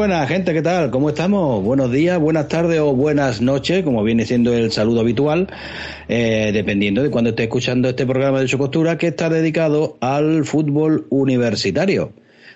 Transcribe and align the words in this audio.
Buenas, 0.00 0.26
gente, 0.28 0.54
¿qué 0.54 0.62
tal? 0.62 0.90
¿Cómo 0.90 1.10
estamos? 1.10 1.62
Buenos 1.62 1.92
días, 1.92 2.18
buenas 2.18 2.48
tardes 2.48 2.80
o 2.80 2.94
buenas 2.94 3.42
noches, 3.42 3.84
como 3.84 4.02
viene 4.02 4.24
siendo 4.24 4.54
el 4.54 4.72
saludo 4.72 5.00
habitual, 5.00 5.46
eh, 6.08 6.52
dependiendo 6.54 7.02
de 7.02 7.10
cuando 7.10 7.28
esté 7.28 7.42
escuchando 7.42 7.90
este 7.90 8.06
programa 8.06 8.40
de 8.40 8.48
su 8.48 8.56
costura, 8.56 8.96
que 8.96 9.08
está 9.08 9.28
dedicado 9.28 9.98
al 10.00 10.46
fútbol 10.46 11.06
universitario. 11.10 12.14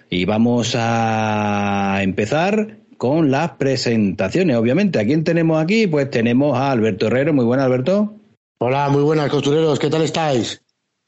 Y 0.09 0.25
vamos 0.25 0.75
a 0.75 1.99
empezar 2.01 2.79
con 2.97 3.31
las 3.31 3.51
presentaciones, 3.59 4.57
obviamente. 4.57 4.99
¿A 4.99 5.05
quién 5.05 5.23
tenemos 5.23 5.63
aquí? 5.63 5.87
Pues 5.87 6.09
tenemos 6.09 6.57
a 6.57 6.71
Alberto 6.71 7.09
Herrero. 7.09 7.35
Muy 7.35 7.45
buenas, 7.45 7.67
Alberto. 7.67 8.15
Hola, 8.57 8.89
muy 8.89 9.03
buenas, 9.03 9.29
costureros. 9.29 9.79
¿Qué 9.79 9.91
tal 9.91 10.01
estáis? 10.01 10.63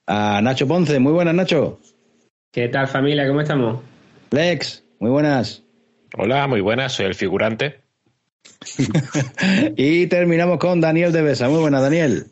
A 0.06 0.42
Nacho 0.42 0.69
Ponce. 0.69 0.98
Muy 0.98 1.14
buenas, 1.14 1.34
Nacho. 1.34 1.80
¿Qué 2.53 2.69
tal, 2.69 2.88
familia? 2.88 3.27
¿Cómo 3.27 3.41
estamos? 3.41 3.80
Lex. 4.32 4.84
Muy 5.00 5.10
buenas. 5.10 5.66
Hola, 6.19 6.47
muy 6.47 6.62
buenas, 6.62 6.95
soy 6.95 7.06
el 7.06 7.14
figurante. 7.14 7.81
y 9.77 10.06
terminamos 10.06 10.59
con 10.59 10.81
Daniel 10.81 11.12
de 11.12 11.20
Besa. 11.20 11.50
Muy 11.50 11.61
buenas, 11.61 11.83
Daniel. 11.83 12.28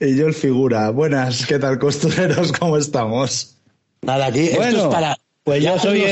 Y 0.00 0.16
yo 0.16 0.28
el 0.28 0.32
figura. 0.32 0.88
Buenas, 0.90 1.44
¿qué 1.44 1.58
tal, 1.58 1.78
costureros? 1.78 2.52
¿Cómo 2.52 2.78
estamos? 2.78 3.58
Nada, 4.00 4.26
aquí 4.26 4.48
bueno, 4.54 4.64
esto 4.64 4.88
es 4.88 4.94
para. 4.94 5.18
Pues 5.44 5.62
yo 5.62 5.78
soy 5.78 6.02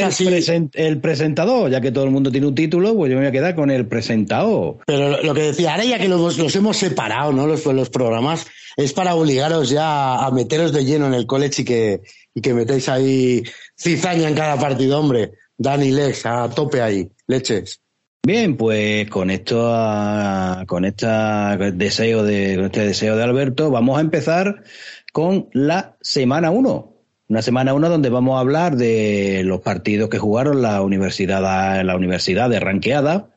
el, 0.75 1.01
presentador, 1.01 1.71
ya 1.71 1.81
que 1.81 1.91
todo 1.91 2.05
el 2.05 2.11
mundo 2.11 2.31
tiene 2.31 2.47
un 2.47 2.55
título, 2.55 2.95
pues 2.95 3.11
yo 3.11 3.17
me 3.17 3.23
voy 3.23 3.29
a 3.29 3.33
quedar 3.33 3.55
con 3.55 3.71
el 3.71 3.87
presentador. 3.87 4.79
Pero 4.87 5.23
lo 5.23 5.35
que 5.35 5.43
decía, 5.43 5.73
ahora 5.73 5.85
ya 5.85 5.99
que 5.99 6.09
los, 6.09 6.57
hemos 6.57 6.77
separado, 6.77 7.33
¿no? 7.33 7.47
Los, 7.47 7.65
los 7.67 7.91
programas, 7.91 8.47
es 8.77 8.93
para 8.93 9.15
obligaros 9.15 9.71
ya 9.71 10.17
a 10.17 10.31
meteros 10.31 10.73
de 10.73 10.85
lleno 10.85 11.07
en 11.07 11.15
el 11.15 11.27
college 11.27 11.63
y 11.63 11.65
que, 11.65 12.01
y 12.35 12.41
que 12.41 12.55
metéis 12.55 12.89
ahí 12.89 13.43
cizaña 13.79 14.29
en 14.29 14.35
cada 14.35 14.59
partido, 14.59 14.99
hombre. 14.99 15.33
Dani 15.59 15.91
Lex, 15.91 16.27
a 16.27 16.51
tope 16.51 16.83
ahí, 16.83 17.11
leches. 17.27 17.81
Bien, 18.27 18.57
pues 18.57 19.09
con 19.09 19.31
esto, 19.31 19.73
con 20.67 20.85
este 20.85 21.07
deseo 21.75 22.25
de, 22.25 22.65
este 22.65 22.85
deseo 22.85 23.17
de 23.17 23.23
Alberto, 23.23 23.71
vamos 23.71 23.99
a 23.99 24.01
empezar 24.01 24.65
con 25.13 25.49
la 25.53 25.97
semana 26.01 26.51
1. 26.51 26.93
Una 27.29 27.43
semana 27.43 27.73
1 27.73 27.89
donde 27.89 28.09
vamos 28.09 28.37
a 28.37 28.41
hablar 28.41 28.77
de 28.77 29.43
los 29.45 29.61
partidos 29.61 30.09
que 30.09 30.19
jugaron 30.19 30.61
la 30.61 30.83
universidad, 30.83 31.85
la 31.85 31.97
universidad 31.97 32.51
de 32.51 32.59
ranqueada, 32.59 33.31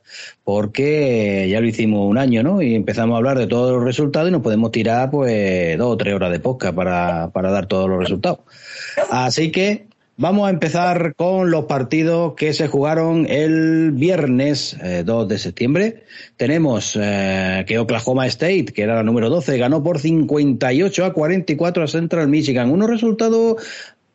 porque 0.43 1.47
ya 1.49 1.61
lo 1.61 1.67
hicimos 1.67 2.09
un 2.09 2.17
año, 2.17 2.41
¿no? 2.41 2.61
Y 2.61 2.73
empezamos 2.73 3.13
a 3.13 3.17
hablar 3.17 3.37
de 3.37 3.47
todos 3.47 3.73
los 3.73 3.83
resultados 3.83 4.29
y 4.29 4.31
nos 4.31 4.41
podemos 4.41 4.71
tirar 4.71 5.11
pues 5.11 5.77
dos 5.77 5.93
o 5.93 5.97
tres 5.97 6.15
horas 6.15 6.31
de 6.31 6.39
podcast 6.39 6.75
para, 6.75 7.29
para 7.31 7.51
dar 7.51 7.67
todos 7.67 7.87
los 7.87 7.99
resultados. 7.99 8.39
Así 9.11 9.51
que 9.51 9.88
Vamos 10.21 10.47
a 10.47 10.49
empezar 10.49 11.15
con 11.15 11.49
los 11.49 11.63
partidos 11.63 12.33
que 12.33 12.51
se 12.51 12.67
jugaron 12.67 13.25
el 13.29 13.91
viernes 13.93 14.75
2 14.77 14.83
eh, 14.83 15.27
de 15.29 15.39
septiembre. 15.39 16.03
Tenemos 16.35 16.99
eh, 17.01 17.63
que 17.65 17.79
Oklahoma 17.79 18.27
State, 18.27 18.65
que 18.65 18.81
era 18.81 18.95
la 18.95 19.03
número 19.03 19.29
12, 19.29 19.57
ganó 19.57 19.81
por 19.81 19.97
58 19.97 21.05
a 21.05 21.13
44 21.13 21.83
a 21.83 21.87
Central 21.87 22.27
Michigan. 22.27 22.69
Unos 22.69 22.89
resultados 22.89 23.63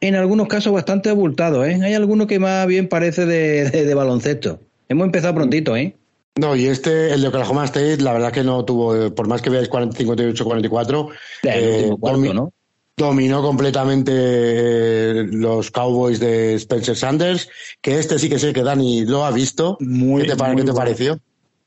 en 0.02 0.14
algunos 0.14 0.46
casos 0.46 0.74
bastante 0.74 1.08
abultados. 1.08 1.66
¿eh? 1.66 1.80
Hay 1.82 1.94
alguno 1.94 2.26
que 2.26 2.38
más 2.38 2.66
bien 2.66 2.90
parece 2.90 3.24
de, 3.24 3.94
baloncesto. 3.94 4.60
Hemos 4.90 5.06
empezado 5.06 5.34
prontito, 5.34 5.74
¿eh? 5.74 5.96
No, 6.38 6.54
y 6.54 6.66
este, 6.66 7.14
el 7.14 7.22
de 7.22 7.28
Oklahoma 7.28 7.64
State, 7.64 8.02
la 8.02 8.12
verdad 8.12 8.30
que 8.30 8.44
no 8.44 8.62
tuvo, 8.66 9.14
por 9.14 9.26
más 9.26 9.40
que 9.40 9.48
veáis 9.48 9.70
58-44, 9.70 11.08
eh, 11.44 11.90
¿no? 12.34 12.52
Dominó 12.96 13.42
completamente 13.42 14.12
eh, 14.14 15.24
los 15.30 15.70
Cowboys 15.70 16.20
de 16.20 16.54
Spencer 16.54 16.96
Sanders, 16.96 17.48
que 17.80 17.98
este 17.98 18.18
sí 18.18 18.28
que 18.28 18.38
sé 18.38 18.52
que 18.52 18.62
Dani 18.62 19.04
lo 19.04 19.24
ha 19.24 19.30
visto. 19.30 19.76
Muy, 19.80 20.22
¿Qué 20.22 20.28
te, 20.28 20.36
pareció? 20.72 21.18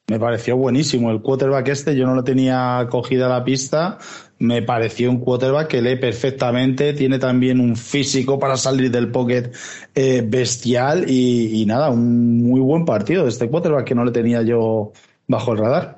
Me 0.08 0.20
pareció 0.20 0.56
buenísimo. 0.56 1.12
El 1.12 1.22
quarterback 1.22 1.68
este 1.68 1.96
yo 1.96 2.06
no 2.06 2.16
lo 2.16 2.24
tenía 2.24 2.88
cogida 2.90 3.28
la 3.28 3.44
pista. 3.44 3.98
Me 4.40 4.62
pareció 4.62 5.10
un 5.10 5.20
quarterback 5.20 5.68
que 5.68 5.82
lee 5.82 5.98
perfectamente, 5.98 6.94
tiene 6.94 7.20
también 7.20 7.60
un 7.60 7.76
físico 7.76 8.40
para 8.40 8.56
salir 8.56 8.92
del 8.92 9.12
pocket 9.12 9.52
eh, 9.96 10.24
bestial 10.26 11.10
y, 11.10 11.62
y 11.62 11.66
nada, 11.66 11.90
un 11.90 12.44
muy 12.44 12.62
buen 12.62 12.86
partido 12.86 13.24
de 13.24 13.30
este 13.30 13.50
quarterback 13.50 13.86
que 13.86 13.96
no 13.96 14.06
le 14.06 14.12
tenía 14.12 14.44
yo 14.44 14.94
bajo 15.28 15.52
el 15.52 15.58
radar. 15.58 15.97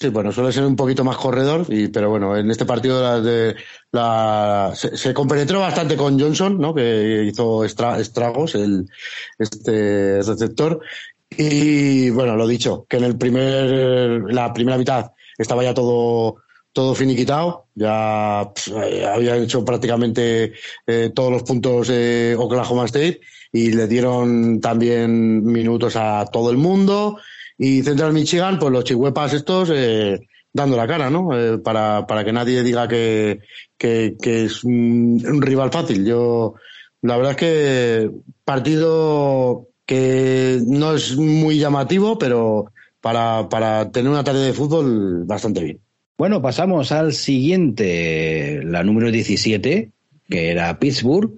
Sí, 0.00 0.08
bueno, 0.08 0.32
suele 0.32 0.50
ser 0.50 0.64
un 0.64 0.74
poquito 0.74 1.04
más 1.04 1.16
corredor, 1.16 1.66
y, 1.68 1.86
pero 1.86 2.10
bueno, 2.10 2.36
en 2.36 2.50
este 2.50 2.64
partido 2.64 3.00
la, 3.00 3.20
de, 3.20 3.54
la, 3.92 4.72
se, 4.74 5.14
compenetró 5.14 5.60
bastante 5.60 5.96
con 5.96 6.18
Johnson, 6.18 6.58
¿no? 6.58 6.74
que 6.74 7.24
hizo 7.24 7.64
estragos, 7.64 8.56
el, 8.56 8.88
este 9.38 10.20
receptor. 10.20 10.80
Y 11.30 12.10
bueno, 12.10 12.34
lo 12.34 12.48
dicho, 12.48 12.86
que 12.88 12.96
en 12.96 13.04
el 13.04 13.16
primer, 13.16 14.34
la 14.34 14.52
primera 14.52 14.76
mitad 14.76 15.12
estaba 15.38 15.62
ya 15.62 15.74
todo, 15.74 16.42
todo 16.72 16.94
finiquitado, 16.96 17.66
ya 17.76 18.40
había 18.40 19.36
hecho 19.36 19.64
prácticamente 19.64 20.54
eh, 20.88 21.12
todos 21.14 21.30
los 21.30 21.44
puntos 21.44 21.88
eh, 21.88 22.34
Oklahoma 22.36 22.86
State 22.86 23.20
y 23.52 23.70
le 23.70 23.86
dieron 23.86 24.60
también 24.60 25.44
minutos 25.44 25.94
a 25.94 26.26
todo 26.32 26.50
el 26.50 26.56
mundo 26.56 27.18
y 27.58 27.82
Central 27.82 28.12
Michigan, 28.12 28.58
pues 28.58 28.72
los 28.72 28.84
chihuepas 28.84 29.32
estos 29.32 29.70
eh, 29.72 30.20
dando 30.52 30.76
la 30.76 30.86
cara, 30.86 31.10
¿no? 31.10 31.38
Eh, 31.38 31.58
para, 31.58 32.06
para 32.06 32.24
que 32.24 32.32
nadie 32.32 32.62
diga 32.62 32.88
que, 32.88 33.40
que, 33.76 34.16
es 34.22 34.64
un, 34.64 35.20
rival 35.40 35.70
fácil. 35.70 36.04
Yo, 36.04 36.54
la 37.02 37.16
verdad 37.16 37.32
es 37.32 37.38
que 37.38 38.10
partido 38.44 39.68
que 39.86 40.60
no 40.66 40.94
es 40.94 41.16
muy 41.16 41.58
llamativo, 41.58 42.18
pero 42.18 42.72
para, 43.00 43.48
para 43.48 43.90
tener 43.90 44.10
una 44.10 44.24
tarde 44.24 44.46
de 44.46 44.52
fútbol 44.52 45.24
bastante 45.24 45.62
bien. 45.62 45.80
Bueno, 46.16 46.40
pasamos 46.40 46.92
al 46.92 47.12
siguiente, 47.12 48.60
la 48.64 48.84
número 48.84 49.10
17, 49.10 49.90
que 50.28 50.50
era 50.50 50.78
Pittsburgh 50.78 51.32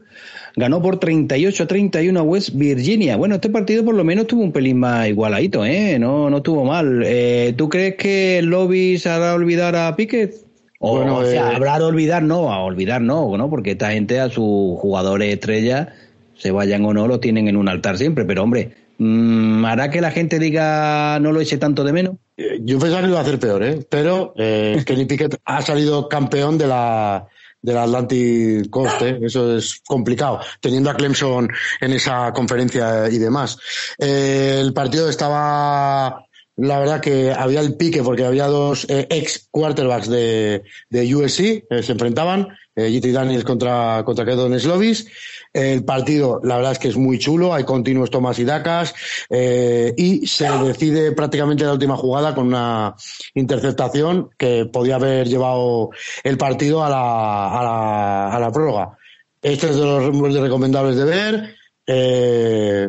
ganó 0.56 0.81
por 0.81 0.99
38 0.99 1.62
a 1.62 1.67
31 1.67 2.19
a 2.19 2.22
West 2.22 2.50
Virginia. 2.55 3.17
Bueno, 3.17 3.37
este 3.37 3.50
partido 3.50 3.84
por 3.84 3.94
lo 3.94 4.05
menos 4.05 4.27
tuvo 4.27 4.43
un 4.43 4.53
pelín 4.53 4.78
más 4.78 5.06
igualadito, 5.06 5.65
¿eh? 5.65 5.99
No, 5.99 6.31
no 6.31 6.39
estuvo 6.39 6.65
mal. 6.65 7.03
Eh, 7.05 7.55
¿Tú 7.56 7.69
crees 7.69 7.97
que 7.97 8.39
el 8.39 8.47
lobby 8.47 8.99
se 8.99 9.11
hará 9.11 9.34
olvidar 9.34 9.77
a 9.77 9.94
Piquet? 9.94 10.34
O, 10.78 10.97
bueno, 10.97 11.19
o 11.19 11.25
sea, 11.25 11.53
eh, 11.53 11.56
habrá 11.56 11.78
de 11.78 11.84
olvidar, 11.84 12.22
no, 12.22 12.53
a 12.53 12.62
olvidar 12.62 13.03
no, 13.03 13.37
¿no? 13.37 13.50
Porque 13.50 13.72
esta 13.72 13.93
gente 13.93 14.19
a 14.19 14.28
sus 14.28 14.78
jugadores 14.78 15.33
estrellas, 15.33 15.89
se 16.37 16.50
vayan 16.50 16.84
o 16.84 16.93
no, 16.93 17.06
lo 17.06 17.21
tienen 17.21 17.49
en 17.49 17.56
un 17.56 17.69
altar 17.69 17.99
siempre. 17.99 18.25
Pero 18.25 18.43
hombre, 18.43 18.73
mm, 18.99 19.65
¿hará 19.65 19.91
que 19.91 20.00
la 20.00 20.11
gente 20.11 20.38
diga 20.38 21.19
no 21.20 21.32
lo 21.32 21.41
eche 21.41 21.58
tanto 21.58 21.85
de 21.85 21.93
menos? 21.93 22.17
Eh, 22.37 22.61
yo 22.62 22.79
pensaba 22.79 23.03
que 23.03 23.08
iba 23.08 23.19
a 23.19 23.23
hacer 23.23 23.38
peor, 23.38 23.62
¿eh? 23.62 23.87
Pero 23.88 24.32
eh, 24.37 24.82
Kenny 24.87 25.05
Piquet 25.05 25.38
ha 25.44 25.61
salido 25.62 26.08
campeón 26.08 26.58
de 26.58 26.67
la 26.67 27.26
del 27.67 27.79
Atlantic 27.79 28.71
Coast, 28.71 29.03
¿eh? 29.03 29.19
eso 29.23 29.57
es 29.57 29.83
complicado, 29.85 30.41
teniendo 30.61 30.89
a 30.89 30.95
Clemson 30.95 31.51
en 31.81 31.93
esa 31.93 32.33
conferencia 32.33 33.09
y 33.11 33.19
demás. 33.19 33.59
Eh, 33.99 34.59
el 34.61 34.73
partido 34.73 35.11
estaba, 35.11 36.25
la 36.55 36.79
verdad 36.79 37.01
que 37.01 37.33
había 37.33 37.61
el 37.61 37.75
pique 37.75 38.05
porque 38.05 38.25
había 38.25 38.47
dos 38.47 38.87
eh, 38.89 39.09
ex 39.11 39.49
quarterbacks 39.51 40.09
de, 40.09 40.63
de 40.91 41.15
USC, 41.15 41.65
se 41.83 41.93
enfrentaban, 41.93 42.57
GT 42.77 43.11
Daniels 43.11 43.45
contra, 43.45 44.03
contra 44.05 44.25
Kedon 44.25 44.61
Slovis, 44.61 45.09
el 45.56 45.85
partido, 45.85 46.41
la 46.44 46.56
verdad 46.56 46.73
es 46.73 46.79
que 46.79 46.88
es 46.88 46.97
muy 46.97 47.19
chulo, 47.19 47.55
hay 47.55 47.64
continuos 47.64 48.11
tomas 48.11 48.38
y 48.38 48.44
dacas 48.44 48.94
eh, 49.31 49.94
y 49.97 50.26
se 50.26 50.49
decide 50.50 51.12
prácticamente 51.12 51.64
la 51.64 51.73
última 51.73 51.97
jugada 51.97 52.35
con 52.35 52.49
una 52.49 52.94
interceptación 53.35 54.29
que 54.37 54.67
podía 54.67 54.97
haber 54.97 55.29
llevado 55.29 55.91
el 56.23 56.37
partido 56.37 56.85
a 56.85 56.91
la, 56.91 57.58
a 57.58 57.64
la, 57.64 58.37
a 58.37 58.38
la 58.38 58.53
prórroga. 58.53 58.99
Este 59.41 59.70
es 59.70 59.76
de 59.76 59.85
los 59.85 60.41
recomendables 60.41 60.97
de 60.97 61.05
ver. 61.05 61.56
Eh, 61.88 62.88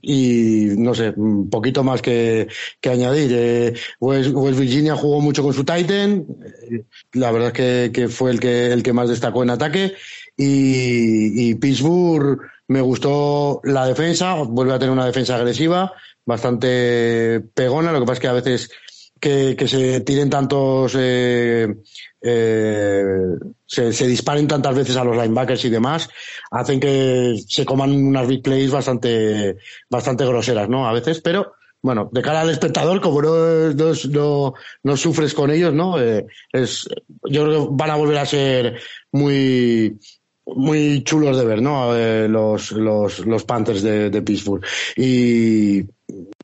y 0.00 0.68
no 0.78 0.94
sé, 0.94 1.12
un 1.16 1.50
poquito 1.50 1.84
más 1.84 2.00
que, 2.00 2.48
que 2.80 2.90
añadir. 2.90 3.30
Eh, 3.34 3.74
West, 4.00 4.32
Virginia 4.58 4.96
jugó 4.96 5.20
mucho 5.20 5.42
con 5.42 5.52
su 5.52 5.64
Titan, 5.64 6.24
eh, 6.70 6.84
la 7.12 7.30
verdad 7.30 7.48
es 7.48 7.52
que, 7.52 7.90
que, 7.92 8.08
fue 8.08 8.30
el 8.30 8.40
que, 8.40 8.72
el 8.72 8.82
que 8.82 8.94
más 8.94 9.08
destacó 9.08 9.42
en 9.42 9.50
ataque. 9.50 9.94
Y, 10.40 11.54
Pittsburgh 11.56 12.40
me 12.68 12.80
gustó 12.80 13.60
la 13.64 13.86
defensa, 13.86 14.34
vuelve 14.34 14.74
a 14.74 14.78
tener 14.78 14.92
una 14.92 15.06
defensa 15.06 15.34
agresiva, 15.34 15.92
bastante 16.24 17.42
pegona, 17.54 17.90
lo 17.90 18.00
que 18.00 18.06
pasa 18.06 18.14
es 18.14 18.20
que 18.20 18.28
a 18.28 18.32
veces 18.32 18.70
que, 19.18 19.66
se 19.66 20.00
tiren 20.02 20.30
tantos, 20.30 20.94
eh, 20.96 21.74
eh, 22.20 23.04
se, 23.66 24.06
disparen 24.06 24.46
tantas 24.46 24.76
veces 24.76 24.96
a 24.96 25.02
los 25.02 25.16
linebackers 25.16 25.64
y 25.64 25.70
demás, 25.70 26.08
hacen 26.52 26.78
que 26.78 27.42
se 27.48 27.64
coman 27.64 27.90
unas 27.90 28.28
big 28.28 28.42
plays 28.42 28.70
bastante, 28.70 29.56
bastante 29.90 30.24
groseras, 30.24 30.68
¿no? 30.68 30.88
A 30.88 30.92
veces, 30.92 31.20
pero 31.20 31.54
bueno, 31.82 32.08
de 32.12 32.22
cara 32.22 32.42
al 32.42 32.50
espectador, 32.50 33.00
como 33.00 33.22
no, 33.22 33.72
no, 33.72 33.92
no, 34.10 34.54
no 34.84 34.96
sufres 34.96 35.34
con 35.34 35.50
ellos, 35.50 35.74
¿no? 35.74 36.00
Eh, 36.00 36.26
es, 36.52 36.88
yo 37.24 37.44
creo 37.44 37.68
que 37.68 37.68
van 37.72 37.90
a 37.90 37.96
volver 37.96 38.18
a 38.18 38.26
ser 38.26 38.80
muy, 39.10 39.98
muy 40.56 41.02
chulos 41.04 41.38
de 41.38 41.44
ver, 41.44 41.62
¿no? 41.62 41.96
Eh, 41.96 42.28
los, 42.28 42.72
los, 42.72 43.20
los 43.20 43.44
Panthers 43.44 43.82
de, 43.82 44.10
de 44.10 44.22
Pittsburgh. 44.22 44.64
Y 44.96 45.84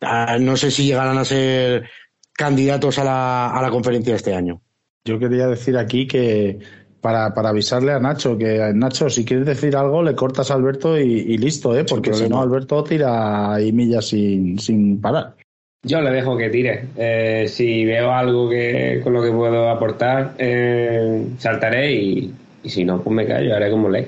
ah, 0.00 0.36
no 0.40 0.56
sé 0.56 0.70
si 0.70 0.86
llegarán 0.86 1.18
a 1.18 1.24
ser 1.24 1.88
candidatos 2.32 2.98
a 2.98 3.04
la, 3.04 3.50
a 3.50 3.62
la 3.62 3.70
conferencia 3.70 4.14
este 4.14 4.34
año. 4.34 4.60
Yo 5.04 5.18
quería 5.18 5.46
decir 5.46 5.76
aquí 5.76 6.06
que 6.06 6.58
para, 7.00 7.34
para 7.34 7.50
avisarle 7.50 7.92
a 7.92 7.98
Nacho 7.98 8.38
que 8.38 8.72
Nacho, 8.74 9.10
si 9.10 9.24
quieres 9.24 9.46
decir 9.46 9.76
algo, 9.76 10.02
le 10.02 10.14
cortas 10.14 10.50
a 10.50 10.54
Alberto 10.54 10.98
y, 10.98 11.36
listo, 11.36 11.76
¿eh? 11.76 11.84
porque 11.84 12.14
si 12.14 12.28
no, 12.28 12.40
Alberto 12.40 12.82
tira 12.82 13.60
y 13.60 13.72
millas 13.72 14.08
sin, 14.08 14.58
sin 14.58 15.00
parar. 15.00 15.34
Yo 15.82 16.00
le 16.00 16.10
dejo 16.10 16.34
que 16.38 16.48
tire. 16.48 16.86
Eh, 16.96 17.44
si 17.46 17.84
veo 17.84 18.10
algo 18.10 18.48
que 18.48 19.02
con 19.04 19.12
lo 19.12 19.22
que 19.22 19.30
puedo 19.30 19.68
aportar, 19.68 20.32
eh, 20.38 21.26
saltaré 21.36 21.92
y, 21.92 22.34
y, 22.64 22.70
si 22.70 22.84
no, 22.84 23.02
pues 23.02 23.14
me 23.14 23.26
callo, 23.26 23.54
haré 23.54 23.70
como 23.70 23.88
ley. 23.88 24.06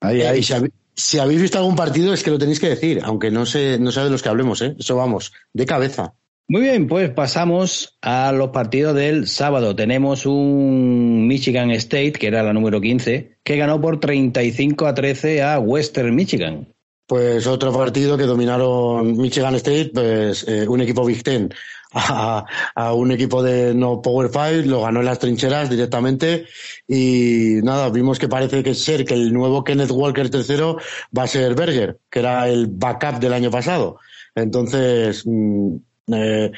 Ahí, 0.00 0.22
ahí. 0.22 0.42
Si, 0.42 0.54
si, 0.94 1.18
habéis 1.18 1.40
visto 1.40 1.58
algún 1.58 1.76
partido, 1.76 2.12
es 2.12 2.22
que 2.22 2.30
lo 2.30 2.38
tenéis 2.38 2.60
que 2.60 2.68
decir, 2.68 3.00
aunque 3.04 3.30
no 3.30 3.46
sé, 3.46 3.78
no 3.78 3.90
sé 3.90 4.00
de 4.02 4.10
los 4.10 4.22
que 4.22 4.28
hablemos, 4.28 4.60
¿eh? 4.62 4.76
Eso 4.78 4.96
vamos, 4.96 5.32
de 5.52 5.64
cabeza. 5.64 6.14
Muy 6.48 6.62
bien, 6.62 6.86
pues 6.86 7.08
pasamos 7.10 7.96
a 8.02 8.32
los 8.32 8.50
partidos 8.50 8.94
del 8.94 9.26
sábado. 9.26 9.74
Tenemos 9.74 10.26
un 10.26 11.26
Michigan 11.26 11.70
State, 11.70 12.12
que 12.12 12.26
era 12.26 12.42
la 12.42 12.52
número 12.52 12.80
15, 12.80 13.38
que 13.42 13.56
ganó 13.56 13.80
por 13.80 14.00
35 14.00 14.86
a 14.86 14.94
13 14.94 15.42
a 15.42 15.58
Western 15.58 16.14
Michigan. 16.14 16.68
Pues 17.06 17.46
otro 17.46 17.72
partido 17.72 18.18
que 18.18 18.24
dominaron 18.24 19.16
Michigan 19.16 19.54
State, 19.54 19.92
pues 19.94 20.46
eh, 20.46 20.66
un 20.68 20.82
equipo 20.82 21.04
Big 21.06 21.22
Ten 21.22 21.52
a, 22.74 22.94
un 22.94 23.12
equipo 23.12 23.42
de 23.42 23.74
no 23.74 24.00
Power 24.00 24.30
Five, 24.30 24.66
lo 24.66 24.82
ganó 24.82 25.00
en 25.00 25.06
las 25.06 25.18
trincheras 25.18 25.68
directamente 25.68 26.46
y 26.88 27.60
nada, 27.62 27.90
vimos 27.90 28.18
que 28.18 28.28
parece 28.28 28.62
que 28.62 28.74
ser 28.74 29.04
que 29.04 29.14
el 29.14 29.32
nuevo 29.32 29.64
Kenneth 29.64 29.90
Walker 29.90 30.30
tercero 30.30 30.78
va 31.16 31.24
a 31.24 31.28
ser 31.28 31.54
Berger, 31.54 31.98
que 32.10 32.20
era 32.20 32.48
el 32.48 32.66
backup 32.68 33.20
del 33.20 33.32
año 33.32 33.50
pasado. 33.50 33.98
Entonces, 34.34 35.22
mmm, 35.26 35.76
eh, 36.12 36.52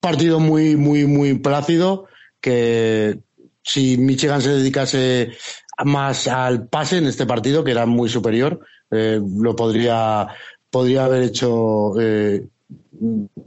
partido 0.00 0.40
muy, 0.40 0.76
muy, 0.76 1.06
muy 1.06 1.38
plácido 1.38 2.06
que 2.40 3.18
si 3.62 3.98
Michigan 3.98 4.42
se 4.42 4.50
dedicase 4.50 5.32
más 5.84 6.26
al 6.28 6.68
pase 6.68 6.98
en 6.98 7.06
este 7.06 7.26
partido, 7.26 7.64
que 7.64 7.70
era 7.70 7.86
muy 7.86 8.08
superior, 8.08 8.60
eh, 8.90 9.20
lo 9.38 9.54
podría, 9.54 10.28
podría 10.70 11.04
haber 11.04 11.22
hecho 11.22 11.98
eh, 12.00 12.46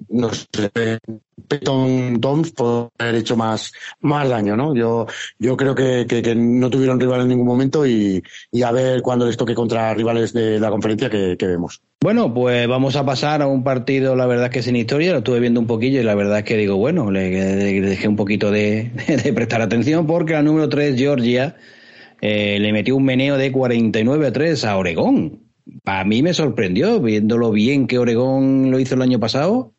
no 0.10 0.34
sé, 0.34 1.00
Peyton 1.48 2.20
Toms 2.20 2.52
puede 2.52 2.90
haber 2.98 3.16
hecho 3.16 3.36
más, 3.36 3.72
más 4.02 4.28
daño, 4.28 4.56
¿no? 4.56 4.76
Yo, 4.76 5.06
yo 5.38 5.56
creo 5.56 5.76
que, 5.76 6.06
que, 6.08 6.36
no 6.36 6.70
tuvieron 6.70 7.00
rival 7.00 7.22
en 7.22 7.30
ningún 7.30 7.46
momento 7.46 7.86
y, 7.86 8.24
a 8.64 8.72
ver 8.72 9.02
cuando 9.02 9.26
les 9.26 9.38
toque 9.38 9.54
contra 9.54 9.94
rivales 9.94 10.34
de 10.34 10.60
la 10.60 10.70
conferencia 10.70 11.10
que, 11.10 11.38
vemos. 11.40 11.82
Bueno, 12.02 12.34
pues 12.34 12.68
vamos 12.68 12.96
a 12.96 13.06
pasar 13.06 13.42
a 13.42 13.48
un 13.48 13.64
partido, 13.64 14.16
la 14.16 14.26
verdad 14.26 14.46
es 14.46 14.52
que 14.52 14.64
sin 14.64 14.76
historia, 14.76 15.12
lo 15.12 15.20
estuve 15.20 15.40
viendo 15.40 15.60
un 15.60 15.68
poquillo 15.68 16.00
y 16.00 16.04
la 16.04 16.16
verdad 16.16 16.40
es 16.40 16.44
que 16.46 16.58
digo, 16.58 16.78
bueno, 16.78 17.12
le, 17.12 17.30
dejé 17.30 18.08
un 18.08 18.16
poquito 18.16 18.50
de, 18.52 18.92
de, 19.24 19.34
prestar 19.34 19.62
atención 19.62 20.08
porque 20.08 20.34
la 20.34 20.42
número 20.42 20.68
3, 20.68 20.98
Georgia, 20.98 21.56
eh, 22.22 22.58
le 22.60 22.74
metió 22.74 22.96
un 22.96 23.06
meneo 23.06 23.38
de 23.38 23.52
49 23.52 24.28
a 24.28 24.34
3 24.34 24.66
a 24.66 24.78
Oregón 24.78 25.43
a 25.86 26.04
mí 26.04 26.22
me 26.22 26.34
sorprendió, 26.34 27.00
viéndolo 27.00 27.52
bien 27.52 27.88
que 27.88 28.00
Oregón 28.00 28.72
lo 28.72 28.80
hizo 28.80 28.96
el 28.96 29.02
año 29.02 29.20
pasado. 29.20 29.72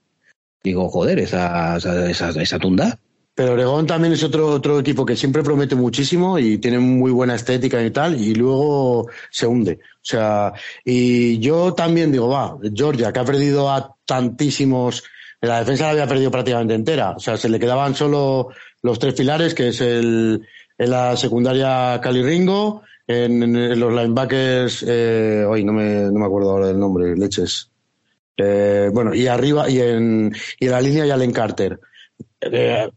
Digo, 0.62 0.88
joder, 0.88 1.18
esa, 1.18 1.76
esa, 1.76 2.30
esa, 2.30 2.58
tunda. 2.58 2.98
Pero 3.34 3.52
Oregón 3.52 3.86
también 3.86 4.14
es 4.14 4.22
otro, 4.22 4.48
otro 4.48 4.78
equipo 4.78 5.04
que 5.04 5.16
siempre 5.16 5.42
promete 5.42 5.74
muchísimo 5.74 6.38
y 6.38 6.58
tiene 6.58 6.78
muy 6.78 7.10
buena 7.10 7.34
estética 7.34 7.82
y 7.84 7.90
tal, 7.90 8.18
y 8.20 8.34
luego 8.34 9.08
se 9.30 9.46
hunde. 9.46 9.80
O 9.96 10.04
sea, 10.04 10.52
y 10.84 11.38
yo 11.38 11.74
también 11.74 12.12
digo, 12.12 12.28
va, 12.28 12.56
Georgia, 12.74 13.12
que 13.12 13.18
ha 13.18 13.24
perdido 13.24 13.70
a 13.70 13.94
tantísimos, 14.06 15.04
la 15.40 15.58
defensa 15.58 15.84
la 15.84 15.90
había 15.90 16.06
perdido 16.06 16.30
prácticamente 16.30 16.74
entera. 16.74 17.10
O 17.10 17.20
sea, 17.20 17.36
se 17.36 17.48
le 17.48 17.58
quedaban 17.58 17.94
solo 17.94 18.50
los 18.82 18.98
tres 18.98 19.14
pilares, 19.14 19.54
que 19.54 19.68
es 19.68 19.80
el, 19.80 20.46
en 20.78 20.90
la 20.90 21.16
secundaria 21.16 22.00
Cali 22.02 22.22
Ringo, 22.22 22.82
en, 23.06 23.78
los 23.80 23.92
linebackers, 23.92 24.84
eh, 24.86 25.44
hoy 25.48 25.64
no 25.64 25.72
me, 25.72 26.04
no 26.04 26.20
me 26.20 26.26
acuerdo 26.26 26.50
ahora 26.50 26.68
del 26.68 26.78
nombre, 26.78 27.16
leches. 27.16 27.70
Eh, 28.36 28.90
bueno, 28.92 29.14
y 29.14 29.26
arriba, 29.26 29.68
y 29.68 29.80
en, 29.80 30.34
y 30.58 30.66
la 30.66 30.80
línea 30.80 31.06
Jalen 31.06 31.32
Carter. 31.32 31.78
Eh, 32.40 32.90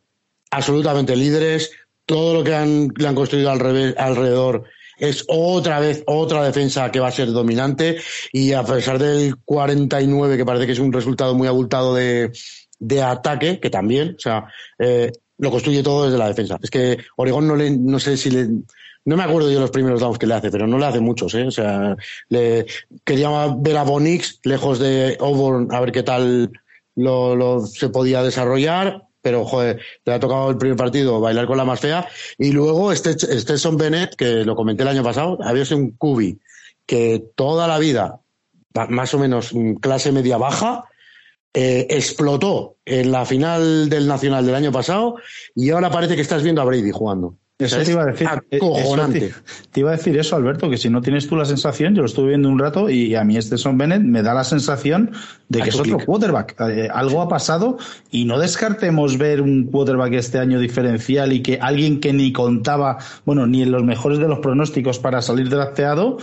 absolutamente 0.52 1.16
líderes, 1.16 1.72
todo 2.06 2.34
lo 2.34 2.44
que 2.44 2.56
han, 2.56 2.90
le 2.96 3.08
han 3.08 3.16
construido 3.16 3.52
alrededor 3.52 4.64
es 4.98 5.26
otra 5.28 5.80
vez 5.80 6.04
otra 6.08 6.44
defensa 6.44 6.92
que 6.92 7.00
va 7.00 7.10
a 7.10 7.12
ser 7.12 7.32
dominante 7.32 7.98
y 8.32 8.54
a 8.54 8.64
pesar 8.64 8.98
del 8.98 9.36
49 9.46 10.38
que 10.38 10.46
parece 10.46 10.66
que 10.66 10.72
es 10.72 10.80
un 10.80 10.92
resultado 10.92 11.36
muy 11.36 11.48
abultado 11.48 11.94
de, 11.94 12.32
de 12.80 13.04
ataque 13.04 13.60
que 13.60 13.70
también 13.70 14.16
o 14.18 14.20
sea 14.20 14.46
eh, 14.80 15.12
lo 15.38 15.52
construye 15.52 15.84
todo 15.84 16.06
desde 16.06 16.18
la 16.18 16.30
defensa 16.30 16.58
es 16.62 16.72
que 16.72 16.98
Oregón 17.16 17.48
no 17.48 17.56
le 17.56 17.70
no 17.70 18.00
sé 18.00 18.18
si 18.18 18.32
le 18.32 18.48
no 19.08 19.16
me 19.16 19.24
acuerdo 19.24 19.50
yo 19.50 19.62
los 19.62 19.72
primeros 19.72 20.02
downs 20.02 20.20
que 20.20 20.28
le 20.28 20.34
hace, 20.34 20.52
pero 20.52 20.68
no 20.68 20.78
le 20.78 20.86
hace 20.86 21.00
muchos, 21.00 21.34
¿eh? 21.34 21.48
O 21.48 21.52
sea, 21.52 21.96
le 22.28 22.66
quería 23.06 23.30
ver 23.58 23.78
a 23.78 23.84
Bonix 23.84 24.42
lejos 24.44 24.80
de 24.80 25.16
Auburn 25.22 25.74
a 25.74 25.80
ver 25.80 25.94
qué 25.94 26.04
tal 26.04 26.52
lo, 26.94 27.66
se 27.66 27.88
podía 27.88 28.22
desarrollar, 28.22 29.06
pero 29.22 29.46
joder, 29.46 29.80
le 30.04 30.14
ha 30.14 30.20
tocado 30.20 30.50
el 30.50 30.58
primer 30.58 30.76
partido 30.76 31.22
bailar 31.22 31.48
con 31.48 31.56
la 31.56 31.64
más 31.64 31.80
fea. 31.80 32.06
Y 32.38 32.52
luego 32.52 32.92
este 32.92 33.14
Stetson 33.18 33.78
Bennett, 33.78 34.16
que 34.16 34.44
lo 34.44 34.58
comenté 34.58 34.84
el 34.84 34.90
año 34.90 35.04
pasado, 35.04 35.38
había 35.42 35.64
sido 35.64 35.78
un 35.78 35.92
cubi 35.92 36.38
que 36.86 37.24
toda 37.36 37.66
la 37.70 37.80
vida, 37.80 38.20
más 38.90 39.14
o 39.14 39.20
menos 39.20 39.54
clase 39.80 40.12
media 40.12 40.36
baja, 40.36 40.84
eh, 41.54 41.88
explotó 41.92 42.76
en 42.84 43.14
la 43.14 43.26
final 43.26 43.88
del 43.88 44.06
Nacional 44.06 44.46
del 44.46 44.56
año 44.56 44.74
pasado 44.74 45.16
y 45.56 45.70
ahora 45.70 45.90
parece 45.90 46.16
que 46.16 46.22
estás 46.24 46.44
viendo 46.44 46.62
a 46.62 46.66
Brady 46.66 46.92
jugando. 46.92 47.38
Eso 47.60 47.82
te 47.82 47.92
iba 47.92 48.04
a 48.04 48.06
decir. 48.06 48.28
Eh, 48.52 48.60
eso 48.62 49.08
te, 49.12 49.34
te, 49.72 49.80
iba 49.80 49.90
a 49.90 49.96
decir 49.96 50.16
eso, 50.16 50.36
Alberto, 50.36 50.70
que 50.70 50.78
si 50.78 50.92
no 50.92 51.02
tienes 51.02 51.28
tú 51.28 51.36
la 51.36 51.46
sensación, 51.46 51.96
yo 51.96 52.02
lo 52.02 52.06
estuve 52.06 52.30
viendo 52.30 52.50
un 52.50 52.60
rato 52.60 52.88
y 52.88 53.16
a 53.16 53.24
mí 53.24 53.36
este 53.36 53.58
Son 53.58 53.80
Bennett 53.80 54.04
me 54.04 54.22
da 54.22 54.36
la 54.36 54.44
sensación 54.44 55.12
de 55.50 55.62
que 55.62 55.70
es 55.70 55.80
otro 55.80 55.98
quarterback. 55.98 56.56
Eh, 56.70 56.88
algo 56.94 57.20
ha 57.20 57.28
pasado 57.28 57.78
y 58.12 58.26
no 58.26 58.38
descartemos 58.38 59.18
ver 59.18 59.42
un 59.42 59.66
quarterback 59.72 60.14
este 60.14 60.38
año 60.38 60.60
diferencial 60.60 61.34
y 61.34 61.42
que 61.42 61.58
alguien 61.60 62.00
que 62.00 62.14
ni 62.14 62.32
contaba, 62.32 63.00
bueno, 63.26 63.48
ni 63.48 63.64
en 63.64 63.72
los 63.72 63.84
mejores 63.84 64.20
de 64.20 64.28
los 64.28 64.38
pronósticos 64.38 65.00
para 65.00 65.24
salir 65.24 65.50
drafteado, 65.50 66.18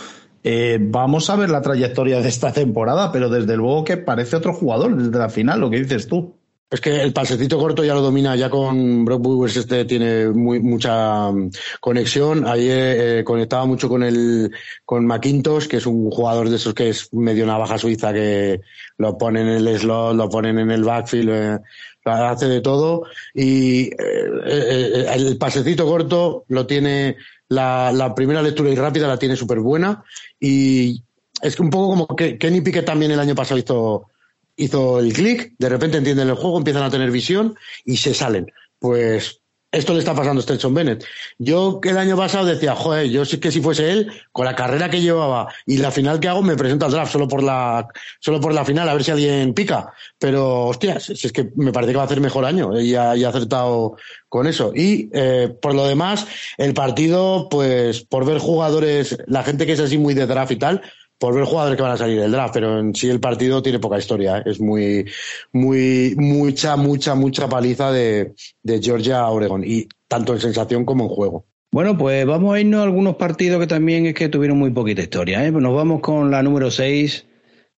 eh, 0.44 0.78
vamos 0.80 1.30
a 1.30 1.36
ver 1.36 1.50
la 1.50 1.62
trayectoria 1.62 2.20
de 2.20 2.28
esta 2.28 2.52
temporada, 2.52 3.10
pero 3.10 3.28
desde 3.28 3.56
luego 3.56 3.82
que 3.82 3.96
parece 3.96 4.36
otro 4.36 4.52
jugador 4.52 4.94
desde 4.96 5.18
la 5.18 5.30
final, 5.30 5.58
lo 5.58 5.68
que 5.68 5.80
dices 5.80 6.06
tú. 6.06 6.36
Es 6.70 6.80
que 6.80 7.02
el 7.02 7.12
pasecito 7.12 7.58
corto 7.58 7.84
ya 7.84 7.94
lo 7.94 8.00
domina, 8.00 8.34
ya 8.34 8.50
con 8.50 9.04
Brock 9.04 9.22
Bowers 9.22 9.56
este 9.56 9.84
tiene 9.84 10.28
muy, 10.28 10.60
mucha 10.60 11.30
mm, 11.30 11.50
conexión. 11.80 12.46
Ayer 12.46 13.18
eh, 13.18 13.24
conectaba 13.24 13.64
mucho 13.64 13.88
con 13.88 14.02
el 14.02 14.50
con 14.84 15.06
McIntosh, 15.06 15.68
que 15.68 15.76
es 15.76 15.86
un 15.86 16.10
jugador 16.10 16.48
de 16.48 16.56
esos 16.56 16.74
que 16.74 16.88
es 16.88 17.12
medio 17.12 17.46
navaja 17.46 17.78
suiza, 17.78 18.12
que 18.12 18.60
lo 18.98 19.16
ponen 19.16 19.48
en 19.48 19.66
el 19.66 19.78
slot, 19.78 20.16
lo 20.16 20.28
ponen 20.28 20.58
en 20.58 20.70
el 20.70 20.82
backfield, 20.82 21.30
eh, 21.30 21.58
hace 22.04 22.46
de 22.46 22.60
todo. 22.60 23.04
Y 23.32 23.84
eh, 23.84 23.94
eh, 24.46 25.06
el 25.14 25.36
pasecito 25.38 25.86
corto 25.86 26.44
lo 26.48 26.66
tiene, 26.66 27.16
la, 27.48 28.12
primera 28.14 28.42
lectura 28.42 28.70
y 28.70 28.74
rápida 28.74 29.08
la 29.08 29.18
tiene 29.18 29.36
súper 29.36 29.60
buena. 29.60 30.04
Y 30.38 31.02
es 31.40 31.58
un 31.60 31.70
poco 31.70 31.88
como 31.88 32.16
que 32.16 32.38
Kenny 32.38 32.60
Pickett 32.60 32.84
también 32.84 33.12
el 33.12 33.20
año 33.20 33.34
pasado 33.34 33.58
hizo 33.58 34.10
hizo 34.56 35.00
el 35.00 35.12
clic, 35.12 35.54
de 35.58 35.68
repente 35.68 35.98
entienden 35.98 36.28
el 36.28 36.34
juego, 36.34 36.58
empiezan 36.58 36.82
a 36.82 36.90
tener 36.90 37.10
visión 37.10 37.56
y 37.84 37.96
se 37.96 38.14
salen. 38.14 38.52
Pues 38.78 39.40
esto 39.74 39.92
le 39.92 39.98
está 39.98 40.14
pasando 40.14 40.38
a 40.38 40.42
Stetson 40.42 40.72
Bennett. 40.72 41.04
Yo 41.36 41.80
el 41.82 41.98
año 41.98 42.16
pasado 42.16 42.46
decía, 42.46 42.76
joder, 42.76 43.08
yo 43.10 43.24
sí 43.24 43.38
que 43.38 43.50
si 43.50 43.60
fuese 43.60 43.90
él, 43.90 44.12
con 44.30 44.44
la 44.44 44.54
carrera 44.54 44.88
que 44.88 45.00
llevaba 45.00 45.52
y 45.66 45.78
la 45.78 45.90
final 45.90 46.20
que 46.20 46.28
hago, 46.28 46.42
me 46.42 46.56
presento 46.56 46.86
al 46.86 46.92
draft 46.92 47.12
solo 47.12 47.26
por 47.26 47.42
la, 47.42 47.88
solo 48.20 48.40
por 48.40 48.54
la 48.54 48.64
final, 48.64 48.88
a 48.88 48.94
ver 48.94 49.02
si 49.02 49.10
alguien 49.10 49.52
pica. 49.52 49.92
Pero, 50.18 50.66
hostia, 50.66 51.00
si 51.00 51.14
es 51.14 51.32
que 51.32 51.50
me 51.56 51.72
parece 51.72 51.92
que 51.92 51.96
va 51.96 52.04
a 52.04 52.06
hacer 52.06 52.20
mejor 52.20 52.44
año 52.44 52.80
y 52.80 52.94
ha, 52.94 53.16
y 53.16 53.24
ha 53.24 53.30
acertado 53.30 53.96
con 54.28 54.46
eso. 54.46 54.72
Y 54.74 55.10
eh, 55.12 55.52
por 55.60 55.74
lo 55.74 55.86
demás, 55.86 56.26
el 56.56 56.72
partido, 56.72 57.48
pues, 57.48 58.02
por 58.02 58.24
ver 58.24 58.38
jugadores, 58.38 59.18
la 59.26 59.42
gente 59.42 59.66
que 59.66 59.72
es 59.72 59.80
así 59.80 59.98
muy 59.98 60.14
de 60.14 60.26
draft 60.26 60.52
y 60.52 60.56
tal, 60.56 60.82
por 61.18 61.34
ver 61.34 61.44
jugadores 61.44 61.76
que 61.76 61.82
van 61.82 61.92
a 61.92 61.96
salir 61.96 62.20
del 62.20 62.32
draft, 62.32 62.54
pero 62.54 62.78
en 62.78 62.94
sí 62.94 63.08
el 63.08 63.20
partido 63.20 63.62
tiene 63.62 63.78
poca 63.78 63.98
historia. 63.98 64.38
¿eh? 64.38 64.42
Es 64.46 64.60
muy, 64.60 65.06
muy, 65.52 66.14
mucha, 66.16 66.76
mucha, 66.76 67.14
mucha 67.14 67.48
paliza 67.48 67.92
de, 67.92 68.34
de 68.62 68.82
Georgia 68.82 69.20
a 69.20 69.30
Oregon, 69.30 69.62
y 69.64 69.88
tanto 70.08 70.34
en 70.34 70.40
sensación 70.40 70.84
como 70.84 71.04
en 71.04 71.10
juego. 71.10 71.46
Bueno, 71.70 71.98
pues 71.98 72.24
vamos 72.24 72.54
a 72.54 72.60
irnos 72.60 72.80
a 72.80 72.84
algunos 72.84 73.16
partidos 73.16 73.58
que 73.60 73.66
también 73.66 74.06
es 74.06 74.14
que 74.14 74.28
tuvieron 74.28 74.58
muy 74.58 74.70
poquita 74.70 75.02
historia. 75.02 75.44
¿eh? 75.44 75.50
Nos 75.50 75.74
vamos 75.74 76.00
con 76.00 76.30
la 76.30 76.42
número 76.42 76.70
6 76.70 77.26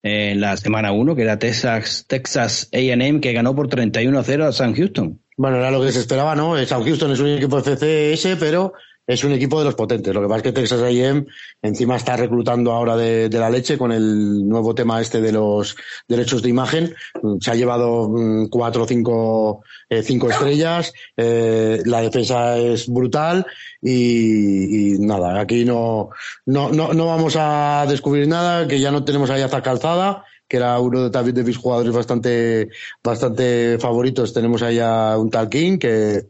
en 0.04 0.42
la 0.42 0.58
semana 0.58 0.92
1, 0.92 1.16
que 1.16 1.22
era 1.22 1.40
Texas, 1.40 2.06
Texas 2.08 2.70
AM, 2.74 3.22
que 3.22 3.34
ganó 3.34 3.56
por 3.56 3.70
31 3.70 4.20
a 4.20 4.24
0 4.24 4.46
a 4.48 4.52
San 4.52 4.76
Houston. 4.76 5.22
Bueno, 5.38 5.58
era 5.58 5.72
lo 5.72 5.82
que 5.82 5.92
se 5.92 6.00
esperaba, 6.00 6.36
¿no? 6.36 6.58
San 6.66 6.84
Houston 6.84 7.12
es 7.12 7.20
un 7.20 7.30
equipo 7.30 7.60
FCS, 7.62 8.38
pero 8.40 8.74
es 9.08 9.24
un 9.24 9.34
equipo 9.34 9.60
de 9.60 9.66
los 9.66 9.76
potentes. 9.76 10.14
Lo 10.14 10.22
que 10.22 10.28
pasa 10.28 10.38
es 10.38 10.44
que 10.44 10.52
Texas 10.52 10.82
A&M 10.82 11.26
encima 11.62 11.96
está 11.96 12.18
reclutando 12.18 12.72
ahora 12.72 12.96
de, 12.96 13.30
la 13.30 13.50
leche 13.50 13.78
con 13.78 13.92
el 13.92 14.48
nuevo 14.48 14.74
tema 14.74 15.02
este 15.02 15.22
de 15.22 15.32
los 15.32 15.76
derechos 16.08 16.42
de 16.42 16.50
imagen. 16.50 16.96
Se 17.40 17.52
ha 17.52 17.56
llevado 17.56 18.10
mm, 18.10 18.48
cuatro 18.48 18.84
o 18.84 18.88
cinco, 18.88 19.64
eh, 19.90 20.02
cinco 20.02 20.30
estrellas. 20.30 20.94
Eh, 21.18 21.82
la 21.86 22.02
defensa 22.02 22.58
es 22.58 22.88
brutal 22.88 23.46
y, 23.82 24.98
nada, 25.00 25.40
aquí 25.40 25.66
no, 25.66 26.10
no, 26.46 26.70
no, 26.70 26.94
no, 26.94 27.06
vamos 27.06 27.36
a 27.38 27.86
descubrir 27.88 28.28
nada, 28.28 28.68
que 28.68 28.80
ya 28.80 28.92
no 28.92 29.04
tenemos 29.04 29.30
ahí 29.30 29.42
a 29.42 29.50
Calzada 29.62 30.26
que 30.48 30.58
era 30.58 30.80
uno 30.80 31.10
de, 31.10 31.32
de 31.32 31.44
mis 31.44 31.58
jugadores 31.58 31.92
bastante, 31.92 32.70
bastante 33.04 33.80
favoritos. 33.80 34.32
Tenemos 34.32 34.62
ahí 34.62 34.78
a 34.78 35.18
un 35.18 35.32
tal 35.32 35.50
King 35.50 35.80
que, 35.80 36.28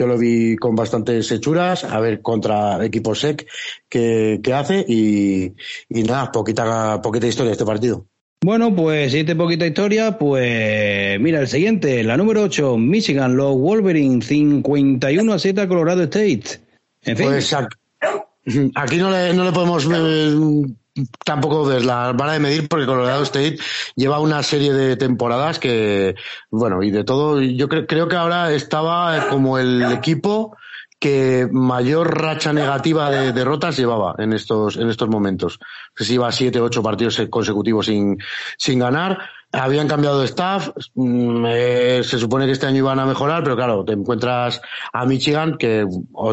yo 0.00 0.06
lo 0.06 0.16
vi 0.16 0.56
con 0.56 0.74
bastantes 0.74 1.30
hechuras, 1.30 1.84
a 1.84 2.00
ver 2.00 2.22
contra 2.22 2.82
equipo 2.82 3.14
SEC 3.14 3.46
que, 3.86 4.40
hace 4.54 4.82
y, 4.88 5.52
nada, 5.90 6.32
poquita, 6.32 7.02
poquita 7.02 7.26
historia 7.26 7.52
este 7.52 7.66
partido. 7.66 8.06
Bueno, 8.42 8.74
pues 8.74 9.12
si 9.12 9.24
poquita 9.24 9.66
historia, 9.66 10.16
pues 10.16 11.20
mira 11.20 11.40
el 11.40 11.48
siguiente, 11.48 12.02
la 12.02 12.16
número 12.16 12.44
8, 12.44 12.78
Michigan, 12.78 13.36
los 13.36 13.54
Wolverines 13.56 14.24
51 14.24 15.32
a 15.34 15.38
7 15.38 15.60
a 15.60 15.68
Colorado 15.68 16.02
State. 16.04 16.60
En 17.02 17.16
fin. 17.18 17.26
Pues 17.26 17.54
aquí 18.74 18.96
no 18.96 19.10
le, 19.10 19.34
no 19.34 19.44
le 19.44 19.52
podemos 19.52 19.86
eh, 19.92 20.34
tampoco 21.24 21.64
ver 21.64 21.84
la 21.84 22.12
vara 22.12 22.32
de 22.32 22.40
medir 22.40 22.68
porque 22.68 22.86
Colorado 22.86 23.22
State 23.22 23.58
lleva 23.96 24.20
una 24.20 24.42
serie 24.42 24.72
de 24.72 24.96
temporadas 24.96 25.58
que, 25.58 26.14
bueno, 26.50 26.82
y 26.82 26.90
de 26.90 27.04
todo, 27.04 27.40
yo 27.40 27.68
creo 27.68 28.08
que 28.08 28.16
ahora 28.16 28.52
estaba 28.52 29.28
como 29.28 29.58
el 29.58 29.82
equipo 29.92 30.56
que 30.98 31.48
mayor 31.50 32.20
racha 32.20 32.52
negativa 32.52 33.10
de 33.10 33.32
derrotas 33.32 33.78
llevaba 33.78 34.14
en 34.18 34.34
estos, 34.34 34.76
en 34.76 34.90
estos 34.90 35.08
momentos. 35.08 35.58
Se 35.96 36.12
iba 36.12 36.30
siete, 36.30 36.60
ocho 36.60 36.82
partidos 36.82 37.22
consecutivos 37.30 37.86
sin, 37.86 38.18
sin 38.58 38.78
ganar 38.80 39.18
habían 39.52 39.88
cambiado 39.88 40.20
de 40.20 40.26
staff, 40.26 40.70
mm, 40.94 41.44
eh, 41.48 42.00
se 42.04 42.18
supone 42.18 42.46
que 42.46 42.52
este 42.52 42.66
año 42.66 42.78
iban 42.78 43.00
a 43.00 43.06
mejorar, 43.06 43.42
pero 43.42 43.56
claro, 43.56 43.84
te 43.84 43.92
encuentras 43.92 44.60
a 44.92 45.04
Michigan, 45.04 45.56
que 45.58 45.84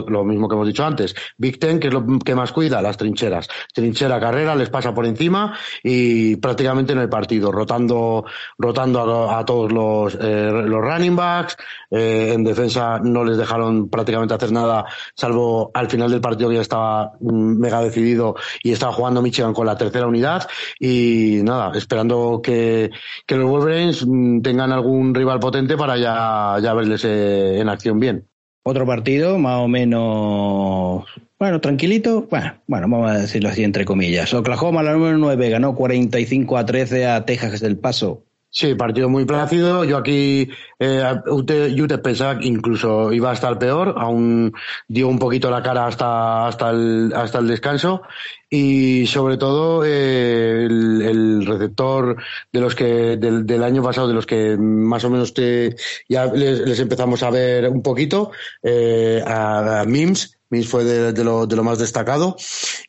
lo 0.07 0.23
mismo 0.23 0.47
que 0.47 0.55
hemos 0.55 0.67
dicho 0.67 0.85
antes, 0.85 1.15
Big 1.37 1.59
Ten, 1.59 1.79
que 1.79 1.87
es 1.87 1.93
lo 1.93 2.05
que 2.19 2.35
más 2.35 2.51
cuida, 2.51 2.81
las 2.81 2.97
trincheras. 2.97 3.47
Trinchera, 3.73 4.19
carrera, 4.19 4.55
les 4.55 4.69
pasa 4.69 4.93
por 4.93 5.05
encima 5.05 5.57
y 5.83 6.35
prácticamente 6.35 6.93
no 6.93 7.01
hay 7.01 7.07
partido, 7.07 7.51
rotando, 7.51 8.25
rotando 8.57 9.31
a, 9.31 9.43
todos 9.45 9.71
los, 9.71 10.15
eh, 10.15 10.51
los 10.51 10.81
running 10.81 11.15
backs, 11.15 11.57
eh, 11.89 12.33
en 12.33 12.43
defensa 12.43 12.99
no 12.99 13.23
les 13.23 13.37
dejaron 13.37 13.89
prácticamente 13.89 14.35
hacer 14.35 14.51
nada, 14.51 14.85
salvo 15.15 15.71
al 15.73 15.89
final 15.89 16.11
del 16.11 16.21
partido 16.21 16.49
que 16.49 16.55
ya 16.55 16.61
estaba 16.61 17.13
mm, 17.19 17.59
mega 17.59 17.81
decidido 17.81 18.35
y 18.61 18.73
estaba 18.73 18.93
jugando 18.93 19.21
Michigan 19.21 19.53
con 19.53 19.65
la 19.65 19.77
tercera 19.77 20.05
unidad 20.05 20.47
y 20.79 21.39
nada, 21.43 21.71
esperando 21.75 22.41
que 22.43 22.91
que 23.25 23.35
los 23.35 23.49
Wolverines 23.49 24.05
mm, 24.05 24.41
tengan 24.41 24.71
algún 24.71 25.13
rival 25.13 25.39
potente 25.39 25.77
para 25.77 25.97
ya, 25.97 26.57
ya 26.61 26.73
verles 26.73 27.03
eh, 27.05 27.59
en 27.59 27.69
acción 27.69 27.99
bien. 27.99 28.27
Otro 28.63 28.85
partido 28.85 29.37
más 29.39 29.61
o 29.61 29.67
menos, 29.69 31.05
bueno, 31.39 31.61
tranquilito, 31.61 32.27
bueno, 32.29 32.55
bueno, 32.67 32.87
vamos 32.89 33.11
a 33.11 33.19
decirlo 33.19 33.47
así 33.47 33.63
entre 33.63 33.85
comillas. 33.85 34.33
Oklahoma, 34.33 34.83
la 34.83 34.91
número 34.91 35.17
9, 35.17 35.49
ganó 35.49 35.73
45 35.73 36.57
a 36.57 36.65
13 36.65 37.07
a 37.07 37.25
Texas 37.25 37.61
del 37.61 37.77
Paso. 37.77 38.26
Sí, 38.49 38.75
partido 38.75 39.09
muy 39.09 39.25
plácido. 39.25 39.83
Yo 39.83 39.97
aquí, 39.97 40.49
eh, 40.79 41.03
UTEP 41.27 42.01
pensaba 42.01 42.39
que 42.39 42.47
incluso 42.47 43.11
iba 43.11 43.29
a 43.29 43.33
estar 43.33 43.59
peor, 43.59 43.95
aún 43.97 44.53
dio 44.87 45.09
un 45.09 45.19
poquito 45.19 45.51
la 45.51 45.61
cara 45.61 45.85
hasta, 45.85 46.47
hasta, 46.47 46.69
el, 46.69 47.13
hasta 47.15 47.39
el 47.39 47.47
descanso. 47.47 48.01
Y 48.49 49.05
sobre 49.07 49.37
todo, 49.37 49.83
eh, 49.85 50.65
el, 50.65 51.45
receptor 51.45 52.15
de 52.51 52.61
los 52.61 52.73
que, 52.73 53.17
del, 53.17 53.63
año 53.63 53.83
pasado, 53.83 54.07
de 54.07 54.13
los 54.13 54.25
que 54.25 54.57
más 54.57 55.03
o 55.03 55.09
menos 55.09 55.33
te, 55.33 55.75
ya 56.07 56.25
les, 56.27 56.79
empezamos 56.79 57.23
a 57.23 57.29
ver 57.29 57.67
un 57.69 57.81
poquito, 57.81 58.31
eh, 58.63 59.21
a, 59.25 59.83
Mims. 59.85 60.37
Mims 60.49 60.67
fue 60.67 60.85
de, 60.85 61.11
de, 61.11 61.23
lo, 61.23 61.45
de 61.45 61.55
lo 61.57 61.63
más 61.63 61.79
destacado. 61.79 62.37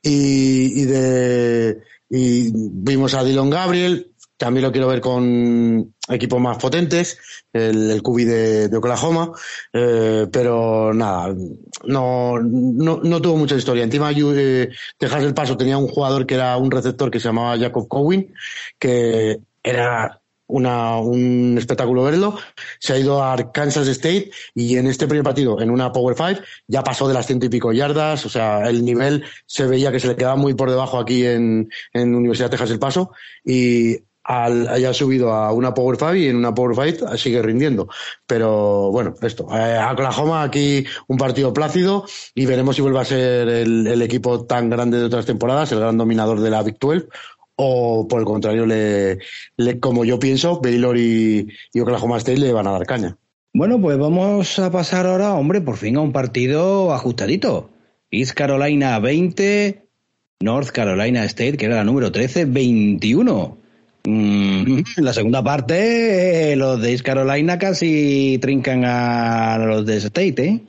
Y, 0.03 0.83
y 0.83 0.85
de, 0.85 1.83
y 2.09 2.51
vimos 2.55 3.15
a 3.15 3.25
Dylan 3.25 3.51
Gabriel, 3.51 4.13
también 4.39 4.65
lo 4.65 4.73
quiero 4.73 4.87
ver 4.89 5.01
con 5.01 5.95
equipos 6.09 6.41
más 6.41 6.57
potentes, 6.59 7.19
el, 7.53 7.91
el 7.91 8.03
QB 8.03 8.17
de, 8.71 8.77
Oklahoma, 8.77 9.33
eh, 9.73 10.27
pero 10.33 10.95
nada, 10.95 11.35
no, 11.85 12.39
no, 12.41 13.01
no, 13.03 13.21
tuvo 13.21 13.37
mucha 13.37 13.57
historia. 13.57 13.85
Encima, 13.85 14.13
eh, 14.13 14.71
Texas 14.97 15.25
el 15.25 15.35
Paso 15.35 15.57
tenía 15.57 15.77
un 15.77 15.89
jugador 15.89 16.25
que 16.25 16.37
era 16.37 16.57
un 16.57 16.71
receptor 16.71 17.11
que 17.11 17.21
se 17.21 17.29
llamaba 17.29 17.59
Jacob 17.59 17.89
Cowen, 17.89 18.33
que 18.79 19.41
era 19.63 20.21
una, 20.49 20.99
un 20.99 21.57
espectáculo 21.59 22.05
verlo. 22.05 22.39
Se 22.79 22.95
ha 22.95 22.99
ido 22.99 23.23
a 23.23 23.33
Arkansas 23.33 23.87
State 23.89 24.31
y 24.55 24.77
en 24.77 24.87
este 24.87 25.07
primer 25.07 25.25
partido, 25.25 25.61
en 25.61 25.71
una 25.71 25.93
Power 25.93 26.17
Five, 26.17 26.41
ya 26.67 26.83
pasó 26.83 27.07
de 27.07 27.15
las 27.15 27.27
ciento 27.27 27.47
y 27.47 27.51
pico 27.51 27.73
yardas. 27.73 28.25
O 28.25 28.29
sea, 28.29 28.69
el 28.69 28.85
nivel 28.85 29.25
se 29.47 29.67
veía 29.67 29.93
que 29.93 30.01
se 30.01 30.09
le 30.09 30.17
quedaba 30.17 30.37
muy 30.37 30.55
por 30.55 30.71
debajo 30.71 30.99
aquí 30.99 31.27
en, 31.27 31.69
en 31.93 32.15
Universidad 32.15 32.47
de 32.47 32.53
Texas 32.53 32.71
El 32.71 32.79
Paso. 32.79 33.13
Y 33.45 34.08
al, 34.29 34.69
haya 34.69 34.93
subido 34.93 35.33
a 35.33 35.53
una 35.53 35.73
Power 35.73 35.97
Five 35.97 36.19
y 36.19 36.27
en 36.29 36.37
una 36.37 36.55
Power 36.55 36.77
Five 36.77 37.17
sigue 37.17 37.41
rindiendo. 37.41 37.89
Pero 38.27 38.91
bueno, 38.93 39.15
esto. 39.23 39.49
Eh, 39.51 39.81
Oklahoma 39.91 40.43
aquí 40.43 40.85
un 41.07 41.17
partido 41.17 41.55
plácido 41.55 42.05
y 42.35 42.45
veremos 42.45 42.77
si 42.77 42.83
vuelve 42.83 43.01
a 43.01 43.07
ser 43.07 43.49
el, 43.49 44.03
equipo 44.03 44.45
tan 44.45 44.69
grande 44.69 44.99
de 44.99 45.05
otras 45.05 45.25
temporadas, 45.25 45.73
el 45.73 45.81
gran 45.81 45.97
dominador 45.97 46.41
de 46.41 46.51
la 46.51 46.63
Big 46.63 46.79
12, 46.79 47.07
o 47.57 48.07
por 48.07 48.21
el 48.21 48.27
contrario, 48.27 48.67
le, 48.67 49.19
como 49.81 50.05
yo 50.05 50.19
pienso, 50.19 50.61
Baylor 50.61 50.99
y, 50.99 51.49
y 51.73 51.81
Oklahoma 51.81 52.19
State 52.19 52.39
le 52.39 52.53
van 52.53 52.67
a 52.67 52.73
dar 52.73 52.85
caña. 52.85 53.17
Bueno, 53.55 53.81
pues 53.81 53.97
vamos 53.97 54.59
a 54.59 54.71
pasar 54.71 55.07
ahora, 55.07 55.33
hombre, 55.33 55.63
por 55.63 55.79
fin 55.79 55.97
a 55.97 56.01
un 56.01 56.13
partido 56.13 56.93
ajustadito. 56.93 57.71
East 58.11 58.33
Carolina 58.35 58.99
20, 58.99 59.89
North 60.41 60.69
Carolina 60.69 61.25
State, 61.25 61.57
que 61.57 61.65
era 61.65 61.77
la 61.77 61.85
número 61.85 62.13
13, 62.13 62.45
21. 62.45 63.68
En 64.09 64.85
la 65.05 65.13
segunda 65.13 65.43
parte, 65.43 66.53
eh, 66.53 66.57
los 66.57 66.81
de 66.81 66.93
East 66.93 67.05
Carolina 67.05 67.59
casi 67.59 68.39
trincan 68.41 68.85
a 68.85 69.59
los 69.59 69.85
de 69.85 69.99
State, 69.99 70.45
¿eh? 70.45 70.61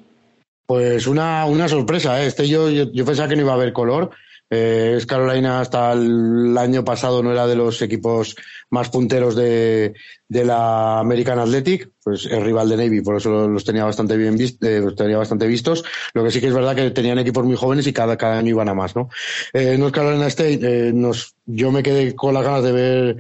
Pues 0.66 1.08
una, 1.08 1.46
una 1.46 1.68
sorpresa, 1.68 2.22
¿eh? 2.22 2.28
Este 2.28 2.48
yo, 2.48 2.70
yo, 2.70 3.06
pensaba 3.06 3.30
que 3.30 3.36
no 3.36 3.44
iba 3.44 3.52
a 3.52 3.56
haber 3.56 3.74
color. 3.74 4.12
Eh, 4.50 4.94
East 4.96 5.08
Carolina 5.08 5.60
hasta 5.62 5.92
el 5.94 6.58
año 6.58 6.84
pasado 6.84 7.22
no 7.22 7.32
era 7.32 7.48
de 7.48 7.56
los 7.56 7.82
equipos 7.82 8.36
más 8.70 8.90
punteros 8.90 9.36
de, 9.36 9.94
de 10.28 10.46
la 10.46 11.00
American 11.00 11.40
Athletic, 11.40 11.92
pues 12.04 12.26
es 12.26 12.44
rival 12.44 12.70
de 12.70 12.78
Navy, 12.78 13.02
por 13.02 13.18
eso 13.18 13.48
los 13.48 13.64
tenía 13.64 13.86
bastante 13.86 14.18
bien 14.18 14.38
eh, 14.40 14.82
los 14.84 14.96
tenía 14.96 15.18
bastante 15.18 15.48
vistos. 15.48 15.84
Lo 16.14 16.24
que 16.24 16.32
sí 16.32 16.40
que 16.40 16.48
es 16.48 16.54
verdad 16.54 16.76
que 16.76 16.92
tenían 16.92 17.20
equipos 17.20 17.46
muy 17.46 17.56
jóvenes 17.56 17.88
y 17.88 17.94
cada, 17.94 18.18
cada 18.18 18.40
año 18.40 18.50
iban 18.50 18.70
a 18.70 18.74
más, 18.74 18.96
¿no? 18.96 19.10
Eh, 19.54 19.80
Carolina 19.92 20.28
State, 20.28 20.60
eh, 20.62 20.94
nos, 20.94 21.36
yo 21.46 21.72
me 21.72 21.84
quedé 21.84 22.16
con 22.16 22.34
las 22.34 22.44
ganas 22.44 22.64
de 22.64 22.72
ver 22.72 23.18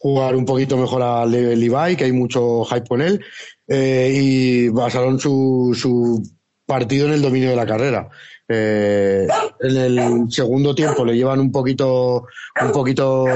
jugar 0.00 0.34
un 0.34 0.46
poquito 0.46 0.78
mejor 0.78 1.02
a 1.02 1.26
Levi, 1.26 1.96
que 1.96 2.04
hay 2.04 2.12
mucho 2.12 2.64
hype 2.64 2.88
con 2.88 3.02
él, 3.02 3.22
eh, 3.68 4.10
y 4.14 4.68
basaron 4.68 5.18
su, 5.18 5.76
su 5.78 6.22
partido 6.64 7.06
en 7.06 7.12
el 7.12 7.22
dominio 7.22 7.50
de 7.50 7.56
la 7.56 7.66
carrera. 7.66 8.08
Eh, 8.52 9.28
en 9.60 9.76
el 9.76 10.26
segundo 10.28 10.74
tiempo 10.74 11.04
le 11.04 11.16
llevan 11.16 11.38
un 11.38 11.52
poquito, 11.52 12.26
un 12.60 12.72
poquito 12.72 13.26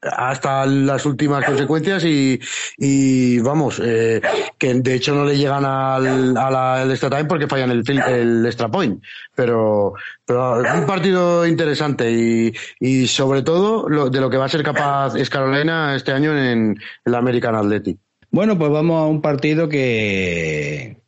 hasta 0.00 0.64
las 0.66 1.04
últimas 1.04 1.44
consecuencias 1.44 2.02
y, 2.04 3.38
vamos, 3.40 3.80
eh, 3.84 4.22
que 4.58 4.74
de 4.74 4.94
hecho 4.94 5.14
no 5.14 5.26
le 5.26 5.36
llegan 5.36 5.66
al, 5.66 6.36
al 6.36 6.90
extra 6.90 7.10
time 7.10 7.26
porque 7.26 7.46
fallan 7.46 7.70
el, 7.70 7.84
el 7.86 8.46
extra 8.46 8.70
point. 8.70 9.02
Pero, 9.34 9.94
un 10.28 10.86
partido 10.86 11.46
interesante 11.46 12.10
y, 12.10 12.52
y 12.80 13.06
sobre 13.06 13.42
todo 13.42 13.86
lo, 13.88 14.08
de 14.08 14.20
lo 14.20 14.30
que 14.30 14.38
va 14.38 14.46
a 14.46 14.48
ser 14.48 14.62
capaz 14.62 15.14
es 15.14 15.28
Carolina 15.28 15.94
este 15.94 16.12
año 16.12 16.36
en, 16.36 16.76
el 17.04 17.14
American 17.14 17.54
Athletic. 17.54 17.98
Bueno, 18.30 18.58
pues 18.58 18.70
vamos 18.70 19.02
a 19.02 19.06
un 19.06 19.20
partido 19.20 19.68
que, 19.68 21.01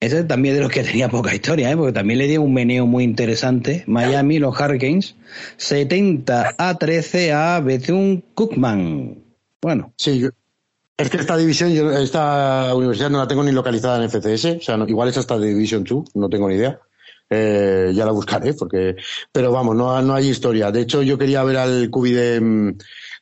ese 0.00 0.24
también 0.24 0.54
de 0.54 0.62
los 0.62 0.70
que 0.70 0.82
tenía 0.82 1.10
poca 1.10 1.34
historia, 1.34 1.70
¿eh? 1.70 1.76
porque 1.76 1.92
también 1.92 2.18
le 2.18 2.26
dio 2.26 2.40
un 2.40 2.54
meneo 2.54 2.86
muy 2.86 3.04
interesante. 3.04 3.84
Miami, 3.86 4.38
los 4.38 4.58
Hurricanes, 4.58 5.14
70 5.58 6.54
a 6.56 6.78
13 6.78 7.32
a 7.32 7.60
Bethune 7.60 8.24
Cookman. 8.34 9.22
Bueno. 9.60 9.92
Sí, 9.96 10.26
es 10.96 11.10
que 11.10 11.16
esta 11.18 11.36
división, 11.36 11.70
esta 11.94 12.74
universidad 12.74 13.10
no 13.10 13.18
la 13.18 13.28
tengo 13.28 13.42
ni 13.42 13.52
localizada 13.52 14.02
en 14.02 14.10
FCS, 14.10 14.44
o 14.44 14.60
sea, 14.60 14.84
igual 14.86 15.08
es 15.08 15.18
hasta 15.18 15.38
Division 15.38 15.84
2, 15.84 16.04
no 16.14 16.28
tengo 16.28 16.48
ni 16.48 16.56
idea. 16.56 16.78
Eh, 17.28 17.92
ya 17.94 18.04
la 18.04 18.12
buscaré, 18.12 18.54
porque, 18.54 18.96
pero 19.30 19.52
vamos, 19.52 19.76
no, 19.76 20.02
no 20.02 20.14
hay 20.14 20.28
historia. 20.28 20.70
De 20.72 20.80
hecho, 20.80 21.02
yo 21.02 21.16
quería 21.16 21.44
ver 21.44 21.58
al 21.58 21.88
cubi 21.88 22.12
de, 22.12 22.74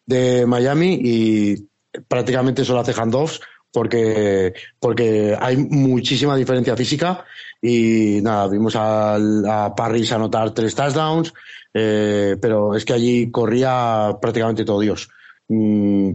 de 0.06 0.47
Miami 0.47 0.99
y 1.02 1.68
prácticamente 2.08 2.64
solo 2.64 2.80
hace 2.80 2.94
handoffs 2.94 3.40
porque, 3.78 4.54
porque 4.80 5.37
hay 5.40 5.56
muchísima 5.56 6.35
diferencia 6.35 6.75
física 6.75 7.25
y 7.62 8.18
nada, 8.23 8.49
vimos 8.49 8.75
a, 8.75 9.73
Parris 9.76 10.11
anotar 10.11 10.50
tres 10.50 10.75
touchdowns, 10.75 11.32
eh, 11.73 12.37
pero 12.40 12.75
es 12.75 12.85
que 12.85 12.94
allí 12.94 13.30
corría 13.30 14.16
prácticamente 14.20 14.64
todo 14.64 14.80
Dios. 14.80 15.08
Mm, 15.47 16.11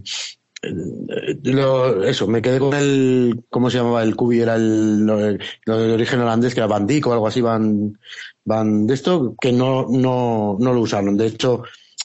eso, 2.04 2.28
me 2.28 2.42
quedé 2.42 2.60
con 2.60 2.74
el, 2.74 3.46
¿cómo 3.50 3.70
se 3.70 3.78
llamaba? 3.78 4.04
El 4.04 4.18
cubi 4.18 4.42
era 4.42 4.56
el, 4.56 5.06
lo, 5.06 5.18
de 5.18 5.94
origen 5.94 6.20
holandés, 6.20 6.54
que 6.54 6.60
era 6.60 6.68
Van 6.68 6.86
Dijk 6.86 7.08
o 7.08 7.14
algo 7.14 7.28
así, 7.28 7.40
Van, 7.40 7.98
Van 8.44 8.86
de 8.86 8.94
esto, 8.94 9.36
que 9.40 9.54
no, 9.54 9.88
no, 9.90 10.58
no 10.60 10.74
lo 10.74 10.82
usaron. 10.82 11.16
De 11.16 11.28
hecho, 11.28 11.64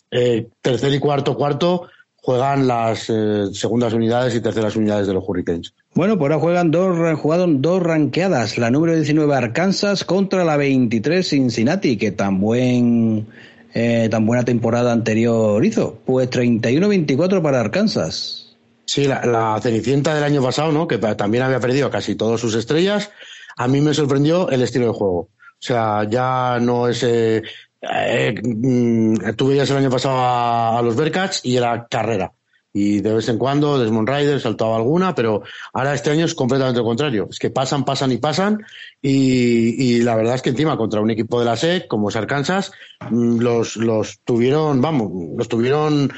eh, 0.09 0.51
tercer 0.63 0.95
y 0.95 1.01
cuarto, 1.01 1.37
cuarto, 1.37 1.89
juegan 2.23 2.67
las 2.67 3.09
eh, 3.09 3.47
segundas 3.53 3.93
unidades 3.93 4.35
y 4.35 4.41
terceras 4.41 4.77
unidades 4.77 5.07
de 5.07 5.15
los 5.15 5.25
Hurricanes. 5.27 5.73
Bueno, 5.95 6.19
por 6.19 6.33
ahora 6.33 6.43
juegan 6.43 6.71
dos, 6.71 7.19
jugaron 7.21 7.63
dos 7.63 7.83
ranqueadas, 7.83 8.59
la 8.59 8.71
número 8.71 8.95
19 8.95 9.35
Arkansas 9.35 10.05
contra 10.05 10.45
la 10.45 10.57
23 10.57 11.27
Cincinnati, 11.27 11.97
que 11.97 12.13
tan 12.13 12.41
buen 12.41 13.27
eh, 13.75 14.09
tan 14.11 14.27
buena 14.27 14.45
temporada 14.45 14.93
anterior 14.93 15.65
hizo. 15.65 15.99
Pues 16.05 16.31
31-24 16.31 17.43
para 17.43 17.61
Arkansas. 17.61 18.57
Sí, 18.85 19.07
la, 19.07 19.25
la, 19.25 19.61
Cenicienta 19.61 20.15
del 20.15 20.25
año 20.25 20.43
pasado, 20.43 20.73
¿no? 20.73 20.89
Que 20.89 20.99
también 20.99 21.45
había 21.45 21.61
perdido 21.61 21.91
casi 21.91 22.15
todas 22.15 22.41
sus 22.41 22.55
estrellas. 22.55 23.11
A 23.57 23.69
mí 23.69 23.81
me 23.81 23.93
sorprendió 23.93 24.49
el 24.51 24.63
estilo 24.63 24.87
de 24.87 24.93
juego. 24.93 25.19
O 25.21 25.61
sea, 25.61 26.05
ya 26.09 26.59
no 26.61 26.89
es 26.89 27.03
eh, 27.03 27.43
eh, 27.83 28.35
mm, 28.43 29.35
tú 29.37 29.51
el 29.51 29.77
año 29.77 29.91
pasado 29.91 30.17
a, 30.19 30.81
los 30.83 30.97
Bearcats 30.97 31.41
y 31.45 31.57
era 31.57 31.87
carrera. 31.89 32.33
Y 32.73 33.01
de 33.01 33.15
vez 33.15 33.29
en 33.29 33.39
cuando 33.39 33.79
Desmond 33.79 34.09
Rider 34.09 34.41
saltaba 34.41 34.77
alguna, 34.77 35.15
pero 35.15 35.43
ahora 35.73 35.95
este 35.95 36.11
año 36.11 36.27
es 36.27 36.35
completamente 36.35 36.79
lo 36.79 36.85
contrario. 36.85 37.27
Es 37.31 37.39
que 37.39 37.51
pasan, 37.51 37.85
pasan 37.85 38.13
y 38.13 38.19
pasan. 38.19 38.63
Y, 39.01 39.83
y 39.83 40.03
la 40.03 40.15
verdad 40.15 40.35
es 40.35 40.43
que 40.43 40.51
encima 40.51 40.77
contra 40.77 41.01
un 41.01 41.11
equipo 41.11 41.41
de 41.41 41.47
la 41.47 41.57
SEC, 41.57 41.89
como 41.89 42.11
es 42.11 42.17
Arkansas, 42.17 42.73
mm, 43.11 43.39
los, 43.39 43.77
los 43.77 44.21
tuvieron, 44.21 44.81
vamos, 44.81 45.11
los 45.37 45.49
tuvieron 45.49 46.13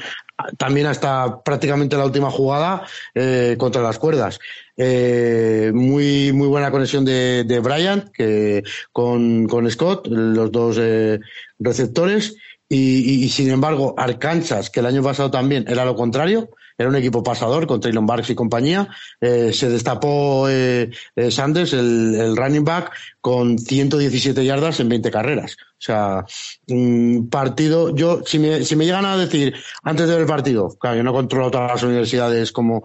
también 0.57 0.87
hasta 0.87 1.41
prácticamente 1.43 1.97
la 1.97 2.05
última 2.05 2.31
jugada 2.31 2.83
eh, 3.13 3.55
contra 3.57 3.81
las 3.81 3.97
cuerdas. 3.97 4.39
Eh, 4.83 5.71
muy, 5.75 6.33
muy 6.33 6.47
buena 6.47 6.71
conexión 6.71 7.05
de, 7.05 7.43
de 7.43 7.59
Bryant 7.59 8.09
que, 8.11 8.63
con, 8.91 9.47
con 9.47 9.69
Scott, 9.69 10.07
los 10.07 10.51
dos 10.51 10.77
eh, 10.79 11.19
receptores. 11.59 12.35
Y, 12.67 13.25
y, 13.25 13.29
sin 13.29 13.51
embargo, 13.51 13.93
Arkansas, 13.95 14.71
que 14.71 14.79
el 14.79 14.87
año 14.87 15.03
pasado 15.03 15.29
también 15.29 15.65
era 15.67 15.85
lo 15.85 15.95
contrario, 15.95 16.49
era 16.81 16.89
un 16.89 16.95
equipo 16.95 17.21
pasador 17.21 17.67
con 17.67 17.79
Traylon 17.79 18.05
Barks 18.05 18.31
y 18.31 18.35
compañía, 18.35 18.87
eh, 19.19 19.53
se 19.53 19.69
destapó 19.69 20.49
eh, 20.49 20.89
eh, 21.15 21.31
Sanders, 21.31 21.73
el, 21.73 22.15
el, 22.15 22.35
running 22.35 22.63
back, 22.63 22.91
con 23.19 23.59
117 23.59 24.43
yardas 24.43 24.79
en 24.79 24.89
20 24.89 25.11
carreras. 25.11 25.57
O 25.59 25.83
sea, 25.83 26.25
un 26.69 27.27
partido, 27.29 27.95
yo, 27.95 28.21
si 28.25 28.39
me, 28.39 28.63
si 28.63 28.75
me 28.75 28.85
llegan 28.85 29.05
a 29.05 29.17
decir 29.17 29.53
antes 29.83 30.07
del 30.07 30.25
partido, 30.25 30.69
claro, 30.79 30.97
yo 30.97 31.03
no 31.03 31.13
controlo 31.13 31.51
todas 31.51 31.71
las 31.71 31.83
universidades 31.83 32.51
como, 32.51 32.83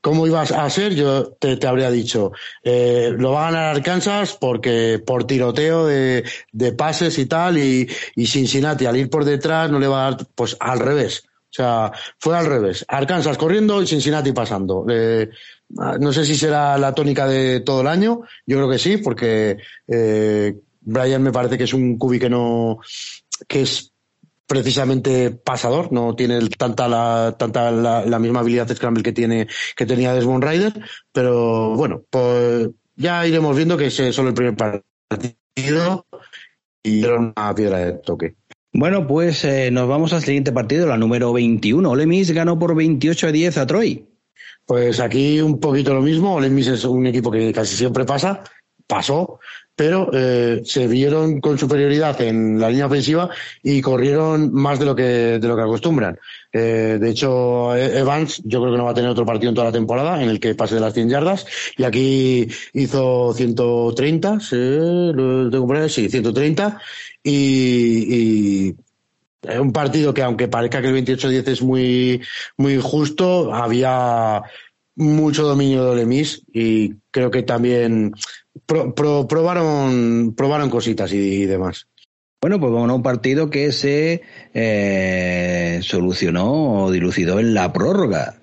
cómo 0.00 0.26
ibas 0.26 0.52
a 0.52 0.68
ser, 0.70 0.94
yo 0.94 1.32
te, 1.32 1.56
te 1.56 1.66
habría 1.66 1.90
dicho, 1.90 2.32
eh, 2.62 3.12
lo 3.16 3.32
va 3.32 3.48
a 3.48 3.50
ganar 3.50 3.76
Arkansas 3.76 4.36
porque 4.40 5.02
por 5.04 5.24
tiroteo 5.24 5.86
de, 5.86 6.24
de 6.52 6.72
pases 6.72 7.18
y 7.18 7.26
tal, 7.26 7.58
y, 7.58 7.88
y, 8.14 8.26
Cincinnati 8.26 8.86
al 8.86 8.96
ir 8.96 9.10
por 9.10 9.24
detrás 9.24 9.70
no 9.70 9.78
le 9.78 9.88
va 9.88 10.06
a 10.06 10.10
dar, 10.10 10.26
pues 10.34 10.56
al 10.60 10.78
revés. 10.78 11.24
O 11.50 11.54
sea, 11.58 11.92
fue 12.18 12.36
al 12.36 12.46
revés. 12.46 12.84
Arkansas 12.88 13.38
corriendo 13.38 13.82
y 13.82 13.86
Cincinnati 13.86 14.32
pasando. 14.32 14.84
Eh, 14.88 15.30
no 15.68 16.12
sé 16.12 16.24
si 16.24 16.36
será 16.36 16.76
la 16.78 16.94
tónica 16.94 17.26
de 17.26 17.60
todo 17.60 17.80
el 17.80 17.86
año, 17.86 18.22
yo 18.46 18.56
creo 18.56 18.70
que 18.70 18.78
sí, 18.78 18.98
porque 18.98 19.58
eh, 19.86 20.54
Brian 20.80 21.22
me 21.22 21.32
parece 21.32 21.58
que 21.58 21.64
es 21.64 21.74
un 21.74 21.98
cubi 21.98 22.18
que 22.18 22.30
no, 22.30 22.78
que 23.46 23.62
es 23.62 23.92
precisamente 24.48 25.30
pasador, 25.30 25.92
no 25.92 26.16
tiene 26.16 26.40
tanta 26.48 26.88
la, 26.88 27.36
tanta 27.38 27.70
la, 27.70 28.04
la, 28.04 28.18
misma 28.18 28.40
habilidad 28.40 28.66
de 28.66 28.74
Scramble 28.74 29.02
que 29.02 29.12
tiene, 29.12 29.46
que 29.76 29.86
tenía 29.86 30.14
Desmond 30.14 30.42
Rider, 30.42 30.72
pero 31.12 31.74
bueno, 31.76 32.02
pues 32.10 32.70
ya 32.96 33.26
iremos 33.26 33.54
viendo 33.54 33.76
que 33.76 33.86
es 33.86 33.94
solo 34.14 34.30
el 34.30 34.34
primer 34.34 34.56
partido 34.56 36.06
y 36.82 37.04
era 37.04 37.18
una 37.18 37.54
piedra 37.54 37.78
de 37.78 37.92
toque. 37.92 38.36
Bueno, 38.72 39.06
pues 39.06 39.44
eh, 39.44 39.70
nos 39.70 39.88
vamos 39.88 40.12
al 40.12 40.22
siguiente 40.22 40.52
partido, 40.52 40.86
la 40.86 40.96
número 40.96 41.32
21. 41.32 41.88
Ole 41.88 42.06
Miss 42.06 42.30
ganó 42.30 42.58
por 42.58 42.74
28 42.74 43.26
a 43.28 43.32
10 43.32 43.58
a 43.58 43.66
Troy. 43.66 44.06
Pues 44.64 45.00
aquí 45.00 45.40
un 45.40 45.60
poquito 45.60 45.94
lo 45.94 46.00
mismo. 46.00 46.34
Ole 46.34 46.50
Miss 46.50 46.68
es 46.68 46.84
un 46.84 47.06
equipo 47.06 47.30
que 47.30 47.52
casi 47.52 47.76
siempre 47.76 48.04
pasa, 48.04 48.44
pasó, 48.86 49.40
pero 49.78 50.10
eh, 50.12 50.62
se 50.64 50.88
vieron 50.88 51.40
con 51.40 51.56
superioridad 51.56 52.20
en 52.20 52.58
la 52.58 52.68
línea 52.68 52.86
ofensiva 52.86 53.30
y 53.62 53.80
corrieron 53.80 54.52
más 54.52 54.80
de 54.80 54.84
lo 54.84 54.96
que, 54.96 55.38
de 55.38 55.46
lo 55.46 55.54
que 55.54 55.62
acostumbran. 55.62 56.18
Eh, 56.52 56.98
de 57.00 57.10
hecho, 57.10 57.76
Evans 57.76 58.42
yo 58.44 58.60
creo 58.60 58.72
que 58.72 58.78
no 58.78 58.86
va 58.86 58.90
a 58.90 58.94
tener 58.94 59.08
otro 59.08 59.24
partido 59.24 59.50
en 59.50 59.54
toda 59.54 59.68
la 59.68 59.72
temporada 59.72 60.20
en 60.20 60.30
el 60.30 60.40
que 60.40 60.56
pase 60.56 60.74
de 60.74 60.80
las 60.80 60.94
100 60.94 61.10
yardas 61.10 61.46
y 61.76 61.84
aquí 61.84 62.48
hizo 62.72 63.32
130, 63.32 64.40
¿sí? 64.40 64.56
¿Lo 64.56 65.48
tengo 65.48 65.68
por 65.68 65.76
ahí? 65.76 65.88
sí, 65.88 66.08
130 66.08 66.80
y, 67.22 68.66
y 68.66 68.76
un 69.60 69.72
partido 69.72 70.12
que 70.12 70.24
aunque 70.24 70.48
parezca 70.48 70.82
que 70.82 70.88
el 70.88 71.06
28-10 71.06 71.46
es 71.46 71.62
muy, 71.62 72.20
muy 72.56 72.78
justo, 72.78 73.54
había 73.54 74.42
mucho 74.96 75.44
dominio 75.44 75.84
de 75.84 75.90
Olemis 75.90 76.42
y 76.52 76.94
creo 77.12 77.30
que 77.30 77.44
también 77.44 78.12
pro, 78.68 78.94
pro, 78.94 79.26
probaron, 79.26 80.34
probaron 80.36 80.70
cositas 80.70 81.12
y, 81.12 81.16
y, 81.16 81.46
demás. 81.46 81.88
Bueno, 82.40 82.60
pues 82.60 82.70
vamos 82.70 82.90
a 82.90 82.94
un 82.94 83.02
partido 83.02 83.50
que 83.50 83.72
se 83.72 84.22
eh, 84.54 85.80
solucionó 85.82 86.84
o 86.84 86.90
dilucidó 86.92 87.40
en 87.40 87.54
la 87.54 87.72
prórroga. 87.72 88.36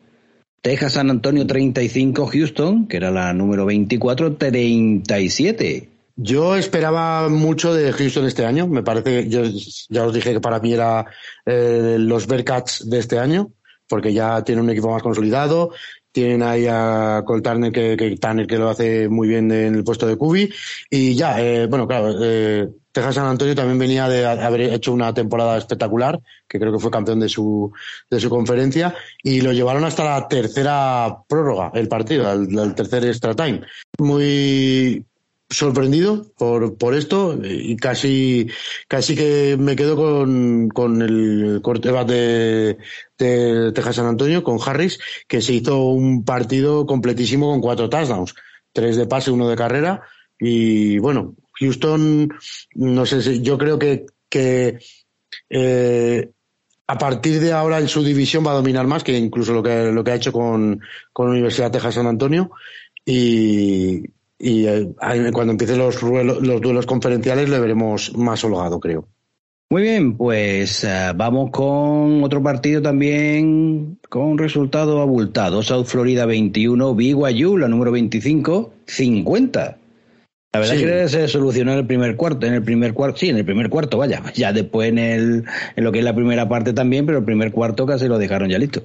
Texas 0.62 0.94
San 0.94 1.12
Antonio 1.12 1.46
35, 1.46 2.26
Houston, 2.26 2.88
que 2.88 2.98
era 2.98 3.12
la 3.12 3.34
número 3.34 3.66
24, 3.66 4.36
37. 4.36 5.90
Yo 6.18 6.56
esperaba 6.56 7.30
mucho 7.30 7.74
de 7.74 7.94
Houston 7.94 8.26
este 8.26 8.46
año. 8.46 8.68
Me 8.68 8.82
parece, 8.82 9.30
yo 9.30 9.44
ya 9.90 10.06
os 10.06 10.14
dije 10.14 10.34
que 10.34 10.42
para 10.42 10.60
mí 10.60 10.74
era 10.74 11.06
eh, 11.46 11.98
los 12.00 12.26
Bearcats 12.26 12.90
de 12.90 12.98
este 12.98 13.20
año, 13.20 13.52
porque 13.88 14.12
ya 14.12 14.44
tiene 14.44 14.62
un 14.62 14.70
equipo 14.72 14.90
más 14.90 15.04
consolidado, 15.04 15.72
tienen 16.16 16.44
ahí 16.44 16.66
a 16.66 17.24
Cole 17.26 17.42
que, 17.74 17.98
que, 17.98 18.16
Turner 18.16 18.48
que 18.48 18.58
lo 18.58 18.70
hace 18.70 19.10
muy 19.10 19.28
bien 19.28 19.52
en 19.52 19.76
el 19.76 19.84
puesto 19.84 20.08
de 20.08 20.16
Cubi. 20.16 20.50
Y 20.90 21.14
ya, 21.14 21.42
eh, 21.42 21.68
bueno, 21.68 21.86
claro, 21.86 22.16
eh, 22.22 22.70
Texas 22.90 23.16
San 23.16 23.28
Antonio 23.28 23.54
también 23.54 23.78
venía 23.78 24.08
de 24.08 24.26
haber 24.26 24.62
hecho 24.62 24.94
una 24.94 25.14
temporada 25.14 25.58
espectacular, 25.58 26.18
que 26.48 26.58
creo 26.58 26.72
que 26.72 26.80
fue 26.80 26.90
campeón 26.90 27.20
de 27.20 27.28
su, 27.28 27.70
de 28.10 28.22
su 28.22 28.30
conferencia, 28.30 28.96
y 29.22 29.42
lo 29.42 29.52
llevaron 29.52 29.84
hasta 29.84 30.06
la 30.06 30.26
tercera 30.30 31.18
prórroga, 31.28 31.72
el 31.74 31.90
partido, 31.90 32.32
el, 32.32 32.58
el 32.58 32.76
tercer 32.76 33.06
extra 33.06 33.36
time. 33.36 33.64
Muy, 34.00 35.04
sorprendido 35.56 36.26
por, 36.38 36.78
por 36.78 36.96
esto 36.96 37.40
y 37.44 37.76
casi, 37.78 38.48
casi 38.88 39.16
que 39.16 39.56
me 39.58 39.76
quedo 39.76 39.96
con, 39.96 40.70
con 40.70 41.02
el 41.02 41.60
corte 41.62 41.92
de, 41.92 42.78
de 43.18 43.72
Texas 43.74 43.96
San 43.96 44.08
Antonio, 44.08 44.44
con 44.44 44.60
Harris, 44.64 45.00
que 45.28 45.42
se 45.42 45.54
hizo 45.54 45.86
un 45.90 46.26
partido 46.26 46.86
completísimo 46.86 47.50
con 47.50 47.62
cuatro 47.62 47.90
touchdowns, 47.90 48.36
tres 48.74 48.98
de 48.98 49.08
pase, 49.08 49.32
uno 49.32 49.48
de 49.48 49.56
carrera 49.56 50.04
y 50.40 51.00
bueno, 51.00 51.36
Houston, 51.60 52.30
no 52.76 53.06
sé 53.06 53.22
si, 53.22 53.42
yo 53.42 53.58
creo 53.58 53.80
que, 53.80 54.06
que 54.30 54.80
eh, 55.50 56.30
a 56.88 56.98
partir 56.98 57.40
de 57.40 57.54
ahora 57.54 57.80
en 57.80 57.88
su 57.88 58.04
división 58.04 58.46
va 58.46 58.52
a 58.52 58.56
dominar 58.56 58.86
más 58.86 59.04
que 59.04 59.18
incluso 59.18 59.54
lo 59.54 59.64
que, 59.64 59.92
lo 59.92 60.04
que 60.04 60.12
ha 60.12 60.16
hecho 60.16 60.32
con, 60.32 60.82
con 61.14 61.30
Universidad 61.30 61.72
Texas 61.72 61.96
San 61.96 62.08
Antonio. 62.08 62.52
Y, 63.06 64.04
y 64.38 64.68
eh, 64.68 64.94
cuando 65.34 65.52
empiecen 65.52 65.78
los, 65.78 66.02
los 66.02 66.62
duelos 66.62 66.86
conferenciales 66.86 67.50
le 67.50 67.60
veremos 67.60 68.16
más 68.18 68.44
holgado, 68.44 68.80
creo. 68.80 69.08
Muy 69.72 69.82
bien, 69.82 70.16
pues 70.16 70.84
uh, 70.84 71.16
vamos 71.16 71.50
con 71.50 72.24
otro 72.24 72.44
partido 72.44 72.84
también 72.84 73.98
con 74.10 74.38
resultado 74.38 75.02
abultado. 75.02 75.64
South 75.64 75.86
Florida 75.86 76.28
21, 76.28 76.94
BYU, 76.94 77.58
la 77.58 77.68
número 77.68 77.92
25, 77.92 78.74
50. 78.86 79.78
La 80.54 80.60
verdad 80.60 80.76
sí. 80.76 80.84
que 80.84 81.10
se 81.10 81.28
solucionó 81.28 81.74
en 81.74 81.80
el 81.80 81.88
primer 81.88 82.16
cuarto, 82.16 82.46
en 82.46 82.54
el 82.54 82.64
primer 82.64 82.94
cuarto, 82.94 83.18
sí, 83.18 83.30
en 83.30 83.38
el 83.38 83.46
primer 83.46 83.70
cuarto, 83.70 83.98
vaya. 83.98 84.22
Ya 84.36 84.54
después 84.54 84.90
en, 84.90 85.00
el, 85.00 85.46
en 85.76 85.84
lo 85.84 85.92
que 85.92 86.00
es 86.00 86.06
la 86.06 86.16
primera 86.16 86.48
parte 86.48 86.72
también, 86.72 87.08
pero 87.08 87.18
el 87.18 87.26
primer 87.26 87.52
cuarto 87.52 87.88
casi 87.88 88.08
lo 88.08 88.20
dejaron 88.20 88.50
ya 88.50 88.60
listo. 88.60 88.84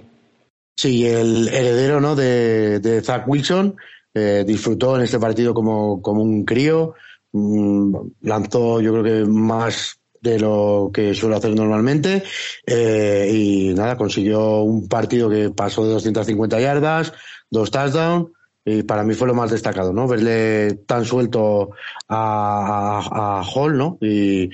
Sí, 0.76 1.06
el 1.06 1.48
heredero 1.48 2.00
¿no? 2.00 2.16
de, 2.16 2.80
de 2.80 3.02
Zach 3.02 3.28
Wilson 3.28 3.76
eh, 4.14 4.44
disfrutó 4.46 4.96
en 4.96 5.02
este 5.02 5.18
partido 5.18 5.54
como, 5.54 6.02
como 6.02 6.22
un 6.22 6.44
crío, 6.44 6.94
mm, 7.32 7.94
lanzó 8.22 8.80
yo 8.80 8.92
creo 8.92 9.04
que 9.04 9.30
más 9.30 10.00
de 10.20 10.38
lo 10.38 10.90
que 10.92 11.14
suele 11.14 11.36
hacer 11.36 11.54
normalmente 11.54 12.22
eh, 12.66 13.30
y 13.32 13.74
nada, 13.74 13.96
consiguió 13.96 14.62
un 14.62 14.88
partido 14.88 15.30
que 15.30 15.50
pasó 15.50 15.84
de 15.86 15.94
250 15.94 16.60
yardas, 16.60 17.12
dos 17.50 17.70
touchdowns 17.70 18.28
y 18.64 18.82
para 18.82 19.04
mí 19.04 19.14
fue 19.14 19.26
lo 19.26 19.34
más 19.34 19.50
destacado, 19.50 19.92
¿no? 19.92 20.06
Verle 20.06 20.74
tan 20.86 21.04
suelto 21.04 21.70
a, 22.08 23.40
a, 23.40 23.42
Hall, 23.42 23.78
¿no? 23.78 23.96
Y, 24.00 24.50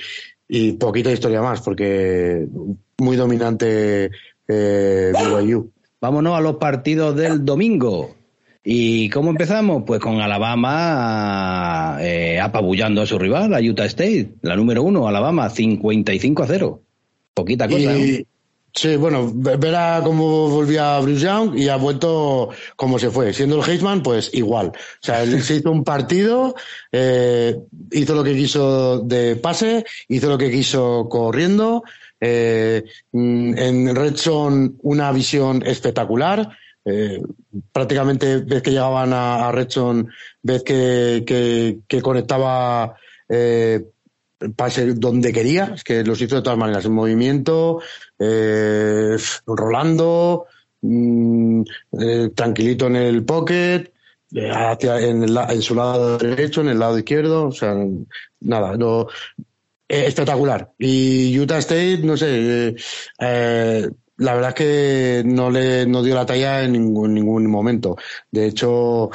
y, 0.48 0.72
poquita 0.72 1.10
historia 1.10 1.42
más, 1.42 1.60
porque 1.60 2.46
muy 2.98 3.16
dominante 3.16 4.10
eh, 4.46 5.12
BYU. 5.12 5.72
Vámonos 6.00 6.38
a 6.38 6.40
los 6.40 6.56
partidos 6.56 7.16
del 7.16 7.44
domingo. 7.44 8.14
¿Y 8.68 9.09
cómo 9.11 9.31
empezamos? 9.31 9.85
Pues 9.87 10.00
con 10.00 10.20
Alabama 10.20 11.98
eh, 12.00 12.40
apabullando 12.40 13.00
a 13.00 13.07
su 13.07 13.16
rival, 13.16 13.55
a 13.55 13.61
Utah 13.61 13.85
State, 13.85 14.31
la 14.42 14.57
número 14.57 14.83
uno, 14.83 15.07
Alabama, 15.07 15.48
55 15.48 16.42
a 16.42 16.46
0. 16.48 16.83
Poquita 17.33 17.68
cosa, 17.68 17.96
y, 17.96 18.18
¿no? 18.18 18.24
Sí, 18.74 18.96
bueno, 18.96 19.31
verá 19.33 20.00
cómo 20.02 20.48
volvía 20.48 20.98
Bruce 20.98 21.24
Young 21.24 21.57
y 21.57 21.68
ha 21.68 21.76
vuelto 21.76 22.48
como 22.74 22.98
se 22.98 23.11
fue. 23.11 23.33
Siendo 23.33 23.62
el 23.62 23.70
Heisman, 23.70 24.02
pues 24.02 24.31
igual. 24.35 24.72
O 24.74 24.98
sea, 25.00 25.22
él 25.22 25.40
se 25.44 25.55
hizo 25.55 25.70
un 25.70 25.85
partido, 25.85 26.57
eh, 26.90 27.57
hizo 27.92 28.16
lo 28.16 28.24
que 28.24 28.35
quiso 28.35 28.98
de 28.98 29.37
pase, 29.37 29.85
hizo 30.09 30.29
lo 30.29 30.37
que 30.37 30.50
quiso 30.50 31.07
corriendo. 31.09 31.85
Eh, 32.20 32.83
en 33.12 33.94
Red 33.94 34.16
Zone, 34.16 34.72
una 34.83 35.12
visión 35.12 35.62
espectacular. 35.64 36.50
Eh, 36.88 37.20
prácticamente 37.72 38.38
ves 38.38 38.62
que 38.62 38.70
llegaban 38.70 39.12
a, 39.12 39.49
a 39.49 39.53
ves 39.53 40.62
que, 40.62 41.25
que, 41.88 42.01
conectaba 42.01 42.94
eh, 43.29 43.85
pase 44.55 44.94
donde 44.94 45.33
quería, 45.33 45.72
es 45.75 45.83
que 45.83 46.05
los 46.05 46.20
hizo 46.22 46.37
de 46.37 46.42
todas 46.42 46.59
maneras, 46.59 46.85
en 46.85 46.92
movimiento, 46.92 47.81
eh, 48.20 49.16
rolando, 49.46 50.46
mmm, 50.83 51.62
eh, 51.99 52.31
tranquilito 52.35 52.87
en 52.87 52.96
el 52.96 53.25
pocket, 53.25 53.92
eh, 54.33 54.51
hacia, 54.51 55.01
en, 55.01 55.25
el, 55.25 55.37
en, 55.37 55.62
su 55.62 55.75
lado 55.75 56.18
derecho, 56.18 56.61
en 56.61 56.68
el 56.68 56.79
lado 56.79 56.99
izquierdo, 56.99 57.49
o 57.49 57.53
sea, 57.53 57.75
nada, 58.40 58.77
no, 58.77 59.09
espectacular. 59.88 60.72
Y 60.79 61.37
Utah 61.37 61.59
State, 61.59 61.99
no 61.99 62.16
sé, 62.16 62.77
la 64.18 64.35
verdad 64.35 64.50
es 64.50 64.55
que 64.55 65.22
no 65.26 65.50
le 65.50 65.87
no 65.87 66.02
dio 66.02 66.14
la 66.14 66.26
talla 66.26 66.62
en 66.62 66.72
ningún, 66.72 67.46
momento. 67.50 67.96
De 68.31 68.46
hecho, 68.46 69.11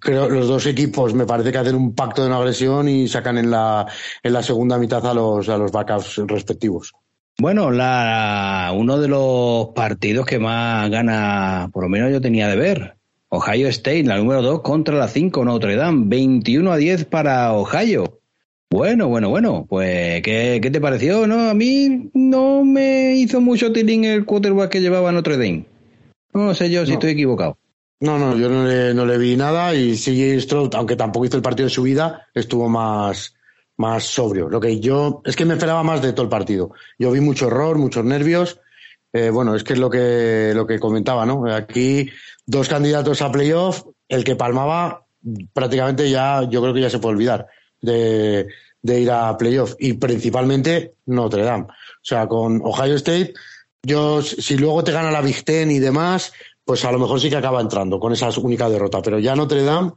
creo 0.00 0.28
los 0.28 0.48
dos 0.48 0.66
equipos 0.66 1.14
me 1.14 1.26
parece 1.26 1.52
que 1.52 1.58
hacen 1.58 1.76
un 1.76 1.94
pacto 1.94 2.22
de 2.22 2.28
no 2.28 2.36
agresión 2.36 2.88
y 2.88 3.08
sacan 3.08 3.38
en 3.38 3.50
la 3.50 3.86
en 4.22 4.32
la 4.32 4.42
segunda 4.42 4.78
mitad 4.78 5.06
a 5.06 5.14
los 5.14 5.48
a 5.48 5.56
los 5.56 5.72
backups 5.72 6.18
respectivos. 6.26 6.92
Bueno, 7.40 7.70
la 7.70 8.72
uno 8.74 8.98
de 8.98 9.08
los 9.08 9.68
partidos 9.68 10.26
que 10.26 10.38
más 10.38 10.90
gana, 10.90 11.70
por 11.72 11.84
lo 11.84 11.88
menos 11.88 12.10
yo 12.10 12.20
tenía 12.20 12.48
de 12.48 12.56
ver, 12.56 12.96
Ohio 13.28 13.68
State, 13.68 14.04
la 14.04 14.16
número 14.16 14.42
2 14.42 14.62
contra 14.62 14.96
la 14.96 15.06
5 15.06 15.44
Notre 15.44 15.76
Dame, 15.76 16.04
21 16.06 16.72
a 16.72 16.76
10 16.76 17.04
para 17.04 17.52
Ohio. 17.52 18.20
Bueno, 18.70 19.08
bueno, 19.08 19.30
bueno, 19.30 19.66
pues 19.66 20.20
¿qué, 20.22 20.60
¿qué, 20.62 20.70
te 20.70 20.80
pareció? 20.80 21.26
No, 21.26 21.48
a 21.48 21.54
mí 21.54 22.10
no 22.12 22.64
me 22.64 23.14
hizo 23.14 23.40
mucho 23.40 23.72
tilín 23.72 24.04
el 24.04 24.26
quarterback 24.26 24.70
que 24.70 24.80
llevaba 24.82 25.10
Notre 25.10 25.38
Dame. 25.38 25.64
No 26.34 26.54
sé 26.54 26.70
yo 26.70 26.84
si 26.84 26.92
no. 26.92 26.98
estoy 26.98 27.12
equivocado. 27.12 27.56
No, 28.00 28.18
no, 28.18 28.36
yo 28.36 28.50
no 28.50 28.66
le, 28.66 28.92
no 28.92 29.06
le 29.06 29.16
vi 29.16 29.36
nada 29.36 29.74
y 29.74 29.96
CJ 29.96 30.40
Stroud, 30.42 30.74
aunque 30.74 30.96
tampoco 30.96 31.24
hizo 31.24 31.36
el 31.36 31.42
partido 31.42 31.66
de 31.66 31.74
su 31.74 31.82
vida, 31.82 32.28
estuvo 32.34 32.68
más, 32.68 33.34
más 33.78 34.04
sobrio. 34.04 34.50
Lo 34.50 34.60
que 34.60 34.78
yo, 34.80 35.22
es 35.24 35.34
que 35.34 35.46
me 35.46 35.54
esperaba 35.54 35.82
más 35.82 36.02
de 36.02 36.12
todo 36.12 36.24
el 36.24 36.28
partido. 36.28 36.72
Yo 36.98 37.10
vi 37.10 37.20
mucho 37.20 37.46
error, 37.46 37.78
muchos 37.78 38.04
nervios. 38.04 38.60
Eh, 39.14 39.30
bueno, 39.30 39.54
es 39.54 39.64
que 39.64 39.72
es 39.72 39.78
lo 39.78 39.88
que, 39.88 40.52
lo 40.54 40.66
que 40.66 40.78
comentaba, 40.78 41.24
¿no? 41.24 41.50
Aquí 41.52 42.10
dos 42.44 42.68
candidatos 42.68 43.22
a 43.22 43.32
playoff, 43.32 43.84
el 44.08 44.24
que 44.24 44.36
palmaba 44.36 45.06
prácticamente 45.54 46.10
ya, 46.10 46.42
yo 46.48 46.60
creo 46.60 46.74
que 46.74 46.82
ya 46.82 46.90
se 46.90 46.98
puede 46.98 47.14
olvidar 47.14 47.48
de, 47.80 48.46
ir 48.82 49.10
a 49.10 49.36
playoff 49.36 49.74
y 49.78 49.94
principalmente 49.94 50.94
Notre 51.06 51.42
Dame. 51.44 51.64
O 51.64 52.02
sea, 52.02 52.26
con 52.26 52.60
Ohio 52.62 52.94
State, 52.96 53.34
yo, 53.82 54.22
si 54.22 54.56
luego 54.56 54.82
te 54.84 54.92
gana 54.92 55.10
la 55.10 55.20
Big 55.20 55.44
Ten 55.44 55.70
y 55.70 55.78
demás, 55.78 56.32
pues 56.64 56.84
a 56.84 56.92
lo 56.92 56.98
mejor 56.98 57.20
sí 57.20 57.30
que 57.30 57.36
acaba 57.36 57.60
entrando 57.60 57.98
con 57.98 58.12
esa 58.12 58.28
única 58.40 58.68
derrota. 58.68 59.00
Pero 59.02 59.18
ya 59.18 59.34
Notre 59.34 59.62
Dame 59.62 59.92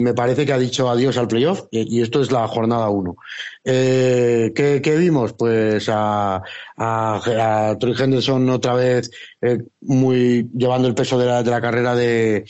me 0.00 0.14
parece 0.14 0.46
que 0.46 0.52
ha 0.52 0.58
dicho 0.58 0.88
adiós 0.88 1.16
al 1.18 1.28
playoff 1.28 1.64
y, 1.70 2.00
esto 2.00 2.20
es 2.20 2.32
la 2.32 2.46
jornada 2.48 2.88
uno. 2.88 3.16
Eh, 3.64 4.52
¿qué, 4.54 4.80
¿qué, 4.82 4.96
vimos? 4.96 5.34
Pues 5.34 5.88
a, 5.88 6.42
a, 6.76 7.70
a 7.70 7.78
Troy 7.78 7.94
Henderson 7.98 8.48
otra 8.50 8.74
vez 8.74 9.10
eh, 9.40 9.58
muy 9.80 10.48
llevando 10.54 10.88
el 10.88 10.94
peso 10.94 11.18
de 11.18 11.26
la, 11.26 11.42
de 11.42 11.50
la 11.50 11.60
carrera 11.60 11.94
de, 11.94 12.44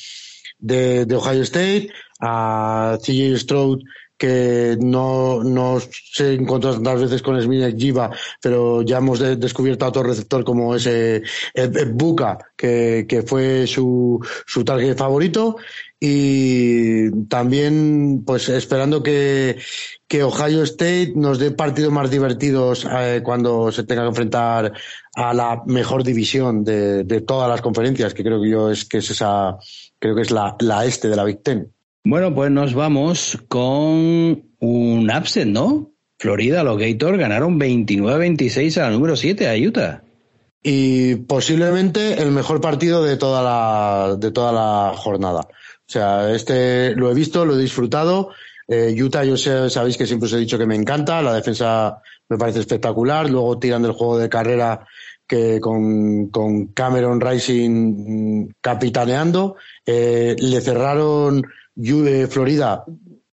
de, 0.58 1.06
de 1.06 1.16
Ohio 1.16 1.42
State, 1.42 1.90
a 2.20 2.98
CJ 3.02 3.38
Stroud 3.38 3.80
que 4.20 4.76
no, 4.78 5.42
no 5.42 5.78
se 5.80 6.34
encontró 6.34 6.74
tantas 6.74 7.00
veces 7.00 7.22
con 7.22 7.40
Smith 7.40 7.74
Jiva, 7.74 8.10
pero 8.42 8.82
ya 8.82 8.98
hemos 8.98 9.18
de, 9.18 9.36
descubierto 9.36 9.86
a 9.86 9.88
otro 9.88 10.02
receptor 10.02 10.44
como 10.44 10.76
ese 10.76 11.22
Buca, 11.94 12.36
que, 12.54 13.06
que 13.08 13.22
fue 13.22 13.66
su, 13.66 14.20
su 14.46 14.62
target 14.62 14.94
favorito. 14.94 15.56
Y 15.98 17.10
también, 17.28 18.22
pues 18.26 18.50
esperando 18.50 19.02
que, 19.02 19.58
que 20.06 20.22
Ohio 20.22 20.64
State 20.64 21.12
nos 21.16 21.38
dé 21.38 21.50
partidos 21.50 21.92
más 21.92 22.10
divertidos 22.10 22.86
eh, 22.90 23.22
cuando 23.24 23.72
se 23.72 23.84
tenga 23.84 24.02
que 24.02 24.08
enfrentar 24.08 24.72
a 25.14 25.32
la 25.32 25.62
mejor 25.64 26.04
división 26.04 26.62
de, 26.62 27.04
de 27.04 27.20
todas 27.22 27.48
las 27.48 27.62
conferencias, 27.62 28.12
que 28.12 28.22
creo 28.22 28.40
que 28.42 28.50
yo 28.50 28.70
es 28.70 28.84
que 28.84 28.98
es 28.98 29.10
esa, 29.10 29.56
creo 29.98 30.14
que 30.14 30.22
es 30.22 30.30
la, 30.30 30.56
la 30.60 30.84
este 30.84 31.08
de 31.08 31.16
la 31.16 31.24
Big 31.24 31.42
Ten. 31.42 31.72
Bueno, 32.04 32.34
pues 32.34 32.50
nos 32.50 32.74
vamos 32.74 33.38
con 33.48 34.42
un 34.58 35.10
absent, 35.10 35.52
¿no? 35.52 35.92
Florida, 36.18 36.62
los 36.62 36.78
Gators 36.78 37.18
ganaron 37.18 37.60
29-26 37.60 38.78
a 38.78 38.82
la 38.84 38.90
número 38.90 39.16
7 39.16 39.48
a 39.48 39.68
Utah. 39.68 40.02
Y 40.62 41.16
posiblemente 41.16 42.22
el 42.22 42.30
mejor 42.30 42.60
partido 42.60 43.02
de 43.02 43.16
toda 43.16 43.42
la, 43.42 44.16
de 44.16 44.30
toda 44.30 44.52
la 44.52 44.94
jornada. 44.96 45.40
O 45.40 45.92
sea, 45.92 46.30
este 46.32 46.94
lo 46.94 47.10
he 47.10 47.14
visto, 47.14 47.44
lo 47.44 47.54
he 47.54 47.62
disfrutado. 47.62 48.30
Eh, 48.68 48.94
Utah, 49.02 49.24
yo 49.24 49.36
sé, 49.36 49.68
sabéis 49.68 49.96
que 49.96 50.06
siempre 50.06 50.26
os 50.26 50.32
he 50.32 50.38
dicho 50.38 50.58
que 50.58 50.66
me 50.66 50.76
encanta. 50.76 51.22
La 51.22 51.34
defensa 51.34 52.00
me 52.28 52.38
parece 52.38 52.60
espectacular. 52.60 53.28
Luego 53.28 53.58
tiran 53.58 53.82
del 53.82 53.92
juego 53.92 54.18
de 54.18 54.28
carrera 54.28 54.86
que 55.26 55.60
con, 55.60 56.28
con 56.28 56.68
Cameron 56.68 57.20
Rising 57.20 58.52
capitaneando. 58.60 59.56
Eh, 59.86 60.36
le 60.38 60.60
cerraron 60.60 61.42
Juve 61.76 62.26
Florida 62.26 62.84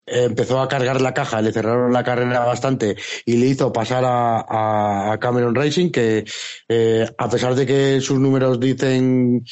empezó 0.06 0.60
a 0.60 0.68
cargar 0.68 1.02
la 1.02 1.14
caja, 1.14 1.42
le 1.42 1.52
cerraron 1.52 1.94
la 1.94 2.04
carrera 2.04 2.40
bastante 2.46 2.98
y 3.26 3.38
le 3.38 3.48
hizo 3.48 3.72
pasar 3.72 4.04
a, 4.06 5.12
a 5.14 5.20
Cameron 5.20 5.56
Racing, 5.56 5.90
que 5.90 6.26
eh, 6.68 7.08
a 7.18 7.30
pesar 7.30 7.56
de 7.56 7.66
que 7.66 8.02
sus 8.02 8.20
números 8.20 8.60
dicen 8.60 9.44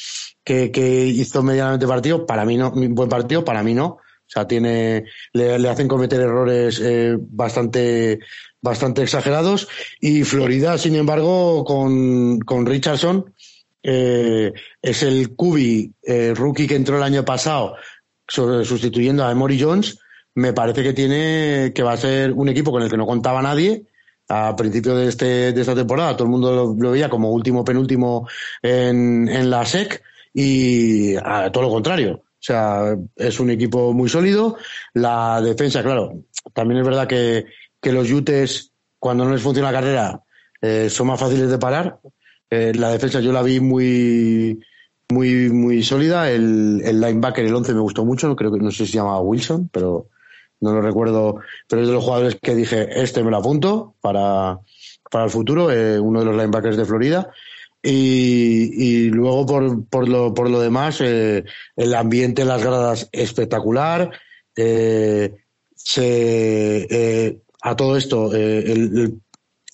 que, 0.44 0.70
que, 0.70 1.06
hizo 1.06 1.42
medianamente 1.42 1.86
partido, 1.86 2.26
para 2.26 2.44
mí 2.44 2.56
no, 2.56 2.72
buen 2.72 3.08
partido, 3.08 3.44
para 3.44 3.62
mí 3.62 3.74
no. 3.74 3.86
O 3.86 4.32
sea, 4.32 4.46
tiene, 4.46 5.06
le, 5.32 5.58
le 5.58 5.68
hacen 5.68 5.88
cometer 5.88 6.20
errores 6.20 6.80
eh, 6.80 7.16
bastante, 7.18 8.20
bastante 8.60 9.02
exagerados. 9.02 9.66
Y 10.00 10.22
Florida, 10.22 10.78
sin 10.78 10.94
embargo, 10.94 11.64
con, 11.64 12.38
con 12.38 12.64
Richardson, 12.64 13.34
eh, 13.82 14.52
es 14.80 15.02
el 15.02 15.34
Cubi, 15.34 15.92
eh, 16.02 16.32
rookie 16.36 16.68
que 16.68 16.76
entró 16.76 16.96
el 16.98 17.02
año 17.02 17.24
pasado, 17.24 17.74
sustituyendo 18.30 19.24
a 19.24 19.32
Emory 19.32 19.60
Jones, 19.60 19.98
me 20.34 20.52
parece 20.52 20.82
que 20.82 20.92
tiene 20.92 21.72
que 21.74 21.82
va 21.82 21.92
a 21.92 21.96
ser 21.96 22.32
un 22.32 22.48
equipo 22.48 22.70
con 22.70 22.82
el 22.82 22.90
que 22.90 22.96
no 22.96 23.06
contaba 23.06 23.42
nadie, 23.42 23.84
a 24.28 24.54
principio 24.54 24.94
de, 24.94 25.08
este, 25.08 25.52
de 25.52 25.60
esta 25.60 25.74
temporada 25.74 26.16
todo 26.16 26.24
el 26.24 26.30
mundo 26.30 26.74
lo, 26.78 26.90
veía 26.92 27.10
como 27.10 27.32
último 27.32 27.64
penúltimo 27.64 28.28
en, 28.62 29.28
en 29.28 29.50
la 29.50 29.66
SEC 29.66 30.02
y 30.32 31.16
a 31.16 31.50
todo 31.50 31.64
lo 31.64 31.70
contrario. 31.70 32.22
O 32.40 32.42
sea, 32.42 32.96
es 33.16 33.38
un 33.38 33.50
equipo 33.50 33.92
muy 33.92 34.08
sólido. 34.08 34.56
La 34.94 35.42
defensa, 35.42 35.82
claro, 35.82 36.24
también 36.54 36.80
es 36.80 36.86
verdad 36.86 37.06
que, 37.06 37.44
que 37.82 37.92
los 37.92 38.08
Yutes, 38.08 38.72
cuando 38.98 39.24
no 39.24 39.32
les 39.32 39.42
funciona 39.42 39.70
la 39.70 39.78
carrera, 39.78 40.22
eh, 40.62 40.88
son 40.88 41.08
más 41.08 41.20
fáciles 41.20 41.50
de 41.50 41.58
parar. 41.58 42.00
Eh, 42.48 42.72
la 42.74 42.90
defensa 42.90 43.20
yo 43.20 43.32
la 43.32 43.42
vi 43.42 43.60
muy, 43.60 44.58
muy, 45.10 45.50
muy 45.50 45.82
sólida. 45.82 46.30
El, 46.30 46.82
el 46.84 47.00
linebacker, 47.00 47.44
el 47.44 47.54
11, 47.54 47.74
me 47.74 47.80
gustó 47.80 48.04
mucho. 48.04 48.34
Creo 48.36 48.52
que 48.52 48.58
no 48.58 48.70
sé 48.70 48.84
si 48.84 48.92
se 48.92 48.98
llama 48.98 49.20
Wilson, 49.20 49.68
pero 49.72 50.08
no 50.60 50.72
lo 50.72 50.80
recuerdo. 50.80 51.36
Pero 51.68 51.82
es 51.82 51.88
de 51.88 51.94
los 51.94 52.04
jugadores 52.04 52.36
que 52.40 52.54
dije, 52.54 53.02
este 53.02 53.22
me 53.22 53.30
lo 53.30 53.38
apunto 53.38 53.94
para, 54.00 54.58
para 55.10 55.24
el 55.24 55.30
futuro. 55.30 55.70
Eh, 55.70 55.98
uno 55.98 56.20
de 56.20 56.26
los 56.26 56.36
linebackers 56.36 56.76
de 56.76 56.84
Florida. 56.84 57.30
Y, 57.82 59.08
luego 59.08 59.46
por, 59.46 59.86
por, 59.86 60.06
lo, 60.06 60.34
por 60.34 60.50
lo 60.50 60.60
demás, 60.60 61.00
eh, 61.00 61.44
el 61.76 61.94
ambiente 61.94 62.42
en 62.42 62.48
las 62.48 62.62
gradas 62.62 63.08
espectacular. 63.12 64.10
Eh, 64.54 65.34
se, 65.74 67.40
a 67.62 67.74
todo 67.74 67.96
esto, 67.96 68.34
el, 68.34 69.18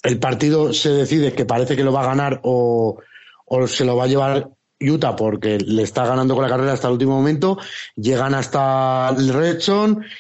el, 0.05 0.18
partido 0.20 0.72
se 0.72 0.90
decide 0.90 1.33
que 1.33 1.44
parece 1.44 1.75
que 1.75 1.83
lo 1.83 1.92
va 1.92 2.03
a 2.03 2.07
ganar 2.07 2.40
o, 2.44 3.01
o 3.46 3.66
se 3.66 3.85
lo 3.85 3.96
va 3.96 4.05
a 4.05 4.09
llevar 4.09 4.51
Utah 4.80 5.16
porque 5.16 5.58
le 5.58 5.82
está 5.82 6.04
ganando 6.06 6.34
con 6.34 6.42
la 6.42 6.50
carrera 6.50 6.72
hasta 6.72 6.88
el 6.88 6.94
último 6.94 7.16
momento, 7.16 7.58
llegan 7.96 8.34
hasta 8.34 9.14
el 9.16 9.32
red 9.32 9.58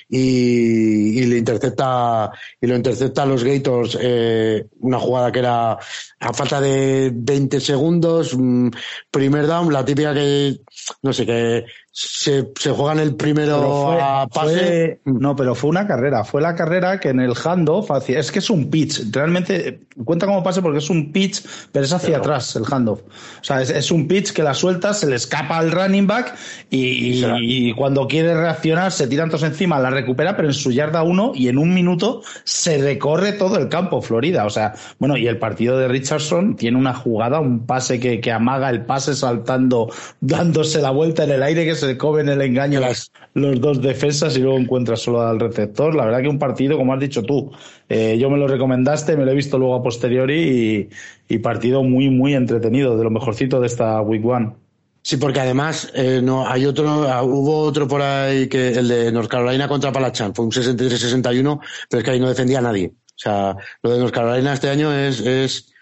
y, 0.08 1.20
y 1.20 1.26
le 1.26 1.38
intercepta 1.38 2.30
y 2.60 2.66
lo 2.66 2.76
intercepta 2.76 3.26
los 3.26 3.44
Gators 3.44 3.98
eh, 4.00 4.66
una 4.80 4.98
jugada 4.98 5.30
que 5.30 5.40
era 5.40 5.72
a 5.72 6.32
falta 6.32 6.60
de 6.60 7.10
20 7.14 7.60
segundos, 7.60 8.34
mm, 8.36 8.68
primer 9.10 9.46
down, 9.46 9.72
la 9.72 9.84
típica 9.84 10.14
que 10.14 10.60
no 11.02 11.12
sé 11.12 11.26
que 11.26 11.64
se, 11.98 12.52
se 12.60 12.72
juegan 12.72 12.98
el 12.98 13.14
primero 13.14 13.90
a 13.98 14.26
pase. 14.28 15.00
no, 15.06 15.34
pero 15.34 15.54
fue 15.54 15.70
una 15.70 15.86
carrera. 15.86 16.24
Fue 16.24 16.42
la 16.42 16.54
carrera 16.54 17.00
que 17.00 17.08
en 17.08 17.20
el 17.20 17.32
handoff 17.42 17.90
hacia, 17.90 18.18
es 18.18 18.30
que 18.30 18.40
es 18.40 18.50
un 18.50 18.68
pitch. 18.68 19.10
Realmente 19.10 19.80
cuenta 20.04 20.26
como 20.26 20.42
pase 20.42 20.60
porque 20.60 20.80
es 20.80 20.90
un 20.90 21.10
pitch, 21.10 21.42
pero 21.72 21.86
es 21.86 21.92
hacia 21.94 22.18
atrás 22.18 22.54
el 22.54 22.64
handoff. 22.70 23.00
O 23.00 23.44
sea, 23.44 23.62
es, 23.62 23.70
es, 23.70 23.90
un 23.90 24.08
pitch 24.08 24.32
que 24.32 24.42
la 24.42 24.52
suelta, 24.52 24.92
se 24.92 25.06
le 25.06 25.16
escapa 25.16 25.56
al 25.56 25.72
running 25.72 26.06
back 26.06 26.34
y, 26.68 26.84
y, 26.84 27.24
y, 27.40 27.72
cuando 27.72 28.06
quiere 28.06 28.34
reaccionar 28.34 28.92
se 28.92 29.06
tiran 29.06 29.30
todos 29.30 29.44
encima, 29.44 29.80
la 29.80 29.88
recupera, 29.88 30.36
pero 30.36 30.48
en 30.48 30.54
su 30.54 30.72
yarda 30.72 31.02
uno 31.02 31.32
y 31.34 31.48
en 31.48 31.56
un 31.56 31.72
minuto 31.72 32.20
se 32.44 32.76
recorre 32.76 33.32
todo 33.32 33.56
el 33.56 33.70
campo 33.70 34.02
Florida. 34.02 34.44
O 34.44 34.50
sea, 34.50 34.74
bueno, 34.98 35.16
y 35.16 35.28
el 35.28 35.38
partido 35.38 35.78
de 35.78 35.88
Richardson 35.88 36.56
tiene 36.56 36.76
una 36.76 36.92
jugada, 36.92 37.40
un 37.40 37.64
pase 37.64 37.98
que, 37.98 38.20
que 38.20 38.32
amaga 38.32 38.68
el 38.68 38.84
pase 38.84 39.14
saltando, 39.14 39.90
dándose 40.20 40.82
la 40.82 40.90
vuelta 40.90 41.24
en 41.24 41.30
el 41.30 41.42
aire 41.42 41.64
que 41.64 41.74
se 41.74 41.85
comen 41.94 42.28
el 42.30 42.40
engaño 42.40 42.80
las, 42.80 43.12
los 43.34 43.60
dos 43.60 43.82
defensas 43.82 44.34
y 44.36 44.40
luego 44.40 44.58
encuentras 44.58 45.00
solo 45.00 45.20
al 45.20 45.38
receptor. 45.38 45.94
La 45.94 46.06
verdad 46.06 46.22
que 46.22 46.28
un 46.28 46.38
partido, 46.38 46.78
como 46.78 46.94
has 46.94 47.00
dicho 47.00 47.22
tú, 47.22 47.52
eh, 47.88 48.16
yo 48.18 48.30
me 48.30 48.38
lo 48.38 48.48
recomendaste, 48.48 49.14
me 49.16 49.26
lo 49.26 49.32
he 49.32 49.34
visto 49.34 49.58
luego 49.58 49.74
a 49.74 49.82
posteriori 49.82 50.88
y, 51.28 51.38
partido 51.38 51.82
muy, 51.82 52.08
muy 52.08 52.34
entretenido, 52.34 52.96
de 52.96 53.04
lo 53.04 53.10
mejorcito 53.10 53.60
de 53.60 53.66
esta 53.66 54.00
Week 54.00 54.24
One. 54.24 54.54
Sí, 55.02 55.18
porque 55.18 55.40
además 55.40 55.92
eh, 55.94 56.20
no 56.22 56.48
hay 56.48 56.64
otro, 56.64 56.84
hubo 57.24 57.58
otro 57.60 57.86
por 57.86 58.00
ahí 58.00 58.48
que 58.48 58.70
el 58.70 58.88
de 58.88 59.12
North 59.12 59.28
Carolina 59.28 59.68
contra 59.68 59.92
Palachan, 59.92 60.34
fue 60.34 60.46
un 60.46 60.50
63-61, 60.50 61.60
pero 61.90 61.98
es 61.98 62.04
que 62.04 62.10
ahí 62.10 62.18
no 62.18 62.28
defendía 62.28 62.58
a 62.58 62.62
nadie. 62.62 62.88
O 62.88 63.18
sea, 63.18 63.56
lo 63.82 63.90
de 63.90 63.98
North 63.98 64.14
Carolina 64.14 64.52
este 64.52 64.68
año 64.68 64.92
es, 64.92 65.20
es 65.20 65.72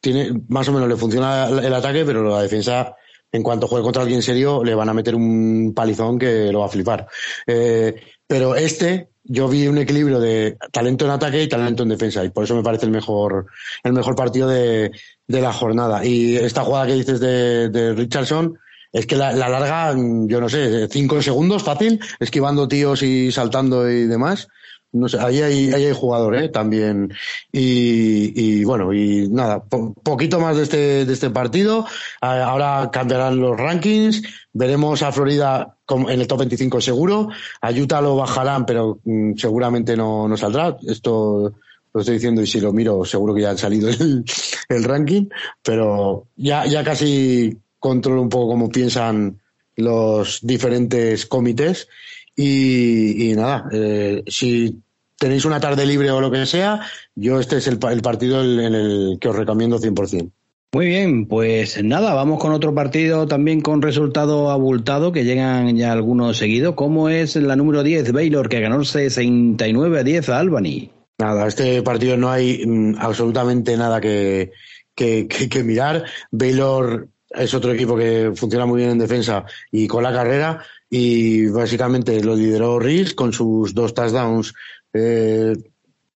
tiene 0.00 0.40
más 0.48 0.68
o 0.68 0.72
menos 0.72 0.88
le 0.88 0.96
funciona 0.96 1.48
el 1.48 1.74
ataque, 1.74 2.04
pero 2.04 2.28
la 2.28 2.42
defensa 2.42 2.94
en 3.34 3.42
cuanto 3.42 3.66
juegue 3.66 3.82
contra 3.82 4.02
alguien 4.02 4.22
serio, 4.22 4.62
le 4.62 4.76
van 4.76 4.88
a 4.88 4.94
meter 4.94 5.16
un 5.16 5.72
palizón 5.74 6.20
que 6.20 6.52
lo 6.52 6.60
va 6.60 6.66
a 6.66 6.68
flipar. 6.68 7.08
Eh, 7.48 7.92
pero 8.28 8.54
este, 8.54 9.08
yo 9.24 9.48
vi 9.48 9.66
un 9.66 9.76
equilibrio 9.78 10.20
de 10.20 10.56
talento 10.70 11.04
en 11.04 11.10
ataque 11.10 11.42
y 11.42 11.48
talento 11.48 11.82
en 11.82 11.88
defensa, 11.88 12.24
y 12.24 12.30
por 12.30 12.44
eso 12.44 12.54
me 12.54 12.62
parece 12.62 12.86
el 12.86 12.92
mejor, 12.92 13.46
el 13.82 13.92
mejor 13.92 14.14
partido 14.14 14.46
de, 14.48 14.92
la 15.26 15.52
jornada. 15.52 16.04
Y 16.04 16.36
esta 16.36 16.62
jugada 16.62 16.86
que 16.86 16.94
dices 16.94 17.18
de, 17.18 17.70
de 17.70 17.92
Richardson, 17.94 18.56
es 18.92 19.04
que 19.04 19.16
la, 19.16 19.32
la, 19.32 19.48
larga, 19.48 19.96
yo 19.96 20.40
no 20.40 20.48
sé, 20.48 20.86
cinco 20.88 21.20
segundos 21.20 21.64
fácil, 21.64 21.98
esquivando 22.20 22.68
tíos 22.68 23.02
y 23.02 23.32
saltando 23.32 23.90
y 23.90 24.06
demás 24.06 24.46
no 24.94 25.08
sé, 25.08 25.18
ahí 25.18 25.42
hay, 25.42 25.72
ahí 25.72 25.86
hay 25.86 25.92
jugador, 25.92 26.36
¿eh? 26.36 26.48
También. 26.48 27.12
Y, 27.50 28.32
y 28.34 28.64
bueno, 28.64 28.94
y 28.94 29.28
nada, 29.28 29.62
po 29.62 29.92
poquito 29.92 30.38
más 30.38 30.56
de 30.56 30.62
este, 30.62 31.04
de 31.04 31.12
este 31.12 31.30
partido. 31.30 31.84
Ahora 32.20 32.90
cambiarán 32.92 33.38
los 33.40 33.56
rankings. 33.56 34.22
Veremos 34.52 35.02
a 35.02 35.10
Florida 35.10 35.76
en 35.88 36.20
el 36.20 36.26
top 36.28 36.38
25 36.38 36.80
seguro. 36.80 37.28
A 37.60 37.72
Utah 37.72 38.00
lo 38.00 38.14
bajarán, 38.16 38.64
pero 38.64 39.00
mm, 39.04 39.32
seguramente 39.36 39.96
no, 39.96 40.28
no 40.28 40.36
saldrá. 40.36 40.76
Esto 40.86 41.52
lo 41.92 42.00
estoy 42.00 42.14
diciendo 42.14 42.40
y 42.40 42.46
si 42.46 42.60
lo 42.60 42.72
miro, 42.72 43.04
seguro 43.04 43.34
que 43.34 43.42
ya 43.42 43.50
han 43.50 43.58
salido 43.58 43.88
el, 43.88 44.24
el 44.68 44.84
ranking. 44.84 45.26
Pero 45.60 46.28
ya, 46.36 46.66
ya 46.66 46.84
casi 46.84 47.58
controlo 47.80 48.22
un 48.22 48.28
poco 48.28 48.52
cómo 48.52 48.68
piensan 48.68 49.40
los 49.74 50.38
diferentes 50.40 51.26
comités. 51.26 51.88
Y, 52.36 53.30
y 53.30 53.36
nada, 53.36 53.68
eh, 53.72 54.24
si 54.26 54.82
tenéis 55.18 55.44
una 55.44 55.60
tarde 55.60 55.86
libre 55.86 56.10
o 56.10 56.20
lo 56.20 56.30
que 56.30 56.46
sea, 56.46 56.80
yo 57.14 57.40
este 57.40 57.58
es 57.58 57.66
el, 57.66 57.78
el 57.90 58.02
partido 58.02 58.42
en 58.42 58.74
el 58.74 59.18
que 59.20 59.28
os 59.28 59.36
recomiendo 59.36 59.78
100%. 59.78 60.30
Muy 60.74 60.86
bien, 60.86 61.26
pues 61.26 61.84
nada, 61.84 62.14
vamos 62.14 62.40
con 62.40 62.50
otro 62.50 62.74
partido 62.74 63.28
también 63.28 63.60
con 63.60 63.80
resultado 63.80 64.50
abultado, 64.50 65.12
que 65.12 65.22
llegan 65.22 65.76
ya 65.76 65.92
algunos 65.92 66.38
seguidos, 66.38 66.74
como 66.74 67.08
es 67.08 67.36
la 67.36 67.54
número 67.54 67.84
10, 67.84 68.10
Baylor, 68.10 68.48
que 68.48 68.58
ganó 68.58 68.84
69 68.84 70.00
a 70.00 70.02
10 70.02 70.28
a 70.30 70.38
Albany. 70.40 70.90
Nada, 71.18 71.46
este 71.46 71.80
partido 71.82 72.16
no 72.16 72.28
hay 72.28 72.66
mm, 72.66 72.96
absolutamente 72.98 73.76
nada 73.76 74.00
que, 74.00 74.50
que, 74.96 75.28
que, 75.28 75.48
que 75.48 75.62
mirar. 75.62 76.06
Baylor 76.32 77.06
es 77.30 77.54
otro 77.54 77.72
equipo 77.72 77.96
que 77.96 78.32
funciona 78.34 78.66
muy 78.66 78.78
bien 78.78 78.90
en 78.90 78.98
defensa 78.98 79.44
y 79.70 79.86
con 79.86 80.02
la 80.02 80.12
carrera 80.12 80.60
y 80.90 81.46
básicamente 81.46 82.22
lo 82.22 82.36
lideró 82.36 82.78
Reese 82.78 83.14
con 83.14 83.32
sus 83.32 83.74
dos 83.74 83.94
touchdowns 83.94 84.54
eh, 84.92 85.54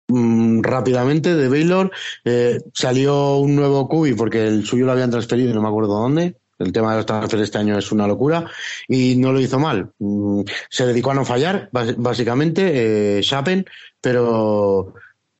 mm, 0.09 0.62
rápidamente 0.62 1.35
de 1.35 1.48
Baylor. 1.48 1.90
Eh, 2.24 2.61
salió 2.72 3.37
un 3.38 3.57
nuevo 3.57 3.88
QB 3.88 4.16
porque 4.16 4.46
el 4.46 4.64
suyo 4.64 4.87
lo 4.87 4.92
habían 4.92 5.11
transferido, 5.11 5.54
no 5.54 5.62
me 5.62 5.68
acuerdo 5.68 6.00
dónde. 6.00 6.37
El 6.59 6.72
tema 6.72 6.90
de 6.90 6.98
los 6.98 7.07
transferes 7.07 7.44
este 7.44 7.59
año 7.59 7.78
es 7.78 7.92
una 7.92 8.07
locura 8.07 8.44
y 8.88 9.16
no 9.16 9.33
lo 9.33 9.40
hizo 9.40 9.59
mal. 9.59 9.92
Mm, 9.98 10.42
se 10.68 10.87
dedicó 10.87 11.12
a 11.12 11.14
no 11.14 11.24
fallar, 11.24 11.70
básicamente, 11.72 13.18
eh, 13.18 13.22
Shapen, 13.22 13.64
pero 14.00 14.94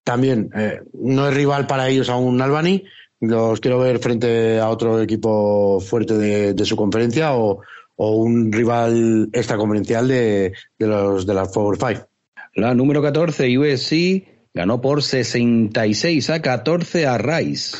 también 0.05 0.51
eh, 0.57 0.81
no 0.95 1.29
es 1.29 1.35
rival 1.35 1.67
para 1.67 1.89
ellos 1.89 2.09
a 2.09 2.17
un 2.17 2.41
Albany. 2.41 2.85
Los 3.21 3.59
quiero 3.61 3.81
ver 3.81 3.99
frente 3.99 4.61
a 4.61 4.69
otro 4.69 5.03
equipo 5.03 5.81
fuerte 5.81 6.15
de, 6.15 6.55
de 6.55 6.65
su 6.65 6.77
conferencia 6.77 7.35
o, 7.35 7.63
o, 7.99 8.17
un 8.17 8.51
rival 8.53 9.29
extraconferencial 9.33 10.09
de, 10.09 10.53
de 10.79 10.87
los 10.87 11.27
de 11.27 11.35
las 11.35 11.49
Power 11.49 11.79
Five. 11.79 12.07
La 12.55 12.75
número 12.75 13.03
14, 13.03 13.59
USC, 13.59 14.25
ganó 14.55 14.81
por 14.81 15.03
66 15.03 16.31
a 16.31 16.43
14 16.43 17.07
a 17.07 17.19
Rice. 17.19 17.77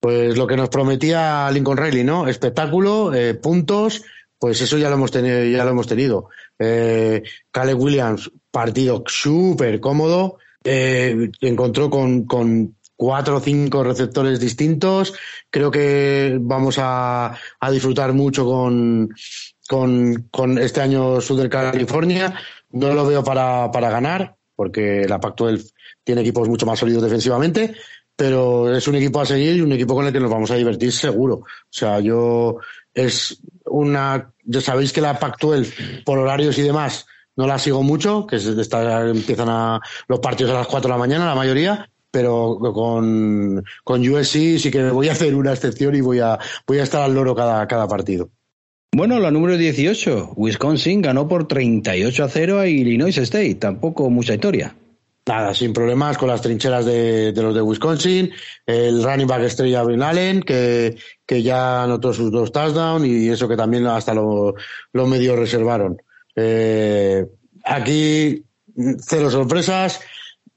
Pues 0.00 0.36
lo 0.36 0.46
que 0.46 0.56
nos 0.56 0.68
prometía 0.70 1.50
Lincoln 1.50 1.76
Riley, 1.76 2.04
¿no? 2.04 2.26
Espectáculo, 2.26 3.14
eh, 3.14 3.34
puntos, 3.34 4.02
pues 4.38 4.60
eso 4.62 4.78
ya 4.78 4.88
lo 4.88 4.96
hemos 4.96 5.10
tenido. 5.10 5.44
Ya 5.44 5.64
lo 5.64 5.70
hemos 5.70 5.86
tenido. 5.86 6.30
Eh, 6.58 7.22
Caleb 7.50 7.78
Williams, 7.78 8.30
partido 8.50 9.04
súper 9.06 9.80
cómodo, 9.80 10.38
eh, 10.64 11.30
encontró 11.40 11.90
con, 11.90 12.24
con 12.24 12.76
cuatro 12.96 13.36
o 13.36 13.40
cinco 13.40 13.84
receptores 13.84 14.40
distintos. 14.40 15.14
Creo 15.50 15.70
que 15.70 16.38
vamos 16.40 16.76
a, 16.78 17.36
a 17.60 17.70
disfrutar 17.70 18.12
mucho 18.14 18.44
con, 18.46 19.10
con, 19.70 20.26
con 20.32 20.58
este 20.58 20.80
año 20.80 21.20
Sur 21.20 21.36
de 21.36 21.48
California. 21.48 22.34
No 22.70 22.92
lo 22.92 23.06
veo 23.06 23.22
para, 23.22 23.70
para 23.70 23.88
ganar, 23.88 24.34
porque 24.56 25.06
la 25.08 25.20
Pac-12 25.20 25.72
tiene 26.02 26.22
equipos 26.22 26.48
mucho 26.48 26.66
más 26.66 26.80
sólidos 26.80 27.04
defensivamente, 27.04 27.76
pero 28.16 28.74
es 28.74 28.88
un 28.88 28.96
equipo 28.96 29.20
a 29.20 29.26
seguir 29.26 29.58
y 29.58 29.60
un 29.60 29.70
equipo 29.70 29.94
con 29.94 30.06
el 30.06 30.12
que 30.12 30.18
nos 30.18 30.28
vamos 30.28 30.50
a 30.50 30.56
divertir 30.56 30.90
seguro. 30.90 31.34
O 31.36 31.46
sea, 31.70 32.00
yo 32.00 32.56
es 32.92 33.40
una, 33.64 34.32
ya 34.42 34.60
sabéis 34.60 34.92
que 34.92 35.00
la 35.00 35.20
Pac-12 35.20 36.02
por 36.02 36.18
horarios 36.18 36.58
y 36.58 36.62
demás 36.62 37.06
no 37.36 37.46
la 37.46 37.60
sigo 37.60 37.84
mucho, 37.84 38.26
que 38.26 38.36
está, 38.36 39.08
empiezan 39.08 39.50
a, 39.50 39.80
los 40.08 40.18
partidos 40.18 40.50
a 40.50 40.58
las 40.58 40.66
4 40.66 40.88
de 40.88 40.94
la 40.94 40.98
mañana, 40.98 41.26
la 41.26 41.36
mayoría, 41.36 41.88
pero 42.10 42.58
con, 42.58 43.64
con 43.84 44.08
USC 44.08 44.58
sí 44.58 44.68
que 44.68 44.90
voy 44.90 45.08
a 45.08 45.12
hacer 45.12 45.32
una 45.36 45.52
excepción 45.52 45.94
y 45.94 46.00
voy 46.00 46.18
a, 46.18 46.40
voy 46.66 46.80
a 46.80 46.82
estar 46.82 47.02
al 47.02 47.14
loro 47.14 47.36
cada, 47.36 47.68
cada 47.68 47.86
partido. 47.86 48.30
Bueno, 48.92 49.20
la 49.20 49.30
número 49.30 49.56
18, 49.56 50.32
Wisconsin 50.34 51.00
ganó 51.00 51.28
por 51.28 51.46
38 51.46 52.24
a 52.24 52.28
0 52.28 52.58
a 52.58 52.66
Illinois 52.66 53.16
State, 53.16 53.54
tampoco 53.54 54.10
mucha 54.10 54.34
historia. 54.34 54.74
nada, 55.28 55.54
sin 55.54 55.72
problemas 55.72 56.18
con 56.18 56.28
las 56.28 56.42
trincheras 56.42 56.86
de, 56.86 57.32
los 57.36 57.54
de 57.54 57.62
Wisconsin, 57.62 58.32
el 58.66 59.04
running 59.04 59.28
back 59.28 59.42
estrella 59.42 59.84
Ben 59.84 60.02
Allen, 60.02 60.42
que, 60.42 60.96
que 61.24 61.40
ya 61.40 61.84
anotó 61.84 62.12
sus 62.12 62.32
dos 62.32 62.50
touchdowns 62.50 63.06
y 63.06 63.28
eso 63.28 63.46
que 63.46 63.56
también 63.56 63.86
hasta 63.86 64.12
lo, 64.12 64.56
lo 64.92 65.06
medio 65.06 65.36
reservaron. 65.36 66.02
Eh, 66.34 67.24
aquí, 67.64 68.44
cero 68.98 69.30
sorpresas. 69.30 70.00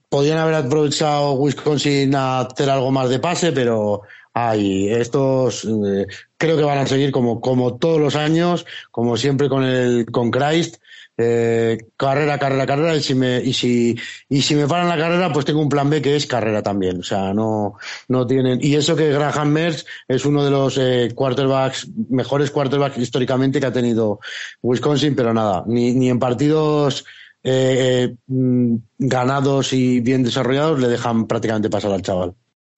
Podían 0.09 0.39
haber 0.39 0.55
aprovechado 0.55 1.33
Wisconsin 1.33 2.15
a 2.15 2.41
hacer 2.41 2.69
algo 2.69 2.91
más 2.91 3.09
de 3.09 3.19
pase, 3.19 3.51
pero 3.51 4.01
ay, 4.33 4.89
estos 4.89 5.65
eh, 5.65 6.07
creo 6.37 6.57
que 6.57 6.63
van 6.63 6.79
a 6.79 6.87
seguir 6.87 7.11
como, 7.11 7.39
como 7.39 7.75
todos 7.77 7.99
los 7.99 8.15
años, 8.15 8.65
como 8.91 9.17
siempre 9.17 9.49
con 9.49 9.63
el 9.63 10.05
con 10.11 10.31
Christ, 10.31 10.77
eh, 11.15 11.77
carrera, 11.95 12.39
carrera, 12.39 12.65
carrera, 12.65 12.95
y 12.95 13.01
si 13.03 13.13
me, 13.13 13.39
y 13.39 13.53
si, 13.53 13.95
y 14.29 14.41
si 14.41 14.55
me 14.55 14.67
paran 14.67 14.89
la 14.89 14.97
carrera, 14.97 15.31
pues 15.31 15.45
tengo 15.45 15.61
un 15.61 15.69
plan 15.69 15.89
B 15.89 16.01
que 16.01 16.15
es 16.15 16.25
carrera 16.25 16.63
también. 16.63 16.99
O 16.99 17.03
sea, 17.03 17.33
no, 17.33 17.75
no 18.07 18.25
tienen, 18.25 18.59
y 18.61 18.75
eso 18.75 18.95
que 18.95 19.11
Graham 19.11 19.51
Mertz 19.51 19.85
es 20.07 20.25
uno 20.25 20.43
de 20.43 20.51
los 20.51 20.77
eh, 20.79 21.11
quarterbacks, 21.13 21.87
mejores 22.09 22.49
quarterbacks 22.51 22.97
históricamente 22.97 23.59
que 23.59 23.67
ha 23.67 23.73
tenido 23.73 24.19
Wisconsin, 24.61 25.15
pero 25.15 25.33
nada, 25.33 25.63
ni, 25.67 25.93
ni 25.93 26.09
en 26.09 26.19
partidos 26.19 27.05
eh, 27.43 28.09
eh 28.09 28.15
mm, 28.27 28.75
ganados 28.97 29.73
y 29.73 29.99
bien 29.99 30.23
desarrollados 30.23 30.79
le 30.79 30.87
dejan 30.87 31.27
prácticamente 31.27 31.69
pasar 31.69 31.91
al 31.91 32.01
chaval. 32.01 32.33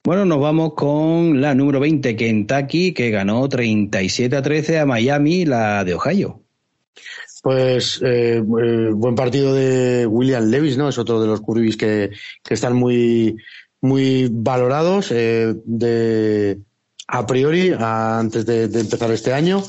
Bueno, 0.06 0.24
nos 0.24 0.40
vamos 0.40 0.76
con 0.76 1.42
la 1.42 1.56
número 1.56 1.80
20, 1.80 2.16
Kentucky, 2.16 2.94
que 2.94 3.10
ganó 3.10 3.50
37 3.50 4.36
a 4.36 4.44
13 4.44 4.78
a 4.78 4.86
Miami, 4.86 5.46
la 5.46 5.84
de 5.84 5.96
Ohio. 5.96 6.44
Pues 7.42 8.00
eh, 8.06 8.36
eh, 8.36 8.90
buen 8.94 9.16
partido 9.16 9.56
de 9.56 10.06
William 10.06 10.46
Levis, 10.46 10.78
¿no? 10.78 10.90
Es 10.90 11.00
otro 11.00 11.20
de 11.20 11.26
los 11.26 11.42
curvis 11.42 11.76
que, 11.76 12.12
están 12.48 12.76
muy, 12.76 13.38
muy 13.82 14.30
valorados 14.32 15.10
eh, 15.10 15.56
de 15.66 16.60
a 17.08 17.26
priori 17.26 17.74
antes 17.76 18.46
de, 18.46 18.66
empezar 18.66 19.10
este 19.10 19.34
año. 19.34 19.64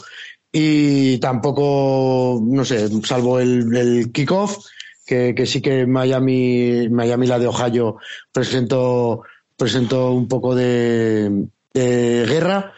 Y 0.52 1.16
tampoco, 1.16 2.42
no 2.44 2.66
sé, 2.66 2.90
salvo 3.04 3.40
el, 3.40 3.74
el 3.74 4.12
kickoff, 4.12 4.66
que, 5.06 5.34
que 5.34 5.46
sí 5.46 5.62
que 5.62 5.86
Miami, 5.86 6.90
Miami 6.90 7.26
la 7.26 7.38
de 7.38 7.46
Ohio 7.46 7.96
presentó, 8.32 9.22
presentó 9.56 10.12
un 10.12 10.28
poco 10.28 10.54
de, 10.54 11.46
de 11.74 12.26
guerra, 12.26 12.72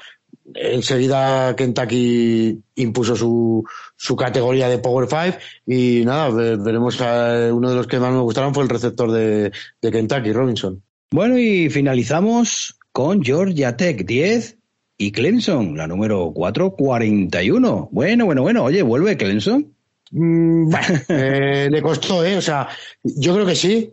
enseguida 0.54 1.54
Kentucky 1.56 2.58
impuso 2.76 3.16
su, 3.16 3.64
su 3.96 4.16
categoría 4.16 4.68
de 4.68 4.78
Power 4.78 5.08
5 5.08 5.38
y 5.66 6.04
nada, 6.04 6.30
veremos 6.30 7.00
a, 7.00 7.52
uno 7.52 7.70
de 7.70 7.76
los 7.76 7.86
que 7.86 7.98
más 7.98 8.12
me 8.12 8.20
gustaron 8.20 8.54
fue 8.54 8.64
el 8.64 8.70
receptor 8.70 9.10
de, 9.10 9.52
de 9.80 9.90
Kentucky, 9.90 10.32
Robinson. 10.32 10.82
Bueno, 11.10 11.38
y 11.38 11.70
finalizamos 11.70 12.76
con 12.92 13.22
Georgia 13.22 13.76
Tech 13.76 14.04
10 14.04 14.58
y 14.98 15.12
Clemson, 15.12 15.76
la 15.76 15.86
número 15.86 16.32
4, 16.34 16.74
41. 16.74 17.88
Bueno, 17.92 18.26
bueno, 18.26 18.42
bueno. 18.42 18.64
Oye, 18.64 18.82
¿vuelve 18.82 19.16
Clemson? 19.16 19.72
Mm, 20.10 20.74
eh, 21.08 21.68
le 21.70 21.82
costó, 21.82 22.24
¿eh? 22.24 22.36
O 22.36 22.42
sea, 22.42 22.68
yo 23.02 23.34
creo 23.34 23.46
que 23.46 23.54
sí. 23.54 23.90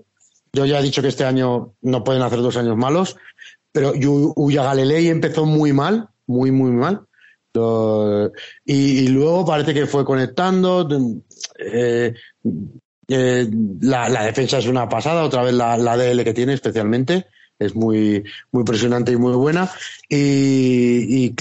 Yo 0.56 0.66
ya 0.66 0.80
he 0.80 0.84
dicho 0.84 1.02
que 1.02 1.10
este 1.10 1.26
año 1.26 1.74
no 1.82 2.04
pueden 2.04 2.24
hacer 2.24 2.40
dos 2.40 2.58
años 2.58 2.78
malos, 2.78 3.18
pero 3.72 3.94
Uya 4.36 4.64
Galilei 4.64 5.10
empezó 5.10 5.46
muy 5.46 5.74
mal 5.74 6.10
muy, 6.28 6.52
muy 6.52 6.72
mal. 6.72 7.06
Y, 8.66 9.08
luego 9.08 9.46
parece 9.46 9.74
que 9.74 9.86
fue 9.86 10.04
conectando. 10.04 10.88
Eh, 11.60 12.14
eh, 13.08 13.50
la, 13.82 14.24
defensa 14.24 14.58
es 14.58 14.68
una 14.68 14.90
pasada, 14.90 15.24
otra 15.24 15.44
vez 15.44 15.54
la, 15.54 15.78
la 15.78 15.96
DL 15.96 16.24
que 16.24 16.34
tiene 16.34 16.54
especialmente. 16.54 17.28
Es 17.58 17.74
muy, 17.74 18.24
muy 18.52 18.62
impresionante 18.62 19.14
y 19.14 19.18
muy 19.18 19.34
buena. 19.34 19.72
Y, 20.10 21.34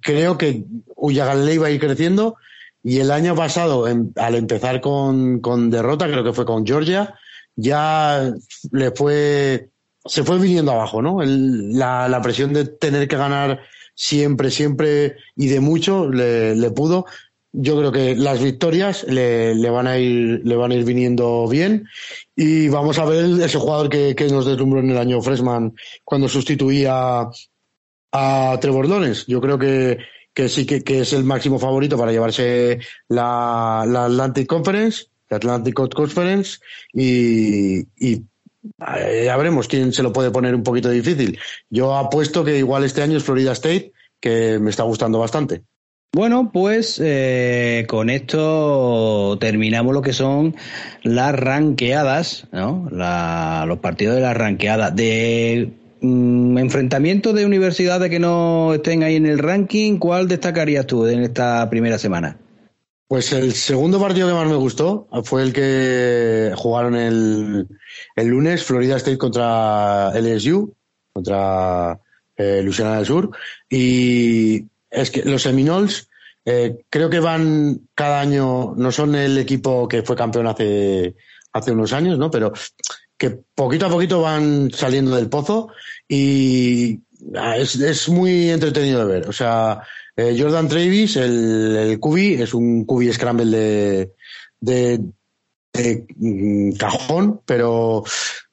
creo 0.00 0.36
que 0.36 0.64
Uyagalei 0.96 1.58
va 1.58 1.68
a 1.68 1.70
ir 1.70 1.80
creciendo. 1.80 2.36
Y 2.82 2.98
el 2.98 3.10
año 3.10 3.34
pasado, 3.34 3.84
al 3.84 4.34
empezar 4.34 4.80
con, 4.80 5.40
con 5.40 5.70
derrota, 5.70 6.06
creo 6.06 6.24
que 6.24 6.32
fue 6.32 6.46
con 6.46 6.66
Georgia, 6.66 7.14
ya 7.60 8.32
le 8.72 8.90
fue, 8.92 9.68
se 10.04 10.24
fue 10.24 10.38
viniendo 10.38 10.72
abajo, 10.72 11.02
¿no? 11.02 11.18
la, 11.22 12.08
la 12.08 12.22
presión 12.22 12.52
de 12.52 12.64
tener 12.66 13.06
que 13.08 13.16
ganar 13.16 13.60
siempre, 13.94 14.50
siempre 14.50 15.16
y 15.36 15.48
de 15.48 15.60
mucho 15.60 16.08
le, 16.08 16.70
pudo. 16.70 17.04
Yo 17.52 17.76
creo 17.76 17.92
que 17.92 18.14
las 18.14 18.42
victorias 18.42 19.04
le, 19.08 19.54
le, 19.54 19.70
van 19.70 19.86
a 19.86 19.98
ir, 19.98 20.40
le 20.44 20.56
van 20.56 20.70
a 20.70 20.74
ir 20.74 20.84
viniendo 20.84 21.46
bien 21.48 21.86
y 22.34 22.68
vamos 22.68 22.98
a 22.98 23.04
ver 23.04 23.24
ese 23.42 23.58
jugador 23.58 23.88
que, 23.90 24.14
que 24.14 24.28
nos 24.28 24.46
deslumbró 24.46 24.80
en 24.80 24.90
el 24.90 24.98
año 24.98 25.20
Freshman 25.20 25.74
cuando 26.04 26.28
sustituía 26.28 27.28
a 28.12 28.58
Trevor. 28.60 28.86
Yo 29.26 29.40
creo 29.40 29.58
que, 29.58 29.98
que 30.32 30.48
sí 30.48 30.64
que, 30.64 30.82
que, 30.82 31.00
es 31.00 31.12
el 31.12 31.24
máximo 31.24 31.58
favorito 31.58 31.98
para 31.98 32.12
llevarse 32.12 32.78
la, 33.08 33.84
la 33.86 34.06
Atlantic 34.06 34.46
Conference, 34.46 35.06
la 35.30 35.36
Atlantic 35.36 35.74
Conference 35.74 36.58
y, 36.92 37.80
y 37.96 38.24
eh, 38.96 39.22
ya 39.24 39.36
veremos 39.36 39.68
quién 39.68 39.92
se 39.92 40.02
lo 40.02 40.12
puede 40.12 40.30
poner 40.30 40.54
un 40.54 40.62
poquito 40.62 40.90
difícil. 40.90 41.38
Yo 41.70 41.96
apuesto 41.96 42.44
que 42.44 42.58
igual 42.58 42.84
este 42.84 43.02
año 43.02 43.16
es 43.16 43.24
Florida 43.24 43.52
State, 43.52 43.92
que 44.20 44.58
me 44.58 44.70
está 44.70 44.82
gustando 44.82 45.18
bastante. 45.18 45.62
Bueno, 46.12 46.50
pues 46.52 47.00
eh, 47.02 47.86
con 47.88 48.10
esto 48.10 49.38
terminamos 49.40 49.94
lo 49.94 50.02
que 50.02 50.12
son 50.12 50.56
las 51.04 51.32
ranqueadas, 51.36 52.48
¿no? 52.50 52.88
los 52.90 53.78
partidos 53.78 54.16
de 54.16 54.22
las 54.22 54.36
ranqueadas. 54.36 54.94
De 54.96 55.70
mm, 56.00 56.58
enfrentamiento 56.58 57.32
de 57.32 57.46
universidades 57.46 58.10
que 58.10 58.18
no 58.18 58.74
estén 58.74 59.04
ahí 59.04 59.14
en 59.14 59.26
el 59.26 59.38
ranking, 59.38 59.98
¿cuál 59.98 60.26
destacarías 60.26 60.86
tú 60.86 61.06
en 61.06 61.22
esta 61.22 61.70
primera 61.70 61.96
semana? 61.96 62.36
Pues 63.10 63.32
el 63.32 63.54
segundo 63.54 63.98
partido 63.98 64.28
que 64.28 64.34
más 64.34 64.46
me 64.46 64.54
gustó 64.54 65.08
fue 65.24 65.42
el 65.42 65.52
que 65.52 66.52
jugaron 66.56 66.94
el, 66.94 67.66
el 68.14 68.26
lunes, 68.28 68.62
Florida 68.62 68.98
State 68.98 69.18
contra 69.18 70.12
LSU, 70.14 70.72
contra 71.12 71.98
eh, 72.36 72.62
Luciana 72.62 72.98
del 72.98 73.06
Sur. 73.06 73.30
Y 73.68 74.64
es 74.88 75.10
que 75.10 75.24
los 75.24 75.42
Seminoles 75.42 76.08
eh, 76.44 76.84
creo 76.88 77.10
que 77.10 77.18
van 77.18 77.80
cada 77.96 78.20
año, 78.20 78.74
no 78.76 78.92
son 78.92 79.16
el 79.16 79.38
equipo 79.38 79.88
que 79.88 80.04
fue 80.04 80.14
campeón 80.14 80.46
hace, 80.46 81.16
hace 81.52 81.72
unos 81.72 81.92
años, 81.92 82.16
¿no? 82.16 82.30
Pero 82.30 82.52
que 83.18 83.30
poquito 83.56 83.86
a 83.86 83.90
poquito 83.90 84.22
van 84.22 84.70
saliendo 84.70 85.16
del 85.16 85.28
pozo 85.28 85.70
y 86.06 87.00
ah, 87.36 87.56
es, 87.56 87.74
es 87.74 88.08
muy 88.08 88.50
entretenido 88.50 89.04
de 89.04 89.12
ver. 89.12 89.28
O 89.28 89.32
sea, 89.32 89.82
eh, 90.20 90.36
Jordan 90.38 90.68
Travis, 90.68 91.16
el, 91.16 91.98
QB, 92.00 92.42
es 92.42 92.54
un 92.54 92.84
QB 92.84 93.12
scramble 93.12 94.12
de, 94.60 95.00
de, 95.72 96.06
mm, 96.16 96.72
cajón, 96.72 97.40
pero, 97.46 98.04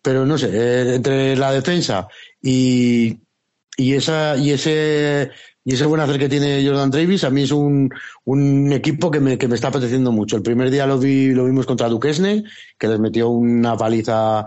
pero 0.01 0.25
no 0.25 0.37
sé, 0.37 0.49
eh, 0.53 0.95
entre 0.95 1.35
la 1.35 1.51
defensa 1.51 2.07
y, 2.41 3.17
y 3.75 3.93
esa, 3.93 4.37
y 4.37 4.51
ese, 4.51 5.29
y 5.65 5.73
ese 5.73 5.85
buen 5.85 5.99
hacer 5.99 6.17
que 6.17 6.29
tiene 6.29 6.65
Jordan 6.65 6.91
Travis, 6.91 7.25
a 7.25 7.29
mí 7.29 7.43
es 7.43 7.51
un, 7.51 7.89
un 8.23 8.71
equipo 8.71 9.11
que 9.11 9.19
me, 9.19 9.37
que 9.37 9.49
me 9.49 9.55
está 9.55 9.67
apeteciendo 9.67 10.11
mucho. 10.13 10.37
El 10.37 10.43
primer 10.43 10.71
día 10.71 10.87
lo 10.87 10.97
vi, 10.97 11.31
lo 11.31 11.45
vimos 11.45 11.65
contra 11.65 11.89
Duquesne, 11.89 12.45
que 12.77 12.87
les 12.87 12.99
metió 12.99 13.29
una 13.29 13.75
paliza 13.75 14.45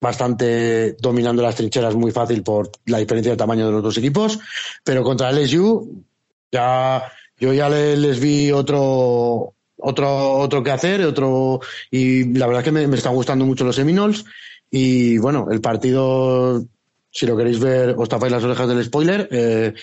bastante 0.00 0.92
dominando 1.00 1.42
las 1.42 1.56
trincheras 1.56 1.96
muy 1.96 2.12
fácil 2.12 2.42
por 2.42 2.70
la 2.86 2.98
diferencia 2.98 3.32
de 3.32 3.36
tamaño 3.36 3.66
de 3.66 3.72
los 3.72 3.82
dos 3.82 3.98
equipos, 3.98 4.38
pero 4.84 5.02
contra 5.02 5.32
LSU 5.32 6.04
ya, 6.50 7.12
yo 7.38 7.52
ya 7.52 7.68
les, 7.68 8.20
vi 8.20 8.52
otro, 8.52 9.54
otro, 9.76 10.38
otro 10.38 10.62
que 10.62 10.70
hacer, 10.70 11.02
otro, 11.02 11.60
y 11.90 12.32
la 12.34 12.46
verdad 12.46 12.60
es 12.60 12.64
que 12.64 12.86
me, 12.86 12.96
están 12.96 13.14
gustando 13.14 13.44
mucho 13.44 13.64
los 13.64 13.76
Seminoles. 13.76 14.24
Y 14.70 15.18
bueno, 15.18 15.48
el 15.50 15.60
partido, 15.60 16.62
si 17.10 17.26
lo 17.26 17.36
queréis 17.36 17.58
ver, 17.58 17.94
os 17.96 18.08
tapáis 18.08 18.32
las 18.32 18.44
orejas 18.44 18.68
del 18.68 18.84
spoiler, 18.84 19.28
eh, 19.30 19.74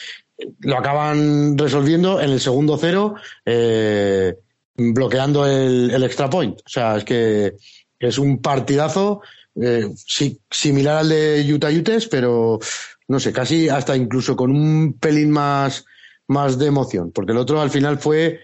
lo 0.59 0.77
acaban 0.77 1.57
resolviendo 1.57 2.21
en 2.21 2.31
el 2.31 2.39
segundo 2.39 2.77
cero, 2.77 3.15
eh, 3.45 4.35
bloqueando 4.75 5.45
el, 5.47 5.89
el, 5.91 6.03
extra 6.03 6.29
point. 6.29 6.59
O 6.59 6.69
sea, 6.69 6.97
es 6.97 7.03
que 7.03 7.55
es 7.99 8.17
un 8.17 8.39
partidazo 8.41 9.21
eh, 9.55 9.89
similar 10.49 10.97
al 10.97 11.09
de 11.09 11.53
Utah 11.53 11.69
Utes, 11.69 12.07
pero 12.07 12.59
no 13.07 13.19
sé, 13.19 13.31
casi 13.31 13.69
hasta 13.69 13.95
incluso 13.95 14.35
con 14.35 14.51
un 14.51 14.93
pelín 14.99 15.31
más 15.31 15.85
más 16.27 16.57
de 16.57 16.67
emoción, 16.67 17.11
porque 17.11 17.31
el 17.31 17.37
otro 17.37 17.61
al 17.61 17.69
final 17.69 17.99
fue 17.99 18.39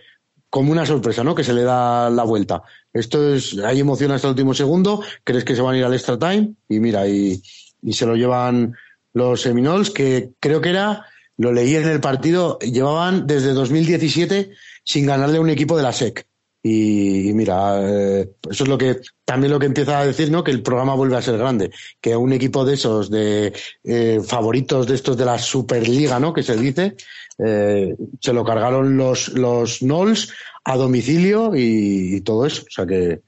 como 0.49 0.71
una 0.71 0.85
sorpresa, 0.85 1.23
¿no? 1.23 1.33
Que 1.33 1.43
se 1.43 1.53
le 1.53 1.63
da 1.63 2.09
la 2.09 2.23
vuelta. 2.23 2.61
Esto 2.93 3.33
es, 3.33 3.57
hay 3.57 3.79
emoción 3.79 4.11
hasta 4.11 4.27
el 4.27 4.31
último 4.31 4.53
segundo, 4.53 5.01
crees 5.23 5.45
que 5.45 5.55
se 5.55 5.61
van 5.61 5.75
a 5.75 5.77
ir 5.77 5.85
al 5.85 5.93
extra 5.93 6.19
time 6.19 6.53
y 6.67 6.79
mira, 6.79 7.07
y, 7.07 7.41
y 7.81 7.93
se 7.93 8.05
lo 8.05 8.15
llevan 8.15 8.75
los 9.13 9.41
Seminoles, 9.41 9.89
que 9.89 10.31
creo 10.39 10.61
que 10.61 10.69
era, 10.69 11.05
lo 11.37 11.51
leí 11.51 11.75
en 11.75 11.87
el 11.87 11.99
partido, 11.99 12.59
llevaban 12.59 13.27
desde 13.27 13.53
2017 13.53 14.51
sin 14.83 15.05
ganarle 15.05 15.37
a 15.37 15.41
un 15.41 15.49
equipo 15.49 15.77
de 15.77 15.83
la 15.83 15.93
SEC. 15.93 16.25
Y, 16.63 17.31
mira, 17.33 17.79
eh, 17.81 18.29
eso 18.49 18.63
es 18.63 18.69
lo 18.69 18.77
que 18.77 19.01
también 19.25 19.51
lo 19.51 19.57
que 19.57 19.65
empieza 19.65 19.99
a 19.99 20.05
decir, 20.05 20.29
¿no? 20.29 20.43
Que 20.43 20.51
el 20.51 20.61
programa 20.61 20.93
vuelve 20.93 21.17
a 21.17 21.21
ser 21.21 21.37
grande, 21.37 21.71
que 21.99 22.15
un 22.15 22.33
equipo 22.33 22.63
de 22.65 22.75
esos, 22.75 23.09
de 23.09 23.51
eh, 23.83 24.21
favoritos 24.23 24.85
de 24.85 24.93
estos 24.93 25.17
de 25.17 25.25
la 25.25 25.39
Superliga, 25.39 26.19
¿no? 26.19 26.33
Que 26.33 26.43
se 26.43 26.55
dice, 26.55 26.95
eh, 27.43 27.95
se 28.19 28.33
lo 28.33 28.43
cargaron 28.43 28.97
los 28.97 29.29
los 29.29 29.79
Knolls 29.79 30.33
a 30.63 30.77
domicilio 30.77 31.51
y, 31.55 32.21
todo 32.21 32.45
eso, 32.45 32.63
o 32.67 32.71
sea 32.71 32.85
que 32.85 33.21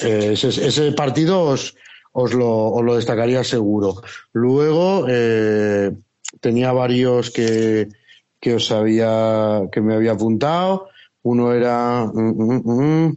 ese, 0.00 0.48
ese 0.48 0.92
partido 0.92 1.40
os, 1.42 1.74
os 2.12 2.34
lo, 2.34 2.68
os 2.72 2.84
lo 2.84 2.96
destacaría 2.96 3.42
seguro. 3.44 4.02
Luego 4.32 5.06
tenía 6.40 6.72
varios 6.72 7.30
que 7.30 7.88
que 8.40 8.54
os 8.54 8.72
había 8.72 9.68
que 9.70 9.80
me 9.80 9.94
había 9.94 10.12
apuntado. 10.12 10.88
Uno 11.22 11.52
era. 11.52 12.06
Mm, 12.06 12.42
mm, 12.42 12.62
mm, 12.64 13.16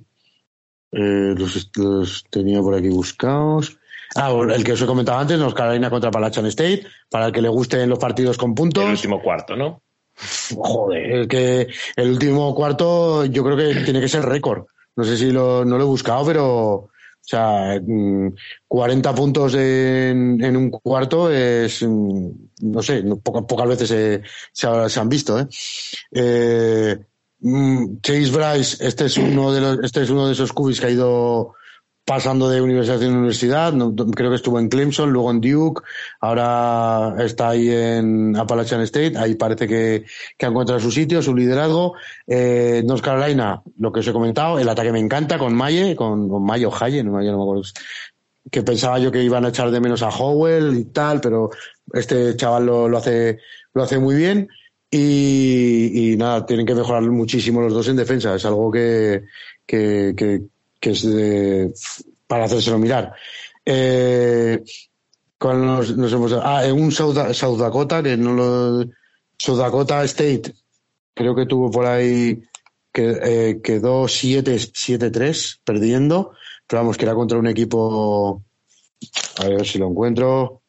eh, 0.91 1.35
los, 1.35 2.23
tenía 2.29 2.61
por 2.61 2.75
aquí 2.75 2.89
buscados. 2.89 3.79
Ah, 4.15 4.31
el 4.53 4.63
que 4.63 4.73
os 4.73 4.81
he 4.81 4.85
comentado 4.85 5.17
antes, 5.17 5.39
North 5.39 5.55
Carolina 5.55 5.89
contra 5.89 6.11
Palachan 6.11 6.45
State, 6.47 6.85
para 7.09 7.27
el 7.27 7.31
que 7.31 7.41
le 7.41 7.49
gusten 7.49 7.89
los 7.89 7.97
partidos 7.97 8.37
con 8.37 8.53
puntos. 8.53 8.83
El 8.83 8.91
último 8.91 9.21
cuarto, 9.21 9.55
¿no? 9.55 9.81
Joder, 10.55 11.11
el 11.11 11.27
que 11.27 11.67
el 11.95 12.09
último 12.09 12.53
cuarto 12.53 13.25
yo 13.25 13.43
creo 13.43 13.57
que 13.57 13.81
tiene 13.81 14.01
que 14.01 14.09
ser 14.09 14.23
récord. 14.23 14.65
No 14.95 15.03
sé 15.03 15.17
si 15.17 15.31
lo, 15.31 15.65
no 15.65 15.77
lo 15.77 15.83
he 15.83 15.87
buscado, 15.87 16.25
pero 16.25 16.73
o 16.75 16.89
sea, 17.25 17.81
40 18.67 19.15
puntos 19.15 19.53
en, 19.55 20.43
en 20.43 20.57
un 20.57 20.69
cuarto 20.69 21.31
es, 21.31 21.81
no 21.83 22.81
sé, 22.81 23.03
pocas, 23.23 23.67
veces 23.67 23.89
se, 23.89 24.21
se, 24.51 24.99
han 24.99 25.09
visto. 25.09 25.39
¿eh? 25.39 25.47
eh 26.11 26.97
Mm, 27.45 27.99
Chase 28.01 28.31
Bryce, 28.31 28.87
este 28.87 29.05
es 29.05 29.17
uno 29.17 29.51
de 29.51 29.59
los, 29.59 29.79
este 29.83 30.03
es 30.03 30.09
uno 30.09 30.27
de 30.27 30.33
esos 30.33 30.53
cubis 30.53 30.79
que 30.79 30.85
ha 30.87 30.89
ido 30.89 31.55
pasando 32.05 32.49
de 32.49 32.61
universidad 32.61 33.01
en 33.01 33.15
universidad. 33.15 33.73
creo 34.15 34.29
que 34.29 34.35
estuvo 34.35 34.59
en 34.59 34.69
Clemson, 34.69 35.11
luego 35.11 35.31
en 35.31 35.41
Duke, 35.41 35.81
ahora 36.19 37.15
está 37.19 37.49
ahí 37.49 37.69
en 37.69 38.35
Appalachian 38.35 38.81
State. 38.81 39.17
Ahí 39.17 39.35
parece 39.35 39.67
que, 39.67 40.05
que 40.37 40.45
ha 40.45 40.49
encontrado 40.49 40.79
su 40.79 40.91
sitio, 40.91 41.21
su 41.21 41.35
liderazgo. 41.35 41.95
Eh, 42.27 42.83
North 42.85 43.03
Carolina, 43.03 43.61
lo 43.77 43.91
que 43.91 44.01
os 44.01 44.07
he 44.07 44.13
comentado, 44.13 44.59
el 44.59 44.67
ataque 44.67 44.91
me 44.91 44.99
encanta 44.99 45.37
con 45.37 45.55
Maye, 45.55 45.95
con, 45.95 46.27
con 46.27 46.43
Mayo 46.43 46.71
Haye, 46.77 47.03
no, 47.03 47.11
no 47.11 47.19
me 47.19 47.29
acuerdo. 47.29 47.63
Que 48.51 48.61
pensaba 48.61 48.99
yo 48.99 49.11
que 49.11 49.23
iban 49.23 49.45
a 49.45 49.49
echar 49.49 49.71
de 49.71 49.79
menos 49.79 50.03
a 50.03 50.09
Howell 50.09 50.77
y 50.77 50.85
tal, 50.85 51.21
pero 51.21 51.49
este 51.93 52.35
chaval 52.35 52.65
lo, 52.65 52.89
lo 52.89 52.97
hace, 52.97 53.39
lo 53.73 53.83
hace 53.83 53.99
muy 53.99 54.15
bien. 54.15 54.49
Y, 54.95 56.15
nada, 56.19 56.45
tienen 56.45 56.67
que 56.67 56.75
mejorar 56.75 57.01
muchísimo 57.01 57.61
los 57.61 57.73
dos 57.73 57.87
en 57.87 57.95
defensa. 57.95 58.35
Es 58.35 58.45
algo 58.45 58.69
que, 58.69 59.23
que, 59.65 60.13
que, 60.15 60.43
es 60.91 61.03
de, 61.03 61.73
para 62.27 62.45
hacérselo 62.45 62.77
mirar. 62.77 63.13
Eh, 63.65 64.63
con 65.37 65.65
nos, 65.65 65.95
nos 65.97 66.13
hemos, 66.13 66.33
ah, 66.33 66.65
en 66.65 66.81
un 66.81 66.91
South, 66.91 67.57
Dakota, 67.57 68.01
que 68.01 68.17
no 68.17 68.33
lo. 68.33 68.85
South 69.37 69.57
Dakota 69.57 70.03
State, 70.05 70.53
creo 71.13 71.35
que 71.35 71.45
tuvo 71.45 71.69
por 71.71 71.85
ahí. 71.85 72.43
Que, 72.91 73.17
eh, 73.23 73.61
quedó 73.63 74.05
7-3 74.05 75.59
perdiendo. 75.63 76.33
Pero 76.67 76.81
vamos, 76.81 76.95
que 76.95 77.05
era 77.05 77.15
contra 77.15 77.39
un 77.39 77.47
equipo. 77.47 78.43
A 79.39 79.47
ver 79.47 79.65
si 79.65 79.79
lo 79.79 79.89
encuentro. 79.89 80.61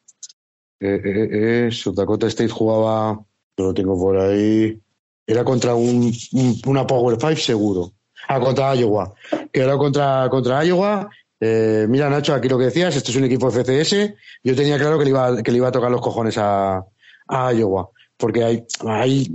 Eh, 0.79 1.01
eh, 1.03 1.67
eh 1.67 1.71
South 1.71 1.95
Dakota 1.95 2.27
State 2.27 2.49
jugaba 2.49 3.23
lo 3.57 3.73
tengo 3.73 3.97
por 3.97 4.17
ahí. 4.17 4.79
Era 5.25 5.43
contra 5.43 5.75
un, 5.75 6.13
una 6.65 6.85
Power 6.85 7.17
5 7.19 7.35
seguro. 7.37 7.93
Ah, 8.27 8.39
contra 8.39 8.75
Iowa. 8.75 9.13
Que 9.51 9.61
era 9.61 9.77
contra, 9.77 10.27
contra 10.29 10.63
Iowa. 10.63 11.09
Eh, 11.39 11.85
mira, 11.89 12.09
Nacho, 12.09 12.33
aquí 12.33 12.47
lo 12.47 12.57
que 12.57 12.65
decías, 12.65 12.95
este 12.95 13.11
es 13.11 13.17
un 13.17 13.25
equipo 13.25 13.51
FCS. 13.51 14.13
Yo 14.43 14.55
tenía 14.55 14.77
claro 14.77 14.97
que 14.97 15.05
le 15.05 15.11
iba, 15.11 15.43
que 15.43 15.51
le 15.51 15.57
iba 15.57 15.67
a 15.67 15.71
tocar 15.71 15.91
los 15.91 16.01
cojones 16.01 16.37
a, 16.37 16.83
a 17.27 17.53
Iowa. 17.53 17.89
Porque 18.17 18.43
hay, 18.43 18.65
hay 18.87 19.29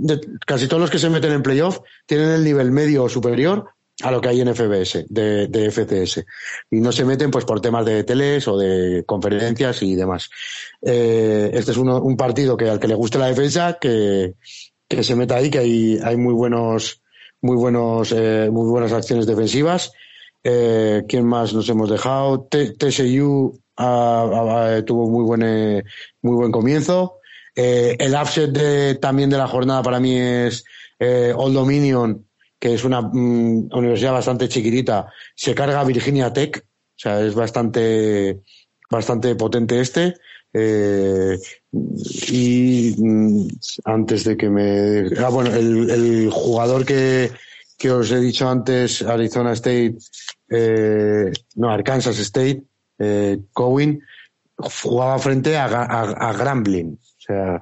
casi 0.45 0.67
todos 0.67 0.81
los 0.81 0.89
que 0.89 0.99
se 0.99 1.09
meten 1.09 1.33
en 1.33 1.43
playoff 1.43 1.79
tienen 2.05 2.29
el 2.29 2.43
nivel 2.43 2.71
medio 2.71 3.03
o 3.03 3.09
superior 3.09 3.69
a 4.03 4.11
lo 4.11 4.19
que 4.19 4.29
hay 4.29 4.41
en 4.41 4.55
FBS, 4.55 5.05
de, 5.09 5.47
de, 5.47 5.71
FCS. 5.71 6.25
Y 6.71 6.79
no 6.79 6.91
se 6.91 7.05
meten 7.05 7.29
pues 7.29 7.45
por 7.45 7.61
temas 7.61 7.85
de 7.85 8.03
teles 8.03 8.47
o 8.47 8.57
de 8.57 9.03
conferencias 9.05 9.83
y 9.83 9.95
demás. 9.95 10.29
Eh, 10.81 11.51
este 11.53 11.71
es 11.71 11.77
uno, 11.77 12.01
un 12.01 12.17
partido 12.17 12.57
que 12.57 12.69
al 12.69 12.79
que 12.79 12.87
le 12.87 12.95
guste 12.95 13.19
la 13.19 13.27
defensa, 13.27 13.77
que, 13.79 14.33
que 14.87 15.03
se 15.03 15.15
meta 15.15 15.35
ahí, 15.35 15.49
que 15.49 15.59
hay, 15.59 15.99
hay 16.03 16.17
muy 16.17 16.33
buenos, 16.33 17.01
muy 17.41 17.57
buenos, 17.57 18.11
eh, 18.11 18.49
muy 18.51 18.69
buenas 18.69 18.93
acciones 18.93 19.25
defensivas. 19.25 19.91
Eh, 20.43 21.03
¿Quién 21.07 21.25
más 21.25 21.53
nos 21.53 21.69
hemos 21.69 21.89
dejado? 21.89 22.47
TSU 22.49 23.59
tuvo 24.85 25.09
muy 25.09 25.23
buen, 25.23 25.41
eh, 25.43 25.83
muy 26.21 26.35
buen 26.35 26.51
comienzo. 26.51 27.19
Eh, 27.55 27.95
el 27.99 28.13
upset 28.13 28.51
de, 28.51 28.95
también 28.95 29.29
de 29.29 29.37
la 29.37 29.47
jornada 29.47 29.83
para 29.83 29.99
mí 29.99 30.17
es 30.17 30.63
Old 30.99 31.55
Dominion 31.55 32.25
que 32.61 32.75
es 32.75 32.83
una 32.83 33.01
mm, 33.01 33.69
universidad 33.73 34.13
bastante 34.13 34.47
chiquitita, 34.47 35.11
se 35.35 35.55
carga 35.55 35.83
Virginia 35.83 36.31
Tech, 36.31 36.63
o 36.63 36.95
sea, 36.95 37.19
es 37.19 37.33
bastante, 37.33 38.43
bastante 38.89 39.33
potente 39.35 39.81
este. 39.81 40.13
Eh, 40.53 41.37
y 41.71 42.95
mm, 42.97 43.47
antes 43.85 44.23
de 44.25 44.37
que 44.37 44.49
me. 44.49 45.07
Ah, 45.17 45.29
bueno, 45.29 45.53
el, 45.53 45.89
el 45.89 46.29
jugador 46.31 46.85
que, 46.85 47.31
que, 47.77 47.91
os 47.91 48.11
he 48.11 48.19
dicho 48.19 48.49
antes, 48.49 49.01
Arizona 49.01 49.53
State, 49.53 49.95
eh, 50.49 51.31
no, 51.55 51.69
Arkansas 51.69 52.19
State, 52.19 52.63
eh, 52.99 53.39
Cowen, 53.53 54.01
jugaba 54.57 55.17
frente 55.19 55.57
a, 55.57 55.65
a, 55.65 56.29
a 56.29 56.33
Grambling. 56.33 56.99
O 57.21 57.23
sea, 57.23 57.61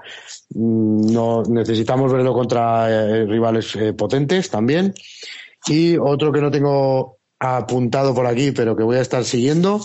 mm, 0.56 1.12
no 1.12 1.44
necesitamos 1.44 2.12
verlo 2.12 2.34
contra 2.34 2.90
eh, 2.90 3.26
rivales 3.26 3.76
eh, 3.76 3.94
potentes 3.94 4.50
también. 4.50 4.94
Y 5.68 5.98
otro 5.98 6.32
que 6.32 6.42
no 6.42 6.50
tengo 6.50 7.18
apuntado 7.40 8.14
por 8.14 8.26
aquí, 8.26 8.52
pero 8.52 8.76
que 8.76 8.84
voy 8.84 8.98
a 8.98 9.02
estar 9.02 9.24
siguiendo, 9.24 9.82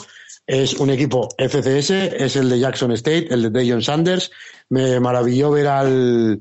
es 0.46 0.74
un 0.74 0.90
equipo 0.90 1.28
FCS, 1.38 1.90
es 1.90 2.36
el 2.36 2.50
de 2.50 2.58
Jackson 2.58 2.92
State, 2.92 3.28
el 3.32 3.42
de 3.42 3.50
Dayon 3.50 3.82
Sanders. 3.82 4.30
Me 4.68 5.00
maravilló 5.00 5.50
ver 5.50 5.68
al, 5.68 6.40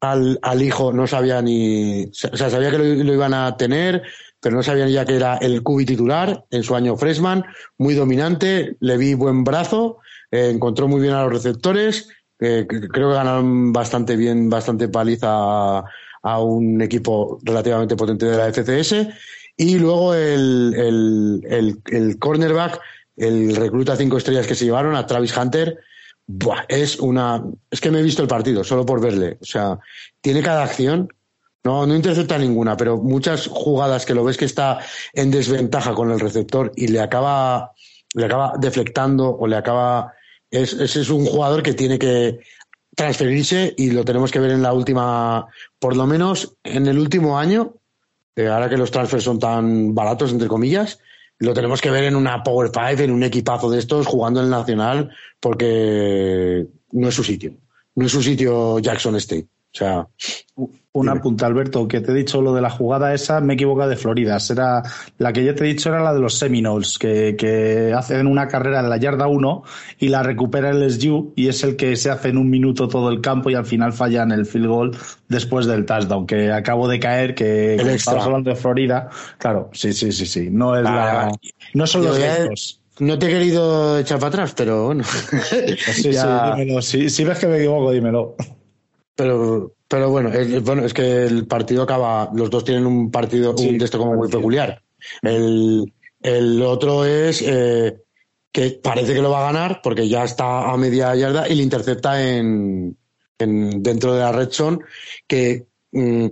al, 0.00 0.38
al, 0.42 0.62
hijo, 0.62 0.92
no 0.92 1.06
sabía 1.06 1.42
ni, 1.42 2.04
o 2.04 2.12
sea, 2.12 2.50
sabía 2.50 2.70
que 2.70 2.78
lo, 2.78 3.12
iban 3.12 3.34
a 3.34 3.56
tener, 3.56 4.02
pero 4.40 4.56
no 4.56 4.62
sabían 4.62 4.88
ya 4.88 5.04
que 5.04 5.16
era 5.16 5.36
el 5.36 5.62
cubi 5.62 5.84
titular 5.84 6.44
en 6.50 6.62
su 6.62 6.74
año 6.74 6.96
freshman, 6.96 7.44
muy 7.78 7.94
dominante, 7.94 8.76
le 8.80 8.96
vi 8.96 9.14
buen 9.14 9.44
brazo, 9.44 9.98
eh, 10.30 10.50
encontró 10.52 10.88
muy 10.88 11.00
bien 11.00 11.14
a 11.14 11.22
los 11.24 11.32
receptores, 11.32 12.08
creo 12.38 12.66
que 12.66 13.00
ganaron 13.00 13.72
bastante 13.72 14.16
bien, 14.16 14.48
bastante 14.48 14.88
paliza 14.88 15.78
a, 15.78 16.40
un 16.40 16.82
equipo 16.82 17.38
relativamente 17.42 17.96
potente 17.96 18.26
de 18.26 18.36
la 18.36 18.52
FCS. 18.52 19.08
Y 19.56 19.78
luego 19.78 20.14
el, 20.14 21.42
el, 21.48 21.82
el, 21.86 22.18
cornerback, 22.18 22.78
el 23.16 23.56
recluta 23.56 23.96
cinco 23.96 24.18
estrellas 24.18 24.46
que 24.46 24.54
se 24.54 24.64
llevaron, 24.64 24.94
a 24.94 25.06
Travis 25.06 25.36
Hunter, 25.36 25.78
es 26.68 26.98
una. 26.98 27.42
Es 27.70 27.80
que 27.80 27.90
me 27.90 28.00
he 28.00 28.02
visto 28.02 28.22
el 28.22 28.28
partido, 28.28 28.64
solo 28.64 28.84
por 28.84 29.00
verle. 29.00 29.38
O 29.40 29.44
sea, 29.44 29.78
tiene 30.20 30.42
cada 30.42 30.64
acción. 30.64 31.08
No, 31.64 31.84
no 31.84 31.96
intercepta 31.96 32.38
ninguna, 32.38 32.76
pero 32.76 32.96
muchas 32.96 33.48
jugadas 33.48 34.06
que 34.06 34.14
lo 34.14 34.22
ves 34.22 34.36
que 34.36 34.44
está 34.44 34.78
en 35.12 35.32
desventaja 35.32 35.94
con 35.94 36.12
el 36.12 36.20
receptor 36.20 36.70
y 36.76 36.86
le 36.86 37.00
acaba, 37.00 37.72
le 38.14 38.24
acaba 38.24 38.52
deflectando 38.56 39.36
o 39.36 39.48
le 39.48 39.56
acaba 39.56 40.12
es, 40.50 40.72
ese 40.74 41.00
es 41.00 41.10
un 41.10 41.26
jugador 41.26 41.62
que 41.62 41.74
tiene 41.74 41.98
que 41.98 42.40
transferirse 42.94 43.74
y 43.76 43.90
lo 43.90 44.04
tenemos 44.04 44.30
que 44.30 44.38
ver 44.38 44.52
en 44.52 44.62
la 44.62 44.72
última, 44.72 45.46
por 45.78 45.96
lo 45.96 46.06
menos 46.06 46.56
en 46.64 46.86
el 46.86 46.98
último 46.98 47.38
año, 47.38 47.74
eh, 48.36 48.48
ahora 48.48 48.68
que 48.68 48.78
los 48.78 48.90
transfers 48.90 49.24
son 49.24 49.38
tan 49.38 49.94
baratos, 49.94 50.32
entre 50.32 50.48
comillas, 50.48 50.98
lo 51.38 51.54
tenemos 51.54 51.80
que 51.80 51.90
ver 51.90 52.04
en 52.04 52.16
una 52.16 52.42
Power 52.42 52.70
Five, 52.72 53.04
en 53.04 53.10
un 53.10 53.22
equipazo 53.22 53.70
de 53.70 53.78
estos, 53.78 54.06
jugando 54.06 54.40
en 54.40 54.46
el 54.46 54.50
Nacional, 54.50 55.10
porque 55.40 56.66
no 56.92 57.08
es 57.08 57.14
su 57.14 57.24
sitio. 57.24 57.56
No 57.94 58.06
es 58.06 58.12
su 58.12 58.22
sitio 58.22 58.78
Jackson 58.78 59.16
State. 59.16 59.48
O 59.76 59.78
sea, 59.78 60.08
una 60.92 61.20
punta, 61.20 61.44
Alberto, 61.44 61.86
que 61.86 62.00
te 62.00 62.12
he 62.12 62.14
dicho 62.14 62.40
lo 62.40 62.54
de 62.54 62.62
la 62.62 62.70
jugada 62.70 63.12
esa, 63.12 63.42
me 63.42 63.54
equivoco 63.54 63.86
de 63.86 63.96
Florida. 63.96 64.40
Será, 64.40 64.82
la 65.18 65.34
que 65.34 65.44
yo 65.44 65.54
te 65.54 65.64
he 65.64 65.68
dicho 65.68 65.90
era 65.90 66.02
la 66.02 66.14
de 66.14 66.20
los 66.20 66.38
Seminoles, 66.38 66.98
que, 66.98 67.36
que 67.36 67.92
hacen 67.94 68.26
una 68.26 68.48
carrera 68.48 68.80
en 68.80 68.88
la 68.88 68.96
yarda 68.96 69.26
1 69.26 69.62
y 69.98 70.08
la 70.08 70.22
recupera 70.22 70.70
el 70.70 70.90
SU 70.90 71.34
y 71.36 71.48
es 71.48 71.62
el 71.62 71.76
que 71.76 71.94
se 71.96 72.10
hace 72.10 72.30
en 72.30 72.38
un 72.38 72.48
minuto 72.48 72.88
todo 72.88 73.10
el 73.10 73.20
campo 73.20 73.50
y 73.50 73.54
al 73.54 73.66
final 73.66 73.92
falla 73.92 74.22
en 74.22 74.32
el 74.32 74.46
field 74.46 74.66
goal 74.66 74.96
después 75.28 75.66
del 75.66 75.84
touchdown, 75.84 76.26
que 76.26 76.50
acabo 76.50 76.88
de 76.88 76.98
caer, 76.98 77.34
que 77.34 77.74
estamos 77.74 78.24
hablando 78.24 78.48
de 78.48 78.56
Florida. 78.56 79.10
Claro, 79.36 79.68
sí, 79.74 79.92
sí, 79.92 80.10
sí, 80.10 80.24
sí. 80.24 80.48
No 80.50 80.74
es 80.74 80.84
la, 80.84 81.30
no 81.74 81.86
son 81.86 82.02
los 82.04 82.80
No 82.98 83.18
te 83.18 83.26
he 83.26 83.28
querido 83.28 83.98
echar 83.98 84.18
para 84.18 84.28
atrás, 84.28 84.54
pero 84.56 84.86
bueno. 84.86 85.04
sí, 85.04 85.76
sí, 85.92 86.08
dímelo. 86.08 86.80
Si, 86.80 87.10
si 87.10 87.24
ves 87.24 87.38
que 87.38 87.46
me 87.46 87.58
equivoco, 87.58 87.92
dímelo. 87.92 88.36
Pero, 89.16 89.72
pero 89.88 90.10
bueno, 90.10 90.32
es, 90.32 90.62
bueno, 90.62 90.84
es 90.84 90.92
que 90.92 91.24
el 91.24 91.46
partido 91.46 91.82
acaba, 91.82 92.30
los 92.34 92.50
dos 92.50 92.64
tienen 92.64 92.86
un 92.86 93.10
partido, 93.10 93.54
un 93.56 93.78
de 93.78 93.84
esto 93.84 93.98
como 93.98 94.14
muy 94.14 94.28
peculiar. 94.28 94.82
El, 95.22 95.92
el 96.20 96.62
otro 96.62 97.04
es 97.04 97.42
eh, 97.42 97.96
que 98.52 98.70
parece 98.82 99.14
que 99.14 99.22
lo 99.22 99.30
va 99.30 99.40
a 99.40 99.52
ganar 99.52 99.80
porque 99.82 100.08
ya 100.08 100.24
está 100.24 100.70
a 100.70 100.76
media 100.76 101.14
yarda 101.14 101.48
y 101.48 101.54
le 101.54 101.62
intercepta 101.62 102.22
en, 102.22 102.96
en 103.38 103.82
dentro 103.82 104.14
de 104.14 104.20
la 104.20 104.32
red 104.32 104.50
zone 104.50 104.78
que 105.26 105.66
mm, 105.92 106.26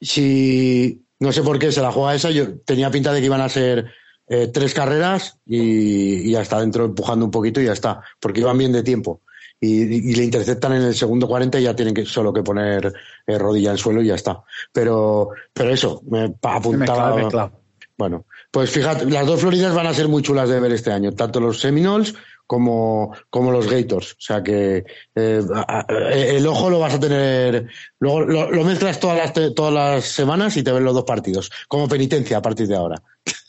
si 0.00 1.04
no 1.18 1.32
sé 1.32 1.42
por 1.42 1.58
qué 1.58 1.70
se 1.70 1.82
la 1.82 1.92
juega 1.92 2.14
esa, 2.14 2.30
yo 2.30 2.58
tenía 2.60 2.90
pinta 2.90 3.12
de 3.12 3.20
que 3.20 3.26
iban 3.26 3.40
a 3.40 3.48
ser 3.48 3.86
eh, 4.28 4.48
tres 4.48 4.74
carreras 4.74 5.38
y, 5.46 6.28
y 6.28 6.30
ya 6.32 6.42
está 6.42 6.60
dentro 6.60 6.84
empujando 6.84 7.24
un 7.24 7.30
poquito 7.30 7.60
y 7.60 7.66
ya 7.66 7.72
está, 7.72 8.02
porque 8.18 8.40
iban 8.40 8.58
bien 8.58 8.72
de 8.72 8.82
tiempo. 8.82 9.20
Y, 9.64 10.10
y 10.10 10.14
le 10.16 10.24
interceptan 10.24 10.72
en 10.72 10.82
el 10.82 10.94
segundo 10.94 11.28
40 11.28 11.60
y 11.60 11.62
ya 11.62 11.76
tienen 11.76 11.94
que 11.94 12.04
solo 12.04 12.32
que 12.32 12.42
poner 12.42 12.92
eh, 13.24 13.38
rodilla 13.38 13.70
en 13.70 13.78
suelo 13.78 14.02
y 14.02 14.08
ya 14.08 14.16
está. 14.16 14.42
Pero, 14.72 15.30
pero 15.52 15.70
eso, 15.70 16.02
me 16.10 16.34
apuntaba. 16.42 17.14
Mezclado, 17.14 17.52
Bueno, 17.96 18.26
pues 18.50 18.70
fíjate, 18.70 19.06
las 19.06 19.24
dos 19.24 19.40
Floridas 19.40 19.72
van 19.72 19.86
a 19.86 19.94
ser 19.94 20.08
muy 20.08 20.22
chulas 20.22 20.48
de 20.48 20.58
ver 20.58 20.72
este 20.72 20.90
año, 20.90 21.12
tanto 21.12 21.38
los 21.38 21.60
Seminoles 21.60 22.12
como, 22.44 23.14
como 23.30 23.52
los 23.52 23.70
Gators. 23.70 24.14
O 24.14 24.20
sea 24.20 24.42
que 24.42 24.84
eh, 25.14 25.42
el 25.86 26.46
ojo 26.46 26.68
lo 26.68 26.80
vas 26.80 26.94
a 26.94 27.00
tener. 27.00 27.68
Luego 28.00 28.20
lo, 28.22 28.50
lo 28.50 28.64
mezclas 28.64 28.98
todas 28.98 29.16
las, 29.16 29.54
todas 29.54 29.72
las 29.72 30.04
semanas 30.06 30.56
y 30.56 30.64
te 30.64 30.72
ven 30.72 30.84
los 30.84 30.94
dos 30.94 31.04
partidos, 31.04 31.52
como 31.68 31.88
penitencia 31.88 32.38
a 32.38 32.42
partir 32.42 32.66
de 32.66 32.76
ahora. 32.76 33.00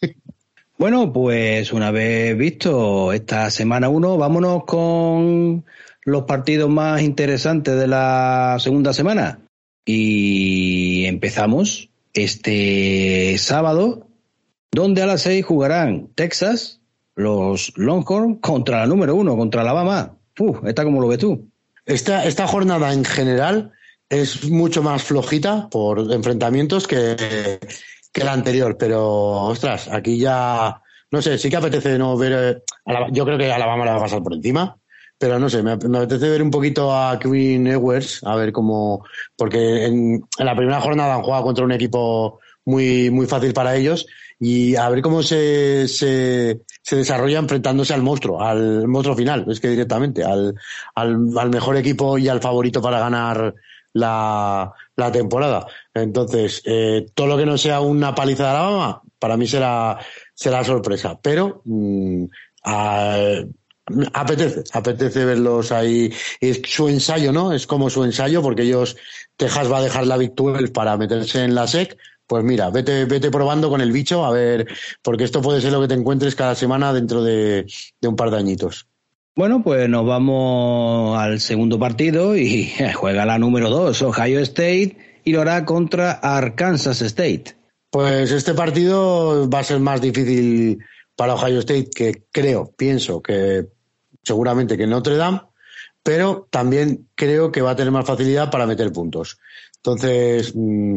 Bueno, 0.76 1.14
pues 1.14 1.72
una 1.72 1.92
vez 1.92 2.36
visto 2.36 3.14
esta 3.14 3.50
semana 3.52 3.90
1, 3.90 4.18
vámonos 4.18 4.66
con 4.66 5.64
los 6.06 6.24
partidos 6.24 6.70
más 6.70 7.02
interesantes 7.02 7.76
de 7.80 7.88
la 7.88 8.58
segunda 8.60 8.94
semana. 8.94 9.40
Y 9.86 11.06
empezamos 11.06 11.90
este 12.14 13.38
sábado, 13.38 14.08
donde 14.72 15.02
a 15.02 15.06
las 15.06 15.22
6 15.22 15.46
jugarán 15.46 16.08
Texas, 16.16 16.80
los 17.16 17.74
Longhorns, 17.76 18.40
contra 18.42 18.80
la 18.80 18.88
número 18.88 19.16
1, 19.16 19.36
contra 19.38 19.62
Alabama. 19.62 20.16
Uf, 20.40 20.60
¿esta 20.66 20.84
cómo 20.84 21.02
lo 21.02 21.08
ves 21.08 21.20
tú? 21.20 21.48
Esta, 21.86 22.26
esta 22.26 22.48
jornada 22.48 22.94
en 22.94 23.04
general 23.06 23.72
es 24.10 24.50
mucho 24.50 24.82
más 24.84 25.04
flojita 25.04 25.70
por 25.70 26.12
enfrentamientos 26.12 26.88
que, 26.88 27.60
que 28.12 28.24
la 28.24 28.34
anterior, 28.34 28.78
pero 28.78 29.04
ostras, 29.44 29.88
aquí 29.92 30.18
ya, 30.18 30.82
no 31.12 31.22
sé, 31.22 31.38
sí 31.38 31.50
que 31.50 31.58
apetece 31.58 31.98
no 31.98 32.18
ver, 32.18 32.32
eh, 32.34 32.62
Alaba- 32.86 33.10
yo 33.12 33.26
creo 33.26 33.38
que 33.38 33.52
Alabama 33.52 33.86
la 33.86 33.92
va 33.94 33.98
a 33.98 34.02
pasar 34.04 34.24
por 34.24 34.34
encima, 34.34 34.78
pero 35.18 35.40
no 35.40 35.50
sé, 35.50 35.64
me, 35.64 35.72
apetece 35.72 36.30
ver 36.30 36.42
un 36.42 36.52
poquito 36.52 36.94
a 36.94 37.18
Queen 37.20 37.68
Ewers, 37.68 38.22
a 38.24 38.36
ver 38.36 38.52
cómo, 38.52 39.06
porque 39.36 39.86
en, 39.86 40.24
en 40.38 40.46
la 40.46 40.56
primera 40.56 40.82
jornada 40.82 41.16
han 41.16 41.24
jugado 41.24 41.44
contra 41.44 41.66
un 41.66 41.72
equipo 41.72 42.40
muy, 42.66 43.10
muy 43.10 43.26
fácil 43.26 43.54
para 43.54 43.76
ellos 43.76 44.06
y 44.40 44.76
a 44.76 44.90
ver 44.90 45.02
cómo 45.02 45.24
se, 45.24 45.88
se, 45.88 46.62
se 46.82 46.96
desarrolla 46.96 47.40
enfrentándose 47.40 47.94
al 47.94 48.02
monstruo, 48.02 48.42
al 48.42 48.88
monstruo 48.88 49.16
final, 49.16 49.46
es 49.50 49.60
que 49.60 49.70
directamente, 49.70 50.24
al, 50.24 50.56
al, 50.96 51.38
al 51.38 51.50
mejor 51.50 51.78
equipo 51.78 52.18
y 52.18 52.28
al 52.28 52.42
favorito 52.42 52.82
para 52.82 53.00
ganar 53.00 53.54
la, 53.94 54.74
la 54.96 55.12
temporada. 55.12 55.66
Entonces, 55.94 56.62
eh, 56.66 57.06
todo 57.14 57.28
lo 57.28 57.38
que 57.38 57.46
no 57.46 57.58
sea 57.58 57.80
una 57.80 58.14
paliza 58.14 58.44
de 58.44 58.50
Alabama, 58.50 59.02
para 59.20 59.38
mí 59.38 59.48
será, 59.48 59.98
será 60.34 60.64
sorpresa. 60.64 61.18
Pero 61.22 61.62
mm, 61.64 62.26
a- 62.66 63.44
apetece, 64.14 64.64
apetece 64.74 65.26
verlos 65.26 65.72
ahí. 65.72 66.12
Es 66.40 66.62
su 66.66 66.88
ensayo, 66.88 67.32
¿no? 67.32 67.54
Es 67.54 67.68
como 67.68 67.90
su 67.90 68.04
ensayo, 68.04 68.42
porque 68.42 68.64
ellos, 68.64 68.98
Texas 69.38 69.72
va 69.72 69.80
a 69.80 69.84
dejar 69.84 70.08
la 70.08 70.18
Big 70.18 70.34
12 70.36 70.70
para 70.70 70.98
meterse 70.98 71.44
en 71.44 71.56
la 71.56 71.68
SEC. 71.68 71.98
Pues 72.26 72.44
mira, 72.44 72.70
vete, 72.70 73.06
vete 73.06 73.30
probando 73.30 73.70
con 73.70 73.82
el 73.82 73.92
bicho, 73.92 74.26
a 74.26 74.32
ver, 74.32 74.68
porque 75.02 75.26
esto 75.26 75.42
puede 75.42 75.62
ser 75.62 75.74
lo 75.74 75.82
que 75.82 75.90
te 75.90 75.94
encuentres 75.94 76.36
cada 76.36 76.56
semana 76.56 76.94
dentro 76.94 77.22
de, 77.24 77.66
de 78.00 78.08
un 78.08 78.16
par 78.16 78.32
de 78.32 78.38
añitos. 78.38 78.88
Bueno, 79.36 79.64
pues 79.64 79.90
nos 79.90 80.06
vamos 80.06 81.18
al 81.18 81.40
segundo 81.40 81.80
partido 81.80 82.38
y 82.38 82.72
juega 82.94 83.26
la 83.26 83.40
número 83.40 83.70
2, 83.70 84.02
Ohio 84.04 84.40
State, 84.40 85.22
y 85.24 85.32
lo 85.32 85.42
hará 85.42 85.66
contra 85.66 86.12
Arkansas 86.12 87.02
State. 87.02 87.56
Pues 87.90 88.32
este 88.32 88.54
partido 88.54 89.50
va 89.50 89.60
a 89.60 89.64
ser 89.64 89.80
más 89.80 90.02
difícil 90.02 90.80
para 91.16 91.36
Ohio 91.36 91.60
State, 91.60 91.90
que 91.96 92.24
creo, 92.32 92.72
pienso 92.78 93.22
que 93.22 93.68
seguramente 94.24 94.78
que 94.78 94.88
Notre 94.88 95.16
Dame, 95.16 95.42
pero 96.02 96.48
también 96.50 97.08
creo 97.16 97.52
que 97.52 97.62
va 97.62 97.72
a 97.72 97.76
tener 97.76 97.92
más 97.92 98.06
facilidad 98.06 98.50
para 98.52 98.66
meter 98.66 98.92
puntos. 98.92 99.38
Entonces, 99.78 100.54
mm, 100.56 100.96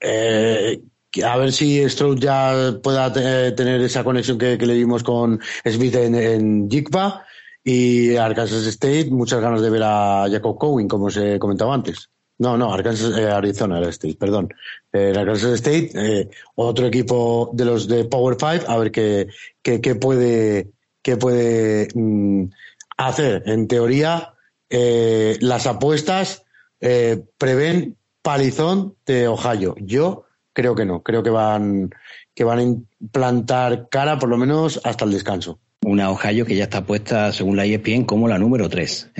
eh, 0.00 0.80
a 1.24 1.36
ver 1.36 1.52
si 1.52 1.88
Stroud 1.88 2.18
ya 2.18 2.78
pueda 2.82 3.12
te- 3.12 3.52
tener 3.52 3.80
esa 3.80 4.04
conexión 4.04 4.38
que, 4.38 4.56
le 4.56 4.74
dimos 4.74 5.02
con 5.02 5.40
Smith 5.64 5.94
en, 5.94 6.14
en 6.14 6.70
Jigba 6.70 7.24
y 7.64 8.16
Arkansas 8.16 8.66
State, 8.66 9.10
muchas 9.10 9.40
ganas 9.40 9.60
de 9.62 9.70
ver 9.70 9.82
a 9.82 10.26
Jacob 10.30 10.58
Cowen, 10.58 10.88
como 10.88 11.10
se 11.10 11.38
comentaba 11.38 11.74
antes. 11.74 12.10
No, 12.38 12.56
no, 12.58 12.72
Arkansas, 12.72 13.16
eh, 13.16 13.30
Arizona 13.30 13.80
State, 13.88 14.16
perdón. 14.18 14.52
Eh, 14.92 15.14
Arkansas 15.16 15.54
State, 15.54 15.90
eh, 15.94 16.28
otro 16.54 16.86
equipo 16.86 17.50
de 17.54 17.64
los 17.64 17.88
de 17.88 18.04
Power 18.04 18.36
Five, 18.38 18.64
a 18.68 18.76
ver 18.76 18.92
qué, 18.92 19.28
qué 19.62 19.94
puede, 19.94 20.70
qué 21.06 21.16
puede 21.16 21.86
mm, 21.94 22.46
hacer. 22.96 23.44
En 23.46 23.68
teoría, 23.68 24.34
eh, 24.68 25.36
las 25.40 25.68
apuestas 25.68 26.44
eh, 26.80 27.22
prevén 27.38 27.96
palizón 28.22 28.96
de 29.06 29.28
Ohio. 29.28 29.76
Yo 29.78 30.24
creo 30.52 30.74
que 30.74 30.84
no, 30.84 31.04
creo 31.04 31.22
que 31.22 31.30
van, 31.30 31.90
que 32.34 32.42
van 32.42 32.58
a 32.58 32.62
implantar 32.62 33.88
cara 33.88 34.18
por 34.18 34.28
lo 34.28 34.36
menos 34.36 34.80
hasta 34.82 35.04
el 35.04 35.12
descanso. 35.12 35.60
Una 35.84 36.10
Ohio 36.10 36.44
que 36.44 36.56
ya 36.56 36.64
está 36.64 36.84
puesta, 36.84 37.32
según 37.32 37.56
la 37.56 37.64
ESPN, 37.64 38.02
como 38.02 38.26
la 38.26 38.36
número 38.36 38.68
3. 38.68 39.12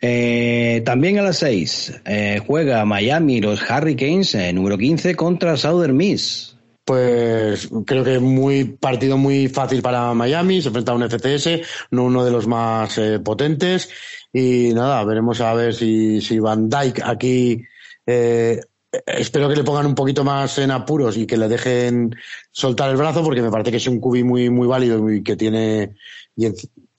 ¿eh? 0.00 0.82
También 0.84 1.18
a 1.18 1.22
las 1.22 1.38
6 1.38 2.02
eh, 2.04 2.40
juega 2.46 2.84
Miami 2.84 3.40
los 3.40 3.60
Hurricanes, 3.68 4.36
número 4.54 4.78
15, 4.78 5.16
contra 5.16 5.56
Southern 5.56 5.96
Miss. 5.96 6.57
Pues 6.88 7.68
creo 7.84 8.02
que 8.02 8.18
muy 8.18 8.64
partido 8.64 9.18
muy 9.18 9.48
fácil 9.48 9.82
para 9.82 10.14
Miami, 10.14 10.62
se 10.62 10.68
enfrenta 10.68 10.92
a 10.92 10.94
un 10.94 11.02
FCS, 11.02 11.60
no 11.90 12.04
uno 12.04 12.24
de 12.24 12.30
los 12.30 12.46
más 12.46 12.96
eh, 12.96 13.18
potentes. 13.18 13.90
Y 14.32 14.72
nada, 14.72 15.04
veremos 15.04 15.38
a 15.42 15.52
ver 15.52 15.74
si, 15.74 16.22
si 16.22 16.38
Van 16.38 16.70
Dyke 16.70 17.02
aquí 17.04 17.62
eh, 18.06 18.58
espero 19.04 19.50
que 19.50 19.56
le 19.56 19.64
pongan 19.64 19.84
un 19.84 19.94
poquito 19.94 20.24
más 20.24 20.56
en 20.56 20.70
apuros 20.70 21.18
y 21.18 21.26
que 21.26 21.36
le 21.36 21.48
dejen 21.48 22.16
soltar 22.52 22.88
el 22.88 22.96
brazo, 22.96 23.22
porque 23.22 23.42
me 23.42 23.50
parece 23.50 23.70
que 23.70 23.76
es 23.76 23.86
un 23.86 24.00
cubi 24.00 24.24
muy, 24.24 24.48
muy 24.48 24.66
válido 24.66 25.12
y 25.12 25.22
que 25.22 25.36
tiene 25.36 25.94
y 26.36 26.46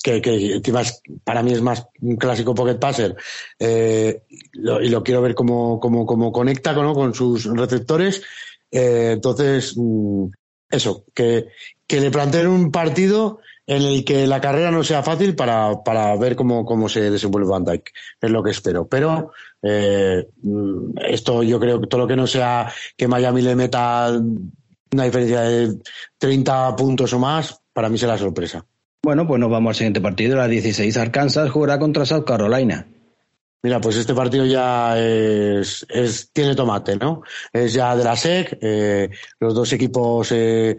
que, 0.03 0.21
que 0.21 0.61
para 1.23 1.41
mí 1.41 1.51
es 1.51 1.63
más 1.63 1.87
un 1.99 2.15
clásico 2.15 2.53
pocket 2.53 2.75
passer 2.75 3.15
eh, 3.57 4.21
y 4.53 4.89
lo 4.89 5.03
quiero 5.03 5.23
ver 5.23 5.33
cómo, 5.33 5.79
cómo, 5.79 6.05
cómo 6.05 6.31
conecta 6.31 6.73
¿no? 6.73 6.93
con 6.93 7.15
sus 7.15 7.45
receptores. 7.45 8.21
Eh, 8.71 9.11
entonces, 9.13 9.73
mm, 9.75 10.25
eso, 10.69 11.05
que, 11.13 11.47
que 11.87 11.99
le 11.99 12.11
planteen 12.11 12.47
un 12.47 12.71
partido 12.71 13.39
en 13.65 13.83
el 13.83 14.03
que 14.03 14.25
la 14.25 14.41
carrera 14.41 14.71
no 14.71 14.83
sea 14.83 15.03
fácil 15.03 15.35
para, 15.35 15.83
para 15.83 16.15
ver 16.15 16.35
cómo, 16.35 16.65
cómo 16.65 16.89
se 16.89 17.11
desenvuelve 17.11 17.49
Van 17.49 17.63
Dyke. 17.63 17.91
Es 18.19 18.29
lo 18.31 18.41
que 18.41 18.49
espero. 18.51 18.87
Pero 18.87 19.31
eh, 19.61 20.27
mm, 20.41 20.97
esto 21.07 21.43
yo 21.43 21.59
creo 21.59 21.79
que 21.79 21.87
todo 21.87 22.01
lo 22.01 22.07
que 22.07 22.15
no 22.15 22.25
sea 22.25 22.71
que 22.97 23.07
Miami 23.07 23.43
le 23.43 23.55
meta 23.55 24.11
una 24.91 25.03
diferencia 25.03 25.41
de 25.41 25.77
30 26.17 26.75
puntos 26.75 27.13
o 27.13 27.19
más, 27.19 27.61
para 27.71 27.89
mí 27.89 27.97
será 27.99 28.17
sorpresa. 28.17 28.65
Bueno, 29.03 29.27
pues 29.27 29.39
nos 29.39 29.51
vamos 29.51 29.69
al 29.69 29.75
siguiente 29.75 30.01
partido. 30.01 30.35
A 30.35 30.41
las 30.41 30.49
16 30.49 30.97
Arkansas 30.97 31.51
jugará 31.51 31.77
contra 31.77 32.05
South 32.05 32.25
Carolina. 32.25 32.87
Mira, 33.61 33.81
pues 33.81 33.97
este 33.97 34.13
partido 34.13 34.45
ya 34.45 34.97
es, 34.97 35.85
es 35.89 36.31
tiene 36.31 36.55
tomate, 36.55 36.95
¿no? 36.95 37.23
Es 37.51 37.73
ya 37.73 37.95
de 37.95 38.03
la 38.03 38.15
SEC, 38.15 38.57
eh, 38.61 39.09
los 39.39 39.53
dos 39.53 39.73
equipos 39.73 40.31
eh, 40.31 40.77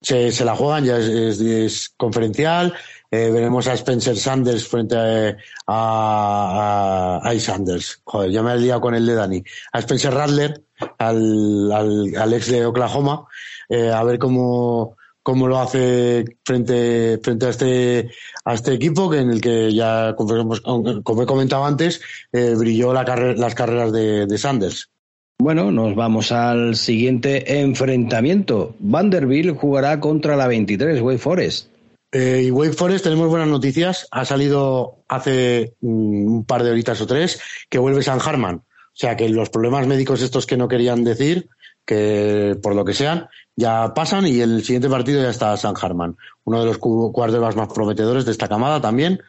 se, 0.00 0.32
se 0.32 0.44
la 0.44 0.56
juegan, 0.56 0.84
ya 0.84 0.98
es, 0.98 1.94
conferencial. 1.96 2.74
Eh, 3.10 3.30
veremos 3.30 3.66
a 3.66 3.74
Spencer 3.74 4.16
Sanders 4.16 4.68
frente 4.68 4.96
a, 4.96 5.36
a, 5.66 7.20
a, 7.22 7.40
Sanders. 7.40 8.00
Joder, 8.04 8.30
ya 8.30 8.42
me 8.42 8.52
he 8.52 8.58
liado 8.58 8.80
con 8.80 8.94
el 8.94 9.06
de 9.06 9.14
Dani. 9.14 9.42
A 9.72 9.78
Spencer 9.80 10.14
Rattler, 10.14 10.62
al, 10.98 11.72
al, 11.72 12.32
ex 12.32 12.46
de 12.50 12.66
Oklahoma, 12.66 13.26
eh, 13.68 13.90
a 13.90 14.02
ver 14.04 14.18
cómo, 14.18 14.96
cómo 15.22 15.46
lo 15.48 15.58
hace 15.60 16.24
frente, 16.44 17.18
frente 17.22 17.46
a 17.46 17.50
este, 17.50 18.10
a 18.44 18.54
este 18.54 18.72
equipo 18.74 19.10
que 19.10 19.18
en 19.18 19.30
el 19.30 19.40
que 19.40 19.72
ya, 19.72 20.14
como, 20.16 20.56
como 21.02 21.22
he 21.22 21.26
comentado 21.26 21.64
antes, 21.64 22.00
eh, 22.32 22.54
brilló 22.56 22.92
la 22.92 23.04
carre- 23.04 23.36
las 23.36 23.54
carreras 23.54 23.92
de, 23.92 24.26
de 24.26 24.38
Sanders. 24.38 24.90
Bueno, 25.38 25.70
nos 25.72 25.94
vamos 25.94 26.32
al 26.32 26.76
siguiente 26.76 27.60
enfrentamiento. 27.60 28.74
Vanderbilt 28.78 29.56
jugará 29.56 29.98
contra 30.00 30.36
la 30.36 30.46
23 30.48 31.00
Wake 31.00 31.18
Forest. 31.18 31.68
Eh, 32.12 32.42
y 32.46 32.50
Wake 32.50 32.72
Forest 32.74 33.04
tenemos 33.04 33.28
buenas 33.28 33.48
noticias. 33.48 34.06
Ha 34.10 34.24
salido 34.24 34.96
hace 35.08 35.74
mm, 35.80 36.26
un 36.34 36.44
par 36.44 36.62
de 36.62 36.70
horitas 36.72 37.00
o 37.00 37.06
tres 37.06 37.40
que 37.68 37.78
vuelve 37.78 38.02
San 38.02 38.18
Harman. 38.20 38.56
O 38.56 38.64
sea 39.00 39.16
que 39.16 39.28
los 39.28 39.48
problemas 39.48 39.86
médicos 39.86 40.20
estos 40.20 40.44
que 40.46 40.56
no 40.56 40.68
querían 40.68 41.04
decir, 41.04 41.48
que 41.90 42.56
por 42.62 42.76
lo 42.76 42.84
que 42.84 42.94
sean, 42.94 43.28
ya 43.56 43.92
pasan 43.92 44.24
y 44.24 44.38
el 44.38 44.62
siguiente 44.62 44.88
partido 44.88 45.20
ya 45.20 45.30
está 45.30 45.56
San 45.56 45.74
Harman, 45.76 46.16
uno 46.44 46.60
de 46.60 46.66
los 46.66 46.78
quarterbacks 46.78 47.56
más 47.56 47.66
prometedores 47.66 48.24
de 48.24 48.30
esta 48.30 48.46
camada 48.46 48.80
también. 48.80 49.20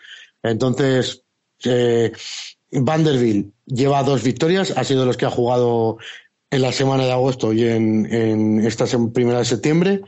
Entonces, 0.43 1.23
eh, 1.63 2.11
Vanderbilt 2.71 3.51
lleva 3.65 4.03
dos 4.03 4.21
victorias, 4.21 4.77
ha 4.77 4.83
sido 4.83 4.99
de 4.99 5.05
los 5.07 5.17
que 5.17 5.25
ha 5.25 5.31
jugado 5.31 5.97
en 6.51 6.61
la 6.61 6.71
semana 6.71 7.03
de 7.03 7.11
agosto 7.11 7.51
y 7.51 7.67
en, 7.67 8.63
esta 8.63 8.85
primera 9.11 9.39
de 9.39 9.45
septiembre. 9.45 10.01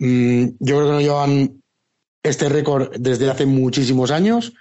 Mm, 0.00 0.46
yo 0.58 0.78
creo 0.78 0.86
que 0.86 0.92
no 0.94 1.00
llevan 1.00 1.62
este 2.20 2.48
récord 2.48 2.96
desde 2.98 3.30
hace 3.30 3.46
muchísimos 3.46 4.10
años. 4.10 4.54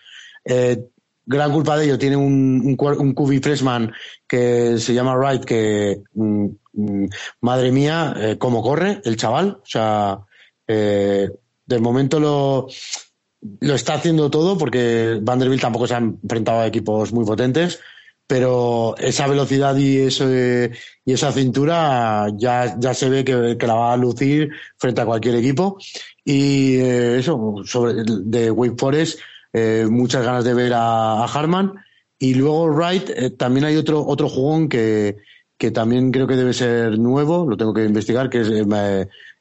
Eh, 0.45 0.89
gran 1.25 1.51
culpa 1.51 1.77
de 1.77 1.85
ello 1.85 1.97
tiene 1.97 2.17
un, 2.17 2.77
un, 2.79 3.15
un 3.17 3.41
freshman 3.41 3.91
que 4.27 4.77
se 4.77 4.93
llama 4.93 5.15
Wright, 5.15 5.45
que 5.45 6.01
mm, 6.13 6.45
mm, 6.73 7.05
madre 7.41 7.71
mía, 7.71 8.13
eh, 8.17 8.37
cómo 8.37 8.61
corre 8.61 9.01
el 9.05 9.17
chaval. 9.17 9.59
O 9.61 9.65
sea, 9.65 10.19
eh, 10.67 11.29
de 11.65 11.79
momento 11.79 12.19
lo, 12.19 12.67
lo 13.59 13.75
está 13.75 13.95
haciendo 13.95 14.29
todo 14.29 14.57
porque 14.57 15.19
Vanderbilt 15.21 15.61
tampoco 15.61 15.87
se 15.87 15.95
ha 15.95 15.99
enfrentado 15.99 16.59
a 16.59 16.67
equipos 16.67 17.11
muy 17.11 17.25
potentes, 17.25 17.79
pero 18.27 18.95
esa 18.97 19.27
velocidad 19.27 19.75
y, 19.75 19.97
ese, 19.97 20.71
y 21.03 21.13
esa 21.13 21.31
cintura 21.31 22.27
ya, 22.37 22.77
ya 22.79 22.93
se 22.93 23.09
ve 23.09 23.25
que, 23.25 23.67
la 23.67 23.73
va 23.73 23.93
a 23.93 23.97
lucir 23.97 24.49
frente 24.77 25.01
a 25.01 25.05
cualquier 25.05 25.35
equipo. 25.35 25.77
Y 26.23 26.75
eh, 26.75 27.19
eso, 27.19 27.55
sobre 27.65 28.03
de 28.05 28.51
Wake 28.51 28.75
Forest, 28.77 29.19
eh, 29.53 29.87
muchas 29.89 30.25
ganas 30.25 30.43
de 30.43 30.53
ver 30.53 30.73
a, 30.73 31.25
Harman. 31.25 31.73
Y 32.17 32.35
luego 32.35 32.67
Wright, 32.67 33.09
eh, 33.09 33.29
también 33.31 33.65
hay 33.65 33.77
otro, 33.77 34.05
otro 34.05 34.29
jugón 34.29 34.69
que, 34.69 35.17
que 35.57 35.69
también 35.71 36.11
creo 36.11 36.25
que 36.25 36.35
debe 36.35 36.53
ser 36.53 36.97
nuevo, 36.97 37.47
lo 37.47 37.55
tengo 37.55 37.73
que 37.73 37.85
investigar, 37.85 38.29
que 38.29 38.41
es 38.41 38.49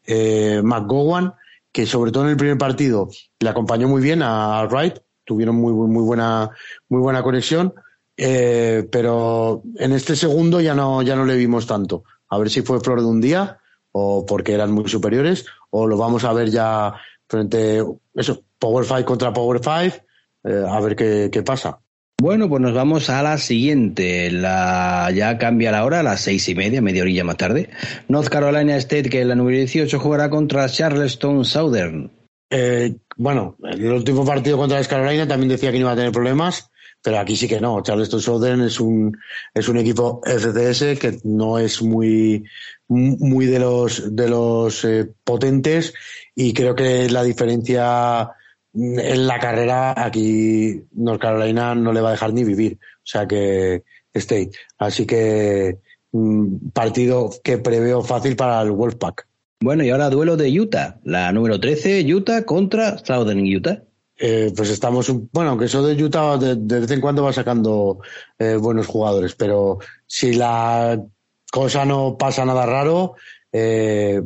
eh, 0.07 0.61
McGowan, 0.63 1.35
que 1.73 1.87
sobre 1.87 2.13
todo 2.13 2.25
en 2.25 2.31
el 2.31 2.37
primer 2.37 2.59
partido 2.59 3.09
le 3.39 3.49
acompañó 3.49 3.89
muy 3.89 4.03
bien 4.03 4.23
a 4.23 4.67
Wright, 4.67 4.99
tuvieron 5.25 5.57
muy, 5.57 5.73
muy, 5.73 6.03
buena, 6.03 6.51
muy 6.89 7.01
buena 7.01 7.23
conexión, 7.23 7.73
eh, 8.17 8.87
pero 8.93 9.63
en 9.77 9.93
este 9.93 10.17
segundo 10.17 10.61
ya 10.61 10.75
no, 10.75 11.01
ya 11.01 11.17
no 11.17 11.25
le 11.25 11.37
vimos 11.37 11.67
tanto. 11.67 12.05
A 12.29 12.37
ver 12.37 12.51
si 12.51 12.63
fue 12.63 12.81
flor 12.81 13.01
de 13.01 13.07
un 13.07 13.21
día 13.21 13.59
o 13.93 14.27
porque 14.27 14.53
eran 14.53 14.73
muy 14.73 14.89
superiores 14.89 15.47
o 15.71 15.87
lo 15.87 15.97
vamos 15.97 16.25
a 16.25 16.33
ver 16.33 16.51
ya 16.51 16.95
frente, 17.29 17.83
eso, 18.15 18.43
Power 18.61 18.85
Five 18.85 19.05
contra 19.05 19.33
Power 19.33 19.61
Five, 19.61 20.05
eh, 20.45 20.65
a 20.69 20.81
ver 20.81 20.95
qué, 20.95 21.29
qué 21.33 21.43
pasa. 21.43 21.81
Bueno, 22.21 22.51
pues 22.51 22.61
nos 22.61 22.75
vamos 22.75 23.09
a 23.09 23.23
la 23.23 23.39
siguiente. 23.39 24.31
La, 24.31 25.11
ya 25.15 25.39
cambia 25.39 25.73
la 25.73 25.87
hora, 25.87 26.01
a 26.01 26.03
las 26.03 26.21
seis 26.21 26.47
y 26.51 26.55
media, 26.55 26.83
media 26.83 27.01
orilla 27.01 27.25
más 27.25 27.39
tarde. 27.39 27.71
North 28.09 28.29
Carolina 28.29 28.77
State, 28.77 29.09
que 29.09 29.23
en 29.23 29.29
la 29.29 29.35
número 29.35 29.57
18 29.57 29.99
jugará 29.99 30.29
contra 30.29 30.69
Charleston 30.69 31.47
Southern. 31.47 32.11
Eh, 32.51 32.95
bueno, 33.17 33.57
el 33.63 33.91
último 33.91 34.27
partido 34.27 34.59
contra 34.59 34.77
North 34.77 34.91
Carolina 34.91 35.27
también 35.27 35.49
decía 35.49 35.73
que 35.73 35.79
no 35.79 35.85
iba 35.85 35.93
a 35.93 35.97
tener 35.97 36.13
problemas, 36.13 36.71
pero 37.03 37.19
aquí 37.19 37.37
sí 37.37 37.49
que 37.49 37.59
no. 37.59 37.81
Charleston 37.81 38.21
Southern 38.21 38.61
es 38.63 38.81
un, 38.81 39.17
es 39.55 39.67
un 39.69 39.79
equipo 39.79 40.21
FCS 40.23 40.99
que 40.99 41.21
no 41.25 41.59
es 41.59 41.81
muy, 41.81 42.45
muy 42.89 43.47
de 43.47 43.61
los, 43.61 44.15
de 44.15 44.29
los 44.29 44.85
eh, 44.85 45.11
potentes 45.25 45.95
y 46.35 46.53
creo 46.53 46.75
que 46.75 47.09
la 47.09 47.23
diferencia 47.23 48.31
en 48.75 49.27
la 49.27 49.39
carrera 49.39 49.95
aquí 49.97 50.85
North 50.93 51.21
Carolina 51.21 51.75
no 51.75 51.93
le 51.93 52.01
va 52.01 52.11
a 52.11 52.12
dejar 52.12 52.33
ni 52.33 52.45
vivir. 52.45 52.79
O 52.99 53.07
sea 53.07 53.27
que 53.27 53.83
State. 54.12 54.53
Así 54.79 55.07
que 55.07 55.79
mm, 56.12 56.71
partido 56.73 57.31
que 57.43 57.59
preveo 57.59 58.03
fácil 58.03 58.37
para 58.37 58.61
el 58.62 58.71
Wolfpack. 58.71 59.27
Bueno, 59.61 59.85
y 59.85 59.91
ahora 59.91 60.11
duelo 60.11 60.37
de 60.37 60.59
Utah. 60.59 60.99
La 61.05 61.33
número 61.33 61.61
13, 61.61 62.03
Utah 62.12 62.45
contra 62.45 62.99
Southern 62.99 63.45
Utah. 63.45 63.83
Eh, 64.23 64.53
pues 64.55 64.68
estamos, 64.68 65.11
bueno, 65.33 65.51
aunque 65.51 65.64
eso 65.64 65.83
de 65.83 66.03
Utah 66.03 66.37
de, 66.37 66.81
vez 66.81 66.91
en 66.91 67.01
cuando 67.01 67.23
va 67.23 67.33
sacando 67.33 68.01
eh, 68.39 68.57
buenos 68.57 68.87
jugadores, 68.87 69.35
pero 69.35 69.79
si 70.07 70.35
la 70.35 71.03
cosa 71.51 71.87
no 71.87 72.18
pasa 72.18 72.45
nada 72.45 72.66
raro, 72.66 73.14
eh, 73.51 74.21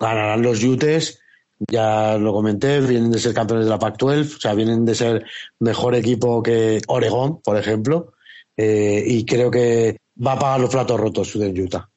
ganarán 0.00 0.42
los 0.42 0.64
Utes 0.64 1.20
ya 1.70 2.18
lo 2.18 2.32
comenté, 2.32 2.80
vienen 2.80 3.10
de 3.10 3.18
ser 3.18 3.34
campeones 3.34 3.66
de 3.66 3.70
la 3.70 3.78
Pac-12, 3.78 4.36
o 4.36 4.40
sea, 4.40 4.54
vienen 4.54 4.84
de 4.84 4.94
ser 4.94 5.24
mejor 5.60 5.94
equipo 5.94 6.42
que 6.42 6.80
Oregón, 6.88 7.40
por 7.42 7.56
ejemplo, 7.56 8.12
eh, 8.56 9.02
y 9.06 9.24
creo 9.24 9.50
que 9.50 9.98
va 10.24 10.32
a 10.32 10.38
pagar 10.38 10.60
los 10.60 10.70
platos 10.70 11.00
rotos 11.00 11.38
de 11.38 11.48
Utah. 11.50 11.88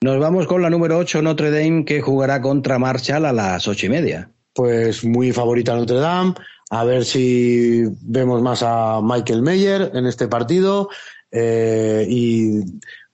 Nos 0.00 0.20
vamos 0.20 0.46
con 0.46 0.62
la 0.62 0.70
número 0.70 0.96
8, 0.98 1.22
Notre 1.22 1.50
Dame, 1.50 1.84
que 1.84 2.00
jugará 2.00 2.40
contra 2.40 2.78
Marshall 2.78 3.24
a 3.24 3.32
las 3.32 3.66
ocho 3.66 3.86
y 3.86 3.88
media. 3.88 4.30
Pues 4.54 5.04
muy 5.04 5.32
favorita 5.32 5.74
Notre 5.74 5.96
Dame. 5.96 6.34
A 6.70 6.84
ver 6.84 7.04
si 7.04 7.82
vemos 8.02 8.40
más 8.40 8.62
a 8.62 9.00
Michael 9.02 9.42
Meyer 9.42 9.90
en 9.94 10.06
este 10.06 10.28
partido. 10.28 10.88
Eh, 11.32 12.06
y 12.08 12.60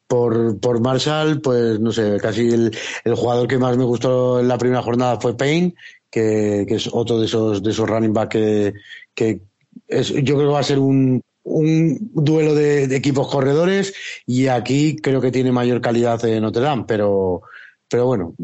por, 0.07 0.61
por 0.61 0.81
Marshall, 0.81 1.41
pues 1.41 1.81
no 1.81 1.91
sé, 1.91 2.19
casi 2.21 2.49
el, 2.49 2.77
el, 3.05 3.15
jugador 3.15 3.49
que 3.49 3.59
más 3.59 3.77
me 3.77 3.85
gustó 3.85 4.41
en 4.41 4.49
la 4.49 4.59
primera 4.59 4.83
jornada 4.83 5.19
fue 5.19 5.37
Payne, 5.37 5.75
que, 6.15 6.67
es 6.69 6.89
otro 6.93 7.19
de 7.19 7.27
esos, 7.27 7.63
de 7.63 7.71
esos 7.71 7.89
running 7.89 8.13
back 8.13 8.31
que, 8.31 9.41
es, 9.89 10.11
yo 10.11 10.37
creo 10.37 10.39
que 10.39 10.55
va 10.55 10.61
a 10.61 10.63
ser 10.63 10.79
un, 10.79 11.21
un 11.43 11.99
duelo 12.15 12.55
de, 12.55 12.87
de, 12.87 12.97
equipos 12.97 13.29
corredores 13.29 13.95
y 14.25 14.47
aquí 14.47 14.97
creo 14.97 15.21
que 15.21 15.33
tiene 15.33 15.51
mayor 15.51 15.81
calidad 15.81 16.25
en 16.25 16.43
Notre 16.43 16.63
Dame, 16.63 16.85
pero, 16.87 17.43
pero 17.89 18.07
bueno, 18.07 18.35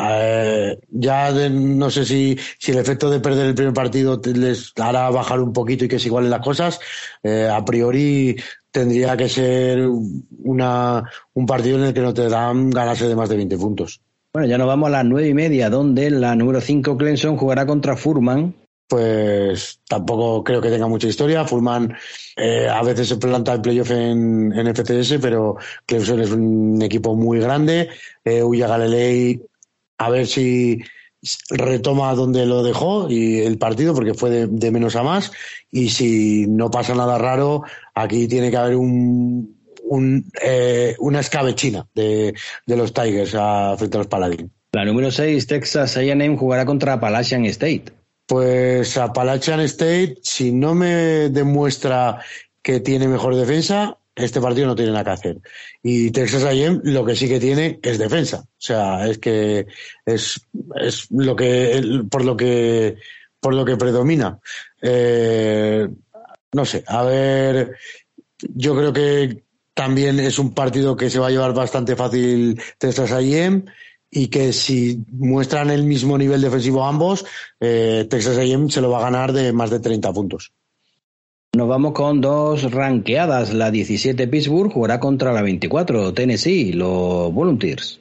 eh, 0.00 0.78
ya 0.88 1.32
no 1.50 1.90
sé 1.90 2.04
si, 2.04 2.38
si 2.58 2.70
el 2.70 2.78
efecto 2.78 3.10
de 3.10 3.18
perder 3.18 3.46
el 3.46 3.54
primer 3.54 3.74
partido 3.74 4.20
les 4.24 4.72
hará 4.76 5.10
bajar 5.10 5.40
un 5.40 5.52
poquito 5.52 5.84
y 5.84 5.88
que 5.88 5.98
se 5.98 6.06
igualen 6.06 6.30
las 6.30 6.44
cosas. 6.44 6.78
Eh, 7.24 7.48
a 7.52 7.64
priori 7.64 8.36
tendría 8.70 9.16
que 9.16 9.28
ser 9.28 9.88
una, 10.44 11.02
un 11.34 11.46
partido 11.46 11.78
en 11.78 11.84
el 11.86 11.94
que 11.94 12.00
Notre 12.00 12.28
Dame 12.28 12.70
ganase 12.72 13.08
de 13.08 13.16
más 13.16 13.28
de 13.28 13.36
20 13.36 13.58
puntos. 13.58 14.00
Bueno, 14.36 14.50
ya 14.50 14.58
nos 14.58 14.66
vamos 14.66 14.88
a 14.88 14.90
las 14.90 15.04
nueve 15.06 15.28
y 15.28 15.32
media, 15.32 15.70
donde 15.70 16.10
la 16.10 16.36
número 16.36 16.60
5 16.60 16.98
Clemson 16.98 17.38
jugará 17.38 17.64
contra 17.64 17.96
Furman. 17.96 18.54
Pues 18.86 19.80
tampoco 19.88 20.44
creo 20.44 20.60
que 20.60 20.68
tenga 20.68 20.86
mucha 20.86 21.08
historia. 21.08 21.46
Furman 21.46 21.96
eh, 22.36 22.68
a 22.68 22.82
veces 22.82 23.08
se 23.08 23.16
planta 23.16 23.54
el 23.54 23.62
playoff 23.62 23.92
en, 23.92 24.52
en, 24.52 24.74
FCS, 24.74 25.20
pero 25.22 25.56
Clemson 25.86 26.20
es 26.20 26.32
un 26.32 26.82
equipo 26.82 27.14
muy 27.14 27.40
grande. 27.40 27.88
Eh, 28.26 28.42
Uya 28.42 28.68
Galilei, 28.68 29.40
a 29.96 30.10
ver 30.10 30.26
si 30.26 30.82
retoma 31.48 32.14
donde 32.14 32.44
lo 32.44 32.62
dejó 32.62 33.08
y 33.08 33.40
el 33.40 33.56
partido, 33.56 33.94
porque 33.94 34.12
fue 34.12 34.46
de 34.46 34.70
menos 34.70 34.96
a 34.96 35.02
más. 35.02 35.32
Y 35.70 35.88
si 35.88 36.46
no 36.46 36.70
pasa 36.70 36.94
nada 36.94 37.16
raro, 37.16 37.62
aquí 37.94 38.28
tiene 38.28 38.50
que 38.50 38.58
haber 38.58 38.76
un, 38.76 39.55
un, 39.88 40.30
eh, 40.42 40.94
una 40.98 41.20
escabechina 41.20 41.86
de, 41.94 42.34
de 42.66 42.76
los 42.76 42.92
Tigers 42.92 43.34
a, 43.34 43.76
frente 43.76 43.96
a 43.96 44.00
los 44.00 44.08
Paladins. 44.08 44.50
La 44.72 44.84
número 44.84 45.10
6, 45.10 45.46
Texas 45.46 45.96
A&M 45.96 46.36
jugará 46.36 46.66
contra 46.66 46.94
Appalachian 46.94 47.44
State. 47.46 47.84
Pues 48.26 48.96
Appalachian 48.96 49.60
State, 49.60 50.16
si 50.22 50.52
no 50.52 50.74
me 50.74 51.30
demuestra 51.30 52.20
que 52.62 52.80
tiene 52.80 53.08
mejor 53.08 53.36
defensa, 53.36 53.96
este 54.14 54.40
partido 54.40 54.66
no 54.66 54.74
tiene 54.74 54.92
nada 54.92 55.04
que 55.04 55.10
hacer. 55.10 55.38
Y 55.82 56.10
Texas 56.10 56.44
A&M 56.44 56.80
lo 56.82 57.04
que 57.04 57.14
sí 57.14 57.28
que 57.28 57.38
tiene 57.38 57.78
es 57.82 57.98
defensa. 57.98 58.40
O 58.40 58.58
sea, 58.58 59.06
es 59.06 59.18
que 59.18 59.66
es, 60.04 60.40
es 60.74 61.06
lo 61.10 61.36
que 61.36 62.02
por 62.10 62.24
lo 62.24 62.36
que 62.36 62.96
por 63.40 63.54
lo 63.54 63.64
que 63.64 63.76
predomina. 63.76 64.40
Eh, 64.82 65.86
no 66.52 66.64
sé, 66.64 66.82
a 66.86 67.02
ver, 67.04 67.76
yo 68.54 68.76
creo 68.76 68.92
que 68.92 69.45
también 69.76 70.18
es 70.20 70.38
un 70.38 70.54
partido 70.54 70.96
que 70.96 71.10
se 71.10 71.18
va 71.18 71.26
a 71.26 71.30
llevar 71.30 71.52
bastante 71.52 71.96
fácil 71.96 72.58
Texas 72.78 73.12
A&M 73.12 73.64
y 74.10 74.28
que 74.28 74.54
si 74.54 75.04
muestran 75.12 75.68
el 75.68 75.84
mismo 75.84 76.16
nivel 76.16 76.40
defensivo 76.40 76.82
ambos, 76.82 77.26
eh, 77.60 78.06
Texas 78.08 78.38
A&M 78.38 78.70
se 78.70 78.80
lo 78.80 78.88
va 78.88 79.00
a 79.00 79.10
ganar 79.10 79.34
de 79.34 79.52
más 79.52 79.68
de 79.68 79.80
30 79.80 80.14
puntos. 80.14 80.52
Nos 81.52 81.68
vamos 81.68 81.92
con 81.92 82.22
dos 82.22 82.72
ranqueadas. 82.72 83.52
La 83.52 83.70
17 83.70 84.26
Pittsburgh 84.28 84.72
jugará 84.72 84.98
contra 84.98 85.30
la 85.34 85.42
24 85.42 86.14
Tennessee, 86.14 86.72
los 86.72 87.30
Volunteers. 87.34 88.00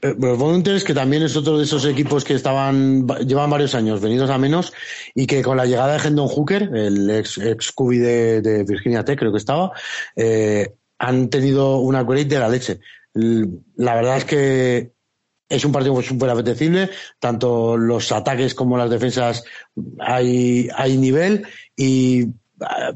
Eh, 0.00 0.14
los 0.16 0.38
Volunteers, 0.38 0.84
que 0.84 0.94
también 0.94 1.24
es 1.24 1.36
otro 1.36 1.58
de 1.58 1.64
esos 1.64 1.84
equipos 1.84 2.24
que 2.24 2.34
estaban, 2.34 3.08
llevan 3.26 3.50
varios 3.50 3.74
años 3.74 4.00
venidos 4.00 4.30
a 4.30 4.38
menos 4.38 4.72
y 5.16 5.26
que 5.26 5.42
con 5.42 5.56
la 5.56 5.66
llegada 5.66 5.98
de 5.98 6.06
Hendon 6.06 6.28
Hooker, 6.28 6.70
el 6.74 7.10
ex, 7.10 7.38
ex 7.38 7.74
de, 7.76 8.64
Virginia 8.68 9.04
Tech, 9.04 9.18
creo 9.18 9.32
que 9.32 9.38
estaba, 9.38 9.72
eh, 10.14 10.74
han 10.98 11.28
tenido 11.30 11.78
una 11.78 12.02
upgrade 12.02 12.26
de 12.26 12.38
la 12.38 12.48
leche. 12.48 12.80
La 13.14 13.94
verdad 13.94 14.18
es 14.18 14.24
que 14.24 14.92
es 15.48 15.64
un 15.64 15.72
partido 15.72 16.00
súper 16.02 16.30
apetecible, 16.30 16.90
tanto 17.18 17.76
los 17.76 18.12
ataques 18.12 18.54
como 18.54 18.76
las 18.76 18.90
defensas 18.90 19.44
hay, 19.98 20.68
hay 20.76 20.98
nivel 20.98 21.46
y 21.76 22.26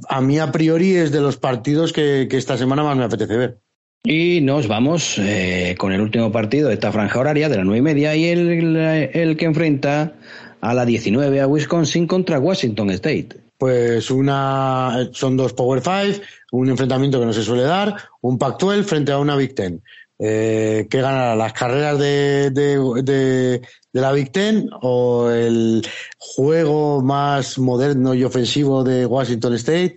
a, 0.09 0.21
mí 0.21 0.39
a 0.39 0.53
priori 0.53 0.97
es 0.97 1.13
de 1.13 1.21
los 1.21 1.37
partidos 1.37 1.93
que, 1.93 2.29
esta 2.31 2.59
semana 2.59 2.83
más 2.83 2.97
me 2.97 3.05
apetece 3.05 3.37
ver. 3.37 3.59
Y 4.05 4.41
nos 4.41 4.67
vamos 4.67 5.17
eh, 5.19 5.77
con 5.79 5.93
el 5.93 6.01
último 6.01 6.33
partido 6.33 6.69
de 6.69 6.75
esta 6.75 6.91
franja 6.91 7.21
horaria 7.21 7.49
de 7.49 7.57
las 7.57 7.65
nueve 7.65 7.79
y 7.79 7.83
media 7.83 8.17
y 8.17 8.25
el, 8.25 8.77
el 8.77 9.37
que 9.37 9.45
enfrenta 9.45 10.15
a 10.61 10.75
la 10.75 10.85
19 10.85 11.41
a 11.41 11.47
Wisconsin 11.47 12.07
contra 12.07 12.41
Washington 12.41 12.91
State. 12.91 13.42
Pues 13.63 14.11
una 14.11 15.09
son 15.13 15.37
dos 15.37 15.53
Power 15.53 15.81
Five, 15.81 16.21
un 16.51 16.69
enfrentamiento 16.69 17.21
que 17.21 17.27
no 17.27 17.33
se 17.33 17.45
suele 17.45 17.63
dar, 17.63 17.95
un 18.21 18.37
Pac-12 18.37 18.83
frente 18.83 19.13
a 19.13 19.21
una 19.21 19.37
Big 19.37 19.55
Ten. 19.55 19.81
Eh, 20.19 20.89
¿Qué 20.91 21.01
ganará? 21.01 21.37
¿Las 21.37 21.53
carreras 21.53 21.97
de, 21.97 22.51
de, 22.51 22.77
de, 23.05 23.63
de, 23.93 24.01
la 24.01 24.11
Big 24.11 24.33
Ten 24.33 24.69
o 24.83 25.31
el 25.31 25.87
juego 26.19 27.03
más 27.03 27.57
moderno 27.57 28.15
y 28.15 28.25
ofensivo 28.25 28.83
de 28.83 29.07
Washington 29.07 29.55
State? 29.55 29.97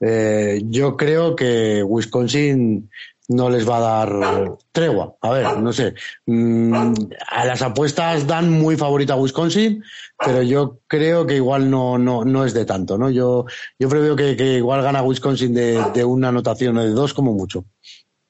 Eh, 0.00 0.62
yo 0.64 0.96
creo 0.96 1.36
que 1.36 1.82
Wisconsin 1.82 2.88
no 3.32 3.50
les 3.50 3.68
va 3.68 3.76
a 3.78 3.80
dar 3.80 4.56
tregua. 4.72 5.16
A 5.20 5.30
ver, 5.30 5.58
no 5.58 5.72
sé. 5.72 5.94
Mm, 6.26 6.92
a 7.28 7.44
las 7.44 7.62
apuestas 7.62 8.26
dan 8.26 8.50
muy 8.50 8.76
favorita 8.76 9.14
a 9.14 9.16
Wisconsin, 9.16 9.82
pero 10.18 10.42
yo 10.42 10.80
creo 10.86 11.26
que 11.26 11.36
igual 11.36 11.70
no, 11.70 11.98
no, 11.98 12.24
no 12.24 12.44
es 12.44 12.54
de 12.54 12.64
tanto, 12.64 12.98
¿no? 12.98 13.10
Yo, 13.10 13.46
yo 13.78 13.88
preveo 13.88 14.16
que, 14.16 14.36
que 14.36 14.54
igual 14.54 14.82
gana 14.82 15.02
Wisconsin 15.02 15.54
de, 15.54 15.84
de 15.94 16.04
una 16.04 16.28
anotación 16.28 16.76
o 16.76 16.84
de 16.84 16.90
dos 16.90 17.14
como 17.14 17.32
mucho. 17.32 17.64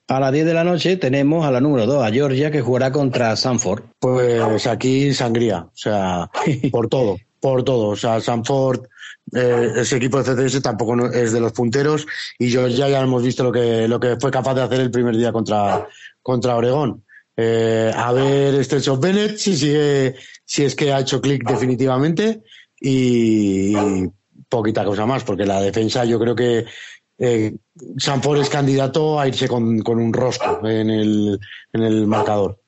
A 0.08 0.20
las 0.20 0.32
10 0.32 0.44
de 0.44 0.54
la 0.54 0.64
noche 0.64 0.96
tenemos 0.96 1.46
a 1.46 1.50
la 1.50 1.60
número 1.60 1.86
2, 1.86 2.04
a 2.04 2.10
Georgia, 2.10 2.50
que 2.50 2.60
jugará 2.60 2.92
contra 2.92 3.34
Sanford. 3.36 3.84
Pues 3.98 4.66
aquí 4.66 5.14
sangría, 5.14 5.60
o 5.60 5.76
sea, 5.76 6.30
por 6.70 6.88
todo, 6.88 7.16
por 7.40 7.62
todo. 7.62 7.88
O 7.88 7.96
sea, 7.96 8.20
Sanford, 8.20 8.88
eh, 9.32 9.72
ese 9.76 9.96
equipo 9.96 10.22
de 10.22 10.34
CCS 10.34 10.62
tampoco 10.62 11.10
es 11.10 11.32
de 11.32 11.40
los 11.40 11.52
punteros 11.52 12.06
y 12.38 12.50
Georgia 12.50 12.88
ya 12.88 13.00
hemos 13.00 13.22
visto 13.22 13.42
lo 13.42 13.52
que, 13.52 13.88
lo 13.88 13.98
que 13.98 14.16
fue 14.20 14.30
capaz 14.30 14.54
de 14.54 14.62
hacer 14.62 14.80
el 14.80 14.90
primer 14.90 15.16
día 15.16 15.32
contra, 15.32 15.86
contra 16.22 16.56
Oregón. 16.56 17.04
Eh, 17.34 17.90
a 17.96 18.12
ver 18.12 18.62
Stetson 18.62 19.00
Bennett 19.00 19.38
si 19.38 19.56
sigue, 19.56 20.16
si 20.44 20.64
es 20.64 20.74
que 20.74 20.92
ha 20.92 21.00
hecho 21.00 21.22
clic 21.22 21.48
definitivamente 21.48 22.42
y, 22.78 23.74
poquita 24.50 24.84
cosa 24.84 25.06
más, 25.06 25.24
porque 25.24 25.46
la 25.46 25.62
defensa 25.62 26.04
yo 26.04 26.20
creo 26.20 26.34
que 26.34 26.66
eh, 27.18 27.54
Sanford 27.96 28.42
es 28.42 28.50
candidato 28.50 29.18
a 29.18 29.26
irse 29.26 29.48
con, 29.48 29.78
con 29.80 29.98
un 29.98 30.12
rosco 30.12 30.60
en 30.68 30.90
el, 30.90 31.40
en 31.72 31.82
el 31.82 32.06
marcador. 32.06 32.60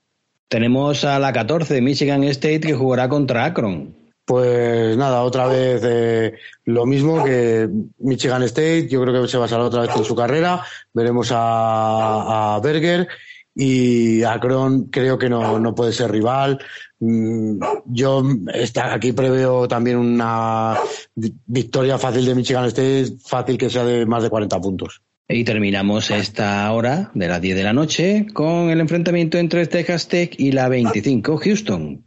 Tenemos 0.48 1.04
a 1.04 1.18
la 1.18 1.32
14, 1.32 1.82
Michigan 1.82 2.24
State, 2.24 2.60
que 2.60 2.74
jugará 2.74 3.08
contra 3.10 3.44
Akron. 3.44 4.03
Pues 4.24 4.96
nada, 4.96 5.22
otra 5.22 5.46
vez 5.46 5.82
eh, 5.84 6.34
lo 6.64 6.86
mismo 6.86 7.22
que 7.22 7.68
Michigan 7.98 8.42
State, 8.44 8.88
yo 8.88 9.02
creo 9.02 9.22
que 9.22 9.28
se 9.28 9.36
basará 9.36 9.64
otra 9.64 9.82
vez 9.82 9.90
en 9.96 10.04
su 10.04 10.14
carrera, 10.16 10.62
veremos 10.94 11.30
a, 11.30 12.54
a 12.54 12.60
Berger 12.60 13.06
y 13.54 14.22
Akron 14.22 14.84
creo 14.84 15.18
que 15.18 15.28
no, 15.28 15.58
no 15.58 15.74
puede 15.74 15.92
ser 15.92 16.10
rival. 16.10 16.58
Mm, 17.00 17.58
Yo 17.84 18.22
está, 18.54 18.94
aquí 18.94 19.12
preveo 19.12 19.68
también 19.68 19.98
una 19.98 20.78
vi- 21.14 21.34
victoria 21.46 21.98
fácil 21.98 22.24
de 22.24 22.34
Michigan 22.34 22.64
State, 22.66 23.16
fácil 23.26 23.58
que 23.58 23.68
sea 23.68 23.84
de 23.84 24.06
más 24.06 24.22
de 24.22 24.30
40 24.30 24.58
puntos. 24.60 25.02
Y 25.28 25.44
terminamos 25.44 26.10
esta 26.10 26.70
hora 26.72 27.10
de 27.14 27.28
las 27.28 27.40
10 27.42 27.56
de 27.56 27.62
la 27.62 27.72
noche 27.74 28.26
con 28.32 28.70
el 28.70 28.80
enfrentamiento 28.80 29.36
entre 29.38 29.66
Texas 29.66 30.08
Tech 30.08 30.34
y 30.38 30.52
la 30.52 30.68
25 30.68 31.36
Houston. 31.36 32.02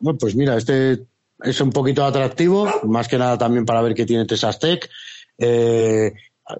Bueno, 0.00 0.18
pues 0.18 0.34
mira, 0.36 0.56
este 0.56 1.00
es 1.42 1.60
un 1.60 1.70
poquito 1.70 2.04
atractivo, 2.04 2.70
más 2.84 3.08
que 3.08 3.18
nada 3.18 3.38
también 3.38 3.64
para 3.64 3.82
ver 3.82 3.94
qué 3.94 4.06
tiene 4.06 4.26
Texas 4.26 4.58
Tech. 4.58 4.88
Eh, 5.38 6.12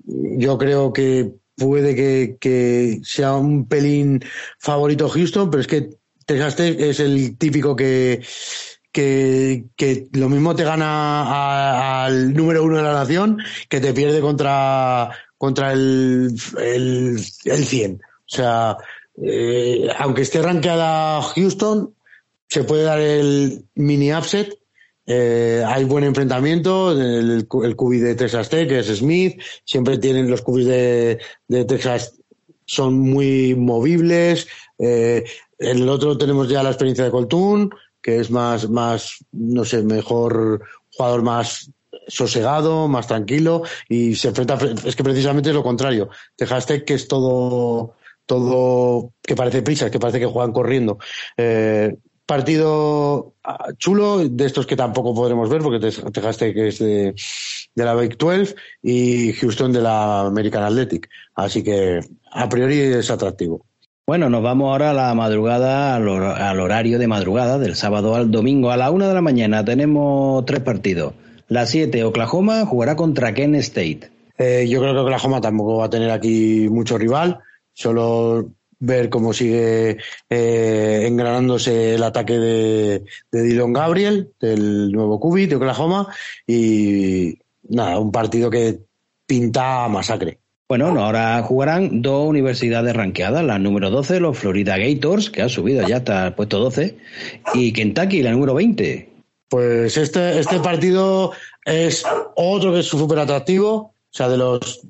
yo 0.04 0.58
creo 0.58 0.92
que 0.92 1.32
puede 1.56 1.94
que, 1.94 2.36
que 2.40 3.00
sea 3.02 3.34
un 3.34 3.66
pelín 3.66 4.24
favorito 4.58 5.08
Houston, 5.08 5.50
pero 5.50 5.60
es 5.60 5.66
que 5.66 5.90
Texas 6.24 6.56
Tech 6.56 6.80
es 6.80 7.00
el 7.00 7.36
típico 7.36 7.76
que, 7.76 8.22
que, 8.92 9.66
que 9.76 10.08
lo 10.12 10.28
mismo 10.28 10.54
te 10.54 10.64
gana 10.64 12.04
al 12.04 12.32
número 12.34 12.64
uno 12.64 12.78
de 12.78 12.82
la 12.82 12.92
nación 12.92 13.38
que 13.68 13.80
te 13.80 13.92
pierde 13.92 14.20
contra, 14.20 15.10
contra 15.36 15.72
el, 15.72 16.34
el, 16.58 17.20
el 17.44 17.64
100. 17.64 17.94
O 17.94 17.98
sea, 18.26 18.76
eh, 19.22 19.88
aunque 19.98 20.22
esté 20.22 20.40
rankeada 20.40 21.20
Houston, 21.22 21.94
se 22.48 22.64
puede 22.64 22.84
dar 22.84 23.00
el 23.00 23.64
mini 23.74 24.12
upset. 24.12 24.59
Eh, 25.12 25.64
hay 25.66 25.82
buen 25.84 26.04
enfrentamiento. 26.04 26.92
El, 26.92 27.48
el, 27.64 27.76
cubi 27.76 27.98
de 27.98 28.14
Texas 28.14 28.48
Tech, 28.48 28.70
es 28.70 28.86
Smith. 28.86 29.40
Siempre 29.64 29.98
tienen 29.98 30.30
los 30.30 30.40
cubis 30.40 30.66
de, 30.66 31.18
de 31.48 31.64
Texas, 31.64 32.14
son 32.64 33.00
muy 33.00 33.56
movibles. 33.56 34.46
Eh, 34.78 35.24
en 35.58 35.78
el 35.78 35.88
otro 35.88 36.16
tenemos 36.16 36.48
ya 36.48 36.62
la 36.62 36.70
experiencia 36.70 37.04
de 37.04 37.10
Coltún, 37.10 37.70
que 38.00 38.20
es 38.20 38.30
más, 38.30 38.70
más, 38.70 39.24
no 39.32 39.64
sé, 39.64 39.82
mejor 39.82 40.62
jugador 40.92 41.22
más 41.22 41.72
sosegado, 42.06 42.86
más 42.86 43.08
tranquilo 43.08 43.62
y 43.88 44.14
se 44.14 44.28
enfrenta, 44.28 44.58
es 44.84 44.94
que 44.94 45.02
precisamente 45.04 45.48
es 45.48 45.56
lo 45.56 45.64
contrario. 45.64 46.08
Texas 46.36 46.66
Tech 46.66 46.84
que 46.84 46.94
es 46.94 47.08
todo, 47.08 47.96
todo 48.26 49.12
que 49.20 49.34
parece 49.34 49.62
prisa, 49.62 49.90
que 49.90 49.98
parece 49.98 50.20
que 50.20 50.26
juegan 50.26 50.52
corriendo. 50.52 50.98
Eh, 51.36 51.96
partido 52.30 53.34
ah, 53.44 53.68
chulo, 53.76 54.18
de 54.28 54.46
estos 54.46 54.64
que 54.66 54.76
tampoco 54.76 55.12
podremos 55.14 55.48
ver, 55.50 55.60
porque 55.62 55.80
Tex- 55.84 56.12
Texas 56.12 56.36
Tech 56.38 56.56
es 56.56 56.78
de, 56.78 57.12
de 57.74 57.84
la 57.84 57.94
Big 57.96 58.16
12 58.16 58.54
y 58.82 59.32
Houston 59.32 59.72
de 59.72 59.80
la 59.80 60.20
American 60.20 60.62
Athletic. 60.62 61.08
Así 61.34 61.62
que 61.64 62.00
a 62.32 62.48
priori 62.48 62.78
es 62.78 63.10
atractivo. 63.10 63.66
Bueno, 64.06 64.30
nos 64.30 64.42
vamos 64.42 64.70
ahora 64.70 64.90
a 64.90 64.94
la 64.94 65.12
madrugada, 65.14 65.96
al, 65.96 66.06
hor- 66.08 66.36
al 66.40 66.60
horario 66.60 66.98
de 67.00 67.06
madrugada, 67.08 67.58
del 67.58 67.74
sábado 67.74 68.14
al 68.14 68.30
domingo. 68.30 68.70
A 68.70 68.76
la 68.76 68.90
una 68.92 69.08
de 69.08 69.14
la 69.14 69.20
mañana 69.22 69.64
tenemos 69.64 70.44
tres 70.46 70.60
partidos. 70.60 71.14
La 71.48 71.66
7, 71.66 72.04
Oklahoma, 72.04 72.64
jugará 72.64 72.94
contra 72.94 73.34
Kent 73.34 73.56
State. 73.56 74.08
Eh, 74.38 74.66
yo 74.68 74.80
creo 74.80 74.94
que 74.94 75.00
Oklahoma 75.00 75.40
tampoco 75.40 75.78
va 75.78 75.86
a 75.86 75.90
tener 75.90 76.10
aquí 76.12 76.68
mucho 76.70 76.96
rival, 76.96 77.40
solo 77.72 78.50
ver 78.80 79.08
cómo 79.08 79.32
sigue 79.32 79.98
eh, 80.28 81.04
engranándose 81.06 81.94
el 81.94 82.02
ataque 82.02 82.38
de, 82.38 83.04
de 83.30 83.42
Dylan 83.42 83.72
Gabriel, 83.72 84.32
del 84.40 84.90
nuevo 84.90 85.20
Cubi 85.20 85.46
de 85.46 85.56
Oklahoma, 85.56 86.08
y 86.46 87.38
nada, 87.68 87.98
un 87.98 88.10
partido 88.10 88.50
que 88.50 88.80
pinta 89.26 89.86
masacre. 89.88 90.40
Bueno, 90.68 90.92
no, 90.92 91.04
ahora 91.04 91.42
jugarán 91.42 92.00
dos 92.00 92.28
universidades 92.28 92.94
ranqueadas, 92.94 93.44
la 93.44 93.58
número 93.58 93.90
12, 93.90 94.20
los 94.20 94.38
Florida 94.38 94.78
Gators, 94.78 95.28
que 95.28 95.42
ha 95.42 95.48
subido 95.48 95.86
ya 95.86 95.96
hasta 95.96 96.28
el 96.28 96.34
puesto 96.34 96.58
12, 96.58 96.96
y 97.54 97.72
Kentucky, 97.72 98.22
la 98.22 98.30
número 98.30 98.54
20. 98.54 99.10
Pues 99.48 99.96
este, 99.96 100.38
este 100.38 100.60
partido 100.60 101.32
es 101.64 102.04
otro 102.36 102.72
que 102.72 102.80
es 102.80 102.86
súper 102.86 103.18
atractivo. 103.18 103.74
O 103.74 104.12
sea, 104.12 104.28
de 104.28 104.36
los. 104.36 104.80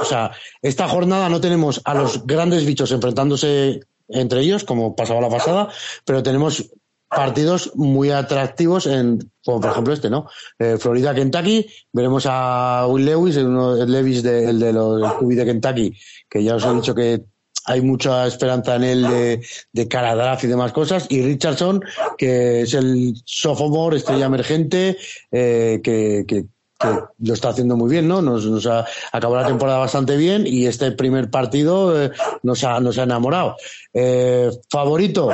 O 0.00 0.04
sea, 0.04 0.32
esta 0.62 0.88
jornada 0.88 1.28
no 1.28 1.40
tenemos 1.40 1.80
a 1.84 1.94
los 1.94 2.26
grandes 2.26 2.66
bichos 2.66 2.92
enfrentándose 2.92 3.80
entre 4.08 4.40
ellos, 4.40 4.64
como 4.64 4.94
pasaba 4.94 5.20
la 5.20 5.30
pasada, 5.30 5.68
pero 6.04 6.22
tenemos 6.22 6.70
partidos 7.08 7.72
muy 7.76 8.10
atractivos 8.10 8.86
en, 8.86 9.30
como 9.44 9.60
por 9.60 9.70
ejemplo 9.70 9.94
este, 9.94 10.10
¿no? 10.10 10.28
Eh, 10.58 10.76
Florida, 10.78 11.14
Kentucky, 11.14 11.66
veremos 11.92 12.26
a 12.28 12.86
Will 12.88 13.06
Lewis, 13.06 13.36
uno, 13.36 13.76
el 13.76 13.90
Levis 13.90 14.22
de, 14.22 14.50
el 14.50 14.58
de 14.58 14.72
los 14.72 15.14
QB 15.14 15.28
de 15.30 15.44
Kentucky, 15.44 15.96
que 16.28 16.42
ya 16.42 16.56
os 16.56 16.64
he 16.64 16.74
dicho 16.74 16.94
que 16.94 17.24
hay 17.66 17.80
mucha 17.80 18.26
esperanza 18.26 18.76
en 18.76 18.84
él 18.84 19.02
de, 19.02 19.46
de 19.72 20.36
y 20.42 20.46
demás 20.46 20.72
cosas. 20.72 21.06
Y 21.08 21.22
Richardson, 21.22 21.82
que 22.18 22.62
es 22.62 22.74
el 22.74 23.14
sophomore, 23.24 23.96
estrella 23.96 24.26
emergente, 24.26 24.98
eh, 25.32 25.80
que, 25.82 26.24
que, 26.28 26.44
que 26.84 27.26
lo 27.26 27.34
está 27.34 27.50
haciendo 27.50 27.76
muy 27.76 27.90
bien, 27.90 28.06
¿no? 28.08 28.22
Nos, 28.22 28.46
nos 28.46 28.66
ha 28.66 28.86
acabado 29.12 29.42
la 29.42 29.48
temporada 29.48 29.78
bastante 29.78 30.16
bien 30.16 30.46
y 30.46 30.66
este 30.66 30.92
primer 30.92 31.30
partido 31.30 32.00
eh, 32.02 32.10
nos, 32.42 32.64
ha, 32.64 32.80
nos 32.80 32.98
ha 32.98 33.04
enamorado. 33.04 33.56
Eh, 33.92 34.50
favorito, 34.70 35.30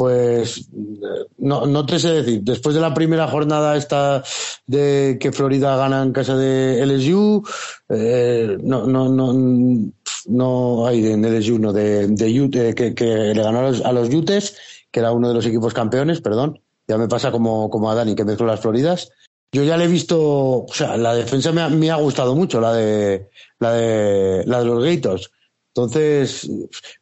pues 0.00 0.60
eh, 0.60 1.26
no, 1.36 1.66
no 1.66 1.84
te 1.84 1.98
sé 1.98 2.08
decir. 2.08 2.40
Después 2.42 2.74
de 2.74 2.80
la 2.80 2.94
primera 2.94 3.28
jornada 3.28 3.76
esta 3.76 4.22
de 4.66 5.18
que 5.20 5.30
Florida 5.30 5.76
gana 5.76 6.02
en 6.02 6.12
casa 6.12 6.36
de 6.36 6.86
LSU, 6.86 7.42
eh, 7.90 8.56
no, 8.62 8.86
no, 8.86 9.10
no, 9.10 9.92
no 10.24 10.86
hay 10.86 11.06
en 11.06 11.22
LSU, 11.22 11.58
no, 11.58 11.74
de, 11.74 12.06
de 12.06 12.40
Ute, 12.40 12.74
que, 12.74 12.94
que 12.94 13.04
le 13.04 13.42
ganó 13.42 13.58
a 13.58 13.62
los, 13.64 13.84
a 13.84 13.92
los 13.92 14.08
Utes, 14.08 14.56
que 14.90 15.00
era 15.00 15.12
uno 15.12 15.28
de 15.28 15.34
los 15.34 15.44
equipos 15.44 15.74
campeones, 15.74 16.22
perdón. 16.22 16.62
Ya 16.88 16.96
me 16.96 17.06
pasa 17.06 17.30
como, 17.30 17.68
como 17.68 17.90
a 17.90 17.94
Dani, 17.94 18.14
que 18.14 18.24
mezclo 18.24 18.46
las 18.46 18.60
Floridas. 18.60 19.10
Yo 19.52 19.64
ya 19.64 19.76
le 19.76 19.84
he 19.84 19.88
visto, 19.88 20.18
o 20.64 20.72
sea, 20.72 20.96
la 20.96 21.14
defensa 21.14 21.50
me 21.52 21.62
ha, 21.62 21.68
me 21.68 21.90
ha 21.90 21.96
gustado 21.96 22.34
mucho, 22.36 22.60
la 22.60 22.72
de, 22.72 23.28
la 23.58 23.72
de, 23.72 24.44
la 24.46 24.60
de 24.60 24.64
los 24.64 24.84
Gators. 24.84 25.30
Entonces, 25.72 26.50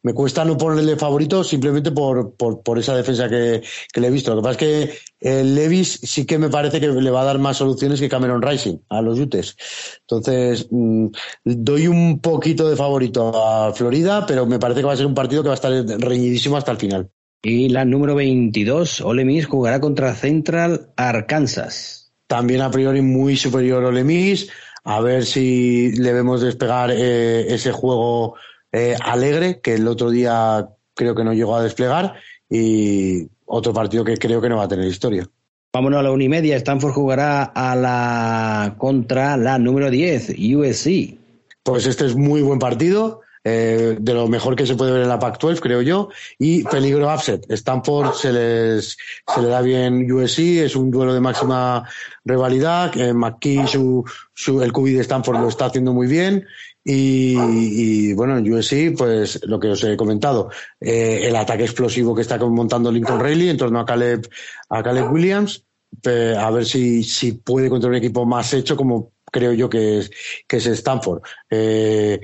me 0.03 0.13
cuesta 0.13 0.45
no 0.45 0.55
ponerle 0.55 0.95
favorito 0.95 1.43
simplemente 1.43 1.91
por, 1.91 2.35
por, 2.35 2.61
por 2.61 2.77
esa 2.77 2.95
defensa 2.95 3.27
que, 3.27 3.63
que, 3.91 3.99
le 3.99 4.07
he 4.07 4.11
visto. 4.11 4.33
Lo 4.33 4.41
que 4.41 4.43
pasa 4.43 4.51
es 4.51 4.57
que 4.57 4.99
el 5.19 5.55
Levis 5.55 5.99
sí 6.03 6.25
que 6.25 6.37
me 6.37 6.49
parece 6.49 6.79
que 6.79 6.87
le 6.87 7.09
va 7.09 7.21
a 7.21 7.25
dar 7.25 7.39
más 7.39 7.57
soluciones 7.57 7.99
que 7.99 8.07
Cameron 8.07 8.43
Rising 8.43 8.77
a 8.89 9.01
los 9.01 9.19
Utes. 9.19 9.55
Entonces, 10.01 10.67
mm, 10.69 11.07
doy 11.43 11.87
un 11.87 12.19
poquito 12.19 12.69
de 12.69 12.75
favorito 12.75 13.31
a 13.43 13.73
Florida, 13.73 14.25
pero 14.27 14.45
me 14.45 14.59
parece 14.59 14.81
que 14.81 14.87
va 14.87 14.93
a 14.93 14.97
ser 14.97 15.07
un 15.07 15.15
partido 15.15 15.41
que 15.41 15.49
va 15.49 15.55
a 15.55 15.61
estar 15.61 15.71
reñidísimo 15.71 16.55
hasta 16.55 16.71
el 16.71 16.77
final. 16.77 17.09
Y 17.41 17.69
la 17.69 17.85
número 17.85 18.15
22, 18.15 19.01
Ole 19.01 19.25
Miss 19.25 19.47
jugará 19.47 19.79
contra 19.79 20.13
Central 20.13 20.93
Arkansas. 20.95 21.98
También 22.29 22.61
a 22.61 22.69
priori 22.69 23.01
muy 23.01 23.35
superior 23.35 23.83
Ole 23.83 24.03
Miss. 24.03 24.51
A 24.83 25.01
ver 25.01 25.25
si 25.25 25.91
le 25.93 26.13
vemos 26.13 26.41
despegar 26.41 26.91
eh, 26.91 27.51
ese 27.51 27.71
juego 27.71 28.35
eh, 28.71 28.95
alegre 29.03 29.61
que 29.61 29.73
el 29.73 29.87
otro 29.87 30.11
día 30.11 30.69
creo 30.93 31.15
que 31.15 31.23
no 31.23 31.33
llegó 31.33 31.55
a 31.55 31.63
desplegar 31.63 32.13
y 32.47 33.27
otro 33.45 33.73
partido 33.73 34.05
que 34.05 34.17
creo 34.17 34.41
que 34.41 34.47
no 34.47 34.57
va 34.57 34.65
a 34.65 34.67
tener 34.67 34.85
historia. 34.85 35.27
Vámonos 35.73 36.01
a 36.01 36.03
la 36.03 36.11
una 36.11 36.23
y 36.23 36.29
media. 36.29 36.55
Stanford 36.57 36.93
jugará 36.93 37.45
a 37.45 37.75
la 37.75 38.75
contra 38.77 39.35
la 39.35 39.57
número 39.57 39.89
10, 39.89 40.35
USC. 40.55 41.17
Pues 41.63 41.87
este 41.87 42.05
es 42.05 42.15
muy 42.15 42.43
buen 42.43 42.59
partido. 42.59 43.21
Eh, 43.43 43.97
de 43.99 44.13
lo 44.13 44.27
mejor 44.27 44.55
que 44.55 44.65
se 44.65 44.75
puede 44.75 44.91
ver 44.91 45.03
en 45.03 45.09
la 45.09 45.19
Pac-12, 45.19 45.59
creo 45.59 45.81
yo, 45.81 46.09
y 46.37 46.63
peligro 46.63 47.13
upset. 47.13 47.45
Stanford 47.49 48.13
se 48.13 48.33
les 48.33 48.97
se 49.33 49.41
le 49.41 49.47
da 49.47 49.61
bien 49.61 50.11
USC, 50.11 50.39
es 50.39 50.75
un 50.75 50.91
duelo 50.91 51.13
de 51.13 51.21
máxima 51.21 51.87
rivalidad. 52.25 52.95
Eh, 52.97 53.13
McKee, 53.13 53.67
su, 53.67 54.03
su, 54.33 54.61
el 54.61 54.73
QB 54.73 54.85
de 54.85 55.01
Stanford 55.01 55.39
lo 55.39 55.47
está 55.47 55.65
haciendo 55.65 55.93
muy 55.93 56.07
bien. 56.07 56.45
Y, 56.83 57.37
y, 57.37 58.13
bueno, 58.13 58.37
en 58.37 58.51
USC, 58.51 58.97
pues 58.97 59.39
lo 59.43 59.59
que 59.59 59.69
os 59.69 59.83
he 59.83 59.95
comentado, 59.95 60.49
eh, 60.79 61.21
el 61.23 61.35
ataque 61.35 61.63
explosivo 61.63 62.15
que 62.15 62.21
está 62.21 62.37
montando 62.37 62.91
Lincoln 62.91 63.19
Riley 63.19 63.49
en 63.49 63.57
torno 63.57 63.79
a 63.79 63.85
Caleb, 63.85 64.27
a 64.69 64.81
Caleb 64.81 65.11
Williams, 65.11 65.65
a 66.05 66.49
ver 66.51 66.65
si, 66.65 67.03
si 67.03 67.33
puede 67.33 67.69
contra 67.69 67.89
un 67.89 67.95
equipo 67.95 68.25
más 68.25 68.53
hecho 68.53 68.77
como 68.77 69.11
creo 69.31 69.53
yo 69.53 69.69
que 69.69 69.99
es, 69.99 70.11
que 70.47 70.57
es 70.57 70.65
Stanford. 70.65 71.21
Eh, 71.49 72.19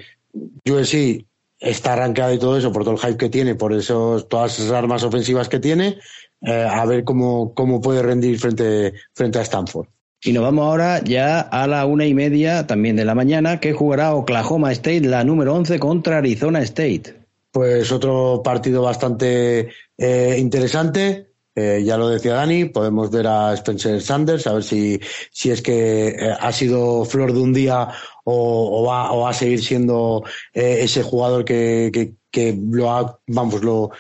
USC 0.70 1.26
está 1.60 1.94
arrancada 1.94 2.34
y 2.34 2.40
todo 2.40 2.58
eso 2.58 2.72
por 2.72 2.84
todo 2.84 2.96
el 2.96 3.00
hype 3.00 3.18
que 3.18 3.30
tiene, 3.30 3.56
por 3.56 3.74
esos, 3.74 4.28
todas 4.28 4.60
esas 4.60 4.72
armas 4.72 5.04
ofensivas 5.04 5.50
que 5.50 5.60
tiene, 5.60 5.98
eh, 6.42 6.68
a 6.70 6.86
ver 6.86 7.04
cómo, 7.04 7.54
cómo 7.54 7.82
puede 7.82 8.02
rendir 8.02 8.40
frente, 8.40 8.94
frente 9.14 9.40
a 9.40 9.44
Stanford. 9.44 9.88
Y 10.24 10.34
nos 10.34 10.44
vamos 10.44 10.66
ahora 10.66 11.04
ya 11.04 11.40
a 11.40 11.68
la 11.68 11.86
una 11.86 12.06
y 12.06 12.14
media 12.14 12.66
también 12.66 12.96
de 12.96 13.06
la 13.06 13.16
mañana, 13.16 13.60
que 13.60 13.74
jugará 13.74 14.16
Oklahoma 14.16 14.72
State, 14.72 15.02
la 15.02 15.24
número 15.24 15.54
11, 15.54 15.80
contra 15.80 16.18
Arizona 16.18 16.62
State. 16.62 17.16
Pues 17.52 17.92
otro 17.92 18.42
partido 18.44 18.82
bastante 18.82 19.70
eh, 19.98 20.36
interesante. 20.40 21.35
Eh, 21.58 21.84
ya 21.86 21.98
lo 21.98 22.10
decía 22.10 22.34
Dani, 22.34 22.66
podemos 22.66 23.10
ver 23.10 23.28
a 23.28 23.54
Spencer 23.54 24.02
Sanders, 24.02 24.46
a 24.46 24.54
ver 24.54 24.64
si, 24.64 25.00
si 25.32 25.52
es 25.52 25.62
que 25.62 26.10
eh, 26.10 26.36
ha 26.38 26.52
sido 26.52 27.06
flor 27.06 27.32
de 27.32 27.40
un 27.40 27.54
día 27.54 27.88
o, 28.26 28.84
va, 28.86 29.14
o 29.14 29.22
va 29.22 29.30
a 29.30 29.34
seguir 29.34 29.64
siendo 29.64 30.26
eh, 30.54 30.80
ese 30.82 31.02
jugador 31.02 31.46
que, 31.46 31.92
que, 31.94 32.16
que, 32.30 32.60
lo 32.70 32.92
ha, 32.92 33.20
vamos, 33.28 33.64
lo, 33.64 33.92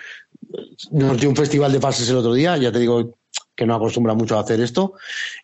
nos 0.92 1.18
dio 1.18 1.30
un 1.30 1.36
festival 1.36 1.72
de 1.72 1.80
pases 1.80 2.10
el 2.10 2.18
otro 2.18 2.34
día, 2.34 2.58
ya 2.58 2.74
te 2.74 2.80
digo 2.80 3.20
que 3.56 3.66
no 3.66 3.76
acostumbra 3.76 4.14
mucho 4.14 4.38
a 4.38 4.42
hacer 4.42 4.60
esto. 4.60 4.96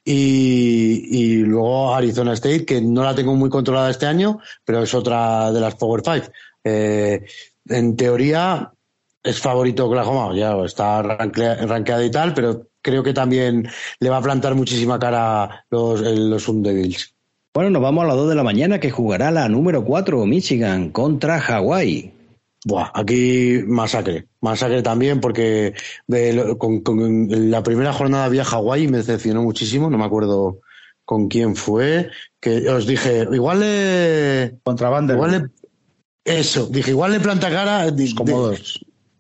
Y, 0.03 1.07
y 1.11 1.35
luego 1.37 1.95
Arizona 1.95 2.33
State, 2.33 2.65
que 2.65 2.81
no 2.81 3.03
la 3.03 3.15
tengo 3.15 3.35
muy 3.35 3.49
controlada 3.49 3.89
este 3.89 4.05
año, 4.05 4.39
pero 4.65 4.83
es 4.83 4.93
otra 4.93 5.49
de 5.53 5.61
las 5.61 5.75
Power 5.75 6.01
Five. 6.03 6.29
En 7.69 7.95
teoría, 7.95 8.73
es 9.23 9.39
favorito 9.39 9.87
Oklahoma, 9.87 10.35
ya 10.35 10.55
está 10.63 11.01
rankeado 11.01 12.03
y 12.03 12.11
tal, 12.11 12.33
pero 12.33 12.67
creo 12.81 13.03
que 13.03 13.13
también 13.13 13.67
le 13.99 14.09
va 14.09 14.17
a 14.17 14.21
plantar 14.21 14.55
muchísima 14.55 14.99
cara 14.99 15.65
los, 15.69 16.01
los 16.01 16.63
Devils. 16.63 17.13
Bueno, 17.53 17.69
nos 17.69 17.81
vamos 17.81 18.03
a 18.05 18.07
las 18.07 18.15
2 18.15 18.29
de 18.29 18.35
la 18.35 18.43
mañana 18.43 18.79
que 18.79 18.91
jugará 18.91 19.29
la 19.29 19.49
número 19.49 19.83
4, 19.83 20.25
Michigan, 20.25 20.89
contra 20.89 21.39
Hawái. 21.39 22.13
Buah, 22.63 22.91
aquí 22.93 23.59
masacre. 23.65 24.27
Masacre 24.39 24.81
también 24.81 25.19
porque 25.19 25.73
con, 26.57 26.81
con, 26.81 27.51
la 27.51 27.61
primera 27.63 27.91
jornada 27.91 28.25
había 28.25 28.45
Hawái 28.45 28.87
me 28.87 28.97
decepcionó 28.97 29.43
muchísimo, 29.43 29.89
no 29.89 29.97
me 29.97 30.05
acuerdo 30.05 30.59
con 31.03 31.27
quién 31.27 31.55
fue, 31.55 32.09
que 32.39 32.69
os 32.69 32.87
dije, 32.87 33.27
igual 33.31 33.59
le... 33.59 34.59
Contra 34.63 34.87
Igual 34.87 35.31
le, 35.31 35.49
eso, 36.23 36.67
dije, 36.67 36.91
igual 36.91 37.11
le 37.11 37.19
planta 37.19 37.49
cara... 37.49 37.87
Como 38.15 38.51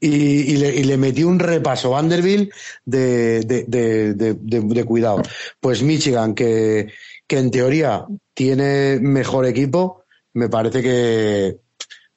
y, 0.01 0.07
y, 0.07 0.57
le, 0.57 0.75
y, 0.75 0.83
le, 0.83 0.97
metí 0.97 1.23
un 1.23 1.39
repaso 1.39 1.91
Vanderbilt 1.91 2.51
de, 2.83 3.41
de, 3.41 4.85
cuidado. 4.85 5.21
Pues 5.59 5.83
Michigan, 5.83 6.33
que, 6.33 6.87
en 7.29 7.51
teoría 7.51 8.05
tiene 8.33 8.99
mejor 8.99 9.45
equipo, 9.45 10.03
me 10.33 10.49
parece 10.49 10.81
que 10.81 11.59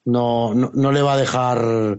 no, 0.07 0.55
no, 0.55 0.73
no 0.75 0.91
le 0.91 1.03
va 1.03 1.13
a 1.13 1.19
dejar 1.19 1.99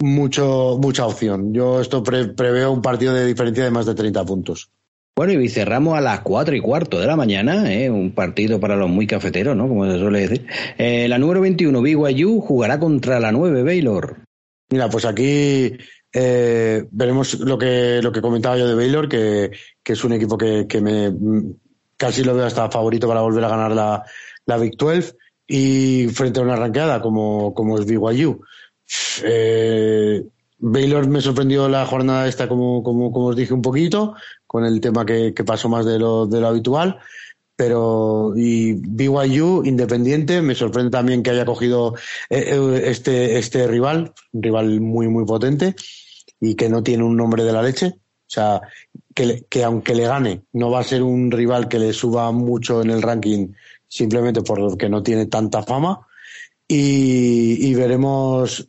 mucho, 0.00 0.78
mucha 0.80 1.06
opción. 1.06 1.52
Yo 1.52 1.80
esto 1.80 2.02
pre, 2.02 2.28
preveo 2.28 2.70
un 2.70 2.82
partido 2.82 3.14
de 3.14 3.26
diferencia 3.26 3.64
de 3.64 3.70
más 3.70 3.86
de 3.86 3.94
30 3.94 4.24
puntos. 4.24 4.70
Bueno, 5.14 5.34
y 5.34 5.48
cerramos 5.50 5.96
a 5.96 6.00
las 6.00 6.20
cuatro 6.20 6.56
y 6.56 6.60
cuarto 6.60 6.98
de 6.98 7.06
la 7.06 7.16
mañana, 7.16 7.70
¿eh? 7.70 7.90
un 7.90 8.12
partido 8.12 8.58
para 8.58 8.76
los 8.76 8.88
muy 8.88 9.06
cafeteros, 9.06 9.54
¿no? 9.54 9.68
Como 9.68 9.84
se 9.84 9.98
suele 9.98 10.20
decir. 10.20 10.46
Eh, 10.78 11.06
la 11.06 11.18
número 11.18 11.42
21, 11.42 11.82
BYU, 11.82 12.40
jugará 12.40 12.78
contra 12.78 13.20
la 13.20 13.30
9, 13.30 13.62
Baylor. 13.62 14.21
Mira, 14.72 14.88
pues 14.88 15.04
aquí 15.04 15.76
eh, 16.14 16.88
veremos 16.90 17.38
lo 17.40 17.58
que, 17.58 18.00
lo 18.02 18.10
que 18.10 18.22
comentaba 18.22 18.56
yo 18.56 18.66
de 18.66 18.74
Baylor, 18.74 19.06
que, 19.06 19.50
es 19.84 20.04
un 20.04 20.14
equipo 20.14 20.38
que, 20.38 20.66
que, 20.66 20.80
me 20.80 21.12
casi 21.98 22.24
lo 22.24 22.34
veo 22.34 22.46
hasta 22.46 22.70
favorito 22.70 23.06
para 23.06 23.20
volver 23.20 23.44
a 23.44 23.50
ganar 23.50 23.72
la, 23.72 24.02
la 24.46 24.56
Big 24.56 24.78
12 24.78 25.14
y 25.46 26.08
frente 26.08 26.40
a 26.40 26.42
una 26.42 26.54
arranqueada 26.54 27.02
como, 27.02 27.52
como 27.52 27.78
es 27.78 27.84
BYU. 27.84 28.40
Eh, 29.24 30.24
Baylor 30.56 31.06
me 31.06 31.20
sorprendió 31.20 31.68
la 31.68 31.84
jornada 31.84 32.26
esta, 32.26 32.48
como, 32.48 32.82
como, 32.82 33.12
como 33.12 33.26
os 33.26 33.36
dije 33.36 33.52
un 33.52 33.60
poquito, 33.60 34.14
con 34.46 34.64
el 34.64 34.80
tema 34.80 35.04
que, 35.04 35.34
que 35.34 35.44
pasó 35.44 35.68
más 35.68 35.84
de 35.84 35.98
lo, 35.98 36.26
de 36.26 36.40
lo 36.40 36.48
habitual 36.48 36.98
pero 37.56 38.32
y 38.36 38.72
BYU 38.72 39.64
independiente 39.64 40.42
me 40.42 40.54
sorprende 40.54 40.90
también 40.90 41.22
que 41.22 41.30
haya 41.30 41.44
cogido 41.44 41.94
eh, 42.30 42.56
eh, 42.56 42.82
este 42.86 43.38
este 43.38 43.66
rival 43.66 44.12
un 44.32 44.42
rival 44.42 44.80
muy 44.80 45.08
muy 45.08 45.24
potente 45.24 45.74
y 46.40 46.54
que 46.54 46.68
no 46.68 46.82
tiene 46.82 47.04
un 47.04 47.16
nombre 47.16 47.44
de 47.44 47.52
la 47.52 47.62
leche. 47.62 47.94
O 47.96 48.34
sea 48.34 48.62
que, 49.14 49.44
que 49.48 49.62
aunque 49.62 49.94
le 49.94 50.06
gane 50.06 50.42
no 50.52 50.70
va 50.70 50.80
a 50.80 50.84
ser 50.84 51.02
un 51.02 51.30
rival 51.30 51.68
que 51.68 51.78
le 51.78 51.92
suba 51.92 52.32
mucho 52.32 52.80
en 52.80 52.90
el 52.90 53.02
ranking 53.02 53.48
simplemente 53.86 54.40
porque 54.42 54.88
no 54.88 55.02
tiene 55.02 55.26
tanta 55.26 55.62
fama. 55.62 56.06
Y, 56.66 57.68
y 57.68 57.74
veremos 57.74 58.66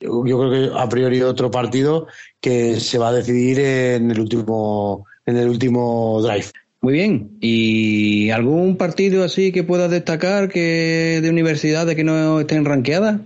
yo 0.00 0.38
creo 0.38 0.50
que 0.50 0.70
a 0.78 0.88
priori 0.88 1.22
otro 1.22 1.50
partido 1.50 2.06
que 2.40 2.80
se 2.80 2.98
va 2.98 3.08
a 3.08 3.12
decidir 3.12 3.60
en 3.60 4.10
el 4.10 4.18
último 4.18 5.06
en 5.26 5.36
el 5.36 5.48
último 5.48 6.20
drive 6.22 6.46
muy 6.82 6.94
bien. 6.94 7.38
¿Y 7.40 8.30
algún 8.30 8.76
partido 8.76 9.24
así 9.24 9.52
que 9.52 9.62
puedas 9.62 9.90
destacar 9.90 10.48
que 10.48 11.20
de 11.22 11.30
universidades 11.30 11.94
que 11.94 12.04
no 12.04 12.40
estén 12.40 12.64
ranqueadas? 12.64 13.20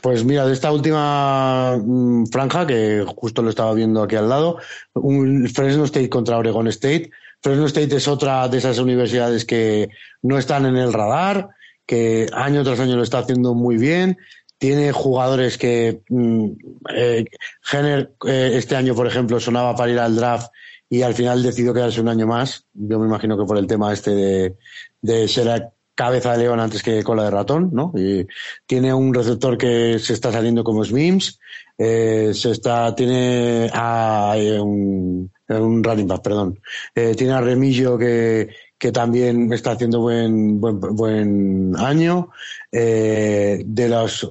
Pues 0.00 0.24
mira, 0.24 0.46
de 0.46 0.52
esta 0.52 0.70
última 0.70 1.76
mm, 1.76 2.26
franja, 2.26 2.64
que 2.64 3.04
justo 3.04 3.42
lo 3.42 3.50
estaba 3.50 3.74
viendo 3.74 4.02
aquí 4.02 4.14
al 4.14 4.28
lado, 4.28 4.58
un 4.94 5.48
Fresno 5.48 5.84
State 5.84 6.08
contra 6.08 6.38
Oregon 6.38 6.68
State. 6.68 7.10
Fresno 7.40 7.66
State 7.66 7.96
es 7.96 8.06
otra 8.06 8.48
de 8.48 8.58
esas 8.58 8.78
universidades 8.78 9.44
que 9.44 9.88
no 10.22 10.38
están 10.38 10.64
en 10.64 10.76
el 10.76 10.92
radar, 10.92 11.48
que 11.86 12.28
año 12.32 12.62
tras 12.62 12.78
año 12.78 12.96
lo 12.96 13.02
está 13.02 13.18
haciendo 13.18 13.54
muy 13.54 13.78
bien. 13.78 14.16
Tiene 14.58 14.92
jugadores 14.92 15.58
que 15.58 16.02
mm, 16.08 16.46
eh, 16.94 17.24
Jenner 17.62 18.12
eh, 18.28 18.52
este 18.54 18.76
año, 18.76 18.94
por 18.94 19.08
ejemplo, 19.08 19.40
sonaba 19.40 19.74
para 19.74 19.90
ir 19.90 19.98
al 19.98 20.14
draft 20.14 20.52
y 20.88 21.02
al 21.02 21.14
final 21.14 21.42
decidió 21.42 21.74
quedarse 21.74 22.00
un 22.00 22.08
año 22.08 22.26
más. 22.26 22.64
Yo 22.74 22.98
me 22.98 23.06
imagino 23.06 23.36
que 23.36 23.44
por 23.44 23.58
el 23.58 23.66
tema 23.66 23.92
este 23.92 24.14
de, 24.14 24.56
de 25.00 25.28
ser 25.28 25.72
cabeza 25.94 26.32
de 26.32 26.38
león 26.38 26.60
antes 26.60 26.82
que 26.82 27.02
cola 27.02 27.24
de 27.24 27.30
ratón, 27.30 27.70
¿no? 27.72 27.90
Y 27.96 28.26
tiene 28.66 28.92
un 28.92 29.12
receptor 29.14 29.56
que 29.56 29.98
se 29.98 30.12
está 30.12 30.30
saliendo 30.30 30.62
como 30.62 30.84
Smims, 30.84 31.40
eh, 31.78 32.32
se 32.34 32.50
está, 32.52 32.94
tiene 32.94 33.70
a, 33.72 34.34
eh, 34.36 34.60
un, 34.60 35.32
un 35.48 35.84
running 35.84 36.06
back, 36.06 36.22
perdón. 36.22 36.60
Eh, 36.94 37.14
tiene 37.16 37.32
a 37.32 37.40
Remillo 37.40 37.96
que, 37.96 38.50
que 38.78 38.92
también 38.92 39.50
está 39.54 39.72
haciendo 39.72 40.00
buen, 40.00 40.60
buen, 40.60 40.78
buen 40.80 41.74
año. 41.78 42.28
Eh, 42.70 43.62
de 43.64 43.88
los 43.88 44.30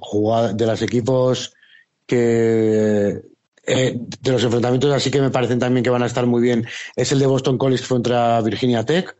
de 0.55 0.65
los 0.67 0.81
equipos 0.83 1.51
que 2.05 3.21
eh, 3.67 3.97
de 4.21 4.31
los 4.31 4.43
enfrentamientos 4.43 4.93
así 4.93 5.11
que 5.11 5.21
me 5.21 5.29
parecen 5.29 5.59
también 5.59 5.83
que 5.83 5.89
van 5.89 6.03
a 6.03 6.07
estar 6.07 6.25
muy 6.25 6.41
bien 6.41 6.65
es 6.95 7.11
el 7.11 7.19
de 7.19 7.25
Boston 7.25 7.57
College 7.57 7.85
contra 7.87 8.41
Virginia 8.41 8.85
Tech, 8.85 9.15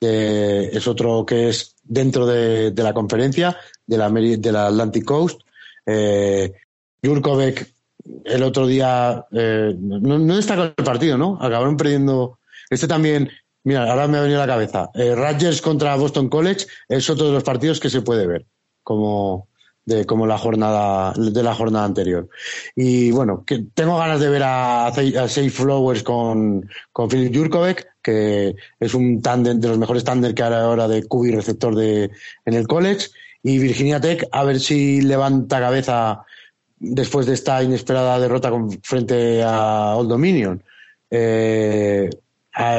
es 0.00 0.86
otro 0.86 1.24
que 1.24 1.48
es 1.48 1.76
dentro 1.82 2.26
de, 2.26 2.72
la 2.76 2.92
conferencia 2.92 3.56
de 3.86 3.98
la, 3.98 4.10
de 4.10 4.52
la 4.52 4.66
Atlantic 4.66 5.04
Coast. 5.04 5.40
Eh, 5.86 6.52
el 8.24 8.42
otro 8.42 8.66
día 8.66 9.26
eh, 9.32 9.74
no, 9.78 10.18
no 10.18 10.36
destacó 10.36 10.62
el 10.62 10.84
partido, 10.84 11.16
¿no? 11.18 11.38
Acabaron 11.40 11.76
perdiendo. 11.76 12.38
Este 12.70 12.88
también, 12.88 13.30
mira, 13.62 13.90
ahora 13.90 14.08
me 14.08 14.18
ha 14.18 14.22
venido 14.22 14.42
a 14.42 14.46
la 14.46 14.52
cabeza. 14.52 14.90
Eh, 14.94 15.14
Rogers 15.14 15.60
contra 15.60 15.96
Boston 15.96 16.28
College 16.28 16.66
es 16.88 17.08
otro 17.10 17.26
de 17.26 17.32
los 17.32 17.44
partidos 17.44 17.80
que 17.80 17.90
se 17.90 18.02
puede 18.02 18.26
ver, 18.26 18.46
como, 18.82 19.48
de, 19.84 20.04
como 20.06 20.26
la 20.26 20.38
jornada, 20.38 21.12
de 21.16 21.42
la 21.42 21.54
jornada 21.54 21.84
anterior. 21.84 22.28
Y 22.74 23.10
bueno, 23.10 23.44
que 23.44 23.64
tengo 23.74 23.98
ganas 23.98 24.20
de 24.20 24.28
ver 24.28 24.42
a, 24.42 24.86
a 24.86 24.92
Safe 24.92 25.50
Flowers 25.50 26.02
con, 26.02 26.68
con 26.92 27.08
Philip 27.08 27.34
Jurkovic, 27.34 27.86
que 28.02 28.54
es 28.80 28.94
un 28.94 29.20
tándem 29.22 29.60
de 29.60 29.68
los 29.68 29.78
mejores 29.78 30.04
tándem 30.04 30.34
que 30.34 30.42
hay 30.42 30.52
ahora 30.52 30.88
de 30.88 31.04
cubi 31.04 31.30
receptor 31.30 31.74
de, 31.74 32.10
en 32.44 32.54
el 32.54 32.66
college. 32.66 33.08
Y 33.42 33.58
Virginia 33.58 34.00
Tech, 34.00 34.26
a 34.32 34.44
ver 34.44 34.58
si 34.58 35.02
levanta 35.02 35.60
cabeza 35.60 36.24
después 36.78 37.26
de 37.26 37.34
esta 37.34 37.62
inesperada 37.62 38.18
derrota 38.18 38.50
frente 38.82 39.42
a 39.42 39.96
Old 39.96 40.08
Dominion. 40.08 40.62
Eh, 41.10 42.08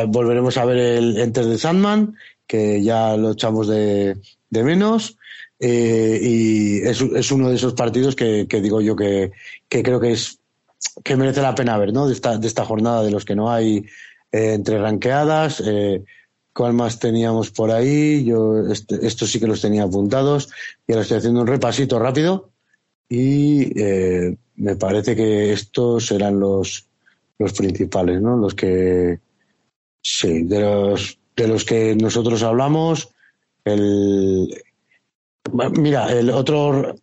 volveremos 0.07 0.57
a 0.57 0.65
ver 0.65 0.77
el 0.77 1.17
Enter 1.17 1.45
the 1.45 1.57
Sandman, 1.57 2.15
que 2.47 2.81
ya 2.83 3.15
lo 3.15 3.31
echamos 3.31 3.67
de, 3.67 4.17
de 4.49 4.63
menos. 4.63 5.17
Eh, 5.67 6.19
y 6.21 6.77
es, 6.83 7.01
es, 7.01 7.31
uno 7.31 7.49
de 7.49 7.55
esos 7.55 7.73
partidos 7.73 8.15
que, 8.15 8.45
digo 8.45 8.81
yo 8.81 8.95
que, 8.95 9.31
creo 9.67 9.99
que 9.99 10.11
es 10.11 10.37
que 11.03 11.15
merece 11.15 11.41
la 11.41 11.55
pena 11.55 11.75
ver, 11.79 11.91
¿no? 11.91 12.05
De 12.05 12.13
esta, 12.13 12.37
de 12.37 12.45
esta 12.45 12.63
jornada 12.63 13.01
de 13.01 13.09
los 13.09 13.25
que 13.25 13.35
no 13.35 13.51
hay 13.51 13.77
eh, 14.31 14.53
entre 14.53 14.77
ranqueadas. 14.77 15.63
Eh, 15.65 16.03
¿Cuál 16.53 16.73
más 16.73 16.99
teníamos 16.99 17.49
por 17.49 17.71
ahí? 17.71 18.23
Yo 18.23 18.67
este, 18.71 19.07
estos 19.07 19.31
sí 19.31 19.39
que 19.39 19.47
los 19.47 19.59
tenía 19.59 19.83
apuntados 19.83 20.49
y 20.85 20.91
ahora 20.91 21.01
estoy 21.01 21.17
haciendo 21.17 21.41
un 21.41 21.47
repasito 21.47 21.97
rápido 21.97 22.51
y 23.09 23.81
eh, 23.81 24.37
me 24.57 24.75
parece 24.75 25.15
que 25.15 25.51
estos 25.51 26.05
serán 26.05 26.39
los, 26.39 26.87
los 27.39 27.53
principales, 27.53 28.21
¿no? 28.21 28.37
Los 28.37 28.53
que 28.53 29.19
sí, 29.99 30.43
de 30.43 30.59
los 30.59 31.17
de 31.35 31.47
los 31.47 31.65
que 31.65 31.95
nosotros 31.95 32.43
hablamos, 32.43 33.09
el 33.65 34.47
mira, 35.53 36.11
el 36.11 36.29
otro 36.29 36.95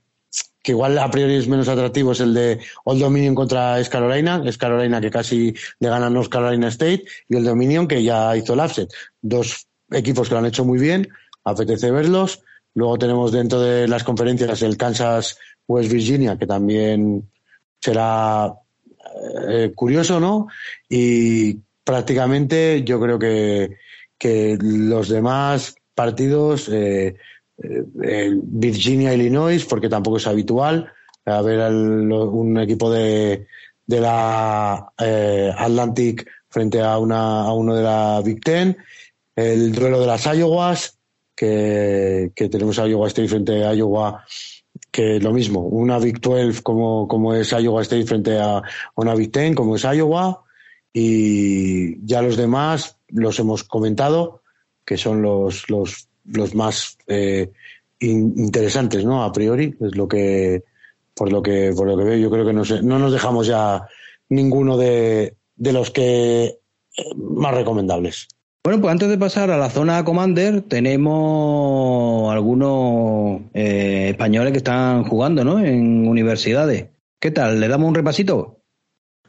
que 0.62 0.72
igual 0.72 0.96
a 0.98 1.10
priori 1.10 1.34
es 1.34 1.48
menos 1.48 1.68
atractivo 1.68 2.12
es 2.12 2.20
el 2.20 2.34
de 2.34 2.60
Old 2.84 3.00
Dominion 3.00 3.34
contra 3.34 3.80
Es 3.80 3.88
Carolina, 3.88 4.42
Es 4.46 4.56
Carolina 4.56 5.00
que 5.00 5.10
casi 5.10 5.54
le 5.80 5.88
gana 5.88 6.06
a 6.06 6.10
North 6.10 6.30
Carolina 6.30 6.68
State 6.68 7.04
y 7.28 7.36
el 7.36 7.44
Dominion 7.44 7.88
que 7.88 8.02
ya 8.02 8.36
hizo 8.36 8.54
el 8.54 8.60
upset. 8.60 8.88
Dos 9.20 9.66
equipos 9.90 10.28
que 10.28 10.34
lo 10.34 10.38
han 10.38 10.46
hecho 10.46 10.64
muy 10.64 10.78
bien, 10.78 11.08
apetece 11.44 11.90
verlos. 11.90 12.42
Luego 12.74 12.96
tenemos 12.96 13.32
dentro 13.32 13.60
de 13.60 13.88
las 13.88 14.04
conferencias 14.04 14.62
el 14.62 14.76
Kansas 14.76 15.36
West 15.66 15.92
Virginia, 15.92 16.38
que 16.38 16.46
también 16.46 17.28
será 17.80 18.54
eh, 19.48 19.72
curioso, 19.74 20.20
¿no? 20.20 20.46
Y 20.88 21.58
prácticamente 21.84 22.82
yo 22.84 23.00
creo 23.00 23.18
que, 23.18 23.76
que 24.16 24.56
los 24.60 25.08
demás 25.08 25.74
partidos, 25.94 26.68
eh, 26.70 27.16
Virginia, 27.62 29.14
Illinois, 29.14 29.64
porque 29.64 29.88
tampoco 29.88 30.16
es 30.16 30.26
habitual, 30.26 30.92
a 31.24 31.42
ver 31.42 31.72
un 31.72 32.58
equipo 32.58 32.90
de, 32.90 33.46
de 33.86 34.00
la 34.00 34.92
eh, 34.98 35.52
Atlantic 35.56 36.28
frente 36.48 36.80
a, 36.80 36.98
una, 36.98 37.42
a 37.42 37.52
uno 37.52 37.74
de 37.74 37.82
la 37.82 38.20
Big 38.24 38.42
Ten, 38.42 38.76
el 39.34 39.72
duelo 39.72 40.00
de 40.00 40.06
las 40.06 40.26
Iowas, 40.26 40.98
que, 41.34 42.32
que 42.34 42.48
tenemos 42.48 42.78
a 42.78 42.86
Iowa 42.86 43.08
State 43.08 43.28
frente 43.28 43.64
a 43.64 43.74
Iowa 43.74 44.24
que 44.90 45.18
lo 45.20 45.32
mismo, 45.32 45.60
una 45.60 45.98
Big 45.98 46.20
12 46.20 46.62
como, 46.62 47.08
como 47.08 47.34
es 47.34 47.50
Iowa 47.52 47.82
State 47.82 48.04
frente 48.04 48.38
a 48.38 48.62
una 48.94 49.14
Big 49.14 49.32
10 49.32 49.54
como 49.54 49.76
es 49.76 49.84
Iowa 49.84 50.44
y 50.92 52.04
ya 52.06 52.20
los 52.20 52.36
demás 52.36 52.98
los 53.08 53.38
hemos 53.38 53.64
comentado 53.64 54.42
que 54.84 54.96
son 54.96 55.22
los, 55.22 55.70
los, 55.70 56.08
los 56.24 56.54
más 56.54 56.96
eh, 57.06 57.50
interesantes, 58.00 59.04
¿no? 59.04 59.24
A 59.24 59.32
priori 59.32 59.76
es 59.80 59.96
lo 59.96 60.08
que 60.08 60.64
por 61.14 61.30
lo 61.30 61.42
que 61.42 61.72
por 61.76 61.86
lo 61.86 61.96
que 61.96 62.04
veo 62.04 62.16
yo 62.16 62.30
creo 62.30 62.46
que 62.46 62.52
no, 62.52 62.64
sé, 62.64 62.82
no 62.82 62.98
nos 62.98 63.12
dejamos 63.12 63.46
ya 63.46 63.86
ninguno 64.28 64.76
de, 64.76 65.36
de 65.56 65.72
los 65.72 65.90
que 65.90 66.44
eh, 66.44 66.58
más 67.16 67.54
recomendables. 67.54 68.28
Bueno, 68.64 68.80
pues 68.80 68.92
antes 68.92 69.08
de 69.08 69.18
pasar 69.18 69.50
a 69.50 69.58
la 69.58 69.70
zona 69.70 70.04
Commander, 70.04 70.62
tenemos 70.62 72.32
algunos 72.32 73.40
eh, 73.54 74.10
españoles 74.10 74.52
que 74.52 74.58
están 74.58 75.02
jugando, 75.02 75.42
¿no? 75.42 75.58
En 75.58 76.06
universidades. 76.06 76.86
¿Qué 77.18 77.32
tal? 77.32 77.58
¿Le 77.58 77.66
damos 77.66 77.88
un 77.88 77.96
repasito? 77.96 78.61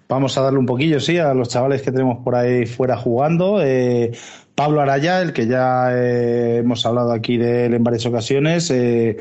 Vamos 0.07 0.37
a 0.37 0.41
darle 0.41 0.59
un 0.59 0.65
poquillo, 0.65 0.99
sí, 0.99 1.17
a 1.17 1.33
los 1.33 1.49
chavales 1.49 1.81
que 1.81 1.91
tenemos 1.91 2.23
por 2.23 2.35
ahí 2.35 2.65
fuera 2.65 2.97
jugando. 2.97 3.61
Eh, 3.61 4.11
Pablo 4.55 4.81
Araya, 4.81 5.21
el 5.21 5.33
que 5.33 5.47
ya 5.47 5.89
eh, 5.91 6.57
hemos 6.57 6.85
hablado 6.85 7.11
aquí 7.11 7.37
de 7.37 7.65
él 7.65 7.73
en 7.73 7.83
varias 7.83 8.05
ocasiones, 8.05 8.69
eh, 8.69 9.17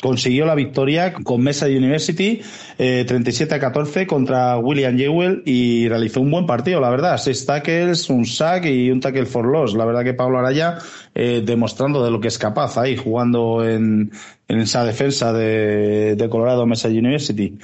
consiguió 0.00 0.44
la 0.44 0.54
victoria 0.54 1.12
con 1.12 1.42
Mesa 1.42 1.66
University 1.66 2.40
eh, 2.78 3.04
37 3.08 3.54
a 3.54 3.58
14 3.58 4.06
contra 4.06 4.58
William 4.58 4.96
Jewell 4.96 5.42
y 5.46 5.88
realizó 5.88 6.20
un 6.20 6.30
buen 6.30 6.46
partido, 6.46 6.80
la 6.80 6.90
verdad. 6.90 7.16
Seis 7.16 7.46
tackles, 7.46 8.10
un 8.10 8.26
sack 8.26 8.66
y 8.66 8.90
un 8.90 9.00
tackle 9.00 9.26
for 9.26 9.46
loss. 9.46 9.74
La 9.74 9.86
verdad 9.86 10.04
que 10.04 10.14
Pablo 10.14 10.38
Araya 10.38 10.78
demostrando 11.14 12.04
de 12.04 12.12
lo 12.12 12.20
que 12.20 12.28
es 12.28 12.38
capaz 12.38 12.78
ahí 12.78 12.96
jugando 12.96 13.68
en, 13.68 14.12
esa 14.46 14.84
defensa 14.84 15.32
de, 15.32 16.14
de 16.14 16.28
Colorado 16.28 16.64
Mesa 16.64 16.88
University. 16.88 17.58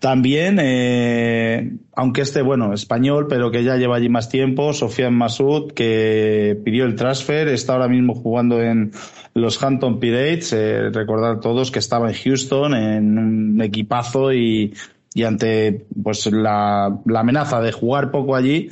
También, 0.00 0.58
eh, 0.60 1.78
aunque 1.94 2.20
este, 2.20 2.42
bueno, 2.42 2.74
español, 2.74 3.26
pero 3.28 3.50
que 3.50 3.64
ya 3.64 3.76
lleva 3.76 3.96
allí 3.96 4.10
más 4.10 4.28
tiempo, 4.28 4.74
Sofian 4.74 5.14
Masud, 5.14 5.72
que 5.72 6.60
pidió 6.64 6.84
el 6.84 6.96
transfer, 6.96 7.48
está 7.48 7.72
ahora 7.72 7.88
mismo 7.88 8.14
jugando 8.14 8.60
en 8.60 8.92
los 9.32 9.62
Hampton 9.62 9.98
Pirates, 9.98 10.52
eh, 10.52 10.90
recordar 10.90 11.40
todos 11.40 11.70
que 11.70 11.78
estaba 11.78 12.10
en 12.10 12.14
Houston, 12.14 12.74
en 12.74 13.18
un 13.18 13.62
equipazo 13.62 14.34
y, 14.34 14.74
y 15.14 15.22
ante 15.22 15.86
pues 16.02 16.26
la, 16.26 17.00
la 17.06 17.20
amenaza 17.20 17.62
de 17.62 17.72
jugar 17.72 18.10
poco 18.10 18.36
allí, 18.36 18.68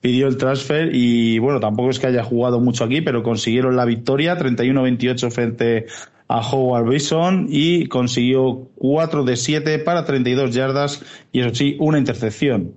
pidió 0.00 0.28
el 0.28 0.36
transfer 0.36 0.94
y 0.94 1.40
bueno, 1.40 1.58
tampoco 1.58 1.90
es 1.90 1.98
que 1.98 2.06
haya 2.06 2.22
jugado 2.22 2.60
mucho 2.60 2.84
aquí, 2.84 3.00
pero 3.00 3.24
consiguieron 3.24 3.74
la 3.74 3.84
victoria, 3.84 4.38
31-28 4.38 5.30
frente 5.32 5.86
a 6.28 6.40
Howard 6.40 6.88
Bison 6.88 7.46
y 7.48 7.86
consiguió 7.86 8.68
4 8.76 9.24
de 9.24 9.36
7 9.36 9.78
para 9.80 10.04
32 10.04 10.54
yardas 10.54 11.02
y 11.32 11.40
eso 11.40 11.54
sí, 11.54 11.76
una 11.80 11.98
intercepción. 11.98 12.74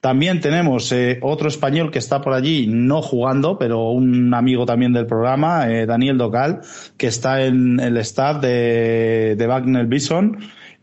También 0.00 0.40
tenemos 0.40 0.90
eh, 0.92 1.18
otro 1.20 1.48
español 1.48 1.90
que 1.90 1.98
está 1.98 2.22
por 2.22 2.32
allí 2.32 2.66
no 2.66 3.02
jugando, 3.02 3.58
pero 3.58 3.90
un 3.90 4.32
amigo 4.32 4.64
también 4.64 4.94
del 4.94 5.06
programa, 5.06 5.70
eh, 5.70 5.84
Daniel 5.84 6.16
Docal, 6.16 6.60
que 6.96 7.08
está 7.08 7.44
en 7.44 7.78
el 7.80 7.98
staff 7.98 8.40
de, 8.40 9.34
de 9.36 9.46
Wagner 9.46 9.86
Bison. 9.86 10.38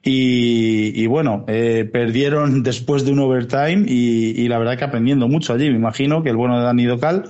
Y, 0.10 1.06
bueno, 1.08 1.44
eh, 1.48 1.90
perdieron 1.92 2.64
después 2.64 3.04
de 3.06 3.12
un 3.12 3.20
overtime 3.20 3.86
y, 3.88 4.42
y, 4.42 4.48
la 4.48 4.60
verdad 4.60 4.78
que 4.78 4.86
aprendiendo 4.86 5.28
mucho 5.28 5.54
allí, 5.54 5.70
me 5.70 5.76
imagino 5.76 6.24
que 6.24 6.30
el 6.30 6.38
bueno 6.38 6.58
de 6.58 6.64
Dani 6.64 6.86
Docal 6.86 7.24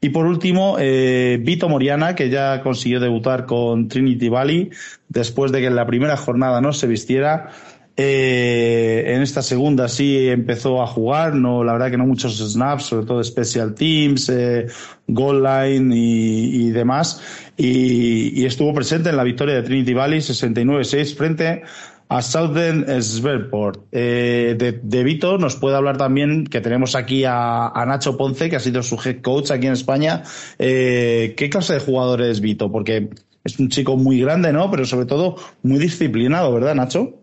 y 0.00 0.10
por 0.10 0.26
último, 0.26 0.76
eh, 0.78 1.38
Vito 1.42 1.68
Moriana, 1.68 2.14
que 2.14 2.28
ya 2.28 2.62
consiguió 2.62 3.00
debutar 3.00 3.46
con 3.46 3.88
Trinity 3.88 4.28
Valley 4.28 4.70
después 5.08 5.52
de 5.52 5.60
que 5.60 5.66
en 5.66 5.76
la 5.76 5.86
primera 5.86 6.16
jornada 6.16 6.60
no 6.60 6.72
se 6.72 6.86
vistiera. 6.86 7.50
Eh, 7.98 9.04
en 9.06 9.22
esta 9.22 9.40
segunda 9.40 9.88
sí 9.88 10.28
empezó 10.28 10.82
a 10.82 10.86
jugar, 10.86 11.34
no, 11.34 11.64
la 11.64 11.72
verdad 11.72 11.90
que 11.90 11.96
no 11.96 12.04
muchos 12.04 12.36
snaps, 12.36 12.84
sobre 12.84 13.06
todo 13.06 13.24
special 13.24 13.74
teams, 13.74 14.28
eh, 14.28 14.66
goal 15.06 15.42
line 15.42 15.96
y, 15.96 16.70
demás. 16.72 17.22
Y, 17.56 18.38
y, 18.38 18.44
estuvo 18.44 18.74
presente 18.74 19.08
en 19.08 19.16
la 19.16 19.24
victoria 19.24 19.54
de 19.54 19.62
Trinity 19.62 19.94
Valley 19.94 20.18
69-6 20.18 21.16
frente 21.16 21.62
a 22.08 22.22
Southern 22.22 22.86
Sverport. 23.02 23.84
Eh, 23.92 24.56
de, 24.82 25.04
Vito 25.04 25.38
nos 25.38 25.56
puede 25.56 25.76
hablar 25.76 25.96
también, 25.96 26.44
que 26.44 26.60
tenemos 26.60 26.94
aquí 26.94 27.24
a, 27.26 27.72
Nacho 27.86 28.16
Ponce, 28.16 28.48
que 28.48 28.56
ha 28.56 28.60
sido 28.60 28.82
su 28.82 28.96
head 29.04 29.20
coach 29.22 29.50
aquí 29.50 29.66
en 29.66 29.72
España. 29.72 30.22
Eh, 30.58 31.34
¿Qué 31.36 31.50
clase 31.50 31.74
de 31.74 31.80
jugador 31.80 32.22
es 32.22 32.40
Vito? 32.40 32.70
Porque 32.70 33.08
es 33.44 33.58
un 33.58 33.68
chico 33.68 33.96
muy 33.96 34.20
grande, 34.20 34.52
¿no? 34.52 34.70
Pero 34.70 34.84
sobre 34.84 35.06
todo 35.06 35.36
muy 35.62 35.78
disciplinado, 35.78 36.52
¿verdad, 36.52 36.74
Nacho? 36.74 37.14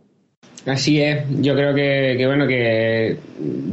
Así 0.65 1.01
es, 1.01 1.25
yo 1.41 1.55
creo 1.55 1.75
que, 1.75 2.15
que 2.17 2.25
bueno, 2.25 2.47
que 2.47 3.17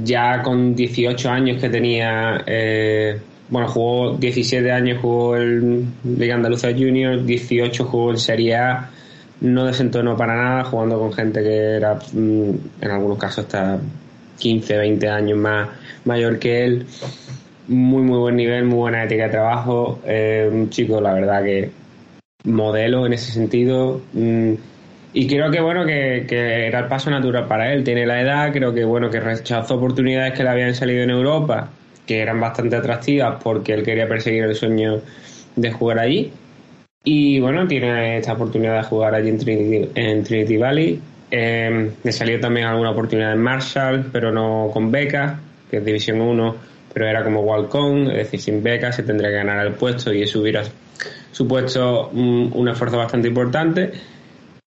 ya 0.03 0.43
con 0.43 0.75
18 0.75 1.31
años 1.31 1.61
que 1.61 1.69
tenía, 1.69 2.43
eh, 2.47 3.17
bueno, 3.49 3.69
jugó 3.69 4.17
17 4.17 4.73
años, 4.73 4.99
jugó 5.01 5.37
el 5.37 5.85
Liga 6.03 6.35
Andaluza 6.35 6.73
Junior, 6.73 7.25
18 7.25 7.85
jugó 7.85 8.11
en 8.11 8.19
Serie 8.19 8.57
A, 8.57 8.91
no 9.41 9.65
desentonó 9.65 10.17
para 10.17 10.37
nada, 10.37 10.65
jugando 10.65 10.99
con 10.99 11.13
gente 11.13 11.43
que 11.43 11.77
era, 11.77 11.95
mm, 11.95 12.51
en 12.81 12.91
algunos 12.91 13.19
casos, 13.19 13.47
hasta 13.47 13.79
15, 14.39 14.77
20 14.77 15.09
años 15.09 15.39
más 15.39 15.69
mayor 16.05 16.39
que 16.39 16.65
él. 16.65 16.87
Muy, 17.69 18.03
muy 18.03 18.19
buen 18.19 18.37
nivel, 18.37 18.65
muy 18.65 18.79
buena 18.79 19.05
ética 19.05 19.25
de 19.25 19.31
trabajo. 19.31 20.01
Eh, 20.05 20.49
un 20.51 20.71
chico, 20.71 21.01
la 21.01 21.15
verdad, 21.15 21.45
que 21.45 21.71
modelo 22.45 23.07
en 23.07 23.13
ese 23.13 23.33
sentido. 23.33 24.01
Mm, 24.13 24.55
y 25.13 25.27
creo 25.27 25.51
que 25.51 25.61
bueno 25.61 25.85
que, 25.85 26.25
que, 26.29 26.67
era 26.67 26.81
el 26.81 26.87
paso 26.87 27.11
natural 27.11 27.47
para 27.47 27.73
él. 27.73 27.85
Tiene 27.85 28.07
la 28.07 28.21
edad, 28.21 28.53
creo 28.53 28.75
que 28.75 28.85
bueno 28.85 29.11
que 29.11 29.21
rechazó 29.21 29.77
oportunidades 29.77 30.35
que 30.35 30.43
le 30.43 30.51
habían 30.51 30.75
salido 30.75 31.03
en 31.03 31.11
Europa, 31.11 31.71
que 32.07 32.21
eran 32.21 32.41
bastante 32.41 32.77
atractivas 32.77 33.41
porque 33.43 33.73
él 33.75 33.83
quería 33.83 34.09
perseguir 34.09 34.45
el 34.45 34.55
sueño 34.55 35.01
de 35.57 35.73
jugar 35.73 35.99
allí. 35.99 36.33
Y 37.03 37.41
bueno, 37.41 37.67
tiene 37.67 38.19
esta 38.19 38.35
oportunidad 38.35 38.77
de 38.77 38.83
jugar 38.85 39.15
allí 39.15 39.31
en 39.31 39.39
Trinity, 39.39 39.91
en 39.95 40.23
Trinity 40.23 40.57
Valley. 40.57 41.01
Eh, 41.31 41.91
le 42.03 42.13
salió 42.13 42.41
también 42.41 42.67
alguna 42.67 42.91
oportunidad 42.91 43.33
en 43.33 43.41
Marshall, 43.41 44.11
pero 44.13 44.33
no 44.33 44.71
con 44.73 44.91
beca, 44.91 45.41
que 45.71 45.79
es 45.79 45.85
División 45.85 46.21
1, 46.21 46.57
pero 46.93 47.09
era 47.09 47.23
como 47.23 47.41
walk-on, 47.41 48.11
es 48.11 48.17
decir, 48.17 48.41
sin 48.41 48.63
beca 48.63 48.93
se 48.93 49.03
tendría 49.03 49.31
que 49.31 49.37
ganar 49.37 49.67
el 49.67 49.75
puesto 49.75 50.13
y 50.13 50.23
eso 50.23 50.41
hubiera 50.41 50.63
supuesto 51.33 52.09
un, 52.11 52.69
esfuerzo 52.69 52.99
bastante 52.99 53.29
importante. 53.29 53.93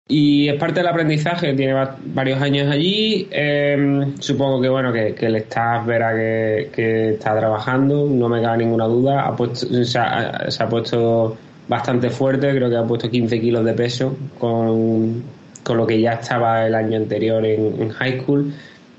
Y 0.10 0.48
es 0.48 0.56
parte 0.56 0.80
del 0.80 0.88
aprendizaje, 0.88 1.54
tiene 1.54 1.74
varios 2.06 2.42
años 2.42 2.72
allí. 2.72 3.28
Eh, 3.30 4.14
supongo 4.20 4.62
que 4.62 4.70
bueno 4.70 4.94
que, 4.94 5.14
que, 5.14 5.26
el 5.26 5.36
staff 5.36 5.86
verá 5.86 6.14
que, 6.16 7.10
está 7.10 7.38
trabajando, 7.38 8.08
no 8.10 8.30
me 8.30 8.42
cabe 8.42 8.60
ninguna 8.60 8.86
duda. 8.86 9.28
Ha 9.28 9.36
puesto, 9.36 9.68
se, 9.84 10.00
ha, 10.00 10.70
puesto 10.70 11.38
bastante 11.68 12.10
fuerte, 12.10 12.52
creo 12.52 12.70
que 12.70 12.78
ha 12.78 12.84
puesto 12.84 13.10
15 13.10 13.40
kilos 13.40 13.66
de 13.66 13.74
peso 13.74 14.18
con, 14.40 15.24
con 15.64 15.78
lo 15.78 15.86
que 15.86 16.00
ya 16.00 16.14
estaba 16.14 16.66
el 16.66 16.76
año 16.76 16.98
anterior 16.98 17.46
en, 17.46 17.90
high 17.90 18.22
school. 18.22 18.54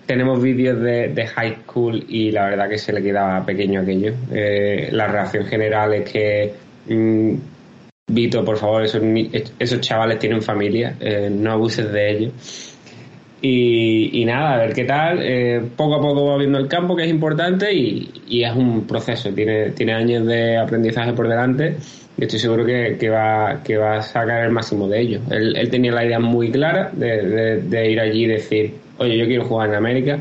Tenemos 0.06 0.40
vídeos 0.40 0.80
de, 0.80 1.26
high 1.26 1.58
school 1.62 2.04
y 2.08 2.30
la 2.30 2.46
verdad 2.46 2.68
que 2.68 2.78
se 2.78 2.92
le 2.92 3.02
quedaba 3.02 3.44
pequeño 3.44 3.80
aquello. 3.80 4.14
Eh, 4.32 4.88
la 4.92 5.06
reacción 5.06 5.44
general 5.46 5.94
es 5.94 6.10
que. 6.10 6.54
Mmm, 6.88 7.34
Vito, 8.10 8.42
por 8.42 8.56
favor, 8.56 8.82
esos, 8.82 9.02
esos 9.58 9.80
chavales 9.82 10.18
tienen 10.18 10.40
familia, 10.40 10.96
eh, 10.98 11.28
no 11.30 11.52
abuses 11.52 11.92
de 11.92 12.10
ellos. 12.10 12.74
Y, 13.42 14.22
y, 14.22 14.24
nada, 14.24 14.54
a 14.54 14.56
ver 14.56 14.72
qué 14.72 14.84
tal. 14.84 15.18
Eh, 15.22 15.60
poco 15.76 15.96
a 15.96 16.00
poco 16.00 16.24
va 16.24 16.38
viendo 16.38 16.56
el 16.56 16.68
campo, 16.68 16.96
que 16.96 17.04
es 17.04 17.10
importante, 17.10 17.70
y, 17.70 18.10
y, 18.26 18.44
es 18.44 18.56
un 18.56 18.86
proceso. 18.86 19.30
Tiene, 19.34 19.72
tiene 19.72 19.92
años 19.92 20.26
de 20.26 20.56
aprendizaje 20.56 21.12
por 21.12 21.28
delante 21.28 21.76
y 22.18 22.24
estoy 22.24 22.40
seguro 22.40 22.66
que, 22.66 23.08
va, 23.08 23.52
a 23.52 24.02
sacar 24.02 24.44
el 24.44 24.50
máximo 24.50 24.88
de 24.88 25.00
ellos. 25.00 25.22
Él, 25.30 25.68
tenía 25.70 25.92
la 25.92 26.04
idea 26.04 26.18
muy 26.18 26.50
clara 26.50 26.90
de, 26.92 27.22
de, 27.22 27.62
de, 27.62 27.90
ir 27.90 28.00
allí 28.00 28.24
y 28.24 28.26
decir, 28.26 28.74
oye, 28.98 29.16
yo 29.16 29.26
quiero 29.26 29.44
jugar 29.44 29.68
en 29.68 29.76
América, 29.76 30.18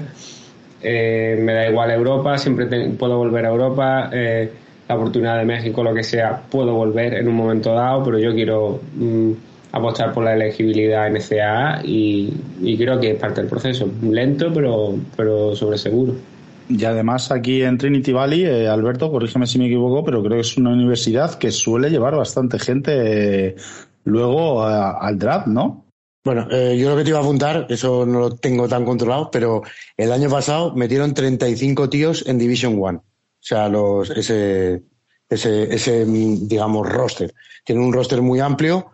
eh, 0.82 1.38
me 1.42 1.54
da 1.54 1.70
igual 1.70 1.90
Europa, 1.90 2.38
siempre 2.38 2.68
puedo 2.92 3.18
volver 3.18 3.46
a 3.46 3.50
Europa. 3.50 4.10
Eh, 4.14 4.52
la 4.88 4.96
oportunidad 4.96 5.38
de 5.40 5.46
México, 5.46 5.84
lo 5.84 5.94
que 5.94 6.04
sea, 6.04 6.44
puedo 6.50 6.74
volver 6.74 7.16
en 7.16 7.28
un 7.28 7.36
momento 7.36 7.74
dado, 7.74 8.04
pero 8.04 8.20
yo 8.20 8.34
quiero 8.34 8.80
mmm, 8.96 9.32
apostar 9.72 10.14
por 10.14 10.24
la 10.24 10.34
elegibilidad 10.34 11.08
en 11.08 11.22
CAA 11.22 11.82
y, 11.84 12.34
y, 12.62 12.78
creo 12.78 13.00
que 13.00 13.12
es 13.12 13.20
parte 13.20 13.42
del 13.42 13.50
proceso. 13.50 13.90
Lento, 14.04 14.52
pero, 14.54 14.96
pero 15.16 15.56
sobre 15.56 15.78
seguro. 15.78 16.14
Y 16.70 16.84
además 16.84 17.32
aquí 17.32 17.62
en 17.62 17.78
Trinity 17.78 18.12
Valley, 18.12 18.44
eh, 18.44 18.68
Alberto, 18.68 19.10
corrígeme 19.10 19.48
si 19.48 19.58
me 19.58 19.68
equivoco, 19.68 20.04
pero 20.04 20.22
creo 20.22 20.36
que 20.36 20.42
es 20.42 20.58
una 20.58 20.72
universidad 20.72 21.36
que 21.36 21.52
suele 21.52 21.90
llevar 21.90 22.16
bastante 22.16 22.60
gente 22.60 23.48
eh, 23.48 23.56
luego 24.04 24.64
al 24.64 25.18
draft, 25.18 25.48
¿no? 25.48 25.86
Bueno, 26.26 26.48
eh, 26.52 26.78
yo 26.78 26.90
lo 26.90 26.98
que 26.98 27.04
te 27.04 27.10
iba 27.12 27.20
a 27.20 27.22
apuntar, 27.22 27.68
eso 27.70 28.06
no 28.06 28.20
lo 28.20 28.36
tengo 28.36 28.68
tan 28.68 28.84
controlado, 28.84 29.32
pero 29.32 29.62
el 29.96 30.12
año 30.12 30.30
pasado 30.30 30.76
metieron 30.76 31.14
35 31.14 31.90
tíos 31.90 32.26
en 32.28 32.38
Division 32.38 32.78
One. 32.82 32.98
O 32.98 33.04
sea, 33.40 33.70
los, 33.70 34.10
ese, 34.10 34.84
ese, 35.30 35.74
ese, 35.74 36.06
digamos, 36.06 36.90
roster. 36.90 37.34
Tienen 37.64 37.86
un 37.86 37.94
roster 37.94 38.22
muy 38.22 38.42
amplio, 38.42 38.92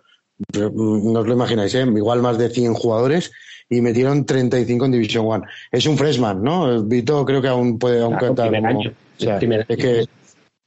no 0.56 1.20
os 1.20 1.28
lo 1.28 1.34
imagináis, 1.34 1.74
¿eh? 1.74 1.82
igual 1.82 2.22
más 2.22 2.38
de 2.38 2.50
100 2.50 2.76
jugadores 2.76 3.32
y 3.74 3.82
metieron 3.82 4.26
35 4.26 4.86
en 4.86 4.92
Division 4.92 5.26
One. 5.28 5.46
Es 5.72 5.86
un 5.86 5.98
freshman, 5.98 6.44
¿no? 6.44 6.84
Vito 6.84 7.26
creo 7.26 7.42
que 7.42 7.48
aún 7.48 7.80
puede 7.80 8.02
aún 8.02 8.16
claro, 8.18 8.36
cantar. 8.36 8.56
Año. 8.56 8.92
O 8.92 9.22
sea, 9.22 9.38
es 9.38 9.78
que, 9.78 10.06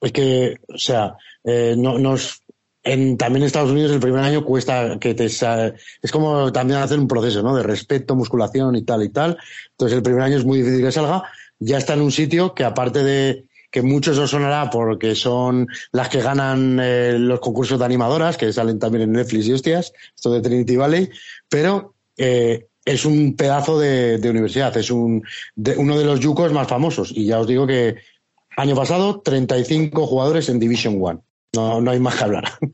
es 0.00 0.12
que, 0.12 0.56
o 0.68 0.78
sea, 0.78 1.16
eh, 1.44 1.74
no, 1.76 1.98
nos, 1.98 2.42
en, 2.82 3.16
también 3.16 3.42
en 3.42 3.46
Estados 3.46 3.70
Unidos 3.70 3.92
el 3.92 4.00
primer 4.00 4.22
año 4.22 4.44
cuesta 4.44 4.98
que 5.00 5.14
te 5.14 5.26
es 5.26 6.12
como 6.12 6.52
también 6.52 6.80
hacer 6.80 6.98
un 6.98 7.08
proceso, 7.08 7.42
¿no? 7.42 7.56
De 7.56 7.62
respeto, 7.62 8.14
musculación 8.14 8.76
y 8.76 8.82
tal 8.82 9.02
y 9.02 9.08
tal. 9.08 9.36
Entonces 9.72 9.96
el 9.96 10.02
primer 10.02 10.22
año 10.22 10.36
es 10.36 10.44
muy 10.44 10.58
difícil 10.58 10.84
que 10.84 10.92
salga. 10.92 11.24
Ya 11.58 11.78
está 11.78 11.94
en 11.94 12.02
un 12.02 12.12
sitio 12.12 12.54
que 12.54 12.64
aparte 12.64 13.02
de 13.02 13.44
que 13.70 13.82
muchos 13.82 14.16
os 14.18 14.30
sonará 14.30 14.70
porque 14.70 15.14
son 15.14 15.68
las 15.92 16.08
que 16.08 16.22
ganan 16.22 16.78
eh, 16.80 17.16
los 17.18 17.40
concursos 17.40 17.78
de 17.78 17.84
animadoras, 17.84 18.36
que 18.36 18.52
salen 18.52 18.78
también 18.78 19.02
en 19.02 19.12
Netflix 19.12 19.46
y 19.46 19.52
hostias, 19.52 19.92
esto 20.14 20.32
de 20.32 20.40
Trinity 20.40 20.76
Valley, 20.76 21.10
pero 21.48 21.94
eh, 22.16 22.68
es 22.86 23.04
un 23.04 23.36
pedazo 23.36 23.78
de, 23.78 24.16
de 24.16 24.30
universidad, 24.30 24.74
es 24.78 24.90
un, 24.90 25.22
de, 25.54 25.76
uno 25.76 25.98
de 25.98 26.06
los 26.06 26.20
yucos 26.20 26.52
más 26.52 26.66
famosos. 26.66 27.12
Y 27.14 27.26
ya 27.26 27.38
os 27.38 27.46
digo 27.46 27.66
que 27.66 27.96
año 28.56 28.74
pasado, 28.74 29.20
35 29.20 30.06
jugadores 30.06 30.48
en 30.48 30.58
Division 30.58 30.98
One. 30.98 31.20
No, 31.54 31.82
no 31.82 31.90
hay 31.90 32.00
más 32.00 32.16
que 32.16 32.24
hablar. 32.24 32.44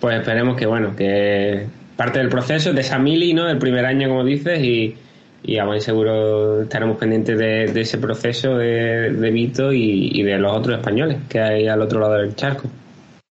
Pues 0.00 0.18
esperemos 0.18 0.56
que, 0.56 0.66
bueno, 0.66 0.94
que 0.94 1.66
parte 1.96 2.18
del 2.18 2.28
proceso, 2.28 2.72
de 2.72 2.82
esa 2.82 2.98
mili, 2.98 3.32
¿no? 3.32 3.46
Del 3.46 3.58
primer 3.58 3.84
año, 3.84 4.08
como 4.08 4.24
dices, 4.24 4.62
y 4.62 4.96
y 5.42 5.58
a 5.58 5.80
seguro 5.80 6.62
estaremos 6.62 6.98
pendientes 6.98 7.38
de, 7.38 7.80
ese 7.80 7.98
proceso 7.98 8.56
de, 8.56 9.30
Vito 9.32 9.72
y, 9.72 10.22
de 10.22 10.38
los 10.38 10.56
otros 10.56 10.78
españoles 10.78 11.18
que 11.28 11.40
hay 11.40 11.68
al 11.68 11.80
otro 11.80 12.00
lado 12.00 12.14
del 12.14 12.34
charco. 12.34 12.68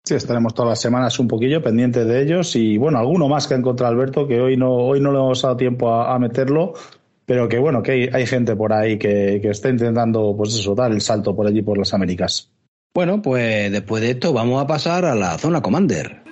Sí, 0.08 0.14
estaremos 0.14 0.54
todas 0.54 0.70
las 0.70 0.80
semanas 0.80 1.18
un 1.18 1.28
poquillo 1.28 1.62
pendientes 1.62 2.06
de 2.06 2.22
ellos 2.22 2.56
y 2.56 2.78
bueno, 2.78 2.98
alguno 2.98 3.28
más 3.28 3.46
que 3.46 3.52
ha 3.52 3.58
encontrado 3.58 3.92
Alberto, 3.92 4.26
que 4.26 4.40
hoy 4.40 4.56
no, 4.56 4.72
hoy 4.72 5.02
no 5.02 5.12
le 5.12 5.18
hemos 5.18 5.42
dado 5.42 5.58
tiempo 5.58 5.92
a, 5.92 6.14
a 6.14 6.18
meterlo, 6.18 6.72
pero 7.26 7.46
que 7.46 7.58
bueno, 7.58 7.82
que 7.82 7.92
hay, 7.92 8.08
hay 8.10 8.24
gente 8.24 8.56
por 8.56 8.72
ahí 8.72 8.96
que, 8.98 9.38
que, 9.42 9.50
está 9.50 9.68
intentando, 9.68 10.34
pues 10.34 10.54
eso, 10.54 10.74
dar 10.74 10.92
el 10.92 11.02
salto 11.02 11.36
por 11.36 11.46
allí 11.46 11.60
por 11.60 11.76
las 11.76 11.92
Américas. 11.92 12.50
Bueno, 12.94 13.20
pues 13.20 13.70
después 13.70 14.00
de 14.00 14.12
esto 14.12 14.32
vamos 14.32 14.62
a 14.62 14.66
pasar 14.66 15.04
a 15.04 15.14
la 15.14 15.36
zona 15.36 15.60
Commander. 15.60 16.22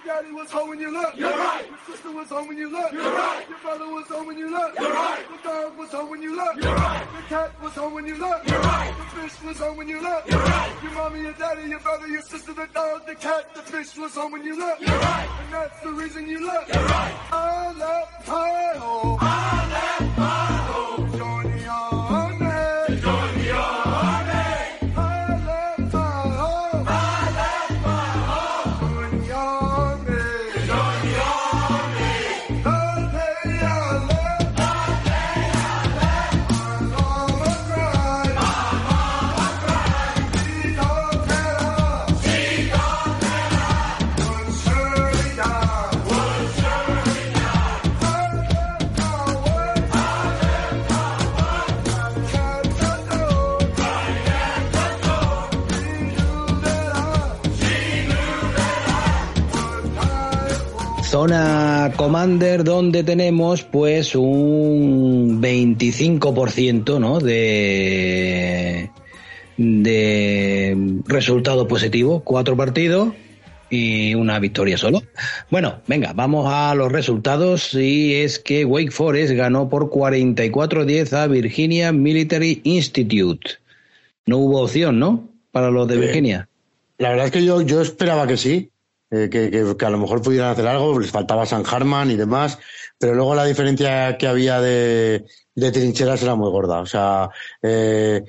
Was 2.29 2.39
home 2.39 2.49
when 2.49 2.59
you 2.59 2.71
look. 2.71 2.93
You're 2.93 3.03
right. 3.03 3.49
Your 3.49 3.59
brother 3.59 3.87
was 3.87 4.07
home 4.07 4.27
when 4.27 4.39
you 4.39 4.51
look. 4.51 4.75
You're 4.79 4.93
right. 4.93 5.25
The 5.29 5.49
dog 5.49 5.79
was 5.79 5.91
home 5.91 6.11
when 6.11 6.23
you 6.23 6.37
look. 6.37 6.57
You're 6.57 6.75
right. 6.75 7.07
The 7.17 7.23
cat 7.29 7.63
was 7.63 7.73
home 7.73 7.95
when 7.95 8.07
you 8.07 8.17
look. 8.17 8.49
You're 8.49 8.61
right. 8.61 8.95
The 8.99 9.21
fish 9.21 9.43
was 9.45 9.59
home 9.59 9.77
when 9.77 9.89
you 9.89 10.03
look. 10.03 10.29
You're 10.29 10.41
right. 10.41 10.83
Your 10.83 10.93
mommy, 10.93 11.21
your 11.21 11.33
daddy, 11.35 11.69
your 11.69 11.81
brother, 11.81 12.09
your 12.09 12.23
sister, 12.23 12.53
the 12.53 12.69
dog, 12.75 13.07
the 13.07 13.15
cat, 13.15 13.55
the 13.55 13.63
fish 13.63 13.97
was 13.97 14.15
home 14.15 14.33
when 14.33 14.45
you 14.45 14.59
look. 14.59 14.81
You're 14.81 14.99
right. 14.99 15.29
And 15.45 15.53
that's 15.53 15.81
the 15.81 15.93
reason 15.93 16.29
you 16.29 16.41
look. 16.41 16.67
You're 16.69 16.85
right. 16.85 17.15
I 17.33 17.73
left 17.73 18.29
my 18.29 18.79
home. 18.79 19.19
I 19.21 19.69
left 19.71 20.19
my 20.19 20.47
home. 20.73 20.96
Zona 61.17 61.95
Commander 61.97 62.63
donde 62.63 63.03
tenemos 63.03 63.63
pues 63.63 64.15
un 64.15 65.41
25% 65.41 67.01
¿no? 67.01 67.21
de, 67.21 68.91
de 69.57 71.01
resultado 71.07 71.67
positivo, 71.67 72.21
cuatro 72.23 72.55
partidos 72.55 73.15
y 73.71 74.15
una 74.15 74.39
victoria 74.41 74.77
solo. 74.77 75.05
Bueno, 75.49 75.81
venga, 75.87 76.13
vamos 76.13 76.53
a 76.53 76.75
los 76.75 76.93
resultados 76.93 77.73
y 77.73 78.17
es 78.17 78.39
que 78.39 78.67
Wake 78.67 78.91
Forest 78.91 79.33
ganó 79.33 79.71
por 79.71 79.89
44-10 79.89 81.15
a 81.15 81.29
Virginia 81.29 81.93
Military 81.93 82.61
Institute. 82.65 83.53
No 84.27 84.37
hubo 84.37 84.61
opción, 84.61 84.99
¿no? 84.99 85.31
Para 85.51 85.71
los 85.71 85.89
de 85.89 85.97
Virginia. 85.97 86.51
La 86.99 87.09
verdad 87.09 87.25
es 87.25 87.33
que 87.33 87.43
yo, 87.43 87.63
yo 87.63 87.81
esperaba 87.81 88.27
que 88.27 88.37
sí, 88.37 88.71
eh, 89.11 89.29
que, 89.31 89.51
que, 89.51 89.77
que, 89.77 89.87
a 89.87 89.91
lo 89.91 89.99
mejor 89.99 90.23
pudieran 90.23 90.51
hacer 90.51 90.67
algo, 90.67 90.99
les 90.99 91.11
faltaba 91.11 91.47
San 91.47 91.65
Harman 91.67 92.11
y 92.11 92.17
demás, 92.17 92.59
pero 92.99 93.15
luego 93.15 93.35
la 93.35 93.45
diferencia 93.45 94.17
que 94.19 94.27
había 94.27 94.61
de, 94.61 95.25
de 95.55 95.73
trincheras 95.73 96.23
era 96.23 96.35
muy 96.35 96.51
gorda. 96.51 96.81
O 96.81 96.87
sea, 96.87 97.31
eh, 97.63 98.23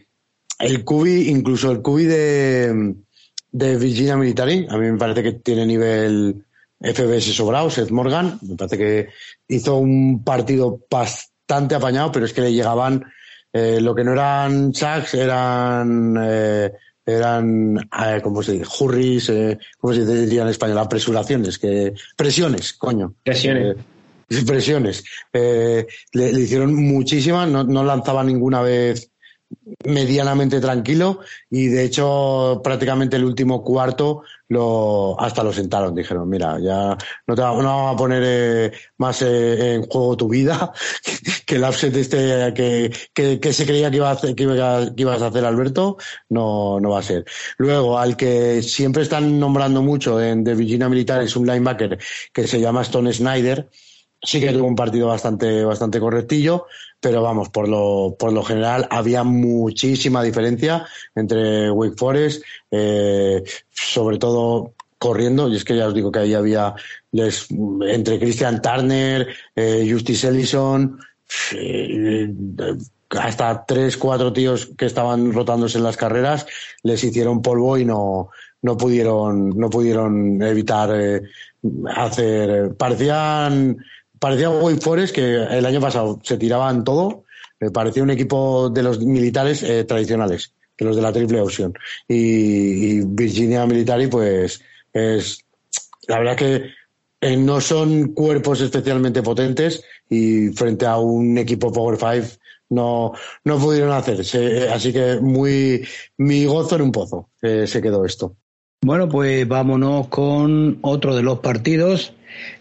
el 0.60 0.84
cubi, 0.84 1.30
incluso 1.30 1.72
el 1.72 1.82
cubi 1.82 2.06
de, 2.06 2.96
de 3.52 3.78
Virginia 3.78 4.18
Military, 4.18 4.68
a 4.70 4.78
mí 4.78 4.92
me 4.92 4.98
parece 4.98 5.24
que 5.24 5.34
tiene 5.34 5.66
nivel 5.66 6.46
FBS 6.80 7.34
sobrado, 7.34 7.70
Seth 7.70 7.92
Morgan, 7.92 8.40
me 8.42 8.56
parece 8.56 8.78
que 8.78 9.10
hizo 9.48 9.78
un 9.78 10.24
partido 10.24 10.80
bastante 10.90 11.76
apañado, 11.76 12.12
pero 12.12 12.26
es 12.26 12.34
que 12.34 12.42
le 12.42 12.54
llegaban 12.54 13.04
eh, 13.52 13.82
lo 13.82 13.96
que 13.96 14.04
no 14.04 14.14
eran 14.14 14.74
sacks, 14.74 15.16
eran 15.16 16.16
eh, 16.22 16.72
eran, 17.08 17.78
eh, 17.78 18.20
¿cómo 18.22 18.44
se 18.44 18.52
dice? 18.52 18.66
Hurries, 18.80 19.30
eh, 19.30 19.58
¿cómo 19.80 19.94
se 19.94 20.06
diría 20.06 20.42
en 20.42 20.50
español? 20.50 20.78
Apresuraciones, 20.80 21.58
que, 21.58 21.94
presiones, 22.18 22.74
coño. 22.74 23.14
Presiones. 23.24 23.78
Eh, 24.30 24.44
presiones. 24.46 25.06
Eh, 25.32 25.88
le, 26.12 26.34
le, 26.34 26.42
hicieron 26.42 26.76
muchísimas, 26.76 27.48
no, 27.48 27.64
no 27.64 27.86
lanzaba 27.86 28.26
ninguna 28.26 28.62
vez 28.62 29.10
medianamente 29.86 30.60
tranquilo 30.60 31.20
y 31.50 31.68
de 31.68 31.84
hecho 31.86 32.62
prácticamente 32.64 33.16
el 33.16 33.26
último 33.26 33.64
cuarto 33.64 34.24
lo 34.50 35.20
hasta 35.20 35.44
lo 35.44 35.54
sentaron. 35.54 35.96
Dijeron 35.96 36.28
mira 36.28 36.58
ya 36.60 36.98
no 37.28 37.36
te 37.36 37.42
no 37.42 37.54
vamos 37.64 37.94
a 37.94 37.98
poner 37.98 38.24
eh, 38.26 38.72
más 38.98 39.22
eh, 39.22 39.76
en 39.76 39.84
juego 39.84 40.18
tu 40.18 40.30
vida 40.30 40.72
que 41.46 41.56
el 41.56 41.64
upset 41.64 41.96
este 41.96 42.54
que, 42.54 43.40
que, 43.40 43.54
se 43.54 43.66
creía 43.66 43.90
que, 43.90 43.98
iba 43.98 44.10
a 44.10 44.14
hacer, 44.14 44.36
que 44.36 44.44
ibas 44.44 45.22
a 45.22 45.28
hacer 45.28 45.46
Alberto 45.46 45.98
no, 46.30 46.80
no 46.80 46.90
va 46.90 47.00
a 47.00 47.04
ser 47.04 47.26
luego 47.58 47.98
al 47.98 48.18
que 48.18 48.62
siempre 48.62 49.04
están 49.04 49.40
nombrando 49.40 49.82
mucho 49.82 50.22
en 50.22 50.44
de 50.44 50.56
Virginia 50.56 50.90
Militar 50.90 51.22
es 51.22 51.36
un 51.36 51.48
linebacker 51.48 51.98
que 52.34 52.48
se 52.48 52.60
llama 52.60 52.82
Stone 52.82 53.14
Snyder. 53.14 53.70
Sí 54.20 54.40
que 54.40 54.52
tuvo 54.52 54.68
un 54.68 54.76
partido 54.76 55.08
bastante, 55.08 55.64
bastante 55.64 56.00
correctillo, 56.00 56.66
pero 57.00 57.22
vamos, 57.22 57.50
por 57.50 57.68
lo, 57.68 58.16
por 58.18 58.34
lo 58.34 58.44
general 58.44 58.88
había 58.90 59.24
muchísima 59.24 60.24
diferencia 60.24 60.86
entre 61.16 61.70
Wake 61.72 61.98
Forest, 61.98 62.44
eh, 62.72 63.44
sobre 63.70 64.18
todo 64.18 64.74
corriendo, 64.98 65.48
y 65.48 65.56
es 65.56 65.64
que 65.64 65.76
ya 65.78 65.88
os 65.88 65.94
digo 65.94 66.12
que 66.12 66.20
ahí 66.20 66.34
había 66.34 66.74
les, 67.12 67.48
entre 67.88 68.20
Christian 68.20 68.62
Turner, 68.62 69.28
eh, 69.56 69.88
Justice 69.90 70.28
Ellison, 70.28 71.00
eh, 71.54 72.34
hasta 73.12 73.66
tres, 73.66 73.96
cuatro 73.96 74.34
tíos 74.34 74.72
que 74.78 74.86
estaban 74.86 75.32
rotándose 75.32 75.78
en 75.78 75.84
las 75.84 75.98
carreras, 75.98 76.48
les 76.84 77.04
hicieron 77.04 77.42
polvo 77.42 77.78
y 77.78 77.86
no, 77.86 78.30
no 78.62 78.78
pudieron, 78.78 79.50
no 79.50 79.70
pudieron 79.70 80.42
evitar 80.42 80.90
eh, 80.94 81.22
hacer, 81.96 82.76
parecían 82.76 83.78
parecía 84.20 84.50
Wake 84.50 84.82
Forest 84.82 85.16
que 85.16 85.36
el 85.36 85.66
año 85.66 85.82
pasado 85.82 86.20
se 86.24 86.38
tiraban 86.38 86.84
todo, 86.84 87.24
me 87.60 87.72
parecía 87.72 88.04
un 88.04 88.12
equipo 88.12 88.70
de 88.70 88.84
los 88.84 89.00
militares 89.00 89.64
eh, 89.64 89.84
tradicionales, 89.84 90.54
de 90.78 90.86
los 90.86 90.96
de 90.96 91.02
la 91.02 91.12
triple 91.12 91.42
opción. 91.42 91.74
Y, 92.08 92.16
y, 92.16 93.02
Virginia 93.06 93.66
Military, 93.66 94.08
pues, 94.08 94.62
es, 94.94 95.40
la 96.08 96.20
verdad 96.20 96.36
que 96.36 96.72
eh, 97.20 97.36
no 97.36 97.60
son 97.62 98.14
cuerpos 98.14 98.62
especialmente 98.62 99.24
potentes 99.24 99.84
y 100.10 100.50
frente 100.50 100.86
a 100.86 100.98
un 100.98 101.38
equipo 101.38 101.72
Power 101.72 101.98
Five 101.98 102.28
no, 102.70 103.14
no 103.44 103.60
pudieron 103.60 103.92
hacerse. 103.92 104.66
Eh, 104.66 104.70
así 104.70 104.94
que 104.94 105.20
muy, 105.20 105.88
mi 106.18 106.46
gozo 106.46 106.76
en 106.76 106.82
un 106.84 106.92
pozo 106.92 107.30
eh, 107.42 107.66
se 107.66 107.82
quedó 107.82 108.06
esto. 108.06 108.36
Bueno, 108.82 109.10
pues 109.10 109.48
vámonos 109.48 110.08
con 110.10 110.78
otro 110.82 111.16
de 111.16 111.24
los 111.24 111.40
partidos 111.40 112.14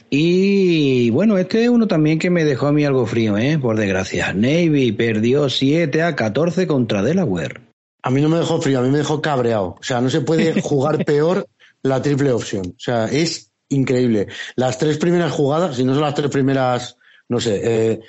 y 0.09 1.11
bueno, 1.11 1.37
este 1.37 1.65
es 1.65 1.69
uno 1.69 1.89
también 1.89 2.19
que 2.19 2.31
me 2.31 2.45
dejó 2.45 2.69
a 2.69 2.73
mí 2.73 2.85
algo 2.85 3.07
frío, 3.07 3.37
¿eh? 3.37 3.59
por 3.59 3.77
desgracia. 3.77 4.33
Navy 4.33 4.93
perdió 4.93 5.49
7 5.49 6.03
a 6.03 6.15
14 6.15 6.66
contra 6.66 7.03
Delaware. 7.03 7.61
A 8.03 8.11
mí 8.11 8.20
no 8.20 8.28
me 8.28 8.39
dejó 8.39 8.61
frío, 8.61 8.78
a 8.78 8.83
mí 8.83 8.91
me 8.91 8.99
dejó 8.99 9.20
cabreado. 9.20 9.77
O 9.81 9.83
sea, 9.83 10.01
no 10.01 10.09
se 10.09 10.20
puede 10.20 10.61
jugar 10.62 11.05
peor 11.05 11.49
la 11.83 12.01
triple 12.03 12.31
opción. 12.31 12.66
O 12.69 12.78
sea, 12.78 13.07
es 13.07 13.51
increíble. 13.69 14.28
Las 14.55 14.78
tres 14.78 14.99
primeras 14.99 15.33
jugadas, 15.33 15.77
si 15.77 15.85
no 15.85 15.95
son 15.95 16.03
las 16.03 16.15
tres 16.15 16.31
primeras, 16.31 16.97
no 17.28 17.41
sé, 17.41 17.61
eh, 17.65 18.01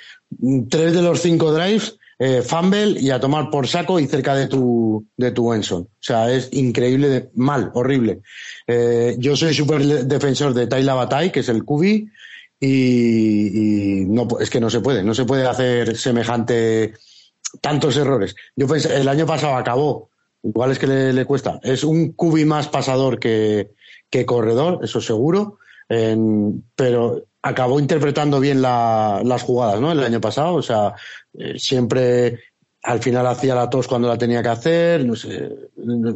tres 0.70 0.94
de 0.94 1.02
los 1.02 1.20
cinco 1.20 1.52
drives, 1.52 1.97
eh, 2.20 2.42
fumble 2.42 3.00
y 3.00 3.10
a 3.10 3.20
tomar 3.20 3.48
por 3.48 3.68
saco 3.68 4.00
y 4.00 4.06
cerca 4.08 4.34
de 4.34 4.48
tu, 4.48 5.06
de 5.16 5.30
tu 5.30 5.52
Enson. 5.52 5.82
O 5.82 5.88
sea, 6.00 6.32
es 6.32 6.48
increíble, 6.52 7.30
mal, 7.34 7.70
horrible. 7.74 8.22
Eh, 8.66 9.14
yo 9.18 9.36
soy 9.36 9.54
súper 9.54 9.84
defensor 9.84 10.52
de 10.52 10.66
Tyler 10.66 10.96
Batay, 10.96 11.30
que 11.30 11.40
es 11.40 11.48
el 11.48 11.64
Kubi, 11.64 12.10
y, 12.60 14.04
no, 14.08 14.26
es 14.40 14.50
que 14.50 14.58
no 14.58 14.68
se 14.68 14.80
puede, 14.80 15.04
no 15.04 15.14
se 15.14 15.26
puede 15.26 15.46
hacer 15.46 15.96
semejante, 15.96 16.94
tantos 17.60 17.96
errores. 17.96 18.34
Yo 18.56 18.66
pensé, 18.66 18.96
el 18.96 19.06
año 19.06 19.24
pasado 19.24 19.54
acabó, 19.54 20.10
igual 20.42 20.72
es 20.72 20.80
que 20.80 20.88
le, 20.88 21.24
cuesta, 21.24 21.60
es 21.62 21.84
un 21.84 22.14
Kubi 22.14 22.44
más 22.44 22.66
pasador 22.66 23.20
que, 23.20 23.70
que 24.10 24.26
corredor, 24.26 24.80
eso 24.82 25.00
seguro, 25.00 25.58
pero 25.86 27.27
acabó 27.42 27.80
interpretando 27.80 28.40
bien 28.40 28.62
la, 28.62 29.22
las 29.24 29.42
jugadas, 29.42 29.80
¿no? 29.80 29.92
El 29.92 30.02
año 30.02 30.20
pasado, 30.20 30.54
o 30.54 30.62
sea, 30.62 30.94
eh, 31.38 31.58
siempre 31.58 32.40
al 32.82 33.00
final 33.00 33.26
hacía 33.26 33.54
la 33.54 33.68
tos 33.68 33.88
cuando 33.88 34.08
la 34.08 34.18
tenía 34.18 34.42
que 34.42 34.48
hacer, 34.48 35.04
no 35.04 35.14
sé, 35.16 35.50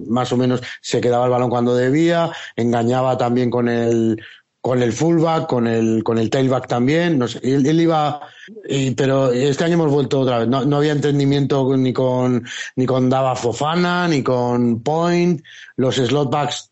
más 0.09 0.33
o 0.33 0.37
menos 0.37 0.63
se 0.81 1.01
quedaba 1.01 1.27
el 1.27 1.31
balón 1.31 1.51
cuando 1.51 1.75
debía, 1.75 2.31
engañaba 2.57 3.17
también 3.17 3.51
con 3.51 3.69
el 3.69 4.23
con 4.61 4.81
el 4.81 4.93
fullback, 4.93 5.49
con 5.49 5.67
el 5.67 6.05
con 6.05 6.19
el 6.19 6.31
tailback 6.31 6.69
también, 6.69 7.19
no 7.19 7.27
sé, 7.27 7.41
él, 7.43 7.67
él 7.67 7.81
iba 7.81 8.21
y, 8.69 8.93
pero 8.93 9.33
este 9.33 9.65
año 9.65 9.75
hemos 9.75 9.91
vuelto 9.91 10.21
otra 10.21 10.39
vez, 10.39 10.49
no, 10.49 10.65
no 10.65 10.77
había 10.77 10.93
entendimiento 10.93 11.77
ni 11.77 11.93
con 11.93 12.45
ni 12.77 12.87
con 12.87 13.11
Dava 13.11 13.35
Fofana, 13.35 14.07
ni 14.07 14.23
con 14.23 14.83
Point, 14.83 15.43
los 15.77 15.97
slotbacks 15.97 16.72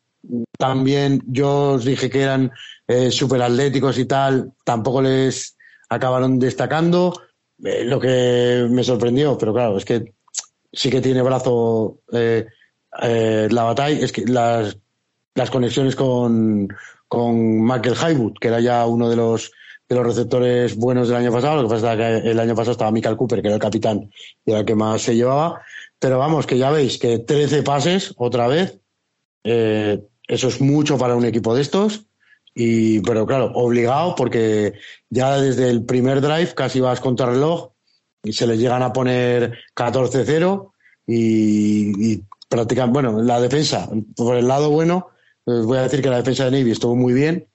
también 0.59 1.23
yo 1.27 1.73
os 1.73 1.85
dije 1.85 2.11
que 2.11 2.23
eran 2.23 2.53
eh, 2.87 3.11
súper 3.11 3.43
atléticos 3.43 3.99
y 3.99 4.05
tal, 4.05 4.53
tampoco 4.65 5.03
les 5.03 5.57
acabaron 5.89 6.39
destacando. 6.39 7.15
Eh, 7.63 7.85
lo 7.85 8.01
que 8.01 8.67
me 8.71 8.85
sorprendió, 8.85 9.37
pero 9.37 9.53
claro, 9.53 9.77
es 9.77 9.85
que 9.85 10.15
sí 10.73 10.91
que 10.91 11.01
tiene 11.01 11.23
brazo 11.23 12.01
eh, 12.13 12.47
la 13.51 13.63
batalla, 13.65 13.99
es 13.99 14.13
que 14.13 14.25
las, 14.27 14.77
las 15.35 15.51
conexiones 15.51 15.97
con, 15.97 16.69
con 17.09 17.63
Michael 17.65 17.97
Highwood, 17.97 18.35
que 18.41 18.49
era 18.49 18.61
ya 18.61 18.87
uno 18.87 19.09
de 19.09 19.17
los 19.17 19.53
de 19.89 19.97
los 19.97 20.07
receptores 20.07 20.77
buenos 20.77 21.09
del 21.09 21.17
año 21.17 21.33
pasado, 21.33 21.57
lo 21.57 21.69
que 21.69 21.75
pasa 21.75 21.95
es 21.95 22.23
que 22.23 22.31
el 22.31 22.39
año 22.39 22.55
pasado 22.55 22.73
estaba 22.73 22.93
Michael 22.93 23.17
Cooper, 23.17 23.43
que 23.43 23.49
era 23.49 23.57
el 23.57 23.61
capitán 23.61 24.09
y 24.45 24.51
era 24.53 24.61
el 24.61 24.65
que 24.65 24.77
más 24.77 25.03
se 25.03 25.17
llevaba, 25.17 25.63
pero 25.99 26.17
vamos, 26.17 26.47
que 26.47 26.57
ya 26.57 26.71
veis 26.71 26.97
que 26.97 27.19
13 27.19 27.65
pases 27.65 28.15
otra 28.17 28.47
vez, 28.47 28.79
eso 30.31 30.47
es 30.47 30.61
mucho 30.61 30.97
para 30.97 31.17
un 31.17 31.25
equipo 31.25 31.55
de 31.55 31.63
estos. 31.63 32.07
Y, 32.55 33.01
pero 33.01 33.27
claro, 33.27 33.51
obligado 33.55 34.15
porque 34.15 34.75
ya 35.09 35.41
desde 35.41 35.71
el 35.71 35.85
primer 35.85 36.21
drive 36.21 36.55
casi 36.55 36.81
vas 36.81 37.01
contra 37.01 37.27
el 37.27 37.35
reloj 37.35 37.73
y 38.23 38.33
se 38.33 38.47
les 38.47 38.59
llegan 38.59 38.83
a 38.83 38.93
poner 38.93 39.59
14-0 39.75 40.71
y, 41.07 42.13
y 42.13 42.25
practican, 42.49 42.93
bueno, 42.93 43.23
la 43.23 43.41
defensa, 43.41 43.89
por 44.17 44.37
el 44.37 44.47
lado 44.47 44.71
bueno, 44.71 45.11
les 45.47 45.65
voy 45.65 45.79
a 45.79 45.83
decir 45.83 46.03
que 46.03 46.11
la 46.11 46.19
defensa 46.19 46.45
de 46.45 46.53
Navy 46.53 46.71
estuvo 46.71 46.95
muy 46.95 47.13
bien. 47.13 47.49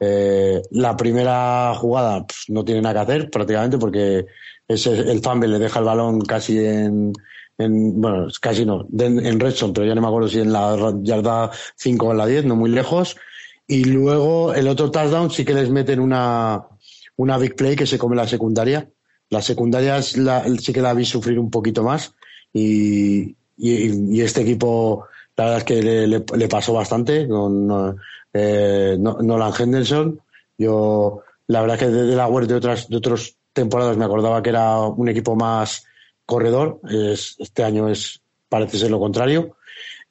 Eh, 0.00 0.62
la 0.72 0.96
primera 0.96 1.74
jugada 1.76 2.26
pues, 2.26 2.44
no 2.48 2.64
tiene 2.64 2.82
nada 2.82 2.94
que 2.94 3.12
hacer 3.12 3.30
prácticamente 3.30 3.78
porque 3.78 4.26
ese, 4.68 4.90
el 4.90 5.22
fumble 5.22 5.48
le 5.48 5.58
deja 5.58 5.78
el 5.78 5.84
balón 5.86 6.20
casi 6.20 6.58
en, 6.58 7.12
en, 7.58 8.00
bueno, 8.00 8.28
casi 8.40 8.64
no, 8.64 8.86
en, 8.98 9.40
Redstone, 9.40 9.72
pero 9.72 9.86
ya 9.86 9.94
no 9.94 10.00
me 10.00 10.08
acuerdo 10.08 10.28
si 10.28 10.40
en 10.40 10.52
la 10.52 10.94
yarda 11.02 11.50
5 11.76 12.06
o 12.06 12.12
en 12.12 12.18
la 12.18 12.26
10, 12.26 12.44
no 12.44 12.56
muy 12.56 12.70
lejos. 12.70 13.16
Y 13.66 13.84
luego 13.84 14.54
el 14.54 14.68
otro 14.68 14.90
touchdown 14.90 15.30
sí 15.30 15.44
que 15.44 15.54
les 15.54 15.70
meten 15.70 16.00
una, 16.00 16.66
una 17.16 17.38
big 17.38 17.56
play 17.56 17.74
que 17.74 17.86
se 17.86 17.98
come 17.98 18.14
la 18.14 18.28
secundaria. 18.28 18.88
La 19.30 19.42
secundaria 19.42 20.00
sí 20.02 20.72
que 20.72 20.82
la 20.82 20.94
vi 20.94 21.04
sufrir 21.04 21.38
un 21.38 21.50
poquito 21.50 21.82
más 21.82 22.14
y, 22.52 23.34
y, 23.56 24.20
este 24.20 24.42
equipo, 24.42 25.06
la 25.36 25.44
verdad 25.44 25.58
es 25.58 25.64
que 25.64 25.82
le, 25.82 26.48
pasó 26.48 26.74
bastante 26.74 27.26
con 27.26 27.98
eh, 28.32 28.96
Nolan 28.98 29.52
Henderson. 29.58 30.20
Yo, 30.56 31.22
la 31.48 31.60
verdad 31.60 31.76
es 31.76 31.82
que 31.82 31.90
de 31.90 32.16
la 32.16 32.28
web 32.28 32.46
de 32.46 32.54
otras, 32.54 32.88
de 32.88 32.96
otras 32.96 33.36
temporadas 33.52 33.96
me 33.96 34.04
acordaba 34.04 34.42
que 34.42 34.50
era 34.50 34.78
un 34.78 35.08
equipo 35.08 35.34
más, 35.34 35.84
corredor. 36.26 36.80
Es, 36.88 37.36
este 37.38 37.64
año 37.64 37.88
es 37.88 38.20
parece 38.48 38.78
ser 38.78 38.90
lo 38.90 38.98
contrario. 38.98 39.56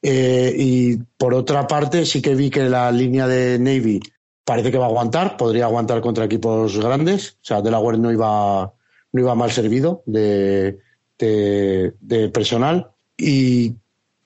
Eh, 0.02 0.54
y 0.56 0.96
por 1.18 1.34
otra 1.34 1.66
parte, 1.66 2.04
sí 2.04 2.20
que 2.20 2.34
vi 2.34 2.50
que 2.50 2.68
la 2.68 2.90
línea 2.90 3.26
de 3.26 3.58
Navy 3.58 4.00
parece 4.44 4.70
que 4.70 4.78
va 4.78 4.86
a 4.86 4.88
aguantar, 4.88 5.36
podría 5.36 5.64
aguantar 5.64 6.00
contra 6.00 6.24
equipos 6.24 6.78
grandes. 6.78 7.32
O 7.42 7.44
sea, 7.44 7.62
Delaware 7.62 7.98
no 7.98 8.12
iba, 8.12 8.72
no 9.12 9.20
iba 9.20 9.34
mal 9.34 9.50
servido 9.50 10.02
de, 10.06 10.78
de, 11.18 12.30
personal. 12.32 12.90
Y 13.16 13.74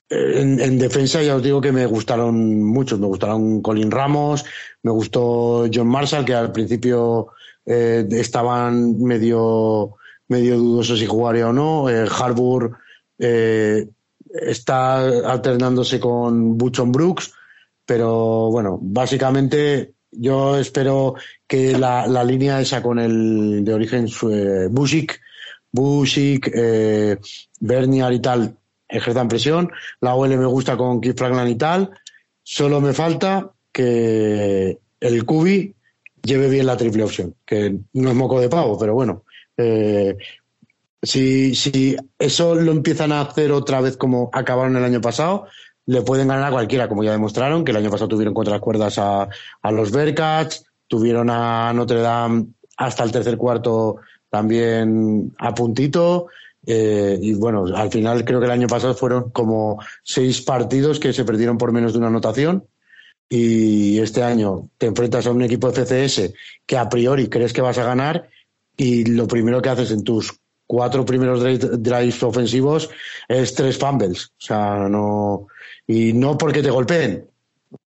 en, 0.09 0.59
en, 0.59 0.77
defensa 0.77 1.23
ya 1.23 1.35
os 1.35 1.43
digo 1.43 1.61
que 1.61 1.71
me 1.71 1.85
gustaron 1.85 2.63
muchos. 2.63 2.99
Me 2.99 3.07
gustaron 3.07 3.61
Colin 3.61 3.89
Ramos, 3.89 4.45
me 4.83 4.91
gustó 4.91 5.67
John 5.73 5.87
Marshall, 5.87 6.25
que 6.25 6.35
al 6.35 6.51
principio 6.51 7.29
eh, 7.65 8.05
estaban 8.11 9.01
medio 9.01 9.95
medio 10.31 10.57
dudoso 10.57 10.95
si 10.95 11.05
jugaría 11.05 11.49
o 11.49 11.53
no. 11.53 11.89
Eh, 11.89 12.07
Harbour 12.09 12.77
eh, 13.19 13.87
está 14.33 14.99
alternándose 15.29 15.99
con 15.99 16.57
Buchon 16.57 16.91
Brooks, 16.91 17.33
pero 17.85 18.49
bueno, 18.49 18.79
básicamente 18.81 19.93
yo 20.11 20.57
espero 20.57 21.15
que 21.45 21.77
la, 21.77 22.07
la 22.07 22.23
línea 22.23 22.61
esa 22.61 22.81
con 22.81 22.97
el 22.97 23.63
de 23.65 23.73
origen 23.73 24.07
eh, 24.07 24.67
Bushik, 24.71 25.19
Bushik, 25.71 26.49
eh, 26.53 27.17
Bernier 27.59 28.13
y 28.13 28.19
tal 28.19 28.57
ejerzan 28.87 29.27
presión. 29.27 29.69
La 30.01 30.15
OL 30.15 30.37
me 30.37 30.45
gusta 30.45 30.77
con 30.77 31.01
Keith 31.01 31.17
Franklin 31.17 31.47
y 31.47 31.55
tal. 31.55 31.91
Solo 32.43 32.81
me 32.81 32.93
falta 32.93 33.51
que 33.71 34.77
el 34.99 35.25
Cubi 35.25 35.73
lleve 36.23 36.49
bien 36.49 36.65
la 36.65 36.77
triple 36.77 37.03
opción, 37.03 37.35
que 37.45 37.77
no 37.93 38.09
es 38.09 38.15
moco 38.15 38.39
de 38.39 38.49
pavo, 38.49 38.77
pero 38.77 38.93
bueno. 38.93 39.23
Eh, 39.57 40.17
si, 41.01 41.55
si 41.55 41.95
eso 42.19 42.55
lo 42.55 42.71
empiezan 42.71 43.11
a 43.11 43.21
hacer 43.21 43.51
otra 43.51 43.81
vez 43.81 43.97
como 43.97 44.29
acabaron 44.33 44.77
el 44.77 44.83
año 44.83 45.01
pasado, 45.01 45.47
le 45.85 46.01
pueden 46.01 46.27
ganar 46.27 46.45
a 46.45 46.51
cualquiera, 46.51 46.87
como 46.87 47.03
ya 47.03 47.11
demostraron, 47.11 47.65
que 47.65 47.71
el 47.71 47.77
año 47.77 47.89
pasado 47.89 48.07
tuvieron 48.07 48.33
contra 48.33 48.53
las 48.53 48.61
cuerdas 48.61 48.97
a, 48.97 49.27
a 49.61 49.71
los 49.71 49.91
Bearcats, 49.91 50.65
tuvieron 50.87 51.29
a 51.29 51.73
Notre 51.73 52.01
Dame 52.01 52.47
hasta 52.77 53.03
el 53.03 53.11
tercer 53.11 53.37
cuarto 53.37 53.97
también 54.29 55.33
a 55.37 55.53
puntito. 55.53 56.27
Eh, 56.65 57.17
y 57.21 57.33
bueno, 57.33 57.65
al 57.75 57.91
final 57.91 58.23
creo 58.23 58.39
que 58.39 58.45
el 58.45 58.51
año 58.51 58.67
pasado 58.67 58.93
fueron 58.93 59.31
como 59.31 59.79
seis 60.03 60.41
partidos 60.41 60.99
que 60.99 61.13
se 61.13 61.25
perdieron 61.25 61.57
por 61.57 61.71
menos 61.71 61.93
de 61.93 61.99
una 61.99 62.07
anotación. 62.07 62.65
Y 63.29 63.99
este 63.99 64.23
año 64.23 64.69
te 64.77 64.87
enfrentas 64.87 65.25
a 65.25 65.31
un 65.31 65.41
equipo 65.41 65.71
FCS 65.71 66.33
que 66.65 66.77
a 66.77 66.89
priori 66.89 67.29
crees 67.29 67.53
que 67.53 67.61
vas 67.61 67.77
a 67.77 67.85
ganar 67.85 68.29
y 68.81 69.05
lo 69.05 69.27
primero 69.27 69.61
que 69.61 69.69
haces 69.69 69.91
en 69.91 70.03
tus 70.03 70.33
cuatro 70.65 71.05
primeros 71.05 71.43
drives 71.83 72.23
ofensivos 72.23 72.89
es 73.27 73.53
tres 73.53 73.77
fumbles. 73.77 74.25
O 74.25 74.39
sea, 74.39 74.87
no. 74.89 75.47
Y 75.85 76.13
no 76.13 76.35
porque 76.35 76.63
te 76.63 76.71
golpeen, 76.71 77.25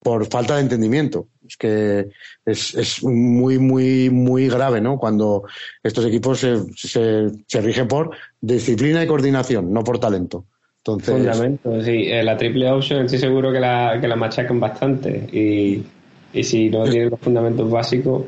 por 0.02 0.26
falta 0.28 0.56
de 0.56 0.62
entendimiento. 0.62 1.28
Es 1.46 1.58
que 1.58 2.08
es, 2.46 2.76
es 2.76 3.04
muy, 3.04 3.60
muy, 3.60 4.10
muy 4.10 4.48
grave, 4.48 4.80
¿no? 4.80 4.98
Cuando 4.98 5.44
estos 5.84 6.06
equipos 6.06 6.40
se, 6.40 6.64
se, 6.78 7.30
se 7.46 7.62
rigen 7.62 7.90
por 7.90 8.12
disciplina 8.40 9.04
y 9.04 9.08
coordinación, 9.08 9.74
no 9.74 9.84
por 9.84 10.00
talento. 10.00 10.46
Entonces, 10.78 11.14
Fundamento, 11.14 11.84
sí. 11.84 12.06
Eh, 12.08 12.24
la 12.24 12.38
triple 12.38 12.72
option 12.72 13.04
estoy 13.04 13.20
seguro 13.20 13.52
que 13.52 13.60
la, 13.60 13.98
que 14.00 14.08
la 14.08 14.16
machacan 14.16 14.62
bastante. 14.62 15.28
Y, 15.34 15.84
y 16.32 16.44
si 16.44 16.70
no 16.70 16.86
tiene 16.86 17.10
los 17.10 17.20
fundamentos 17.20 17.70
básicos. 17.70 18.24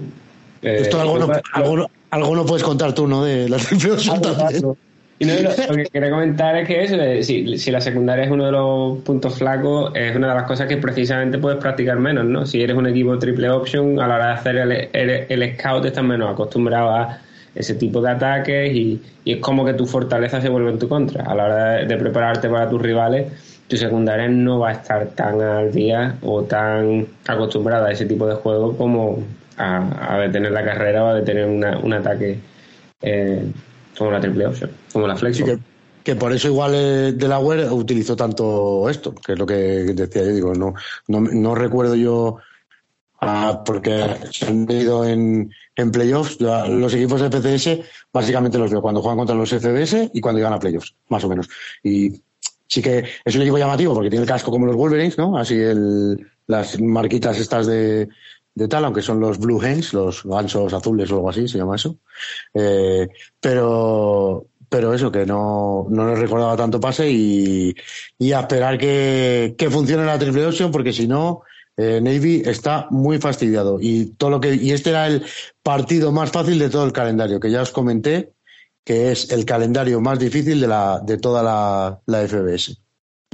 Eh, 0.68 0.82
esto 0.82 1.00
algo 1.00 1.20
no, 1.20 1.28
algo, 1.54 1.90
algo 2.10 2.36
no 2.36 2.46
puedes 2.46 2.64
contar 2.64 2.94
tú, 2.94 3.08
¿no? 3.08 3.24
De 3.24 3.50
la. 3.50 3.58
Y 5.20 5.26
no, 5.26 5.34
lo, 5.34 5.50
lo, 5.50 5.76
que 5.76 5.86
quería 5.86 6.12
comentar 6.12 6.56
es 6.58 6.68
que 6.68 6.84
eso, 6.84 6.96
si, 7.24 7.58
si, 7.58 7.72
la 7.72 7.82
secundaria 7.82 8.26
es 8.26 8.30
uno 8.30 8.46
de 8.46 8.52
los 8.52 9.00
puntos 9.00 9.36
flacos, 9.36 9.92
es 9.96 10.16
una 10.16 10.28
de 10.28 10.36
las 10.36 10.44
cosas 10.44 10.68
que 10.68 10.78
precisamente 10.78 11.40
puedes 11.40 11.58
practicar 11.58 11.98
menos, 11.98 12.26
¿no? 12.26 12.46
Si 12.46 12.62
eres 12.62 12.78
un 12.78 12.86
equipo 12.86 13.18
triple 13.18 13.50
option, 13.50 14.00
a 14.00 14.08
la 14.08 14.16
hora 14.16 14.28
de 14.28 14.34
hacer 14.34 14.58
el, 14.58 14.72
el, 14.94 15.26
el 15.28 15.58
scout 15.58 15.86
estás 15.86 16.04
menos 16.04 16.32
acostumbrado 16.32 16.92
a 16.92 17.20
ese 17.56 17.74
tipo 17.74 18.00
de 18.00 18.12
ataques 18.12 18.72
y, 18.72 19.02
y, 19.24 19.34
es 19.34 19.40
como 19.40 19.66
que 19.66 19.74
tu 19.74 19.88
fortaleza 19.88 20.40
se 20.40 20.50
vuelve 20.50 20.70
en 20.70 20.78
tu 20.78 20.88
contra. 20.88 21.24
A 21.24 21.34
la 21.34 21.46
hora 21.46 21.66
de, 21.72 21.86
de 21.88 21.98
prepararte 21.98 22.48
para 22.48 22.70
tus 22.70 22.80
rivales, 22.80 23.26
tu 23.68 23.76
secundaria 23.76 24.28
no 24.28 24.60
va 24.60 24.70
a 24.70 24.74
estar 24.74 25.08
tan 25.08 25.42
al 25.42 25.72
día 25.72 26.16
o 26.22 26.44
tan 26.44 27.08
acostumbrada 27.26 27.88
a 27.88 27.92
ese 27.92 28.06
tipo 28.06 28.28
de 28.28 28.36
juego 28.36 28.78
como 28.78 29.24
a, 29.58 30.14
a 30.16 30.20
detener 30.20 30.52
la 30.52 30.64
carrera 30.64 31.04
o 31.04 31.08
a 31.08 31.14
detener 31.16 31.46
una, 31.46 31.78
un 31.80 31.94
ataque. 31.94 32.40
Eh, 33.02 33.52
como 33.98 34.12
la 34.12 34.20
triple 34.20 34.48
option, 34.48 34.72
como 34.94 35.08
la 35.08 35.16
flex. 35.16 35.38
Sí, 35.38 35.44
que, 35.44 35.58
que, 36.04 36.16
por 36.16 36.32
eso 36.32 36.48
igual 36.48 36.74
eh, 36.76 37.14
Delaware 37.14 37.70
utilizó 37.72 38.16
tanto 38.16 38.90
esto, 38.90 39.14
que 39.14 39.34
es 39.34 39.40
lo 39.40 39.46
que 39.46 39.56
decía 39.56 40.24
yo, 40.24 40.34
digo, 40.34 40.54
no, 40.54 40.74
no, 41.08 41.22
no 41.22 41.56
recuerdo 41.56 41.96
yo 41.96 42.38
ah, 43.22 43.64
porque 43.66 44.16
se 44.32 44.46
han 44.46 44.70
ido 44.70 45.06
en, 45.06 45.52
en 45.76 45.92
playoffs, 45.92 46.40
los 46.40 46.94
equipos 46.94 47.22
de 47.22 47.30
PCS 47.30 47.80
básicamente 48.14 48.58
los 48.58 48.72
veo 48.72 48.82
cuando 48.82 49.02
juegan 49.02 49.18
contra 49.18 49.36
los 49.36 49.50
FBS 49.50 50.12
y 50.14 50.22
cuando 50.22 50.40
llegan 50.40 50.54
a 50.54 50.60
playoffs, 50.60 50.96
más 51.10 51.24
o 51.24 51.30
menos. 51.30 51.50
Y 51.84 52.22
sí 52.68 52.82
que 52.82 53.04
es 53.24 53.36
un 53.36 53.42
equipo 53.42 53.58
llamativo 53.58 53.94
porque 53.94 54.10
tiene 54.10 54.24
el 54.24 54.30
casco 54.30 54.52
como 54.52 54.66
los 54.66 54.76
Wolverines, 54.76 55.18
¿no? 55.18 55.38
Así 55.38 55.56
el, 55.56 56.18
las 56.46 56.80
marquitas 56.80 57.40
estas 57.40 57.68
de, 57.68 58.10
de 58.58 58.68
tal, 58.68 58.86
aunque 58.86 59.04
son 59.04 59.20
los 59.20 59.38
Blue 59.38 59.62
Hens, 59.64 59.94
los 59.94 60.24
gansos 60.24 60.74
azules 60.74 61.12
o 61.12 61.18
algo 61.18 61.30
así, 61.30 61.48
se 61.48 61.60
llama 61.60 61.76
eso. 61.76 62.00
Eh, 62.56 63.08
pero, 63.40 64.48
pero 64.68 64.96
eso, 64.96 65.12
que 65.12 65.28
no, 65.28 65.86
no 65.92 66.10
les 66.10 66.18
recordaba 66.18 66.58
tanto 66.58 66.80
pase 66.80 67.08
y, 67.08 67.76
y 68.18 68.32
a 68.32 68.40
esperar 68.40 68.80
que, 68.80 69.54
que 69.56 69.70
funcione 69.70 70.06
la 70.06 70.18
triple 70.18 70.48
option, 70.48 70.72
porque 70.72 70.92
si 70.92 71.08
no, 71.08 71.44
eh, 71.78 72.02
Navy 72.02 72.42
está 72.46 72.88
muy 72.90 73.20
fastidiado. 73.20 73.78
Y 73.80 74.16
todo 74.18 74.32
lo 74.32 74.42
que, 74.42 74.56
y 74.56 74.72
este 74.72 74.90
era 74.90 75.06
el 75.06 75.24
partido 75.62 76.12
más 76.12 76.32
fácil 76.32 76.58
de 76.58 76.72
todo 76.72 76.84
el 76.84 76.94
calendario, 76.94 77.40
que 77.40 77.52
ya 77.52 77.62
os 77.62 77.70
comenté, 77.72 78.34
que 78.84 79.12
es 79.12 79.32
el 79.32 79.46
calendario 79.46 80.02
más 80.02 80.18
difícil 80.18 80.60
de 80.60 80.68
la, 80.68 81.00
de 81.06 81.20
toda 81.20 81.44
la, 81.44 82.00
la 82.08 82.28
FBS. 82.28 82.76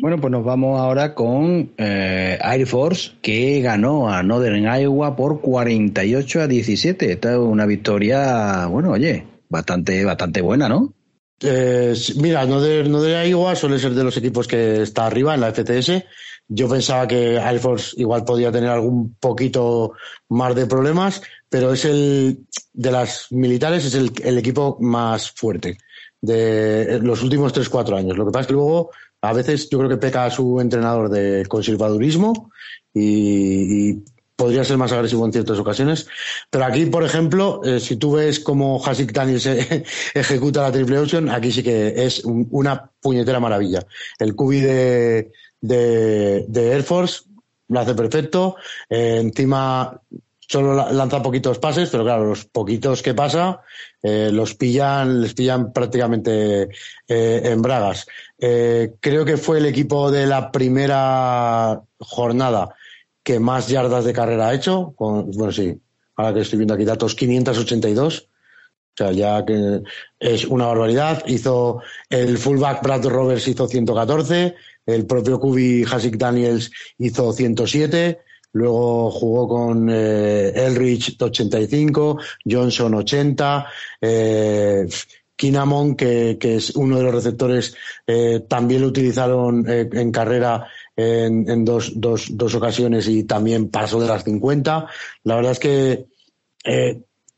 Bueno, 0.04 0.20
pues 0.20 0.32
nos 0.32 0.44
vamos 0.44 0.82
ahora 0.82 1.16
con 1.16 1.72
eh, 1.78 2.38
Air 2.44 2.68
Force, 2.68 3.14
que 3.22 3.62
ganó 3.62 4.10
a 4.10 4.22
Northern 4.22 4.66
Iowa 4.66 5.16
por 5.16 5.40
48 5.40 6.42
a 6.42 6.48
17. 6.48 7.10
Esta 7.14 7.32
es 7.32 7.38
una 7.38 7.66
victoria, 7.66 8.66
bueno, 8.66 8.92
oye, 8.92 9.26
bastante, 9.48 10.04
bastante 10.04 10.42
buena, 10.42 10.68
¿no? 10.68 10.94
Eh, 11.40 11.96
mira, 12.18 12.46
Northern, 12.46 12.92
Northern 12.92 13.30
Iowa 13.30 13.56
suele 13.56 13.80
ser 13.80 13.94
de 13.94 14.04
los 14.04 14.18
equipos 14.18 14.46
que 14.46 14.82
está 14.82 15.06
arriba 15.06 15.36
en 15.36 15.40
la 15.40 15.54
FTS. 15.54 16.04
Yo 16.50 16.68
pensaba 16.68 17.08
que 17.08 17.36
Air 17.36 17.60
Force 17.60 17.96
igual 17.96 18.26
podía 18.26 18.52
tener 18.52 18.72
algún 18.72 19.16
poquito 19.16 19.94
más 20.28 20.54
de 20.54 20.66
problemas, 20.66 21.22
pero 21.48 21.72
es 21.72 21.86
el 21.86 22.40
de 22.74 22.92
las 22.92 23.32
militares 23.32 23.86
es 23.86 23.96
el, 23.96 24.12
el 24.22 24.38
equipo 24.38 24.78
más 24.82 25.32
fuerte 25.32 25.78
de 26.20 27.00
los 27.02 27.24
últimos 27.24 27.54
3-4 27.54 28.00
años. 28.00 28.18
Lo 28.18 28.26
que 28.26 28.32
pasa 28.32 28.42
es 28.42 28.48
que 28.48 28.54
luego 28.54 28.92
a 29.24 29.32
veces 29.32 29.70
yo 29.70 29.78
creo 29.78 29.90
que 29.90 29.98
peca 29.98 30.26
a 30.26 30.30
su 30.30 30.60
entrenador 30.60 31.10
de 31.10 31.46
conservadurismo 31.48 32.52
y, 32.94 34.04
podría 34.36 34.66
ser 34.66 34.78
más 34.78 34.92
agresivo 34.92 35.26
en 35.26 35.32
ciertas 35.32 35.60
ocasiones. 35.60 36.08
Pero 36.50 36.66
aquí, 36.66 36.88
por 36.88 37.04
ejemplo, 37.04 37.62
eh, 37.64 37.80
si 37.80 37.96
tú 37.96 38.14
ves 38.14 38.40
cómo 38.40 38.84
Hasik 38.84 39.14
Daniels 39.14 39.46
ejecuta 40.14 40.64
la 40.64 40.72
triple 40.72 41.00
option, 41.00 41.30
aquí 41.30 41.52
sí 41.52 41.64
que 41.64 41.94
es 42.04 42.26
un, 42.26 42.48
una 42.52 42.92
puñetera 43.00 43.40
maravilla. 43.40 43.86
El 44.20 44.36
cubi 44.36 44.60
de, 44.60 45.32
de, 45.62 46.46
de, 46.50 46.72
Air 46.74 46.84
Force 46.84 47.22
lo 47.70 47.80
hace 47.80 47.94
perfecto. 47.94 48.58
Eh, 48.90 49.20
encima 49.22 50.02
solo 50.48 50.92
lanza 50.92 51.22
poquitos 51.22 51.60
pases, 51.60 51.90
pero 51.90 52.04
claro, 52.04 52.26
los 52.26 52.46
poquitos 52.46 53.02
que 53.02 53.14
pasa 53.14 53.62
eh, 54.02 54.30
los 54.32 54.56
pillan, 54.56 55.22
les 55.22 55.34
pillan 55.34 55.72
prácticamente 55.72 56.70
eh, 57.08 57.42
en 57.44 57.62
bragas. 57.62 58.06
Eh, 58.38 58.94
creo 59.00 59.26
que 59.26 59.38
fue 59.38 59.60
el 59.60 59.66
equipo 59.66 60.12
de 60.12 60.28
la 60.28 60.52
primera 60.52 61.82
jornada 62.00 62.76
que 63.24 63.40
más 63.40 63.70
yardas 63.70 64.06
de 64.06 64.14
carrera 64.14 64.50
ha 64.50 64.54
hecho. 64.54 64.94
Con, 64.96 65.32
bueno, 65.32 65.52
sí, 65.52 65.80
ahora 66.16 66.34
que 66.34 66.42
estoy 66.42 66.60
viendo 66.60 66.74
aquí 66.74 66.86
datos, 66.86 67.16
582. 67.16 68.20
O 68.20 68.96
sea, 68.96 69.12
ya 69.12 69.44
que 69.44 69.82
es 70.20 70.46
una 70.46 70.68
barbaridad. 70.68 71.24
Hizo 71.26 71.82
el 72.10 72.38
fullback 72.38 72.84
Brad 72.84 73.06
Roberts 73.06 73.48
hizo 73.48 73.68
114, 73.68 74.56
el 74.86 75.06
propio 75.08 75.40
Kubi 75.40 75.84
Hasik 75.84 76.18
Daniels 76.18 76.72
hizo 77.00 77.34
107. 77.34 78.20
Luego 78.54 79.10
jugó 79.12 79.48
con 79.48 79.90
eh, 79.90 80.52
Elrich 80.56 81.16
85, 81.20 82.20
Johnson 82.46 82.94
80, 82.94 83.68
eh, 84.00 84.88
Kinamon, 85.36 85.96
que, 85.96 86.38
es 86.40 86.76
uno 86.76 86.98
de 86.98 87.04
los 87.04 87.16
receptores, 87.16 87.76
eh, 88.06 88.46
también 88.48 88.82
lo 88.82 88.88
utilizaron 88.88 89.68
eh, 89.68 89.90
en 89.92 90.12
carrera 90.12 90.68
en, 90.96 91.66
dos, 91.66 91.94
dos, 91.96 92.28
dos, 92.38 92.54
ocasiones 92.54 93.08
y 93.08 93.24
también 93.24 93.70
pasó 93.70 94.00
de 94.00 94.08
las 94.08 94.24
50. 94.24 94.88
La 95.24 95.36
verdad 95.36 95.54
es 95.54 95.60
que 95.60 96.06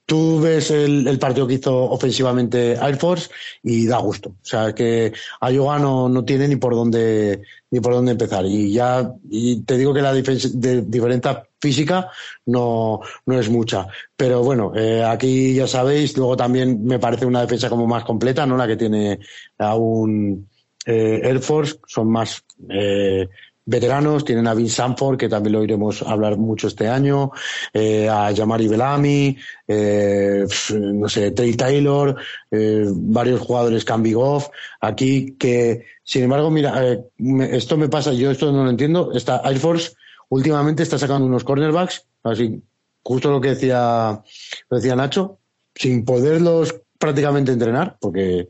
tú 0.06 0.40
ves 0.40 0.72
el, 0.72 1.08
el, 1.08 1.20
partido 1.20 1.48
que 1.48 1.56
hizo 1.56 1.74
ofensivamente 1.76 2.74
Air 2.74 2.98
Force 2.98 3.30
y 3.64 3.88
da 3.88 3.98
gusto. 3.98 4.30
O 4.30 4.46
sea, 4.46 4.74
que 4.74 5.14
Iowa 5.42 5.80
no, 5.80 6.08
no 6.10 6.24
tiene 6.24 6.48
ni 6.48 6.56
por 6.58 6.76
dónde 6.76 7.42
ni 7.72 7.80
por 7.80 7.94
dónde 7.94 8.12
empezar. 8.12 8.46
Y 8.46 8.72
ya 8.72 9.12
y 9.30 9.62
te 9.64 9.78
digo 9.78 9.94
que 9.94 10.02
la 10.02 10.14
de, 10.14 10.82
diferencia 10.82 11.48
física 11.60 12.10
no, 12.46 13.02
no 13.26 13.40
es 13.40 13.50
mucha. 13.50 13.88
Pero 14.16 14.44
bueno, 14.44 14.72
eh, 14.76 15.04
aquí 15.04 15.56
ya 15.56 15.68
sabéis, 15.68 16.16
luego 16.18 16.38
también 16.38 16.84
me 16.86 17.00
parece 17.00 17.26
una 17.26 17.42
defensa 17.42 17.70
como 17.70 17.88
más 17.88 18.04
completa, 18.04 18.46
¿no? 18.46 18.56
La 18.56 18.68
que 18.68 18.78
tiene 18.78 19.20
aún 19.58 20.48
eh, 20.86 21.22
Air 21.24 21.40
Force, 21.40 21.80
son 21.88 22.12
más 22.12 22.44
eh, 22.70 23.28
veteranos, 23.66 24.24
tienen 24.24 24.48
a 24.48 24.54
Vince 24.54 24.76
Sanford, 24.76 25.18
que 25.18 25.28
también 25.28 25.54
lo 25.54 25.64
iremos 25.64 26.02
a 26.04 26.12
hablar 26.12 26.38
mucho 26.38 26.68
este 26.68 26.88
año, 26.88 27.32
eh, 27.74 28.08
a 28.08 28.32
Yamari 28.32 28.68
Belami, 28.68 29.36
eh, 29.68 30.46
no 30.72 31.10
sé, 31.10 31.32
Trey 31.32 31.56
Taylor, 31.56 32.16
eh, 32.52 32.86
varios 32.88 33.42
jugadores 33.42 33.84
Cambigoff, 33.84 34.50
aquí 34.80 35.36
que, 35.38 35.86
sin 36.04 36.24
embargo, 36.24 36.52
mira, 36.52 36.86
eh, 36.86 37.04
esto 37.52 37.76
me 37.78 37.90
pasa, 37.90 38.14
yo 38.14 38.32
esto 38.32 38.52
no 38.52 38.64
lo 38.64 38.70
entiendo, 38.70 39.12
está 39.14 39.42
Air 39.44 39.58
Force 39.58 39.94
últimamente 40.30 40.84
está 40.84 40.98
sacando 40.98 41.26
unos 41.26 41.44
cornerbacks, 41.44 42.06
así, 42.24 42.62
justo 43.04 43.32
lo 43.32 43.42
que 43.42 43.50
decía, 43.50 44.22
lo 44.70 44.78
decía 44.78 44.96
Nacho, 44.96 45.40
sin 45.74 46.06
poderlos 46.06 46.76
prácticamente 46.98 47.52
entrenar, 47.52 47.98
porque 48.00 48.50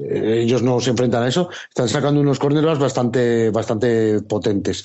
eh, 0.00 0.40
ellos 0.42 0.62
no 0.62 0.80
se 0.80 0.90
enfrentan 0.90 1.22
a 1.22 1.28
eso, 1.28 1.48
están 1.68 1.88
sacando 1.88 2.20
unos 2.20 2.38
cornerbacks 2.38 2.78
bastante, 2.78 3.50
bastante 3.50 4.20
potentes. 4.22 4.84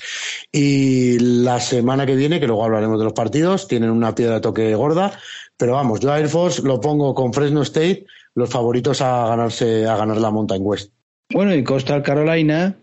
Y 0.52 1.18
la 1.18 1.60
semana 1.60 2.06
que 2.06 2.16
viene, 2.16 2.40
que 2.40 2.46
luego 2.46 2.64
hablaremos 2.64 2.98
de 2.98 3.04
los 3.04 3.12
partidos, 3.12 3.66
tienen 3.68 3.90
una 3.90 4.14
piedra 4.14 4.34
de 4.34 4.40
toque 4.40 4.74
gorda, 4.74 5.12
pero 5.56 5.74
vamos, 5.74 6.00
yo 6.00 6.12
a 6.12 6.18
Air 6.18 6.28
Force 6.28 6.62
lo 6.62 6.80
pongo 6.80 7.14
con 7.14 7.32
Fresno 7.32 7.62
State, 7.62 8.06
los 8.34 8.48
favoritos 8.48 9.00
a 9.02 9.28
ganarse, 9.28 9.86
a 9.86 9.96
ganar 9.96 10.18
la 10.18 10.30
Mountain 10.30 10.62
West. 10.64 10.92
Bueno, 11.32 11.54
y 11.54 11.62
Coastal 11.62 12.02
Carolina 12.02 12.76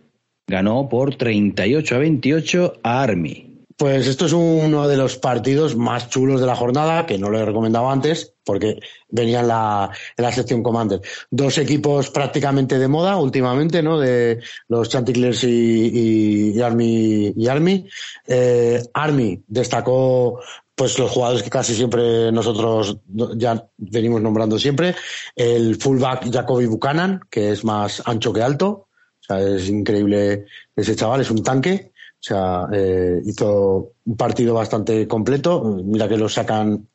ganó 0.47 0.87
por 0.87 1.15
38 1.15 1.95
a 1.95 1.97
28 1.97 2.73
a 2.83 3.01
Army. 3.01 3.65
Pues 3.75 4.07
esto 4.07 4.25
es 4.25 4.33
uno 4.33 4.87
de 4.87 4.97
los 4.97 5.17
partidos 5.17 5.75
más 5.75 6.09
chulos 6.09 6.39
de 6.41 6.47
la 6.47 6.55
jornada, 6.55 7.05
que 7.05 7.17
no 7.17 7.29
lo 7.29 7.39
he 7.39 7.45
recomendado 7.45 7.89
antes, 7.91 8.36
porque 8.47 8.79
venía 9.09 9.41
en 9.41 9.49
la, 9.49 9.91
la 10.15 10.31
sección 10.31 10.63
Commander. 10.63 11.01
Dos 11.29 11.57
equipos 11.57 12.09
prácticamente 12.09 12.79
de 12.79 12.87
moda 12.87 13.17
últimamente, 13.17 13.83
¿no? 13.83 13.99
De 13.99 14.39
los 14.69 14.89
Chanticleers 14.89 15.43
y, 15.43 16.53
y, 16.55 16.61
Army. 16.61 17.35
Army. 17.47 17.85
Eh, 18.25 18.81
Army 18.93 19.43
destacó 19.47 20.39
pues 20.73 20.97
los 20.97 21.11
jugadores 21.11 21.43
que 21.43 21.49
casi 21.49 21.75
siempre 21.75 22.31
nosotros 22.31 22.97
ya 23.35 23.67
venimos 23.77 24.21
nombrando 24.21 24.57
siempre. 24.57 24.95
El 25.35 25.75
fullback 25.75 26.31
Jacoby 26.31 26.67
Buchanan, 26.67 27.19
que 27.29 27.51
es 27.51 27.65
más 27.65 28.01
ancho 28.05 28.31
que 28.31 28.43
alto. 28.43 28.87
O 29.21 29.25
sea, 29.27 29.41
es 29.41 29.67
increíble 29.67 30.45
ese 30.75 30.95
chaval, 30.95 31.21
es 31.21 31.31
un 31.31 31.43
tanque. 31.43 31.91
O 32.19 32.23
sea, 32.23 32.67
eh, 32.71 33.21
hizo 33.25 33.93
un 34.05 34.17
partido 34.17 34.53
bastante 34.53 35.07
completo. 35.07 35.63
Mira 35.83 36.07
que 36.07 36.17
lo 36.17 36.29
sacan, 36.29 36.87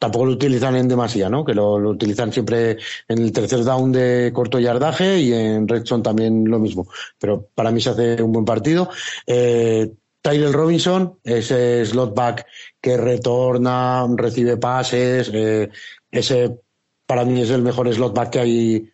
tampoco 0.00 0.24
lo 0.24 0.32
utilizan 0.32 0.76
en 0.76 0.88
demasía, 0.88 1.28
¿no? 1.28 1.44
Que 1.44 1.54
lo, 1.54 1.74
utilizan 1.74 2.32
siempre 2.32 2.78
en 3.06 3.18
el 3.18 3.32
tercer 3.32 3.62
down 3.64 3.92
de 3.92 4.32
corto 4.34 4.58
yardaje 4.58 5.20
y 5.20 5.32
en 5.32 5.68
red 5.68 5.84
también 6.02 6.46
lo 6.46 6.58
mismo. 6.58 6.88
Pero 7.18 7.48
para 7.54 7.70
mí 7.70 7.82
se 7.82 7.90
hace 7.90 8.22
un 8.22 8.32
buen 8.32 8.46
partido. 8.46 8.88
Eh, 9.26 9.92
Tyler 10.22 10.52
Robinson, 10.52 11.18
ese 11.22 11.84
slot 11.84 12.14
back 12.14 12.46
que 12.80 12.96
retorna, 12.96 14.06
recibe 14.16 14.56
pases, 14.56 15.30
eh, 15.34 15.68
ese 16.10 16.58
para 17.06 17.24
mí 17.24 17.42
es 17.42 17.50
el 17.50 17.62
mejor 17.62 17.92
slot 17.92 18.14
back 18.14 18.30
que 18.30 18.38
hay 18.38 18.90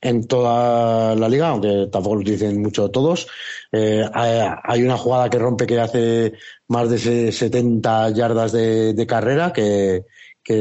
en 0.00 0.26
toda 0.26 1.14
la 1.14 1.28
liga, 1.28 1.48
aunque 1.48 1.88
tampoco 1.92 2.16
lo 2.16 2.22
dicen 2.22 2.60
mucho 2.60 2.90
todos. 2.90 3.28
Eh, 3.70 4.04
hay 4.12 4.82
una 4.82 4.96
jugada 4.96 5.28
que 5.28 5.38
rompe 5.38 5.66
que 5.66 5.78
hace 5.78 6.32
más 6.68 6.88
de 6.88 7.30
70 7.30 8.10
yardas 8.10 8.52
de, 8.52 9.06
carrera, 9.06 9.52
que, 9.52 10.06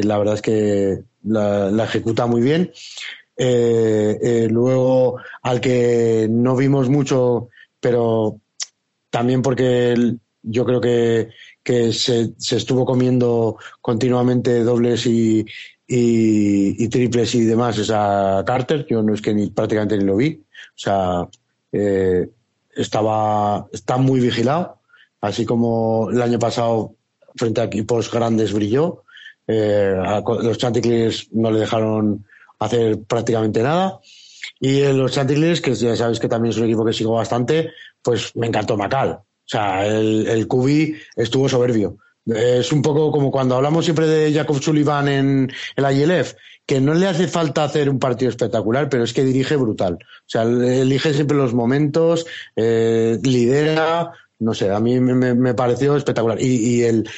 la 0.03 0.17
verdad 0.17 0.35
es 0.35 0.41
que 0.41 1.03
la, 1.23 1.83
ejecuta 1.83 2.25
muy 2.25 2.41
bien. 2.41 2.71
Eh, 3.37 4.17
eh, 4.21 4.47
luego, 4.49 5.17
al 5.41 5.61
que 5.61 6.27
no 6.29 6.55
vimos 6.55 6.89
mucho, 6.89 7.49
pero 7.79 8.39
también 9.09 9.41
porque 9.41 10.15
yo 10.41 10.65
creo 10.65 10.81
que, 10.81 11.29
que 11.63 11.93
se, 11.93 12.33
se 12.37 12.57
estuvo 12.57 12.85
comiendo 12.85 13.57
continuamente 13.81 14.63
dobles 14.63 15.05
y, 15.05 15.45
y, 15.87 16.87
triples 16.89 17.33
y 17.35 17.43
demás 17.45 17.77
es 17.77 17.89
a 17.91 18.43
Carter. 18.45 18.85
Yo 18.87 19.01
no 19.01 19.13
es 19.13 19.21
que 19.21 19.33
ni 19.33 19.49
prácticamente 19.49 19.97
ni 19.97 20.03
lo 20.03 20.15
vi. 20.17 20.41
O 20.41 20.77
sea, 20.77 21.27
eh, 21.71 22.29
estaba, 22.75 23.67
está 23.71 23.97
muy 23.97 24.19
vigilado. 24.19 24.79
Así 25.21 25.45
como 25.45 26.09
el 26.11 26.21
año 26.21 26.39
pasado 26.39 26.95
frente 27.35 27.61
a 27.61 27.65
equipos 27.65 28.11
grandes 28.11 28.53
brilló. 28.53 29.03
Eh, 29.51 29.95
los 30.43 30.57
Chanticleers 30.59 31.29
no 31.31 31.49
le 31.49 31.61
dejaron 31.61 32.25
hacer 32.59 32.99
prácticamente 33.01 33.63
nada. 33.63 33.99
Y 34.59 34.81
en 34.81 34.97
los 34.97 35.11
Chanticleers, 35.11 35.59
que 35.59 35.73
ya 35.73 35.95
sabéis 35.95 36.19
que 36.19 36.27
también 36.27 36.51
es 36.51 36.57
un 36.57 36.65
equipo 36.65 36.85
que 36.85 36.93
sigo 36.93 37.13
bastante, 37.13 37.71
pues 38.03 38.35
me 38.35 38.45
encantó 38.45 38.77
Macal. 38.77 39.09
O 39.09 39.23
sea, 39.43 39.87
el, 39.87 40.27
el 40.27 40.47
estuvo 41.15 41.49
soberbio. 41.49 41.97
Es 42.27 42.71
un 42.71 42.83
poco 42.83 43.11
como 43.11 43.31
cuando 43.31 43.55
hablamos 43.55 43.85
siempre 43.85 44.05
de 44.05 44.31
Jacob 44.31 44.61
Sullivan 44.61 45.07
en 45.07 45.51
el 45.75 45.97
ILF, 45.97 46.35
que 46.67 46.79
no 46.79 46.93
le 46.93 47.07
hace 47.07 47.27
falta 47.27 47.63
hacer 47.63 47.89
un 47.89 47.97
partido 47.97 48.29
espectacular, 48.29 48.89
pero 48.89 49.03
es 49.03 49.13
que 49.13 49.23
dirige 49.23 49.55
brutal. 49.55 49.95
O 49.95 50.27
sea, 50.27 50.43
elige 50.43 51.15
siempre 51.15 51.35
los 51.35 51.55
momentos, 51.55 52.27
eh, 52.55 53.17
lidera, 53.23 54.11
no 54.37 54.53
sé, 54.53 54.69
a 54.69 54.79
mí 54.79 54.99
me, 54.99 55.53
pareció 55.55 55.95
espectacular. 55.95 56.39
Y, 56.39 56.83
el, 56.83 57.09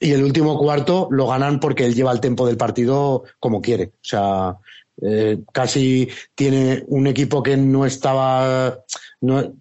y 0.00 0.12
el 0.12 0.24
último 0.24 0.58
cuarto 0.58 1.08
lo 1.10 1.26
ganan 1.28 1.60
porque 1.60 1.84
él 1.84 1.94
lleva 1.94 2.10
el 2.10 2.20
tempo 2.20 2.46
del 2.46 2.56
partido 2.56 3.24
como 3.38 3.60
quiere. 3.60 3.92
O 3.96 4.04
sea, 4.04 4.56
eh, 5.02 5.40
casi 5.52 6.08
tiene 6.34 6.82
un 6.88 7.06
equipo 7.06 7.42
que 7.42 7.56
no 7.56 7.84
estaba, 7.84 8.80
no, 9.20 9.52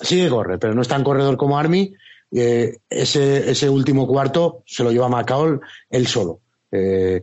sigue 0.00 0.30
corre, 0.30 0.58
pero 0.58 0.74
no 0.74 0.82
es 0.82 0.88
tan 0.88 1.02
corredor 1.02 1.36
como 1.36 1.58
Army 1.58 1.92
eh, 2.30 2.76
ese, 2.88 3.50
ese 3.50 3.68
último 3.68 4.06
cuarto 4.06 4.62
se 4.66 4.84
lo 4.84 4.92
lleva 4.92 5.08
Macaul 5.08 5.60
él 5.90 6.06
solo. 6.06 6.40
Eh, 6.70 7.20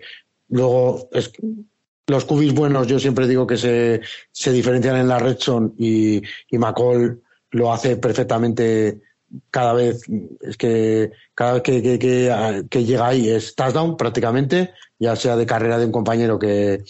luego, 0.49 1.10
los 2.07 2.26
cubis 2.26 2.53
buenos, 2.53 2.88
yo 2.88 2.99
siempre 2.99 3.27
digo 3.27 3.47
que 3.47 3.57
se, 3.57 4.02
se 4.31 4.52
diferencian 4.52 4.97
en 4.97 5.07
la 5.07 5.19
red 5.19 5.38
y, 5.77 6.22
y 6.49 6.57
McCall 6.57 7.22
lo 7.52 7.72
hace 7.72 7.97
perfectamente 7.97 9.02
cada 9.52 9.73
vez. 9.73 10.03
Es 10.41 10.57
que 10.57 11.11
cada 11.34 11.53
vez 11.53 11.64
que, 11.64 11.99
que, 12.69 12.84
llega 12.84 13.07
ahí 13.07 13.30
es 13.30 13.56
touchdown 13.56 13.97
prácticamente, 13.97 14.73
ya 14.99 15.15
sea 15.15 15.35
de 15.35 15.45
carrera 15.45 15.77
de 15.77 15.85
un 15.85 15.91
compañero 15.91 16.39
que 16.39 16.84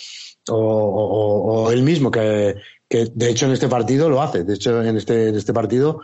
o, 0.49 0.55
o, 0.57 1.71
él 1.71 1.81
mismo 1.81 2.11
que, 2.11 2.55
que 2.87 3.07
de 3.13 3.29
hecho 3.29 3.45
en 3.45 3.53
este 3.53 3.67
partido 3.67 4.09
lo 4.09 4.21
hace. 4.21 4.43
De 4.43 4.53
hecho, 4.53 4.83
en 4.83 4.97
este, 4.97 5.29
en 5.29 5.35
este 5.35 5.53
partido 5.53 6.01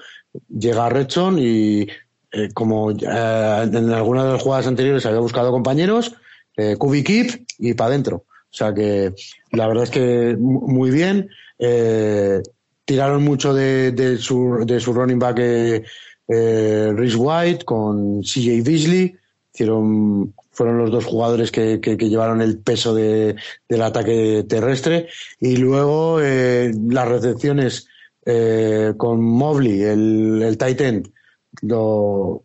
llega 0.48 0.90
Redson 0.90 1.38
y 1.40 1.88
eh, 2.32 2.49
como 2.53 2.91
eh, 2.91 2.95
en 3.02 3.91
algunas 3.91 4.26
de 4.26 4.32
las 4.34 4.41
jugadas 4.41 4.68
anteriores 4.68 5.06
había 5.06 5.20
buscado 5.20 5.52
compañeros, 5.52 6.16
eh, 6.58 6.78
y 7.60 7.74
para 7.74 7.90
adentro. 7.90 8.26
O 8.28 8.53
sea 8.53 8.74
que 8.74 9.14
la 9.52 9.68
verdad 9.68 9.86
es 9.86 9.90
que 9.90 10.36
muy 10.38 10.91
bien. 10.91 11.30
Eh, 11.60 12.41
tiraron 12.84 13.24
mucho 13.24 13.53
de, 13.53 13.91
de, 13.91 14.18
su, 14.18 14.64
de 14.66 14.80
su 14.80 14.91
running 14.91 15.20
back 15.20 15.40
eh, 16.32 16.91
Rhys 16.95 17.16
White 17.18 17.66
con 17.66 18.22
CJ 18.22 18.64
Beasley. 18.64 19.16
Hicieron, 19.53 20.34
fueron 20.52 20.78
los 20.78 20.91
dos 20.91 21.06
jugadores 21.06 21.52
que, 21.52 21.82
que, 21.82 21.98
llevaron 21.98 22.41
el 22.41 22.58
peso 22.60 22.95
de, 22.95 23.36
del 23.68 23.82
ataque 23.82 24.45
terrestre. 24.48 25.08
Y 25.40 25.58
luego 25.58 26.20
las 26.22 27.08
recepciones 27.08 27.88
con 28.98 29.22
Mobley, 29.22 29.82
el, 29.82 30.41
el 30.41 30.58
tight 30.58 30.82
end, 30.82 31.12
lo, 31.62 32.44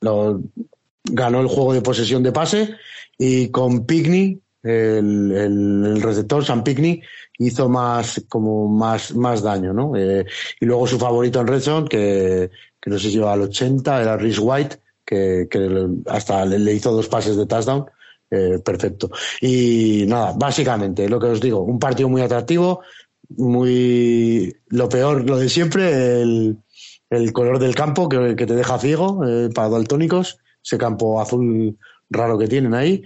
ganó 0.00 1.40
el 1.40 1.46
juego 1.46 1.72
de 1.72 1.82
posesión 1.82 2.22
de 2.22 2.32
pase 2.32 2.74
y 3.16 3.48
con 3.48 3.86
Pigney, 3.86 4.40
el, 4.62 5.32
el, 5.32 6.02
receptor 6.02 6.44
Sam 6.44 6.62
Pigney, 6.62 7.02
hizo 7.38 7.68
más 7.68 8.22
como 8.28 8.68
más, 8.68 9.14
más 9.14 9.42
daño, 9.42 9.72
¿no? 9.72 9.96
Eh, 9.96 10.24
y 10.60 10.66
luego 10.66 10.86
su 10.86 10.98
favorito 10.98 11.40
en 11.40 11.46
Red 11.46 11.88
que, 11.88 12.50
que 12.88 12.94
no 12.94 12.98
sé 12.98 13.08
si 13.08 13.16
lleva 13.16 13.34
al 13.34 13.42
80, 13.42 14.02
era 14.02 14.16
Rhys 14.16 14.38
White, 14.38 14.80
que, 15.04 15.46
que 15.50 15.88
hasta 16.06 16.44
le, 16.46 16.72
hizo 16.72 16.92
dos 16.92 17.08
pases 17.08 17.36
de 17.36 17.46
touchdown. 17.46 17.86
Eh, 18.30 18.58
perfecto. 18.64 19.10
Y 19.40 20.04
nada, 20.06 20.32
básicamente, 20.36 21.08
lo 21.08 21.18
que 21.18 21.26
os 21.26 21.40
digo, 21.40 21.62
un 21.62 21.78
partido 21.78 22.08
muy 22.08 22.22
atractivo, 22.22 22.80
muy 23.30 24.54
lo 24.68 24.88
peor, 24.88 25.28
lo 25.28 25.38
de 25.38 25.48
siempre, 25.48 26.22
el, 26.22 26.58
el 27.10 27.32
color 27.32 27.58
del 27.58 27.74
campo 27.74 28.08
que, 28.08 28.34
te 28.34 28.54
deja 28.54 28.78
ciego 28.78 29.24
eh, 29.26 29.48
para 29.54 29.70
daltónicos, 29.70 30.38
ese 30.62 30.76
campo 30.76 31.20
azul 31.20 31.78
raro 32.10 32.38
que 32.38 32.48
tienen 32.48 32.74
ahí. 32.74 33.02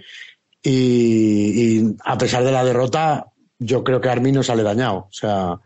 Y, 0.61 1.95
a 2.05 2.17
pesar 2.17 2.43
de 2.43 2.51
la 2.51 2.63
derrota, 2.63 3.27
yo 3.59 3.83
creo 3.83 3.99
que 4.01 4.09
Armin 4.09 4.35
no 4.35 4.43
sale 4.43 4.63
dañado. 4.63 5.07
O 5.09 5.13
sea, 5.13 5.59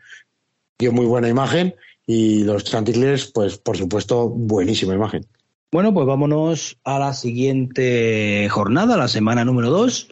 dio 0.78 0.92
muy 0.92 1.06
buena 1.06 1.30
imagen 1.30 1.76
y 2.08 2.44
los 2.44 2.64
Chanticleers, 2.64 3.32
pues 3.34 3.58
por 3.58 3.78
supuesto, 3.78 4.30
buenísima 4.30 4.96
imagen. 4.96 5.28
Bueno, 5.70 5.94
pues 5.94 6.08
vámonos 6.08 6.78
a 6.86 6.98
la 6.98 7.14
siguiente 7.14 8.48
jornada, 8.50 8.96
la 8.96 9.10
semana 9.10 9.44
número 9.44 9.70
2, 9.70 10.08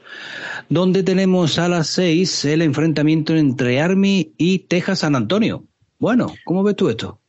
donde 0.67 1.01
tenemos 1.01 1.57
a 1.57 1.69
las 1.69 1.87
6 1.87 2.45
el 2.45 2.61
enfrentamiento 2.61 3.33
entre 3.33 3.79
Army 3.79 4.33
y 4.37 4.59
Texas 4.59 4.99
San 4.99 5.15
Antonio. 5.15 5.63
Bueno, 5.97 6.35
¿cómo 6.43 6.61
ves 6.61 6.75
tú 6.75 6.89
esto? 6.89 7.21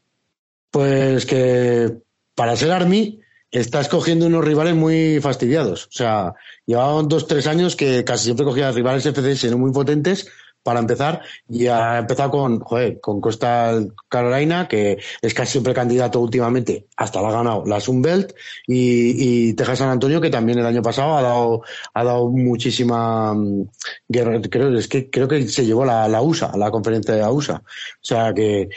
Pues 0.72 1.24
que 1.24 1.98
para 2.34 2.56
ser 2.56 2.72
Army 2.72 3.20
está 3.52 3.80
escogiendo 3.80 4.26
unos 4.26 4.44
rivales 4.44 4.74
muy 4.74 5.20
fastidiados. 5.20 5.84
O 5.86 5.93
sea, 5.93 6.34
llevaban 6.66 7.06
dos, 7.06 7.28
tres 7.28 7.47
años 7.47 7.76
que 7.76 8.02
casi 8.02 8.24
siempre 8.24 8.44
cogía 8.44 8.72
rivales 8.72 9.05
FCS 9.05 9.52
no 9.52 9.59
muy 9.59 9.70
potentes, 9.70 10.28
para 10.66 10.80
empezar 10.80 11.22
y 11.48 11.68
ha 11.68 11.98
empezado 11.98 12.32
con, 12.32 12.59
con 12.59 13.20
Costa 13.20 13.80
Carolina, 14.09 14.66
que 14.66 14.98
es 15.22 15.32
casi 15.32 15.52
siempre 15.52 15.72
candidato 15.72 16.18
últimamente, 16.20 16.86
hasta 16.97 17.22
la 17.22 17.28
ha 17.28 17.32
ganado 17.32 17.62
la 17.64 17.78
Sunbelt, 17.80 18.34
y, 18.66 19.48
y 19.48 19.55
Texas 19.55 19.78
San 19.78 19.90
Antonio, 19.90 20.20
que 20.20 20.28
también 20.28 20.59
el 20.59 20.66
año 20.66 20.82
pasado 20.82 21.16
ha 21.16 21.22
dado, 21.22 21.62
ha 21.94 22.02
dado 22.02 22.28
muchísima 22.30 23.32
mm, 23.32 23.68
guerra, 24.09 24.40
creo, 24.51 24.76
es 24.76 24.88
que 24.88 25.09
creo 25.09 25.28
que 25.28 25.47
se 25.47 25.64
llevó 25.64 25.84
la, 25.84 26.09
la 26.09 26.20
USA, 26.20 26.56
la 26.56 26.72
conferencia 26.72 27.14
de 27.14 27.20
la 27.20 27.30
USA. 27.30 27.62
O 27.62 28.05
sea 28.05 28.34
que 28.34 28.68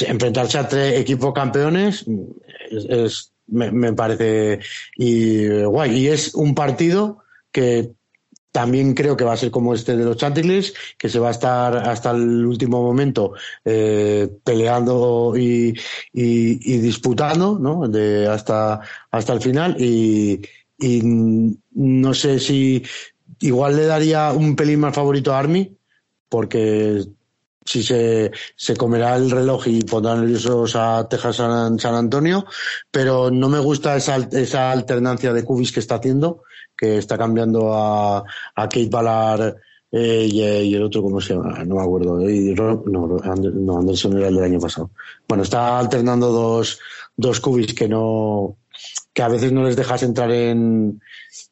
enfrentarse 0.00 0.58
a 0.58 0.68
tres 0.68 0.98
equipos 1.00 1.32
campeones 1.32 2.04
es, 2.70 3.32
me, 3.46 3.70
me, 3.70 3.92
parece 3.92 4.58
y, 4.96 5.62
guay. 5.62 5.96
Y 5.96 6.08
es 6.08 6.34
un 6.34 6.54
partido 6.54 7.22
que 7.52 7.92
también 8.58 8.92
creo 8.92 9.16
que 9.16 9.22
va 9.22 9.34
a 9.34 9.36
ser 9.36 9.52
como 9.52 9.72
este 9.72 9.96
de 9.96 10.04
los 10.04 10.16
Chanticleers, 10.16 10.74
que 10.96 11.08
se 11.08 11.20
va 11.20 11.28
a 11.28 11.30
estar 11.30 11.76
hasta 11.76 12.10
el 12.10 12.44
último 12.44 12.82
momento 12.82 13.34
eh, 13.64 14.28
peleando 14.42 15.34
y, 15.36 15.72
disputando, 16.12 17.56
¿no? 17.56 17.84
Hasta, 18.28 18.80
hasta 19.12 19.32
el 19.32 19.40
final. 19.40 19.76
Y, 19.78 20.42
y 20.76 21.00
no 21.04 22.12
sé 22.14 22.40
si 22.40 22.82
igual 23.38 23.76
le 23.76 23.86
daría 23.86 24.32
un 24.32 24.56
pelín 24.56 24.80
más 24.80 24.92
favorito 24.92 25.32
a 25.32 25.38
Army, 25.38 25.78
porque 26.28 27.04
si 27.64 27.84
se, 27.84 28.32
se 28.56 28.76
comerá 28.76 29.14
el 29.14 29.30
reloj 29.30 29.68
y 29.68 29.82
pondrá 29.82 30.16
nerviosos 30.16 30.74
a 30.74 31.06
Texas 31.08 31.36
San, 31.36 31.78
San 31.78 31.94
Antonio, 31.94 32.44
pero 32.90 33.30
no 33.30 33.48
me 33.48 33.60
gusta 33.60 33.94
esa, 33.94 34.16
esa 34.32 34.72
alternancia 34.72 35.32
de 35.32 35.44
cubis 35.44 35.70
que 35.70 35.78
está 35.78 35.94
haciendo, 35.94 36.42
que 36.78 36.98
está 36.98 37.18
cambiando 37.18 37.74
a, 37.74 38.18
a 38.18 38.68
Kate 38.68 38.88
Ballard 38.88 39.56
eh, 39.90 40.28
y, 40.30 40.42
y, 40.42 40.74
el 40.74 40.82
otro, 40.82 41.02
¿cómo 41.02 41.20
se 41.20 41.34
llama? 41.34 41.64
No 41.64 41.76
me 41.76 41.82
acuerdo. 41.82 42.30
Y, 42.30 42.54
no, 42.54 42.82
no, 42.86 43.78
Anderson 43.78 44.18
era 44.18 44.28
el 44.28 44.36
del 44.36 44.44
año 44.44 44.60
pasado. 44.60 44.90
Bueno, 45.26 45.42
está 45.42 45.78
alternando 45.78 46.30
dos, 46.30 46.78
dos 47.16 47.40
cubis 47.40 47.74
que 47.74 47.88
no, 47.88 48.56
que 49.12 49.22
a 49.22 49.28
veces 49.28 49.50
no 49.50 49.64
les 49.64 49.76
dejas 49.76 50.02
entrar 50.02 50.30
en, 50.30 51.00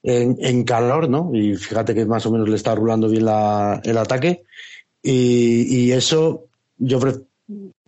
en, 0.02 0.36
en 0.38 0.64
calor, 0.64 1.08
¿no? 1.08 1.30
Y 1.34 1.56
fíjate 1.56 1.94
que 1.94 2.06
más 2.06 2.24
o 2.26 2.30
menos 2.30 2.48
le 2.48 2.56
está 2.56 2.74
rulando 2.74 3.08
bien 3.08 3.24
la, 3.24 3.80
el 3.84 3.98
ataque 3.98 4.44
y, 5.02 5.86
y 5.86 5.92
eso 5.92 6.46
yo 6.78 7.00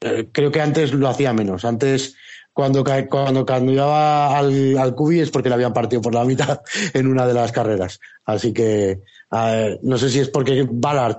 eh, 0.01 0.29
creo 0.33 0.51
que 0.51 0.61
antes 0.61 0.93
lo 0.93 1.09
hacía 1.09 1.33
menos. 1.33 1.65
Antes, 1.65 2.15
cuando, 2.59 2.83
cuando 3.09 3.47
cambiaba 3.47 4.37
al, 4.37 4.77
al 4.77 4.93
Cubi 4.97 5.21
es 5.21 5.31
porque 5.31 5.49
le 5.49 5.55
habían 5.55 5.73
partido 5.73 6.03
por 6.03 6.13
la 6.13 6.25
mitad 6.25 6.61
en 6.93 7.07
una 7.07 7.25
de 7.25 7.33
las 7.33 7.53
carreras. 7.53 8.01
Así 8.25 8.53
que 8.53 8.99
no 9.31 9.97
sé 9.97 10.11
si 10.11 10.19
es 10.19 10.29
porque 10.29 10.67
Ballard 10.69 11.19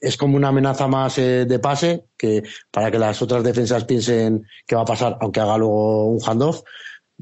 es 0.00 0.16
como 0.16 0.36
una 0.36 0.48
amenaza 0.48 0.88
más 0.88 1.16
eh, 1.18 1.44
de 1.44 1.58
pase, 1.60 2.06
que 2.16 2.42
para 2.72 2.90
que 2.90 2.98
las 2.98 3.22
otras 3.22 3.44
defensas 3.44 3.84
piensen 3.84 4.48
que 4.66 4.74
va 4.74 4.82
a 4.82 4.84
pasar, 4.84 5.16
aunque 5.20 5.38
haga 5.38 5.56
luego 5.58 6.06
un 6.06 6.20
handoff. 6.26 6.62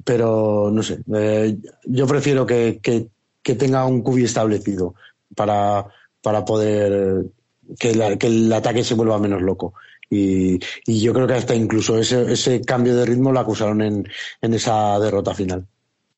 Pero 0.03 0.71
no 0.73 0.83
sé, 0.83 1.01
eh, 1.15 1.59
yo 1.85 2.07
prefiero 2.07 2.47
que, 2.47 2.81
que, 2.83 3.09
que 3.43 3.55
tenga 3.55 3.85
un 3.85 4.01
cubi 4.01 4.25
establecido 4.25 4.95
para, 5.37 5.89
para 6.23 6.43
poder 6.43 7.27
que, 7.79 7.95
la, 7.95 8.17
que 8.17 8.29
el 8.29 8.51
ataque 8.51 8.83
se 8.83 8.95
vuelva 8.95 9.19
menos 9.19 9.43
loco. 9.43 9.75
Y, 10.15 10.61
y, 10.85 11.01
yo 11.01 11.15
creo 11.15 11.27
que 11.27 11.33
hasta 11.33 11.55
incluso 11.55 11.99
ese, 11.99 12.31
ese 12.31 12.61
cambio 12.61 12.95
de 12.95 13.07
ritmo 13.07 13.33
lo 13.33 13.41
acusaron 13.41 13.81
en, 13.81 14.07
en 14.43 14.53
esa 14.53 14.99
derrota 14.99 15.33
final 15.33 15.67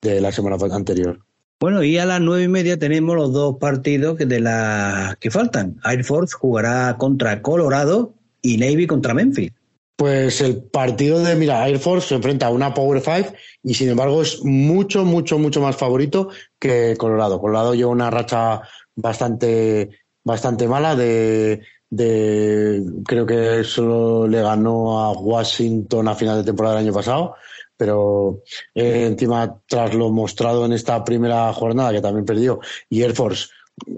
de 0.02 0.20
la 0.20 0.32
semana 0.32 0.56
anterior. 0.74 1.20
Bueno, 1.60 1.84
y 1.84 1.96
a 1.98 2.04
las 2.04 2.20
nueve 2.20 2.42
y 2.42 2.48
media 2.48 2.76
tenemos 2.76 3.14
los 3.14 3.32
dos 3.32 3.56
partidos 3.60 4.18
de 4.18 4.40
la 4.40 5.16
que 5.20 5.30
faltan. 5.30 5.80
Air 5.84 6.02
Force 6.02 6.34
jugará 6.34 6.96
contra 6.98 7.40
Colorado 7.40 8.14
y 8.42 8.56
Navy 8.56 8.88
contra 8.88 9.14
Memphis. 9.14 9.52
Pues 9.94 10.40
el 10.40 10.56
partido 10.64 11.20
de, 11.22 11.36
mira, 11.36 11.68
Air 11.68 11.78
Force 11.78 12.08
se 12.08 12.14
enfrenta 12.16 12.46
a 12.46 12.50
una 12.50 12.74
Power 12.74 13.00
Five 13.00 13.32
y 13.62 13.74
sin 13.74 13.90
embargo 13.90 14.22
es 14.22 14.44
mucho, 14.44 15.04
mucho, 15.04 15.38
mucho 15.38 15.60
más 15.60 15.76
favorito 15.76 16.30
que 16.58 16.96
Colorado. 16.98 17.40
Colorado 17.40 17.74
lleva 17.74 17.92
una 17.92 18.10
racha 18.10 18.62
bastante 18.96 19.90
bastante 20.24 20.66
mala 20.66 20.96
de, 20.96 21.60
de 21.96 22.82
creo 23.06 23.26
que 23.26 23.64
solo 23.64 24.26
le 24.26 24.42
ganó 24.42 25.00
a 25.00 25.12
Washington 25.12 26.08
a 26.08 26.14
final 26.14 26.38
de 26.38 26.44
temporada 26.44 26.76
del 26.76 26.86
año 26.86 26.94
pasado 26.94 27.36
pero 27.76 28.42
eh, 28.74 29.06
encima 29.06 29.60
tras 29.66 29.94
lo 29.94 30.10
mostrado 30.10 30.64
en 30.64 30.72
esta 30.72 31.02
primera 31.04 31.52
jornada 31.52 31.92
que 31.92 32.00
también 32.00 32.24
perdió 32.24 32.60
y 32.88 33.02
Air 33.02 33.14
Force 33.14 33.48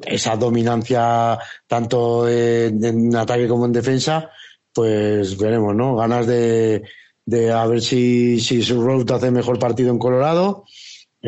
esa 0.04 0.36
dominancia 0.36 1.38
tanto 1.66 2.28
en, 2.28 3.14
ataque 3.14 3.48
como 3.48 3.66
en 3.66 3.72
defensa 3.72 4.30
pues 4.72 5.36
veremos 5.36 5.74
no 5.74 5.96
ganas 5.96 6.26
de, 6.26 6.82
de 7.24 7.52
a 7.52 7.66
ver 7.66 7.82
si 7.82 8.40
si 8.40 8.62
su 8.62 8.82
road 8.82 9.10
hace 9.10 9.30
mejor 9.30 9.58
partido 9.58 9.90
en 9.90 9.98
Colorado 9.98 10.64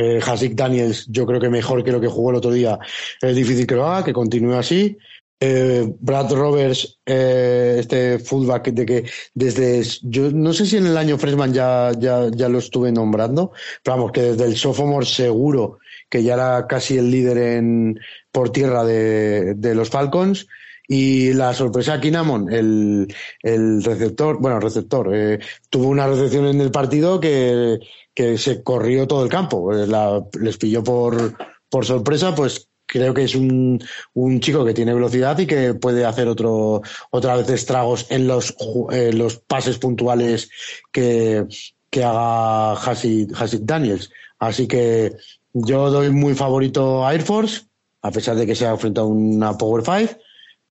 eh, 0.01 0.21
Hasik 0.25 0.55
Daniels, 0.55 1.07
yo 1.09 1.27
creo 1.27 1.41
que 1.41 1.49
mejor 1.49 1.83
que 1.83 1.91
lo 1.91 2.01
que 2.01 2.07
jugó 2.07 2.31
el 2.31 2.37
otro 2.37 2.53
día. 2.53 2.79
Es 3.21 3.35
difícil 3.35 3.67
que 3.67 3.75
lo 3.75 3.87
haga, 3.87 4.05
que 4.05 4.13
continúe 4.13 4.55
así. 4.55 4.97
Eh, 5.41 5.95
Brad 6.01 6.33
Roberts, 6.33 6.99
eh, 7.07 7.77
este 7.79 8.19
fullback 8.19 8.71
de 8.73 8.85
que 8.87 9.05
desde, 9.35 9.85
yo 10.03 10.31
no 10.33 10.53
sé 10.53 10.67
si 10.67 10.79
en 10.79 10.87
el 10.87 10.97
año 10.97 11.17
freshman 11.17 11.53
ya, 11.53 11.93
ya, 11.97 12.29
ya 12.35 12.49
lo 12.49 12.59
estuve 12.59 12.91
nombrando, 12.91 13.53
pero 13.83 13.97
vamos, 13.97 14.13
que 14.13 14.23
desde 14.23 14.47
el 14.47 14.57
sophomore 14.57 15.07
seguro 15.07 15.79
que 16.11 16.23
ya 16.23 16.35
era 16.35 16.67
casi 16.67 16.99
el 16.99 17.11
líder 17.11 17.39
en, 17.39 18.01
por 18.33 18.51
tierra 18.51 18.85
de, 18.85 19.55
de 19.55 19.75
los 19.75 19.91
Falcons. 19.91 20.47
Y 20.91 21.35
la 21.35 21.53
sorpresa 21.53 22.01
Kinamon, 22.01 22.51
el, 22.51 23.15
el 23.43 23.85
receptor, 23.85 24.39
bueno, 24.41 24.59
receptor, 24.59 25.15
eh, 25.15 25.39
tuvo 25.69 25.89
una 25.89 26.07
recepción 26.07 26.47
en 26.47 26.63
el 26.63 26.71
partido 26.71 27.21
que, 27.21 27.79
que 28.15 28.39
se 28.39 28.63
corrió 28.63 29.07
todo 29.07 29.23
el 29.23 29.29
campo. 29.29 29.71
Eh, 29.75 29.87
la, 29.87 30.25
les 30.41 30.57
pilló 30.57 30.83
por, 30.83 31.35
por 31.69 31.85
sorpresa, 31.85 32.35
pues 32.35 32.68
creo 32.89 33.15
que 33.15 33.25
es 33.25 33.35
un, 33.37 33.81
un, 34.15 34.41
chico 34.41 34.65
que 34.65 34.75
tiene 34.75 34.95
velocidad 34.95 35.39
y 35.39 35.47
que 35.47 35.75
puede 35.75 36.05
hacer 36.05 36.27
otro, 36.27 36.83
otra 37.11 37.37
vez 37.37 37.49
estragos 37.51 38.07
en 38.11 38.27
los, 38.27 38.57
eh, 38.91 39.13
los 39.13 39.37
pases 39.37 39.79
puntuales 39.79 40.51
que, 40.91 41.45
que 41.91 42.03
haga 42.03 42.73
Hasid, 42.73 43.33
Hasid 43.35 43.61
Daniels. 43.63 44.11
Así 44.39 44.67
que 44.67 45.13
yo 45.53 45.91
doy 45.91 46.11
muy 46.11 46.35
favorito 46.35 47.07
a 47.07 47.13
Air 47.13 47.23
Force, 47.23 47.63
a 48.03 48.11
pesar 48.11 48.37
de 48.37 48.47
que 48.47 48.55
se 48.55 48.67
ha 48.67 48.71
enfrentado 48.71 49.07
a 49.07 49.11
una 49.11 49.57
Power 49.57 49.85
Five, 49.85 50.19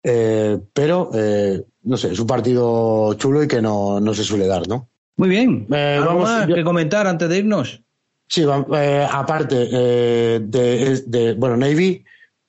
eh, 0.03 0.57
pero 0.73 1.11
eh, 1.13 1.63
no 1.83 1.97
sé, 1.97 2.11
es 2.11 2.19
un 2.19 2.27
partido 2.27 3.13
chulo 3.13 3.43
y 3.43 3.47
que 3.47 3.61
no, 3.61 3.99
no 3.99 4.13
se 4.13 4.23
suele 4.23 4.47
dar, 4.47 4.67
¿no? 4.67 4.89
Muy 5.17 5.29
bien. 5.29 5.67
Eh, 5.71 5.95
¿Algo 5.97 6.09
vamos, 6.09 6.23
más 6.23 6.47
yo, 6.47 6.55
que 6.55 6.63
comentar 6.63 7.07
antes 7.07 7.27
de 7.27 7.39
irnos? 7.39 7.81
Sí, 8.27 8.43
eh, 8.43 9.07
aparte 9.09 9.69
eh, 9.71 10.39
de, 10.41 11.33
bueno, 11.37 11.57
Navy, 11.57 12.03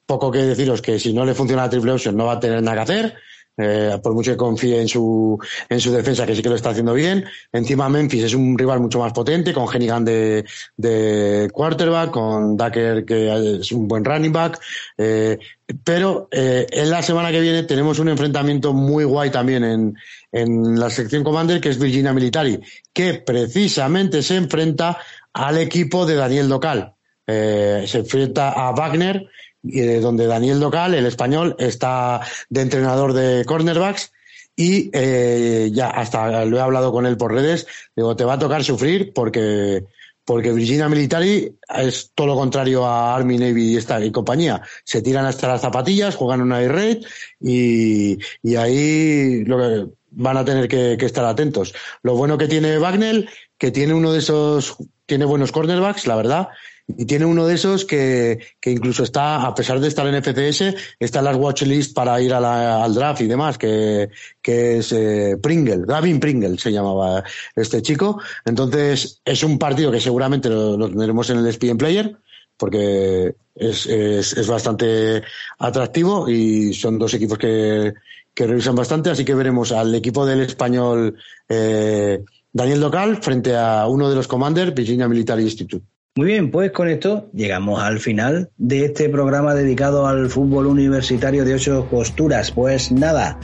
poco 0.04 0.30
que 0.30 0.38
deciros 0.38 0.82
que 0.82 0.98
si 0.98 1.12
no 1.12 1.24
le 1.24 1.34
funciona 1.34 1.62
la 1.62 1.70
triple 1.70 1.92
option 1.92 2.16
no 2.16 2.26
va 2.26 2.32
a 2.32 2.40
tener 2.40 2.62
nada 2.62 2.76
que 2.76 2.92
hacer. 2.92 3.14
Eh, 3.60 3.98
por 4.00 4.14
mucho 4.14 4.30
que 4.30 4.36
confíe 4.36 4.80
en 4.80 4.86
su, 4.86 5.36
en 5.68 5.80
su 5.80 5.90
defensa, 5.90 6.24
que 6.24 6.36
sí 6.36 6.42
que 6.42 6.48
lo 6.48 6.54
está 6.54 6.70
haciendo 6.70 6.94
bien. 6.94 7.24
Encima 7.52 7.88
Memphis 7.88 8.22
es 8.22 8.34
un 8.34 8.56
rival 8.56 8.78
mucho 8.78 9.00
más 9.00 9.12
potente, 9.12 9.52
con 9.52 9.66
Hennigan 9.66 10.04
de, 10.04 10.44
de 10.76 11.50
quarterback, 11.52 12.12
con 12.12 12.56
Ducker 12.56 13.04
que 13.04 13.58
es 13.58 13.72
un 13.72 13.88
buen 13.88 14.04
running 14.04 14.32
back. 14.32 14.60
Eh, 14.96 15.38
pero 15.82 16.28
eh, 16.30 16.66
en 16.70 16.88
la 16.88 17.02
semana 17.02 17.32
que 17.32 17.40
viene 17.40 17.64
tenemos 17.64 17.98
un 17.98 18.08
enfrentamiento 18.08 18.72
muy 18.72 19.02
guay 19.02 19.30
también 19.30 19.64
en, 19.64 19.98
en 20.30 20.78
la 20.78 20.88
sección 20.88 21.24
Commander, 21.24 21.60
que 21.60 21.70
es 21.70 21.80
Virginia 21.80 22.12
Military, 22.12 22.60
que 22.92 23.14
precisamente 23.14 24.22
se 24.22 24.36
enfrenta 24.36 24.98
al 25.38 25.58
equipo 25.58 26.04
de 26.04 26.16
Daniel 26.16 26.48
Docal. 26.48 26.94
Eh, 27.26 27.84
se 27.86 27.98
enfrenta 27.98 28.50
a 28.50 28.72
Wagner, 28.72 29.28
eh, 29.72 30.00
donde 30.00 30.26
Daniel 30.26 30.58
Docal, 30.58 30.94
el 30.94 31.06
español, 31.06 31.54
está 31.58 32.20
de 32.48 32.60
entrenador 32.60 33.12
de 33.12 33.44
cornerbacks 33.44 34.12
y 34.56 34.90
eh, 34.92 35.70
ya 35.72 35.90
hasta 35.90 36.44
lo 36.44 36.56
he 36.56 36.60
hablado 36.60 36.90
con 36.90 37.06
él 37.06 37.16
por 37.16 37.32
redes, 37.32 37.68
digo, 37.94 38.16
te 38.16 38.24
va 38.24 38.34
a 38.34 38.38
tocar 38.38 38.64
sufrir 38.64 39.12
porque 39.14 39.84
porque 40.24 40.52
Virginia 40.52 40.90
Military 40.90 41.56
es 41.74 42.10
todo 42.14 42.26
lo 42.26 42.36
contrario 42.36 42.84
a 42.84 43.16
Army, 43.16 43.38
Navy 43.38 43.72
y, 43.72 43.76
esta, 43.78 44.04
y 44.04 44.10
compañía. 44.12 44.60
Se 44.84 45.00
tiran 45.00 45.24
hasta 45.24 45.48
las 45.48 45.62
zapatillas, 45.62 46.16
juegan 46.16 46.42
una 46.42 46.60
air 46.60 46.72
raid 46.72 47.06
y, 47.40 48.18
y 48.42 48.56
ahí 48.56 49.42
lo 49.46 49.56
que 49.56 49.86
van 50.10 50.36
a 50.36 50.44
tener 50.44 50.68
que, 50.68 50.96
que, 50.98 51.06
estar 51.06 51.24
atentos. 51.24 51.74
Lo 52.02 52.14
bueno 52.14 52.36
que 52.36 52.46
tiene 52.46 52.76
Wagner, 52.76 53.26
que 53.58 53.70
tiene 53.70 53.92
uno 53.92 54.12
de 54.12 54.20
esos, 54.20 54.76
tiene 55.04 55.24
buenos 55.24 55.52
cornerbacks, 55.52 56.06
la 56.06 56.16
verdad, 56.16 56.48
y 56.96 57.04
tiene 57.04 57.26
uno 57.26 57.46
de 57.46 57.54
esos 57.54 57.84
que, 57.84 58.38
que 58.60 58.70
incluso 58.70 59.02
está, 59.02 59.42
a 59.42 59.54
pesar 59.54 59.78
de 59.78 59.88
estar 59.88 60.06
en 60.06 60.22
FCS, 60.22 60.74
está 60.98 61.18
en 61.18 61.24
las 61.26 61.36
watchlist 61.36 61.94
para 61.94 62.20
ir 62.20 62.32
a 62.32 62.40
la, 62.40 62.82
al 62.82 62.94
draft 62.94 63.20
y 63.20 63.26
demás, 63.26 63.58
que, 63.58 64.08
que 64.40 64.78
es 64.78 64.92
eh, 64.92 65.36
Pringle, 65.42 65.84
Gavin 65.86 66.18
Pringle 66.18 66.56
se 66.56 66.72
llamaba 66.72 67.22
este 67.54 67.82
chico. 67.82 68.22
Entonces, 68.44 69.20
es 69.24 69.42
un 69.42 69.58
partido 69.58 69.92
que 69.92 70.00
seguramente 70.00 70.48
lo, 70.48 70.88
tendremos 70.88 71.28
en 71.28 71.38
el 71.38 71.46
ESPN 71.46 71.76
Player, 71.76 72.16
porque 72.56 73.34
es, 73.54 73.86
es, 73.86 74.32
es 74.32 74.46
bastante 74.46 75.22
atractivo 75.58 76.28
y 76.28 76.72
son 76.72 76.98
dos 76.98 77.12
equipos 77.12 77.36
que, 77.36 77.92
que 78.38 78.46
revisan 78.46 78.76
bastante, 78.76 79.10
así 79.10 79.24
que 79.24 79.34
veremos 79.34 79.72
al 79.72 79.94
equipo 79.94 80.24
del 80.24 80.40
español 80.42 81.16
eh, 81.48 82.24
Daniel 82.52 82.80
Docal 82.80 83.16
frente 83.22 83.56
a 83.56 83.86
uno 83.86 84.08
de 84.08 84.16
los 84.16 84.28
Commanders, 84.28 84.74
Virginia 84.74 85.08
Military 85.08 85.42
Institute. 85.42 85.84
Muy 86.18 86.26
bien, 86.26 86.50
pues 86.50 86.72
con 86.72 86.88
esto 86.88 87.30
llegamos 87.32 87.80
al 87.80 88.00
final 88.00 88.50
de 88.56 88.86
este 88.86 89.08
programa 89.08 89.54
dedicado 89.54 90.08
al 90.08 90.28
fútbol 90.28 90.66
universitario 90.66 91.44
de 91.44 91.54
ocho 91.54 91.86
costuras. 91.88 92.50
Pues 92.50 92.90
nada, 92.90 93.38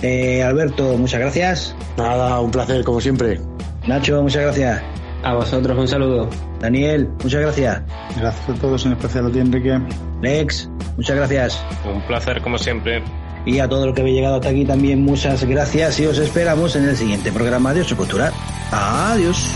eh, 0.00 0.40
Alberto, 0.42 0.96
muchas 0.96 1.18
gracias. 1.18 1.76
Nada, 1.96 2.40
un 2.40 2.52
placer 2.52 2.84
como 2.84 3.00
siempre. 3.00 3.40
Nacho, 3.88 4.22
muchas 4.22 4.42
gracias. 4.42 4.80
A 5.24 5.34
vosotros 5.34 5.76
un 5.76 5.88
saludo. 5.88 6.30
Daniel, 6.60 7.08
muchas 7.22 7.40
gracias. 7.40 7.82
Gracias 8.16 8.48
a 8.48 8.60
todos, 8.60 8.86
en 8.86 8.92
especial 8.92 9.26
a 9.26 9.32
ti, 9.32 9.38
Enrique. 9.40 9.80
Lex, 10.22 10.70
muchas 10.96 11.16
gracias. 11.16 11.64
Un 11.84 12.00
placer 12.02 12.40
como 12.42 12.58
siempre. 12.58 13.02
Y 13.44 13.58
a 13.58 13.68
todo 13.68 13.84
el 13.84 13.94
que 13.94 14.02
habéis 14.02 14.16
llegado 14.16 14.36
hasta 14.36 14.50
aquí 14.50 14.64
también 14.64 15.04
muchas 15.04 15.44
gracias 15.44 15.98
y 16.00 16.06
os 16.06 16.18
esperamos 16.18 16.76
en 16.76 16.88
el 16.88 16.96
siguiente 16.96 17.32
programa 17.32 17.72
de 17.72 17.80
Ocho 17.80 17.96
Costuras. 17.96 18.32
Adiós. 18.70 19.52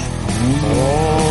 Oh. 0.64 1.23